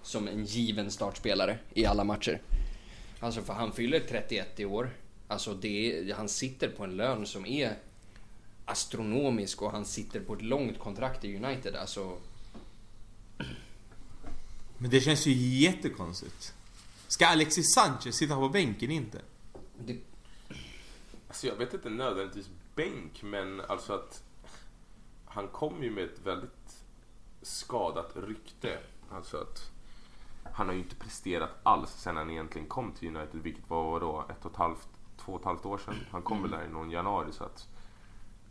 som 0.02 0.28
en 0.28 0.44
given 0.44 0.90
startspelare 0.90 1.58
i 1.74 1.86
alla 1.86 2.04
matcher. 2.04 2.40
Alltså 3.20 3.42
för 3.42 3.52
han 3.52 3.72
fyller 3.72 4.00
31 4.00 4.60
i 4.60 4.64
år. 4.64 4.90
Alltså 5.28 5.54
det, 5.54 6.14
han 6.16 6.28
sitter 6.28 6.68
på 6.68 6.84
en 6.84 6.96
lön 6.96 7.26
som 7.26 7.46
är 7.46 7.76
astronomisk 8.64 9.62
och 9.62 9.70
han 9.70 9.84
sitter 9.84 10.20
på 10.20 10.34
ett 10.34 10.42
långt 10.42 10.78
kontrakt 10.78 11.24
i 11.24 11.36
United. 11.36 11.76
Alltså, 11.76 12.18
Men 14.78 14.90
det 14.90 15.00
känns 15.00 15.26
ju 15.26 15.32
jättekonstigt. 15.32 16.54
Ska 17.08 17.26
Alexis 17.26 17.74
Sanchez 17.74 18.16
sitta 18.16 18.34
på 18.34 18.48
bänken 18.48 18.90
inte? 18.90 19.20
det, 19.78 19.96
Alltså 21.28 21.46
jag 21.46 21.56
vet 21.56 21.74
inte 21.74 21.90
nödvändigtvis 21.90 22.50
bänk, 22.74 23.22
men 23.22 23.60
alltså 23.60 23.92
att 23.92 24.22
han 25.24 25.48
kom 25.48 25.82
ju 25.82 25.90
med 25.90 26.04
ett 26.04 26.18
väldigt 26.24 26.84
skadat 27.42 28.12
rykte. 28.14 28.78
Alltså 29.10 29.36
att 29.36 29.70
han 30.52 30.66
har 30.66 30.74
ju 30.74 30.80
inte 30.80 30.96
presterat 30.96 31.50
alls 31.62 31.90
sen 31.90 32.16
han 32.16 32.30
egentligen 32.30 32.68
kom 32.68 32.92
till 32.92 33.16
United, 33.16 33.40
vilket 33.42 33.70
var 33.70 34.00
då 34.00 34.24
ett 34.30 34.44
och 34.44 34.50
ett 34.50 34.56
halvt, 34.56 34.88
två 35.16 35.32
och 35.32 35.40
ett 35.40 35.46
halvt 35.46 35.66
år 35.66 35.78
sedan. 35.78 35.94
Han 36.10 36.22
kom 36.22 36.42
väl 36.42 36.50
där 36.50 36.64
i 36.64 36.68
någon 36.72 36.90
januari 36.90 37.32
så 37.32 37.44
att 37.44 37.68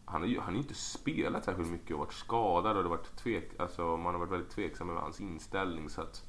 han 0.05 0.21
har 0.21 0.27
ju 0.27 0.39
han 0.39 0.53
har 0.53 0.61
inte 0.61 0.73
spelat 0.73 1.45
särskilt 1.45 1.69
mycket 1.69 1.91
och 1.91 1.99
varit 1.99 2.13
skadad 2.13 2.77
och 2.77 2.83
det 2.83 2.89
varit 2.89 3.15
tvek, 3.15 3.59
alltså 3.59 3.97
man 3.97 4.13
har 4.13 4.19
varit 4.19 4.31
väldigt 4.31 4.49
tveksam 4.49 4.87
med 4.87 4.95
hans 4.95 5.21
inställning 5.21 5.89
så 5.89 6.01
att 6.01 6.25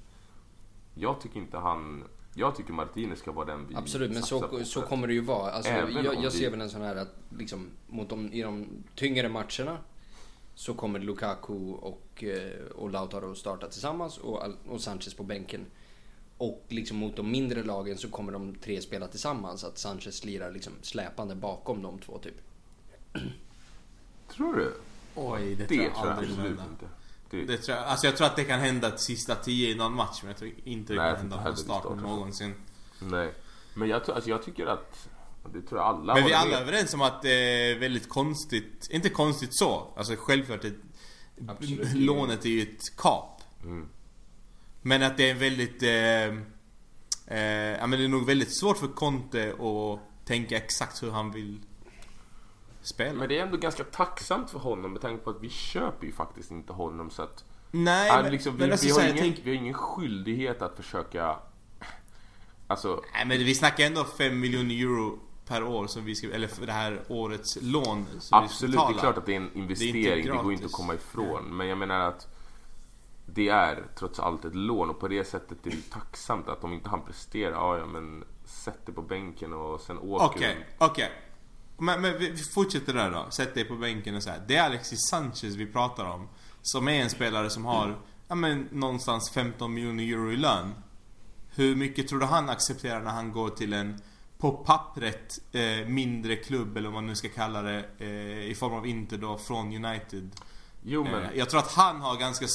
jag 0.94 1.20
tycker 1.20 1.40
inte 1.40 1.58
han 1.58 2.04
jag 2.34 2.56
tycker 2.56 2.72
Martinez 2.72 3.18
ska 3.18 3.32
vara 3.32 3.46
den 3.46 3.66
vi 3.68 3.76
Absolut, 3.76 4.12
men 4.12 4.22
så, 4.22 4.48
på 4.48 4.64
så 4.64 4.82
kommer 4.82 5.06
det 5.06 5.14
ju 5.14 5.20
vara. 5.20 5.50
Alltså, 5.50 5.72
jag, 5.72 6.22
jag 6.22 6.32
ser 6.32 6.50
väl 6.50 6.60
en 6.60 6.70
sån 6.70 6.82
här 6.82 6.96
att 6.96 7.14
liksom, 7.38 7.70
mot 7.86 8.08
de, 8.08 8.32
i 8.32 8.42
de 8.42 8.66
tyngre 8.94 9.28
matcherna 9.28 9.78
så 10.54 10.74
kommer 10.74 10.98
Lukaku 10.98 11.72
och, 11.72 12.24
eh, 12.24 12.66
och 12.74 12.90
Lautaro 12.90 13.34
starta 13.34 13.68
tillsammans 13.68 14.18
och, 14.18 14.42
och 14.68 14.80
Sanchez 14.80 15.14
på 15.14 15.22
bänken. 15.22 15.66
Och 16.38 16.64
liksom 16.68 16.96
mot 16.96 17.16
de 17.16 17.30
mindre 17.30 17.62
lagen 17.62 17.98
så 17.98 18.08
kommer 18.08 18.32
de 18.32 18.54
tre 18.54 18.80
spela 18.82 19.08
tillsammans. 19.08 19.64
Att 19.64 19.78
Sanchez 19.78 20.24
lirar 20.24 20.50
liksom 20.52 20.72
släpande 20.82 21.34
bakom 21.34 21.82
de 21.82 21.98
två 21.98 22.18
typ. 22.18 22.34
Tror 24.36 24.56
du? 24.56 24.74
Oj, 25.14 25.54
det, 25.54 25.54
Det 25.54 25.66
tror 25.68 25.82
jag 25.82 25.94
tror 25.94 26.06
jag 26.06 26.12
aldrig 26.18 26.28
kommer 26.30 26.40
absolut 26.48 26.58
hända. 26.60 26.72
inte. 26.72 26.86
Det, 27.30 27.44
Det 27.44 27.58
tror 27.58 27.76
jag, 27.78 27.86
alltså 27.86 28.06
jag 28.06 28.16
tror 28.16 28.26
att 28.26 28.36
det 28.36 28.44
kan 28.44 28.60
hända 28.60 28.96
sista 28.96 29.34
tio 29.34 29.70
i 29.70 29.74
någon 29.74 29.94
match 29.94 30.18
men 30.22 30.28
jag 30.30 30.38
tror 30.38 30.50
inte 30.64 30.92
det 30.92 30.98
Nej, 31.02 31.10
kan 31.10 31.20
hända 31.20 31.42
från 31.42 31.56
starten. 31.56 31.96
någonsin. 31.96 32.54
nej. 33.02 33.32
Men 33.74 33.88
jag, 33.88 34.04
tror- 34.04 34.14
alltså 34.14 34.30
jag 34.30 34.42
tycker 34.42 34.66
att, 34.66 35.08
det 35.52 35.62
tror 35.62 35.80
jag 35.80 35.88
alla 35.88 36.14
Men 36.14 36.24
vi 36.24 36.32
är 36.32 36.36
alla 36.36 36.50
med. 36.50 36.60
överens 36.62 36.94
om 36.94 37.02
att 37.02 37.22
det 37.22 37.30
är 37.32 37.78
väldigt 37.78 38.08
konstigt, 38.08 38.88
inte 38.90 39.08
konstigt 39.08 39.54
så, 39.54 39.92
alltså 39.96 40.14
självklart 40.18 40.64
ett, 40.64 40.76
Absolut. 41.48 41.94
lånet 41.94 42.44
är 42.44 42.48
ju 42.48 42.62
ett 42.62 42.96
kap. 42.96 43.42
Mm. 43.64 43.88
Men 44.82 45.02
att 45.02 45.16
det 45.16 45.30
är 45.30 45.34
väldigt, 45.34 45.82
eh, 45.82 45.90
eh, 47.38 47.78
ja 47.80 47.86
men 47.86 47.90
det 47.90 48.04
är 48.04 48.08
nog 48.08 48.26
väldigt 48.26 48.58
svårt 48.58 48.78
för 48.78 48.88
Conte 48.88 49.52
att 49.52 50.26
tänka 50.26 50.56
exakt 50.56 51.02
hur 51.02 51.10
han 51.10 51.32
vill 51.32 51.60
spela. 52.82 53.12
Men 53.12 53.28
det 53.28 53.38
är 53.38 53.42
ändå 53.42 53.56
ganska 53.56 53.84
tacksamt 53.84 54.50
för 54.50 54.58
honom 54.58 54.92
med 54.92 55.02
tanke 55.02 55.24
på 55.24 55.30
att 55.30 55.40
vi 55.40 55.50
köper 55.50 56.06
ju 56.06 56.12
faktiskt 56.12 56.50
inte 56.50 56.72
honom 56.72 57.10
så 57.10 57.22
att 57.22 57.44
Nej 57.70 58.10
han, 58.10 58.22
men, 58.22 58.32
liksom, 58.32 58.52
vi, 58.52 58.58
men 58.60 58.72
alltså, 58.72 58.86
vi, 58.86 58.92
så 58.92 59.00
har 59.00 59.06
ingen, 59.06 59.18
tänk, 59.18 59.40
vi 59.44 59.50
har 59.50 59.62
ingen 59.62 59.74
skyldighet 59.74 60.62
att 60.62 60.76
försöka 60.76 61.36
Alltså, 62.66 63.02
Nej 63.14 63.26
men 63.26 63.38
vi 63.38 63.54
snackar 63.54 63.86
ändå 63.86 64.04
5 64.04 64.40
miljoner 64.40 64.74
euro 64.74 65.18
per 65.46 65.62
år 65.62 65.86
som 65.86 66.04
vi 66.04 66.14
ska, 66.14 66.30
eller 66.30 66.48
för 66.48 66.66
det 66.66 66.72
här 66.72 67.02
årets 67.08 67.58
lån 67.62 68.06
som 68.18 68.38
absolut, 68.38 68.74
vi 68.74 68.76
det 68.76 68.78
ska 68.78 68.88
är 68.88 68.92
betala. 68.94 69.00
klart 69.00 69.18
att 69.18 69.26
det 69.26 69.32
är 69.32 69.36
en 69.36 69.50
investering, 69.54 70.02
det, 70.02 70.32
går 70.32 70.38
inte 70.38 70.48
gratis. 70.48 70.64
att 70.64 70.72
komma 70.72 70.94
ifrån. 70.94 71.56
Men 71.56 71.66
jag 71.68 71.78
menar 71.78 72.00
att 72.00 72.28
det 73.26 73.48
är 73.48 73.82
trots 73.98 74.20
allt 74.20 74.44
ett 74.44 74.54
lån 74.54 74.90
och 74.90 75.00
på 75.00 75.08
det 75.08 75.24
sättet 75.24 75.66
är 75.66 75.70
det 75.70 75.90
tacksamt 75.90 76.48
att 76.48 76.64
om 76.64 76.72
inte 76.72 76.88
han 76.88 77.04
presterar, 77.04 77.52
ja, 77.52 77.78
ja 77.78 77.86
men 77.86 78.24
sätt 78.44 78.86
dig 78.86 78.94
på 78.94 79.02
bänken 79.02 79.52
och 79.52 79.80
sen 79.80 79.98
åker 79.98 80.26
Okej, 80.26 80.66
du. 80.78 80.84
okej. 80.84 81.10
Men, 81.78 82.00
men 82.00 82.18
vi 82.18 82.30
vi 82.30 82.42
fortsätter 82.42 82.94
där 82.94 83.10
då. 83.10 83.26
Sätt 83.30 83.54
dig 83.54 83.64
på 83.64 83.74
bänken 83.76 84.16
och 84.16 84.22
så 84.22 84.30
här. 84.30 84.42
Det 84.48 84.56
är 84.56 84.66
Alexis 84.66 85.08
Sanchez 85.10 85.54
vi 85.54 85.66
pratar 85.66 86.04
om. 86.04 86.28
Som 86.62 86.88
är 86.88 87.02
en 87.02 87.10
spelare 87.10 87.50
som 87.50 87.64
har, 87.64 87.98
ja 88.28 88.34
men 88.34 88.68
någonstans 88.72 89.30
15 89.30 89.74
miljoner 89.74 90.04
euro 90.04 90.32
i 90.32 90.36
lön. 90.36 90.74
Hur 91.54 91.76
mycket 91.76 92.08
tror 92.08 92.18
du 92.18 92.26
han 92.26 92.48
accepterar 92.48 93.00
när 93.00 93.10
han 93.10 93.32
går 93.32 93.48
till 93.48 93.72
en 93.72 94.00
på 94.42 94.52
pappret 94.52 95.38
eh, 95.52 95.86
mindre 95.86 96.36
klubb 96.36 96.76
eller 96.76 96.88
vad 96.88 96.94
man 96.94 97.06
nu 97.06 97.14
ska 97.16 97.28
kalla 97.28 97.62
det 97.62 97.84
eh, 97.98 98.50
i 98.50 98.54
form 98.58 98.72
av 98.72 98.86
Inter 98.86 99.16
då 99.18 99.38
från 99.38 99.84
United. 99.84 100.30
Jo 100.82 101.04
men, 101.04 101.22
Eh, 101.22 101.30
jag 101.34 101.50
tror 101.50 101.60
att 101.60 101.72
han 101.72 102.00
har 102.00 102.16
ganska 102.16 102.46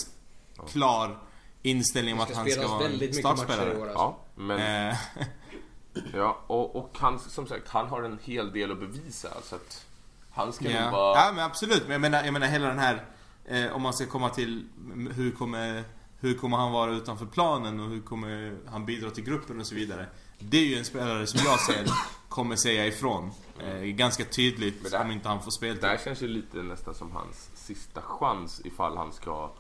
klar 0.70 1.18
inställning 1.62 2.14
om 2.14 2.20
att 2.20 2.30
ska 2.30 2.38
han 2.38 2.50
ska 2.50 2.68
vara 2.68 2.86
en 2.86 2.92
väldigt 2.92 3.10
mycket 3.16 3.24
matcher 3.24 3.34
i 3.34 3.38
startspelare. 3.38 3.78
år 3.78 3.84
alltså. 3.86 3.98
ja, 4.00 4.18
men 4.36 4.90
Eh, 4.90 4.96
Ja, 6.14 6.44
och, 6.48 6.76
och 6.76 6.98
han, 7.00 7.20
som 7.20 7.48
sagt, 7.48 7.68
han 7.70 7.88
har 7.88 8.04
en 8.04 8.20
hel 8.24 8.52
del 8.52 8.72
att 8.72 8.80
bevisa. 8.80 9.30
Så 9.44 9.56
att 9.56 9.86
han 10.32 10.54
ska 10.54 10.70
Ja. 10.70 10.84
nog 10.84 10.92
vara... 10.92 11.16
ja 11.20 11.32
men 11.36 11.44
absolut, 11.46 11.84
men 11.84 11.92
jag 11.92 12.02
menar, 12.02 12.24
jag 12.24 12.34
menar 12.34 12.48
hela 12.48 12.68
den 12.68 12.80
här 12.80 13.06
eh, 13.46 13.76
Om 13.76 13.82
man 13.82 13.94
ska 13.94 14.06
komma 14.06 14.30
till 14.30 14.68
hur 15.16 15.32
kommer, 15.32 15.84
hur 16.20 16.34
kommer 16.34 16.58
han 16.58 16.72
vara 16.72 16.92
utanför 16.92 17.26
planen 17.26 17.80
och 17.80 17.90
hur 17.90 18.02
kommer 18.02 18.58
han 18.68 18.86
bidra 18.86 19.10
till 19.10 19.24
gruppen 19.24 19.60
och 19.60 19.68
så 19.68 19.76
vidare 19.76 20.06
Det 20.40 20.58
är 20.58 20.66
ju 20.66 20.76
en 20.76 20.86
spelare 20.86 21.28
som 21.28 21.40
jag 21.46 21.60
ser 21.60 21.86
kommer 22.30 22.56
säga 22.56 22.86
ifrån 22.88 23.32
eh, 23.60 23.80
Ganska 23.82 24.26
tydligt 24.26 24.82
Men 24.82 24.92
det 24.92 24.98
här- 24.98 25.06
om 25.06 25.12
inte 25.12 25.28
han 25.28 25.40
får 25.40 25.46
Det 25.46 25.52
speltid 25.52 25.84
här 25.86 25.98
känns 26.04 26.22
ju 26.22 26.28
lite 26.28 26.58
nästan 26.58 26.96
som 26.96 27.12
hans 27.12 27.50
sista 27.56 28.02
chans 28.02 28.62
ifall 28.66 28.98
han 28.98 29.14
ska... 29.14 29.52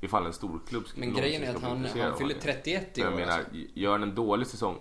Ifall 0.00 0.26
en 0.26 0.32
stor 0.32 0.60
klubb 0.68 0.86
ska 0.86 1.00
Men 1.00 1.14
grejen 1.14 1.42
är 1.42 1.54
att 1.54 1.62
han, 1.62 1.70
han 1.76 1.88
fyller 1.92 2.10
honom. 2.12 2.30
31 2.42 2.98
i 2.98 3.00
Jag 3.00 3.12
år 3.12 3.16
menar, 3.16 3.32
alltså. 3.38 3.50
gör 3.74 3.92
han 3.92 4.02
en 4.02 4.14
dålig 4.14 4.46
säsong... 4.46 4.78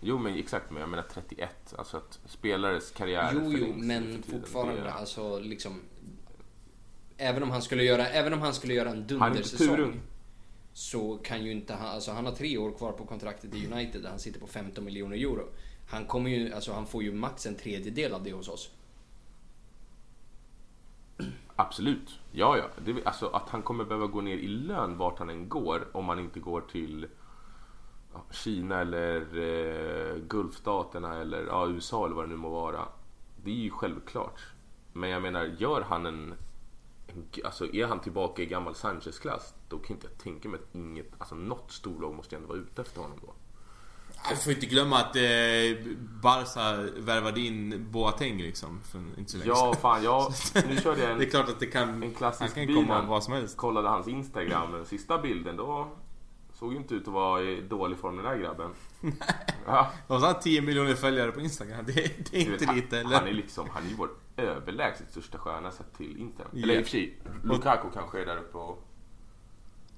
Jo 0.00 0.18
men 0.18 0.34
exakt, 0.38 0.70
men 0.70 0.80
jag 0.80 0.88
menar 0.88 1.04
31. 1.14 1.74
Alltså 1.78 1.96
att 1.96 2.18
spelares 2.26 2.90
karriär 2.90 3.30
Jo, 3.34 3.52
jo, 3.58 3.72
men 3.76 4.22
fortfarande 4.30 4.80
Det- 4.82 4.92
alltså 4.92 5.38
liksom... 5.38 5.80
Även 7.16 7.42
om 7.42 7.50
han 7.50 7.62
skulle 7.62 7.82
göra, 7.84 8.08
även 8.08 8.32
om 8.32 8.40
han 8.40 8.54
skulle 8.54 8.74
göra 8.74 8.90
en 8.90 8.94
Han 8.96 9.22
är 9.32 9.36
inte 9.36 9.56
dundersäsong. 9.58 10.00
Så 10.76 11.18
kan 11.18 11.44
ju 11.44 11.50
inte 11.50 11.74
han, 11.74 11.86
alltså 11.88 12.12
han 12.12 12.26
har 12.26 12.32
tre 12.32 12.58
år 12.58 12.72
kvar 12.72 12.92
på 12.92 13.04
kontraktet 13.04 13.54
i 13.54 13.66
United 13.66 14.02
där 14.02 14.10
han 14.10 14.18
sitter 14.18 14.40
på 14.40 14.46
15 14.46 14.84
miljoner 14.84 15.16
euro. 15.16 15.48
Han 15.88 16.06
kommer 16.06 16.30
ju, 16.30 16.52
alltså 16.52 16.72
han 16.72 16.86
får 16.86 17.02
ju 17.02 17.12
max 17.12 17.46
en 17.46 17.54
tredjedel 17.54 18.12
av 18.12 18.22
det 18.22 18.32
hos 18.32 18.48
oss. 18.48 18.70
Absolut. 21.56 22.18
Ja, 22.32 22.56
ja. 22.56 22.64
Det, 22.84 23.06
alltså 23.06 23.26
att 23.26 23.48
han 23.48 23.62
kommer 23.62 23.84
behöva 23.84 24.06
gå 24.06 24.20
ner 24.20 24.36
i 24.36 24.48
lön 24.48 24.98
vart 24.98 25.18
han 25.18 25.30
än 25.30 25.48
går 25.48 25.88
om 25.92 26.08
han 26.08 26.18
inte 26.18 26.40
går 26.40 26.60
till 26.60 27.06
Kina 28.30 28.80
eller 28.80 29.20
eh, 29.20 30.16
Gulfstaterna 30.16 31.20
eller 31.20 31.46
ja, 31.46 31.68
USA 31.68 32.06
eller 32.06 32.16
vad 32.16 32.24
det 32.24 32.28
nu 32.28 32.36
må 32.36 32.50
vara. 32.50 32.88
Det 33.44 33.50
är 33.50 33.54
ju 33.54 33.70
självklart. 33.70 34.40
Men 34.92 35.10
jag 35.10 35.22
menar, 35.22 35.44
gör 35.44 35.80
han 35.80 36.06
en 36.06 36.34
alltså 37.44 37.74
är 37.74 37.86
han 37.86 38.00
tillbaka 38.00 38.42
i 38.42 38.46
gammal 38.46 38.74
Sanchez-klass, 38.74 39.54
då 39.68 39.78
kan 39.78 39.96
inte 39.96 40.06
jag 40.06 40.18
tänka 40.18 40.48
mig 40.48 40.60
att 40.60 40.74
inget, 40.74 41.12
alltså 41.18 41.34
något 41.34 41.72
storlag 41.72 42.14
måste 42.14 42.36
ändå 42.36 42.48
vara 42.48 42.58
ute 42.58 42.82
efter 42.82 43.00
honom 43.00 43.18
då. 43.22 43.32
Jag 44.28 44.42
får 44.42 44.52
inte 44.52 44.66
glömma 44.66 44.96
att 44.98 45.16
eh, 45.16 45.22
Barca 46.22 46.76
värvade 46.96 47.40
in 47.40 47.86
Boateng 47.90 48.38
liksom 48.38 48.80
för 48.82 48.98
inte 49.18 49.32
så 49.32 49.38
länge 49.38 49.50
Ja, 49.50 49.74
fan, 49.80 50.04
ja. 50.04 50.30
Nu 50.68 50.76
körde 50.76 51.00
jag 51.02 51.10
en... 51.12 51.18
Det 51.18 51.24
är 51.24 51.30
klart 51.30 51.48
att 51.48 51.60
det 51.60 51.66
kan, 51.66 52.02
En 52.02 52.14
klassisk 52.14 52.56
han 52.56 52.66
kan 52.66 52.74
komma 52.74 52.94
han. 52.94 53.06
vad 53.06 53.24
som 53.24 53.32
helst 53.32 53.56
kollade 53.56 53.88
hans 53.88 54.08
Instagram, 54.08 54.72
den 54.72 54.86
sista 54.86 55.18
bilden, 55.18 55.56
då 55.56 55.88
såg 56.58 56.74
inte 56.74 56.94
ut 56.94 57.08
att 57.08 57.14
vara 57.14 57.42
i 57.42 57.60
dålig 57.60 57.98
form 57.98 58.16
den 58.16 58.24
där 58.24 58.38
grabben. 58.38 58.70
Ja, 59.66 59.92
Och 60.06 60.20
så 60.20 60.26
har 60.26 60.32
han 60.32 60.42
10 60.42 60.62
miljoner 60.62 60.94
följare 60.94 61.32
på 61.32 61.40
Instagram, 61.40 61.84
det, 61.86 61.92
det 61.92 62.36
är 62.36 62.40
inte 62.40 62.66
vet, 62.66 62.74
lite 62.74 62.96
han, 62.96 63.06
eller? 63.06 63.18
han 63.18 63.28
är 63.28 63.32
liksom, 63.32 63.68
han 63.70 63.84
är 63.84 63.88
ju 63.88 63.94
vår 63.94 64.10
överlägset 64.36 65.10
största 65.10 65.38
stjärna 65.38 65.70
sett 65.70 65.96
till 65.96 66.20
Inter. 66.20 66.46
Ja. 66.52 66.62
Eller 66.62 66.74
i 66.74 66.82
och 66.82 66.84
för 66.84 66.90
sig, 66.90 67.18
Lukaku 67.44 67.88
kanske 67.94 68.20
är 68.20 68.26
där 68.26 68.36
uppe 68.36 68.58
och... 68.58 68.82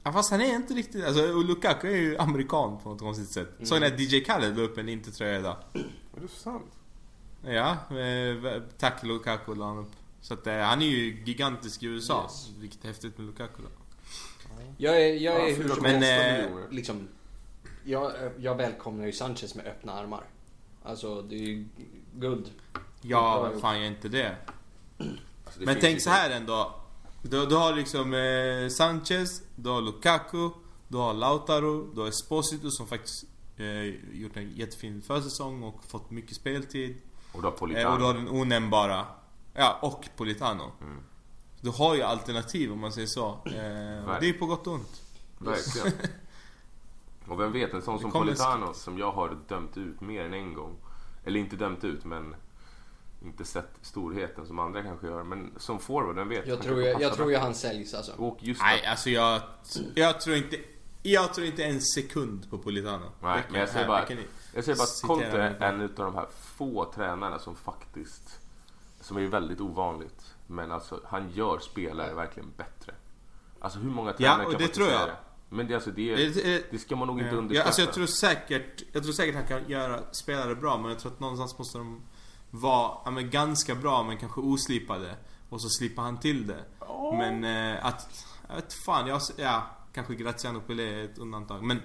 Ja, 0.03 0.13
fast 0.13 0.31
han 0.31 0.41
är 0.41 0.55
inte 0.55 0.75
riktigt, 0.75 1.05
alltså 1.05 1.33
och 1.33 1.45
Lukaku 1.45 1.89
är 1.89 1.97
ju 1.97 2.19
amerikan 2.19 2.79
på 2.83 2.89
något 2.89 3.01
konstigt 3.01 3.29
sätt. 3.29 3.55
Mm. 3.55 3.67
Såg 3.67 3.81
ni 3.81 3.87
att 3.87 4.01
DJ 4.01 4.21
Khaled 4.21 4.57
la 4.57 4.63
upp 4.63 4.79
en 4.79 4.89
Inter-tröja 4.89 5.39
idag? 5.39 5.57
Är 6.17 6.21
det 6.21 6.29
sant? 6.29 6.79
Ja, 7.43 7.71
eh, 7.97 8.63
tack 8.79 9.03
Lukaku 9.03 9.55
la 9.55 9.67
han 9.67 9.79
upp. 9.79 9.93
Så 10.21 10.35
att 10.35 10.47
eh, 10.47 10.59
han 10.59 10.83
är 10.83 10.87
ju 10.87 11.23
gigantisk 11.25 11.83
i 11.83 11.87
USA. 11.87 12.23
Yes. 12.23 12.51
Vilket 12.59 12.85
är 12.85 12.89
häftigt 12.89 13.19
med 13.19 13.27
Lukaku 13.27 13.63
då. 13.63 13.69
Jag 14.77 15.03
är, 15.03 15.15
jag 15.15 15.35
är 15.35 15.49
Ja, 15.49 15.55
hur 15.57 15.69
som 15.69 15.87
4,8 15.87 16.01
helst, 16.01 16.51
liksom... 16.71 17.09
Jag, 17.85 18.13
jag 18.39 18.55
välkomnar 18.55 19.07
ju 19.07 19.13
Sanchez 19.13 19.55
med 19.55 19.67
öppna 19.67 19.93
armar. 19.93 20.25
Alltså, 20.83 21.23
det 21.23 21.35
är 21.35 21.39
ju 21.39 21.67
guld. 22.15 22.51
Ja, 23.03 23.53
fan 23.61 23.81
gör 23.81 23.87
inte 23.87 24.09
det? 24.09 24.37
Alltså, 24.99 25.61
det 25.61 25.67
Men 25.67 25.77
tänk 25.81 26.01
så 26.01 26.11
här 26.11 26.31
ändå. 26.31 26.75
Du, 27.23 27.47
du 27.47 27.55
har 27.55 27.75
liksom 27.75 28.15
eh, 28.15 28.69
Sanchez, 28.69 29.43
du 29.57 29.69
har 29.69 29.81
Lukaku, 29.81 30.51
du 30.89 30.97
har 30.97 31.15
Lautaro, 31.15 31.91
du 31.95 32.01
har 32.01 32.09
Esposito 32.09 32.71
som 32.71 32.87
faktiskt 32.87 33.25
eh, 33.57 33.83
gjort 34.13 34.37
en 34.37 34.51
jättefin 34.57 35.03
försäsong 35.03 35.63
och 35.63 35.85
fått 35.85 36.11
mycket 36.11 36.37
speltid. 36.37 36.97
Och 37.33 37.43
du 37.43 37.47
har 37.47 37.53
Eh, 37.53 37.59
Politano. 37.59 37.93
och 37.93 37.99
du 37.99 38.05
har 38.05 38.15
den 38.15 38.29
onämnbara. 38.29 39.07
Ja, 39.55 39.79
och 39.83 40.09
Politano. 40.17 40.73
Mm. 40.81 41.03
Du 41.61 41.71
har 41.71 41.95
ju 41.95 42.03
alternativ 42.03 42.73
om 42.73 42.81
man 42.81 42.93
säger 42.93 43.07
så. 43.07 43.29
Eh, 43.47 43.53
det 44.21 44.29
är 44.29 44.39
på 44.39 44.47
gott 44.47 44.67
och 44.67 44.73
ont. 44.73 45.03
Verkligen. 45.39 45.93
Och 47.29 47.41
vem 47.41 47.53
vet, 47.53 47.75
en 47.75 47.83
sån 47.83 48.01
som 48.01 48.11
kommer 48.11 48.27
Politano 48.27 48.75
som 48.75 48.99
jag 48.99 49.13
har 49.13 49.37
dömt 49.49 49.77
ut 49.77 50.01
mer 50.01 50.25
än 50.25 50.35
en 50.35 50.55
gång. 50.55 50.77
Eller 51.25 51.41
inte 51.41 51.57
dömt 51.57 51.85
ut, 51.85 52.05
men 52.05 52.35
inte 53.23 53.45
sett 53.45 53.71
storheten 53.83 54.47
som 54.47 54.59
andra 54.59 54.83
kanske 54.83 55.07
gör. 55.07 55.23
Men 55.23 55.53
som 55.57 55.79
forward, 55.79 56.17
vem 56.17 56.29
vet? 56.29 56.47
Jag 56.47 56.63
tror, 56.63 56.83
jag, 56.83 57.03
jag 57.03 57.15
tror 57.15 57.31
ju 57.31 57.37
han 57.37 57.55
säljs 57.55 57.95
alltså. 57.95 58.13
Och 58.17 58.39
just 58.41 58.61
Nej, 58.63 58.83
att, 58.83 58.91
alltså 58.91 59.11
jag... 59.11 59.41
Jag 59.95 60.21
tror 60.21 60.37
inte... 60.37 60.57
Jag 61.03 61.35
tror 61.35 61.47
inte 61.47 61.65
en 61.65 61.81
sekund 61.81 62.51
på 62.51 62.59
Politano. 62.59 63.13
Nej, 63.23 63.43
kan- 63.43 63.53
men 63.53 63.61
jag 63.61 63.69
säger 63.69 63.87
bara, 63.87 64.05
jag 64.55 64.65
säger 64.65 64.79
bara 64.79 64.85
att 64.85 65.03
Conte 65.03 65.43
är 65.61 65.73
en 65.73 65.81
utav 65.81 66.07
de 66.07 66.15
här 66.15 66.27
få 66.57 66.93
tränarna 66.95 67.39
som 67.39 67.57
faktiskt, 67.57 68.39
som 69.01 69.17
är 69.17 69.27
väldigt 69.27 69.61
ovanligt, 69.61 70.35
men 70.51 70.73
alltså 70.73 71.01
han 71.05 71.31
gör 71.31 71.59
spelare 71.59 72.15
verkligen 72.15 72.53
bättre. 72.57 72.95
Alltså 73.61 73.79
hur 73.79 73.91
många 73.91 74.13
tränare 74.13 74.47
och 74.47 74.53
kan 74.53 74.61
det 74.63 74.69
tror 74.69 74.89
jag. 74.89 75.01
säga 75.01 75.07
det? 75.07 75.17
Men 75.57 75.67
det, 75.69 75.75
alltså, 75.75 75.91
det, 75.91 76.17
Det- 76.71 76.79
ska 76.79 76.97
man 76.97 77.07
nog 77.09 77.19
inte 77.21 77.31
Ja, 77.35 77.39
underskatta. 77.39 77.67
alltså 77.67 77.83
jag 77.83 77.93
tror 77.93 78.07
säkert, 78.07 78.83
jag 78.93 79.03
tror 79.03 79.13
säkert 79.13 79.35
han 79.35 79.47
kan 79.47 79.69
göra 79.69 80.01
spelare 80.13 80.55
bra 80.55 80.79
men 80.79 80.91
jag 80.91 80.99
tror 80.99 81.13
att 81.13 81.21
någonstans 81.21 81.59
måste 81.59 81.79
de 81.79 82.03
vara 82.51 82.93
ja, 83.05 83.11
men 83.11 83.31
ganska 83.31 83.75
bra 83.75 84.03
men 84.03 84.17
kanske 84.17 84.41
oslipade. 84.41 85.17
Och 85.49 85.63
så 85.63 85.69
slipper 85.69 86.03
han 86.03 86.21
till 86.21 86.47
det. 86.47 86.65
Men 87.13 87.45
eh, 87.45 87.87
att, 87.87 88.25
jag 88.49 88.55
vet 88.57 88.73
fan, 88.73 89.07
jag, 89.09 89.21
ja, 89.37 89.67
kanske 89.93 90.15
Graziano 90.15 90.61
Pelé 90.61 91.01
är 91.01 91.05
ett 91.05 91.19
undantag. 91.19 91.63
Men 91.63 91.83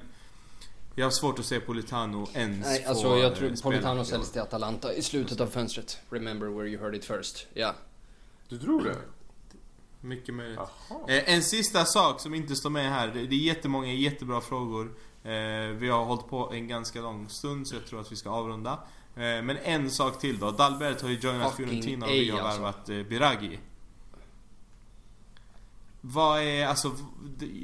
jag 0.95 1.06
har 1.06 1.11
svårt 1.11 1.40
att 1.40 1.45
se 1.45 1.60
Politano 1.60 2.27
ens 2.34 2.65
Nej, 2.65 2.85
alltså 2.85 3.07
jag 3.07 3.31
eh, 3.31 3.38
tror. 3.38 3.61
Politano 3.64 4.06
säljs 4.06 4.31
till 4.31 4.41
Atalanta 4.41 4.94
i 4.94 5.02
slutet 5.02 5.41
av 5.41 5.48
fönstret. 5.48 5.98
Remember 6.10 6.48
where 6.48 6.68
you 6.68 6.81
heard 6.81 6.95
it 6.95 7.06
first. 7.06 7.48
Ja. 7.53 7.76
Du 8.54 8.60
tror 8.60 8.84
det? 8.84 8.98
Mycket 10.02 10.36
möjligt. 10.36 10.60
Eh, 11.08 11.34
en 11.34 11.44
sista 11.44 11.86
sak 11.86 12.20
som 12.20 12.34
inte 12.34 12.56
står 12.56 12.70
med 12.70 12.90
här. 12.92 13.08
Det 13.08 13.28
det 13.28 13.36
är 13.36 13.40
jättemånga 13.40 13.94
jättebra 13.94 14.42
frågor. 14.42 14.94
Eh, 15.24 15.32
vi 15.76 15.90
har 15.90 16.06
hållit 16.06 16.28
på 16.28 16.52
en 16.54 16.68
ganska 16.68 17.02
lång 17.02 17.30
stund 17.30 17.68
så 17.68 17.76
jag 17.76 17.86
tror 17.86 18.02
att 18.02 18.12
vi 18.12 18.16
ska 18.16 18.30
avrunda. 18.30 18.72
Eh, 19.16 19.20
men 19.20 19.58
en 19.58 19.92
sak 19.92 20.20
till 20.20 20.40
då. 20.40 20.52
Dalbert 20.52 21.02
har 21.02 21.10
ju 21.10 21.16
joinat 21.16 21.56
Fiorentina 21.56 22.06
och 22.06 22.12
vi 22.12 22.30
har 22.30 22.40
alltså. 22.40 22.62
värvat 22.62 22.90
eh, 22.90 23.04
Biragi. 23.04 23.60
Vad 26.02 26.42
är, 26.42 26.68
alltså, 26.68 26.92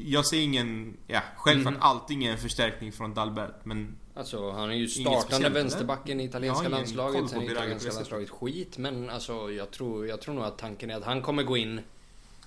jag 0.05 0.25
ser 0.25 0.39
ingen, 0.41 0.97
ja 1.07 1.21
självklart 1.37 1.73
Mhm. 1.73 1.81
allting 1.83 2.23
är 2.25 2.31
en 2.31 2.37
förstärkning 2.37 2.91
från 2.91 3.13
Dalbert 3.13 3.65
men 3.65 3.95
Alltså 4.19 4.51
han 4.51 4.71
är 4.71 4.75
ju 4.75 4.87
startande 4.87 5.49
vänsterbacken 5.49 6.19
i 6.19 6.23
italienska 6.23 6.63
koll 6.63 6.71
landslaget. 6.71 7.29
Sen 7.29 7.41
är 7.41 7.51
italienska 7.51 7.91
landslaget 7.91 8.29
skit. 8.29 8.77
Men 8.77 9.09
alltså 9.09 9.51
jag 9.51 9.71
tror, 9.71 10.07
jag 10.07 10.21
tror 10.21 10.35
nog 10.35 10.43
att 10.43 10.57
tanken 10.57 10.91
är 10.91 10.95
att 10.97 11.03
han 11.03 11.21
kommer 11.21 11.43
gå 11.43 11.57
in... 11.57 11.81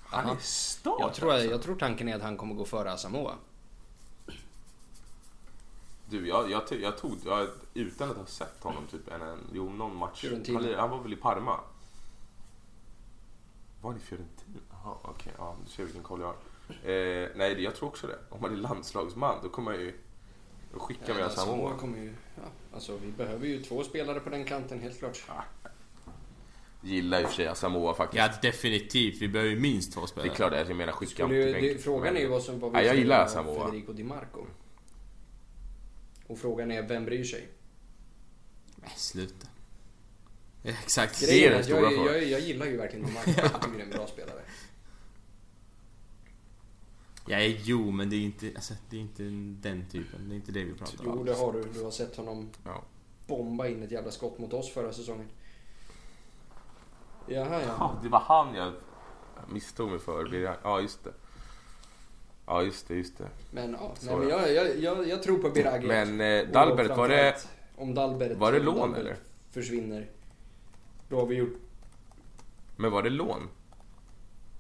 Han 0.05 0.25
Aha. 0.25 0.35
är 0.35 0.41
start 0.41 0.97
Jag 1.01 1.15
tror, 1.15 1.33
alltså. 1.33 1.51
jag 1.51 1.63
tror 1.63 1.77
tanken 1.77 2.09
är 2.09 2.17
att 2.17 2.23
han 2.23 2.37
kommer 2.37 2.55
gå 2.55 2.65
före 2.65 2.93
Asamoah. 2.93 3.35
Du, 6.11 6.29
jag, 6.29 6.51
jag, 6.51 6.63
jag 6.83 6.99
tog, 6.99 7.19
jag, 7.27 7.49
utan 7.75 8.11
att 8.11 8.17
ha 8.17 8.27
sett 8.27 8.63
honom 8.63 8.87
typ 8.91 9.09
en, 9.13 9.23
en 9.23 9.39
jo, 9.53 9.71
någon 9.71 9.97
match. 9.97 10.25
Han, 10.49 10.75
han 10.77 10.91
var 10.91 11.03
väl 11.03 11.13
i 11.13 11.17
Parma? 11.17 11.61
Var 13.83 13.91
han 13.91 13.97
i 13.97 14.01
Fiorentina? 14.01 14.59
Jaha, 14.71 14.97
okej. 15.03 15.33
ja, 15.39 15.57
du 15.65 15.71
ser 15.71 15.85
vilken 15.85 16.03
koll 16.03 16.21
jag 16.21 16.27
har. 16.27 16.35
Eh, 16.91 17.29
nej, 17.37 17.55
det- 17.55 17.63
jag 17.63 17.75
tror 17.77 17.89
också 17.89 18.07
det. 18.07 18.19
Om 18.31 18.41
man 18.41 18.53
är 18.53 18.57
landslagsman, 18.57 19.39
då 19.43 19.49
kommer 19.49 19.73
jag 19.73 19.81
ju... 19.81 19.99
Då 20.73 20.79
skickar 20.79 21.15
vi 21.15 21.21
Ja, 21.21 21.27
Asamoah. 21.27 21.55
Asamoah 21.55 21.79
kommer 21.79 21.99
ju... 21.99 22.13
Ja, 22.37 22.43
alltså 22.75 22.97
vi 23.05 23.13
behöver 23.13 23.47
ju 23.47 23.63
två 23.63 23.85
spelare 23.85 24.21
på 24.21 24.31
den 24.31 24.45
kanten 24.45 24.81
helt 24.81 24.99
klart. 24.99 25.23
gillar 26.83 27.21
i 27.21 27.25
och 27.25 27.29
för 27.29 27.35
sig 27.37 27.47
Asamoah 27.47 27.95
faktiskt. 27.97 28.19
Ja, 28.19 28.31
definitivt. 28.43 29.23
Vi 29.23 29.29
behöver 29.29 29.51
ju 29.53 29.61
minst 29.61 29.93
två 29.93 30.01
Det 30.01 30.07
spelare. 30.09 30.31
är 30.31 30.35
klart 30.35 30.53
att 30.53 30.69
jag 30.69 30.77
menar 30.77 30.93
skicka 30.93 31.25
Skulle, 31.25 31.61
det, 31.61 31.79
frågan 31.83 32.17
är 32.17 32.21
ju 32.21 32.25
Men- 32.27 32.33
vad 32.33 32.43
som 32.43 32.61
vad 32.61 32.73
vi 32.73 32.79
Ja, 32.79 32.85
jag 32.85 32.97
gillar 32.97 33.25
Asamoah. 33.25 33.67
Federico 33.67 33.93
Di 33.93 34.05
Marco. 34.05 34.47
Och 36.27 36.39
frågan 36.39 36.71
är, 36.71 36.83
vem 36.83 37.05
bryr 37.05 37.25
sig? 37.25 37.49
Nej, 38.77 38.93
sluta. 38.97 39.47
Ja, 40.63 40.73
exakt. 40.83 41.21
Det 41.21 41.27
är 41.27 41.31
Grejen 41.31 41.53
den 41.53 41.65
stora 41.65 41.81
jag, 41.81 41.93
frågan. 41.95 42.15
jag, 42.15 42.25
jag 42.25 42.41
gillar 42.41 42.67
ju 42.67 42.77
verkligen 42.77 43.07
Di 43.07 43.13
Marco. 43.13 43.31
Jag 43.37 43.63
tycker 43.63 43.77
det 43.77 43.83
är 43.83 43.85
en 43.85 43.91
bra 43.91 44.07
spelare. 44.07 44.41
Ja, 47.27 47.39
jo, 47.41 47.91
men 47.91 48.11
det 48.11 48.17
är 48.17 48.21
inte, 48.21 48.53
alltså, 48.55 48.75
det 48.91 48.97
är 48.97 49.01
inte 49.01 49.23
den 49.69 49.87
typen. 49.91 50.29
Det 50.29 50.35
är 50.35 50.37
inte 50.37 50.53
det 50.53 50.65
vi 50.65 50.75
pratar 50.75 51.09
om. 51.09 51.15
Jo, 51.19 51.25
det 51.25 51.35
har 51.35 51.53
du. 51.53 51.63
Du 51.75 51.85
har 51.85 51.91
sett 51.91 52.17
honom 52.17 52.51
Ja. 52.65 52.83
bomba 53.27 53.67
in 53.69 53.83
ett 53.83 53.91
jävla 53.91 54.11
skott 54.11 54.39
mot 54.39 54.53
oss 54.53 54.73
förra 54.73 54.93
säsongen. 54.93 55.27
Jaha, 57.27 57.61
ja. 57.63 57.75
Ja, 57.79 57.99
det 58.03 58.09
var 58.09 58.21
han 58.21 58.55
jag 58.55 58.73
misstog 59.49 59.91
mig 59.91 59.99
för. 59.99 60.35
Ja, 60.65 60.81
just 60.81 61.05
det. 61.05 61.13
Ja, 62.47 62.63
just 62.63 62.89
det, 62.89 62.95
just 62.95 63.19
det. 63.19 63.29
Men 63.51 63.73
ja, 63.81 63.95
nej, 64.03 64.17
men 64.17 64.29
jag, 64.29 64.53
jag, 64.55 64.79
jag, 64.79 65.09
jag 65.09 65.23
tror 65.23 65.39
på 65.39 65.51
Biragi. 65.51 65.87
Men 65.87 66.21
eh, 66.21 66.49
Dalbert, 66.49 66.97
var 66.97 67.09
det... 67.09 67.47
Om 67.77 67.95
Dalbert, 67.95 68.37
var 68.39 68.53
det 68.53 68.59
lån, 68.61 68.77
Dalbert 68.77 68.99
eller? 69.01 69.17
försvinner. 69.51 70.11
Då 71.09 71.17
har 71.17 71.27
vi 71.27 71.35
gjort... 71.35 71.57
Men 72.77 72.91
var 72.93 73.03
det 73.03 73.11
lån? 73.11 73.49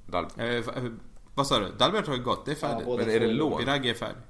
Dalbert? 0.06 0.38
Eh, 0.38 0.46
eh, 0.46 0.92
vad 1.34 1.46
sa 1.46 1.58
du? 1.58 1.72
Dalbert 1.78 2.06
har 2.06 2.16
ju 2.16 2.22
gått, 2.22 2.44
det 2.44 2.50
är 2.50 2.54
Ja, 2.54 2.60
färdigt. 2.68 2.86
båda 2.86 3.04
Men 3.06 3.14
är 3.14 3.20
det 3.20 3.26
lån? 3.26 3.58
Biragi 3.58 3.90
är 3.90 3.94
färdig. 3.94 4.22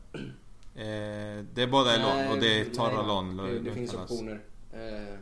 Eh, 0.75 1.45
det 1.55 1.63
är 1.63 1.67
båda 1.67 1.95
är 1.95 1.99
lån 2.03 2.33
och 2.37 2.39
det 2.43 2.61
är 2.61 2.65
torra 2.65 2.97
nej, 2.97 3.07
lån. 3.07 3.37
Det, 3.37 3.59
det 3.59 3.71
finns 3.73 3.91
kallas. 3.91 4.11
optioner. 4.11 4.41
Eh, 4.73 5.15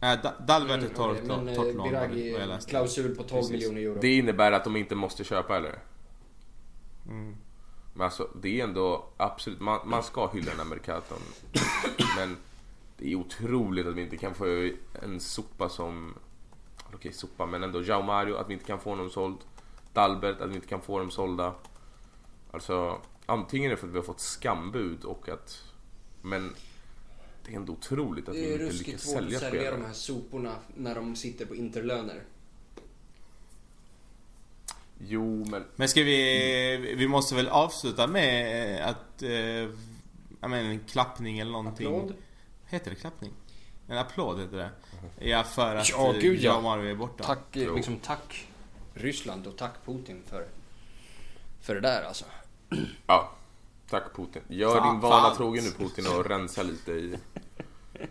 Eh, 0.00 0.22
Da- 0.22 0.34
Dalbert 0.46 0.70
är 0.70 0.78
mm, 0.78 0.94
torrt 0.94 1.26
lån, 1.26 1.44
men 1.44 1.54
torrt 1.54 1.66
eh, 1.66 1.74
lån 1.74 1.92
vad 1.92 2.02
jag 2.02 2.10
Biragi, 2.10 2.46
läste. 2.46 2.70
klausul 2.70 3.14
på 3.16 3.22
12 3.22 3.28
Precis. 3.40 3.50
miljoner 3.52 3.80
euro. 3.80 3.98
Det 4.00 4.16
innebär 4.16 4.52
att 4.52 4.64
de 4.64 4.76
inte 4.76 4.94
måste 4.94 5.24
köpa, 5.24 5.56
eller? 5.56 5.78
Mm. 7.08 7.36
Men 7.94 8.04
alltså, 8.04 8.28
det 8.42 8.60
är 8.60 8.64
ändå 8.64 9.04
absolut... 9.16 9.60
Man, 9.60 9.80
man 9.84 10.02
ska 10.02 10.28
hylla 10.28 10.50
den 10.50 10.58
här 10.58 10.64
Mercaton. 10.66 11.18
Men 12.16 12.36
det 12.98 13.12
är 13.12 13.16
otroligt 13.16 13.86
att 13.86 13.94
vi 13.94 14.02
inte 14.02 14.16
kan 14.16 14.34
få 14.34 14.70
en 15.02 15.20
sopa 15.20 15.68
som... 15.68 16.14
Okej, 16.94 17.12
sopa, 17.12 17.46
men 17.46 17.62
ändå 17.62 17.82
Jao 17.82 18.02
Mario, 18.02 18.34
att 18.36 18.48
vi 18.48 18.52
inte 18.52 18.64
kan 18.64 18.80
få 18.80 18.90
honom 18.90 19.10
såld. 19.10 19.36
Dalbert, 19.92 20.40
att 20.40 20.50
vi 20.50 20.54
inte 20.54 20.66
kan 20.66 20.80
få 20.82 20.98
dem 20.98 21.10
sålda. 21.10 21.54
Alltså, 22.50 23.00
antingen 23.26 23.66
är 23.66 23.70
det 23.70 23.76
för 23.76 23.86
att 23.86 23.92
vi 23.92 23.98
har 23.98 24.04
fått 24.04 24.20
skambud 24.20 25.04
och 25.04 25.28
att... 25.28 25.64
Men 26.22 26.54
det 27.44 27.52
är 27.52 27.56
ändå 27.56 27.72
otroligt 27.72 28.28
att 28.28 28.34
Det 28.34 28.40
vi 28.40 28.48
är 28.48 28.52
inte 28.52 28.64
ruskigt 28.64 28.86
lyckas 28.86 29.02
svårt 29.02 29.16
att 29.16 29.22
sälja 29.22 29.38
sälja 29.40 29.60
spelare. 29.60 29.80
de 29.80 29.86
här 29.86 29.92
soporna 29.92 30.54
när 30.74 30.94
de 30.94 31.16
sitter 31.16 31.46
på 31.46 31.54
interlöner. 31.54 32.22
Jo, 34.98 35.44
men... 35.48 35.64
Men 35.76 35.88
ska 35.88 36.02
vi... 36.02 36.94
Vi 36.98 37.08
måste 37.08 37.34
väl 37.34 37.48
avsluta 37.48 38.06
med 38.06 38.78
eh, 38.80 38.88
att... 38.88 39.22
Eh, 39.22 39.30
jag 40.40 40.50
menar 40.50 40.70
en 40.70 40.80
klappning 40.80 41.38
eller 41.38 41.52
någonting. 41.52 41.86
Applåd. 41.86 42.14
Heter 42.66 42.90
det 42.90 42.96
klappning? 42.96 43.32
En 43.88 43.98
applåd 43.98 44.40
heter 44.40 44.56
det. 44.56 44.70
Ja, 45.28 45.42
för 45.42 45.76
att 45.76 45.90
Ja, 45.90 46.14
gud, 46.20 46.40
ja. 46.40 46.52
Jao 46.52 46.60
Mario 46.60 46.90
är 46.90 46.94
borta. 46.94 47.24
Tack, 47.24 47.56
eh, 47.56 47.74
liksom 47.74 47.96
tack 47.96 48.48
Ryssland 48.94 49.46
och 49.46 49.56
tack 49.56 49.84
Putin 49.84 50.22
för, 50.26 50.46
för 51.60 51.74
det 51.74 51.80
där 51.80 52.02
alltså. 52.02 52.24
Ja, 53.06 53.32
tack 53.88 54.16
Putin. 54.16 54.42
Gör 54.48 54.78
Fan, 54.78 54.94
din 54.94 55.00
vana 55.00 55.22
fan. 55.22 55.36
trogen 55.36 55.64
nu 55.64 55.70
Putin 55.70 56.06
och 56.06 56.26
rensa 56.26 56.62
lite 56.62 56.92
i, 56.92 57.18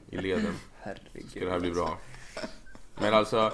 i 0.09 0.17
leden. 0.17 0.55
Herregud. 0.79 1.29
Ska 1.29 1.45
det 1.45 1.51
här 1.51 1.59
bli 1.59 1.71
bra. 1.71 1.97
Men 2.95 3.13
alltså, 3.13 3.53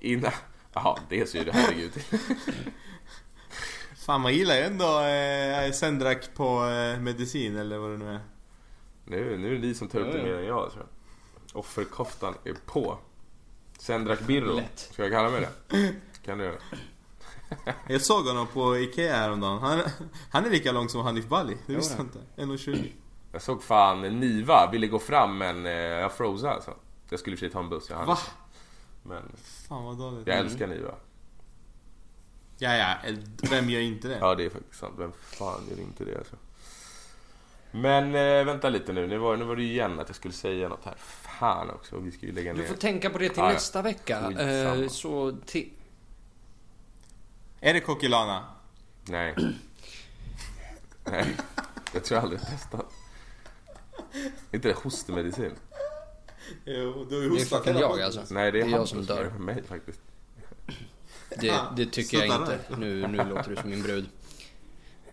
innan... 0.00 0.32
Jaha, 0.74 0.98
det 1.08 1.26
ser 1.26 1.38
ju 1.38 1.44
det 1.44 1.52
herregud. 1.52 1.92
Fan 3.96 4.20
man 4.20 4.34
gillar 4.34 4.54
ju 4.54 4.62
ändå 4.62 5.00
eh, 5.00 5.72
Sendrak 5.72 6.34
på 6.34 6.66
eh, 6.66 7.00
medicin 7.00 7.56
eller 7.56 7.78
vad 7.78 7.90
det 7.90 7.96
nu 7.96 8.08
är. 8.08 8.20
Nu, 9.04 9.38
nu 9.38 9.48
är 9.48 9.52
det 9.52 9.58
ni 9.66 9.74
som 9.74 9.88
tar 9.88 10.00
upp 10.00 10.12
det 10.12 10.22
mer 10.22 10.34
än 10.34 10.44
jag 10.44 10.72
tror 10.72 10.86
jag. 10.86 11.58
Offerkoftan 11.58 12.34
är 12.44 12.54
på. 12.66 12.98
Sendrak 13.78 14.20
Birro. 14.20 14.60
Ska 14.74 15.02
jag 15.02 15.12
kalla 15.12 15.30
mig 15.30 15.40
det? 15.40 15.94
Kan 16.26 16.38
du 16.38 16.44
göra. 16.44 16.56
Jag 17.88 18.00
såg 18.00 18.26
honom 18.26 18.46
på 18.46 18.76
Ikea 18.76 19.16
häromdagen. 19.16 19.58
Han, 19.58 19.80
han 20.30 20.44
är 20.44 20.50
lika 20.50 20.72
lång 20.72 20.88
som 20.88 21.00
Hanif 21.00 21.26
Bali. 21.26 21.56
Det 21.66 21.76
visste 21.76 21.94
jag 21.96 22.06
inte. 22.06 22.18
1,20. 22.36 22.92
Jag 23.32 23.42
såg 23.42 23.62
fan 23.62 24.00
Niva 24.00 24.70
ville 24.72 24.86
gå 24.86 24.98
fram 24.98 25.38
men 25.38 25.66
eh, 25.66 25.72
jag 25.72 26.12
froze 26.12 26.50
alltså. 26.50 26.74
Jag 27.10 27.20
skulle 27.20 27.34
i 27.34 27.36
och 27.36 27.38
för 27.38 27.46
sig 27.46 27.52
ta 27.52 27.60
en 27.60 27.68
buss, 27.68 27.90
jag 27.90 27.96
hann 27.96 28.06
Va? 28.06 28.18
Men 29.02 29.22
Fan 29.68 29.84
vad 29.84 29.98
dåligt. 29.98 30.26
jag 30.26 30.36
älskar 30.38 30.66
Niva. 30.66 30.94
Ja, 32.58 32.76
ja. 32.76 32.94
Vem 33.50 33.70
gör 33.70 33.80
inte 33.80 34.08
det? 34.08 34.18
Ja, 34.20 34.34
det 34.34 34.44
är 34.44 34.50
faktiskt 34.50 34.80
sant. 34.80 34.94
Vem 34.98 35.12
fan 35.12 35.60
gör 35.70 35.80
inte 35.80 36.04
det 36.04 36.18
alltså? 36.18 36.36
Men 37.70 38.14
eh, 38.14 38.44
vänta 38.44 38.68
lite 38.68 38.92
nu. 38.92 39.06
Nu 39.06 39.18
var, 39.18 39.36
nu 39.36 39.44
var 39.44 39.56
det 39.56 39.62
igen 39.62 40.00
att 40.00 40.08
jag 40.08 40.16
skulle 40.16 40.34
säga 40.34 40.68
något 40.68 40.84
här. 40.84 40.94
Fan 41.38 41.70
också. 41.70 41.98
Vi 41.98 42.10
ska 42.10 42.26
ju 42.26 42.32
lägga 42.32 42.52
ner. 42.52 42.60
Du 42.60 42.68
får 42.68 42.74
tänka 42.74 43.10
på 43.10 43.18
det 43.18 43.28
till 43.28 43.38
ja. 43.38 43.48
nästa 43.48 43.82
vecka. 43.82 44.30
Eh, 44.30 44.88
så 44.88 45.36
Är 47.60 47.74
det 47.74 47.80
Kokilana? 47.80 48.44
Nej. 49.04 49.34
Nej. 51.04 51.36
Jag 51.94 52.04
tror 52.04 52.16
jag 52.16 52.22
aldrig 52.22 52.40
jag 52.40 52.48
testat. 52.48 52.92
Är 54.50 54.56
inte 54.56 54.68
det 54.68 54.74
hostermedicin? 54.74 55.52
Jo, 56.64 57.06
du 57.10 57.16
har 57.16 57.22
ju 57.22 57.28
det 57.28 57.34
är 57.34 57.38
hostat 57.38 57.58
fucking 57.58 57.72
hela 57.72 57.80
jag 57.80 57.90
podden. 57.90 58.04
alltså. 58.06 58.34
Nej, 58.34 58.52
det 58.52 58.58
är, 58.60 58.64
Det 58.64 58.70
är 58.70 58.76
jag 58.76 58.88
som 58.88 59.04
dör. 59.04 59.24
är 59.24 59.30
för 59.30 59.38
mig 59.38 59.62
faktiskt. 59.62 60.00
Det, 61.40 61.54
det 61.76 61.86
tycker 61.86 62.18
jag 62.18 62.26
Sluta 62.36 62.54
inte. 62.54 62.76
Nu, 62.80 63.06
nu 63.06 63.16
låter 63.24 63.50
du 63.50 63.56
som 63.56 63.70
min 63.70 63.82
brud. 63.82 64.06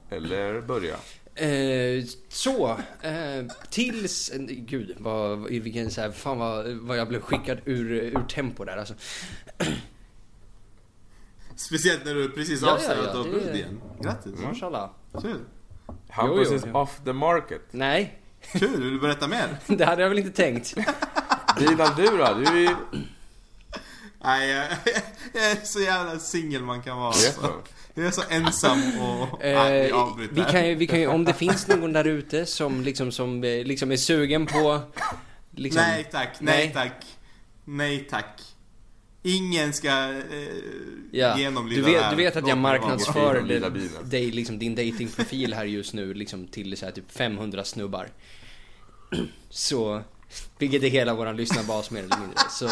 Eller 0.09 0.61
börja. 0.61 0.95
Eh, 1.35 2.03
så, 2.29 2.69
eh, 3.01 3.45
tills... 3.69 4.29
eh, 4.29 4.39
Gud, 4.47 4.95
vad, 4.99 5.39
vilken 5.49 5.91
så 5.91 6.01
här, 6.01 6.11
fan 6.11 6.37
vad, 6.37 6.67
vad 6.67 6.97
jag 6.97 7.07
blev 7.07 7.21
skickad 7.21 7.57
ur, 7.65 7.91
ur 7.91 8.25
tempo 8.29 8.63
där 8.65 8.77
alltså. 8.77 8.93
Speciellt 11.55 12.05
när 12.05 12.13
du 12.13 12.29
precis 12.29 12.61
Ja, 12.61 12.67
ja, 12.67 12.73
avslöjat 12.73 12.99
ja, 13.03 13.07
att 13.07 13.13
du 13.13 13.17
har 13.17 13.25
det- 13.25 13.31
brud 13.45 13.55
igen. 13.55 13.81
Grattis. 14.01 14.39
Mashallah. 14.39 14.89
Kul. 15.21 15.39
Hampus 16.09 16.47
jo, 16.51 16.55
is 16.55 16.63
jo. 16.65 16.77
off 16.77 16.99
the 17.05 17.13
market. 17.13 17.61
Nej, 17.71 18.19
Kul, 18.51 18.81
vill 18.81 18.91
du 18.93 18.99
berätta 18.99 19.27
mer? 19.27 19.57
det 19.67 19.85
hade 19.85 20.01
jag 20.01 20.09
väl 20.09 20.19
inte 20.19 20.31
tänkt. 20.31 20.75
Dilan 21.59 21.93
du 21.97 22.05
då? 22.05 22.33
Du 22.33 22.43
är 22.45 22.55
ju... 22.69 22.75
Nej, 24.23 24.49
jag, 24.49 24.65
jag 25.33 25.51
är 25.51 25.65
så 25.65 25.79
jävla 25.79 26.19
singel 26.19 26.61
man 26.61 26.81
kan 26.81 26.97
vara. 26.97 27.11
Det 27.11 27.25
är 27.25 27.27
Alltså. 27.27 27.41
så. 27.41 27.53
Jag 27.93 28.05
är 28.05 28.11
så 28.11 28.21
ensam 28.29 28.79
och... 28.99 29.39
Nej, 29.41 29.81
vi 29.83 29.89
Eh, 29.89 29.95
avbryter 29.97 30.35
vi 30.35 30.41
här. 30.41 30.51
kan 30.51 30.67
ju, 30.67 30.75
vi 30.75 30.87
kan 30.87 30.99
ju, 30.99 31.07
om 31.07 31.25
det 31.25 31.33
finns 31.33 31.67
någon 31.67 31.93
där 31.93 32.07
ute 32.07 32.45
som 32.45 32.81
liksom, 32.81 33.11
som 33.11 33.43
eh, 33.43 33.63
liksom 33.63 33.91
är 33.91 33.97
sugen 33.97 34.45
på... 34.45 34.81
Liksom, 35.51 35.81
Nej 35.81 36.07
tack, 36.11 36.29
nej, 36.39 36.57
Nej. 36.57 36.73
tack. 36.73 37.05
Nej 37.65 38.07
tack. 38.09 38.41
Ingen 39.23 39.73
ska 39.73 39.87
eh, 39.89 40.17
Ja, 41.11 41.37
genomlida 41.37 41.81
du 41.81 41.87
det 41.87 41.93
vet, 41.93 42.03
här. 42.03 42.11
du 42.15 42.17
vet 42.23 42.35
att 42.35 42.47
jag 42.47 42.57
marknadsför 42.57 43.41
det- 43.41 44.09
dig, 44.09 44.31
liksom, 44.31 44.59
din 44.59 44.75
datingprofil 44.75 45.53
här 45.53 45.65
just 45.65 45.93
nu 45.93 46.13
liksom, 46.13 46.47
till 46.47 46.77
så 46.77 46.85
här, 46.85 46.91
typ 46.93 47.11
500 47.11 47.63
snubbar. 47.63 48.09
Så, 49.49 50.01
vilket 50.57 50.83
är 50.83 50.87
hela 50.89 51.13
våran 51.13 51.35
lyssnarbas 51.37 51.91
mer 51.91 52.03
eller 52.03 52.17
mindre. 52.17 52.37
Så, 52.49 52.69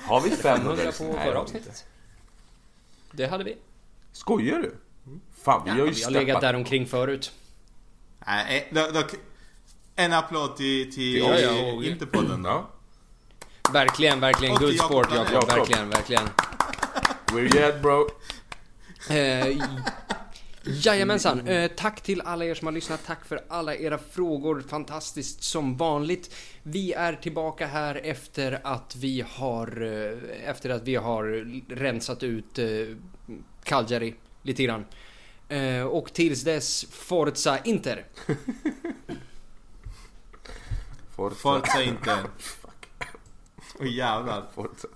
Har 0.00 0.20
vi 0.20 0.30
500 0.30 0.76
500 0.76 0.84
på 0.86 0.92
förra 1.18 1.32
det 1.32 1.38
avsnittet. 1.38 1.84
Det 3.12 3.26
hade 3.26 3.44
vi. 3.44 3.56
Skojar 4.12 4.58
du? 4.58 4.74
Fan, 5.42 5.62
vi 5.64 5.70
har 5.70 5.78
ju 5.78 5.90
Vi 5.92 6.02
har 6.04 6.10
legat 6.10 6.40
där 6.40 6.54
omkring 6.54 6.86
förut. 6.86 7.32
Nej, 8.26 8.68
eh, 8.72 8.90
då, 8.92 9.02
en 9.96 10.12
applåd 10.12 10.56
till, 10.56 10.92
till 10.94 11.16
Ja, 11.16 11.38
ja, 11.38 11.72
och- 11.72 11.84
inte 11.84 12.06
podden 12.06 12.42
då. 12.42 12.48
Ja. 12.48 12.70
Verkligen, 13.72 14.20
verkligen. 14.20 14.56
Good 14.56 14.76
sport. 14.76 15.08
Jakob. 15.14 15.32
Jakob. 15.32 15.48
Verkligen, 15.48 15.90
verkligen. 15.90 16.28
We're 17.26 17.56
yet 17.56 17.82
bro. 17.82 18.08
Eh, 19.10 19.58
jajamensan. 20.64 21.48
Eh, 21.48 21.70
tack 21.76 22.00
till 22.00 22.20
alla 22.20 22.44
er 22.44 22.54
som 22.54 22.66
har 22.66 22.72
lyssnat. 22.72 23.00
Tack 23.06 23.24
för 23.24 23.40
alla 23.48 23.74
era 23.74 23.98
frågor. 23.98 24.64
Fantastiskt 24.68 25.42
som 25.42 25.76
vanligt. 25.76 26.34
Vi 26.62 26.92
är 26.92 27.12
tillbaka 27.12 27.66
här 27.66 28.00
efter 28.04 28.60
att 28.64 28.96
vi 28.96 29.24
har, 29.28 29.82
eh, 29.82 30.48
efter 30.50 30.70
att 30.70 30.82
vi 30.82 30.96
har 30.96 31.24
rensat 31.74 32.22
ut 32.22 32.58
eh, 32.58 32.66
Cagliari 33.64 34.14
lite 34.42 34.62
grann. 34.62 34.84
Eh, 35.48 35.82
och 35.82 36.12
tills 36.12 36.42
dess, 36.42 36.86
Forza 36.90 37.58
Inter. 37.64 38.04
Forza. 41.16 41.36
Forza 41.36 41.82
inte. 41.82 42.18
Åh 43.80 43.86
jävlar. 43.88 44.42
Forza. 44.54 44.88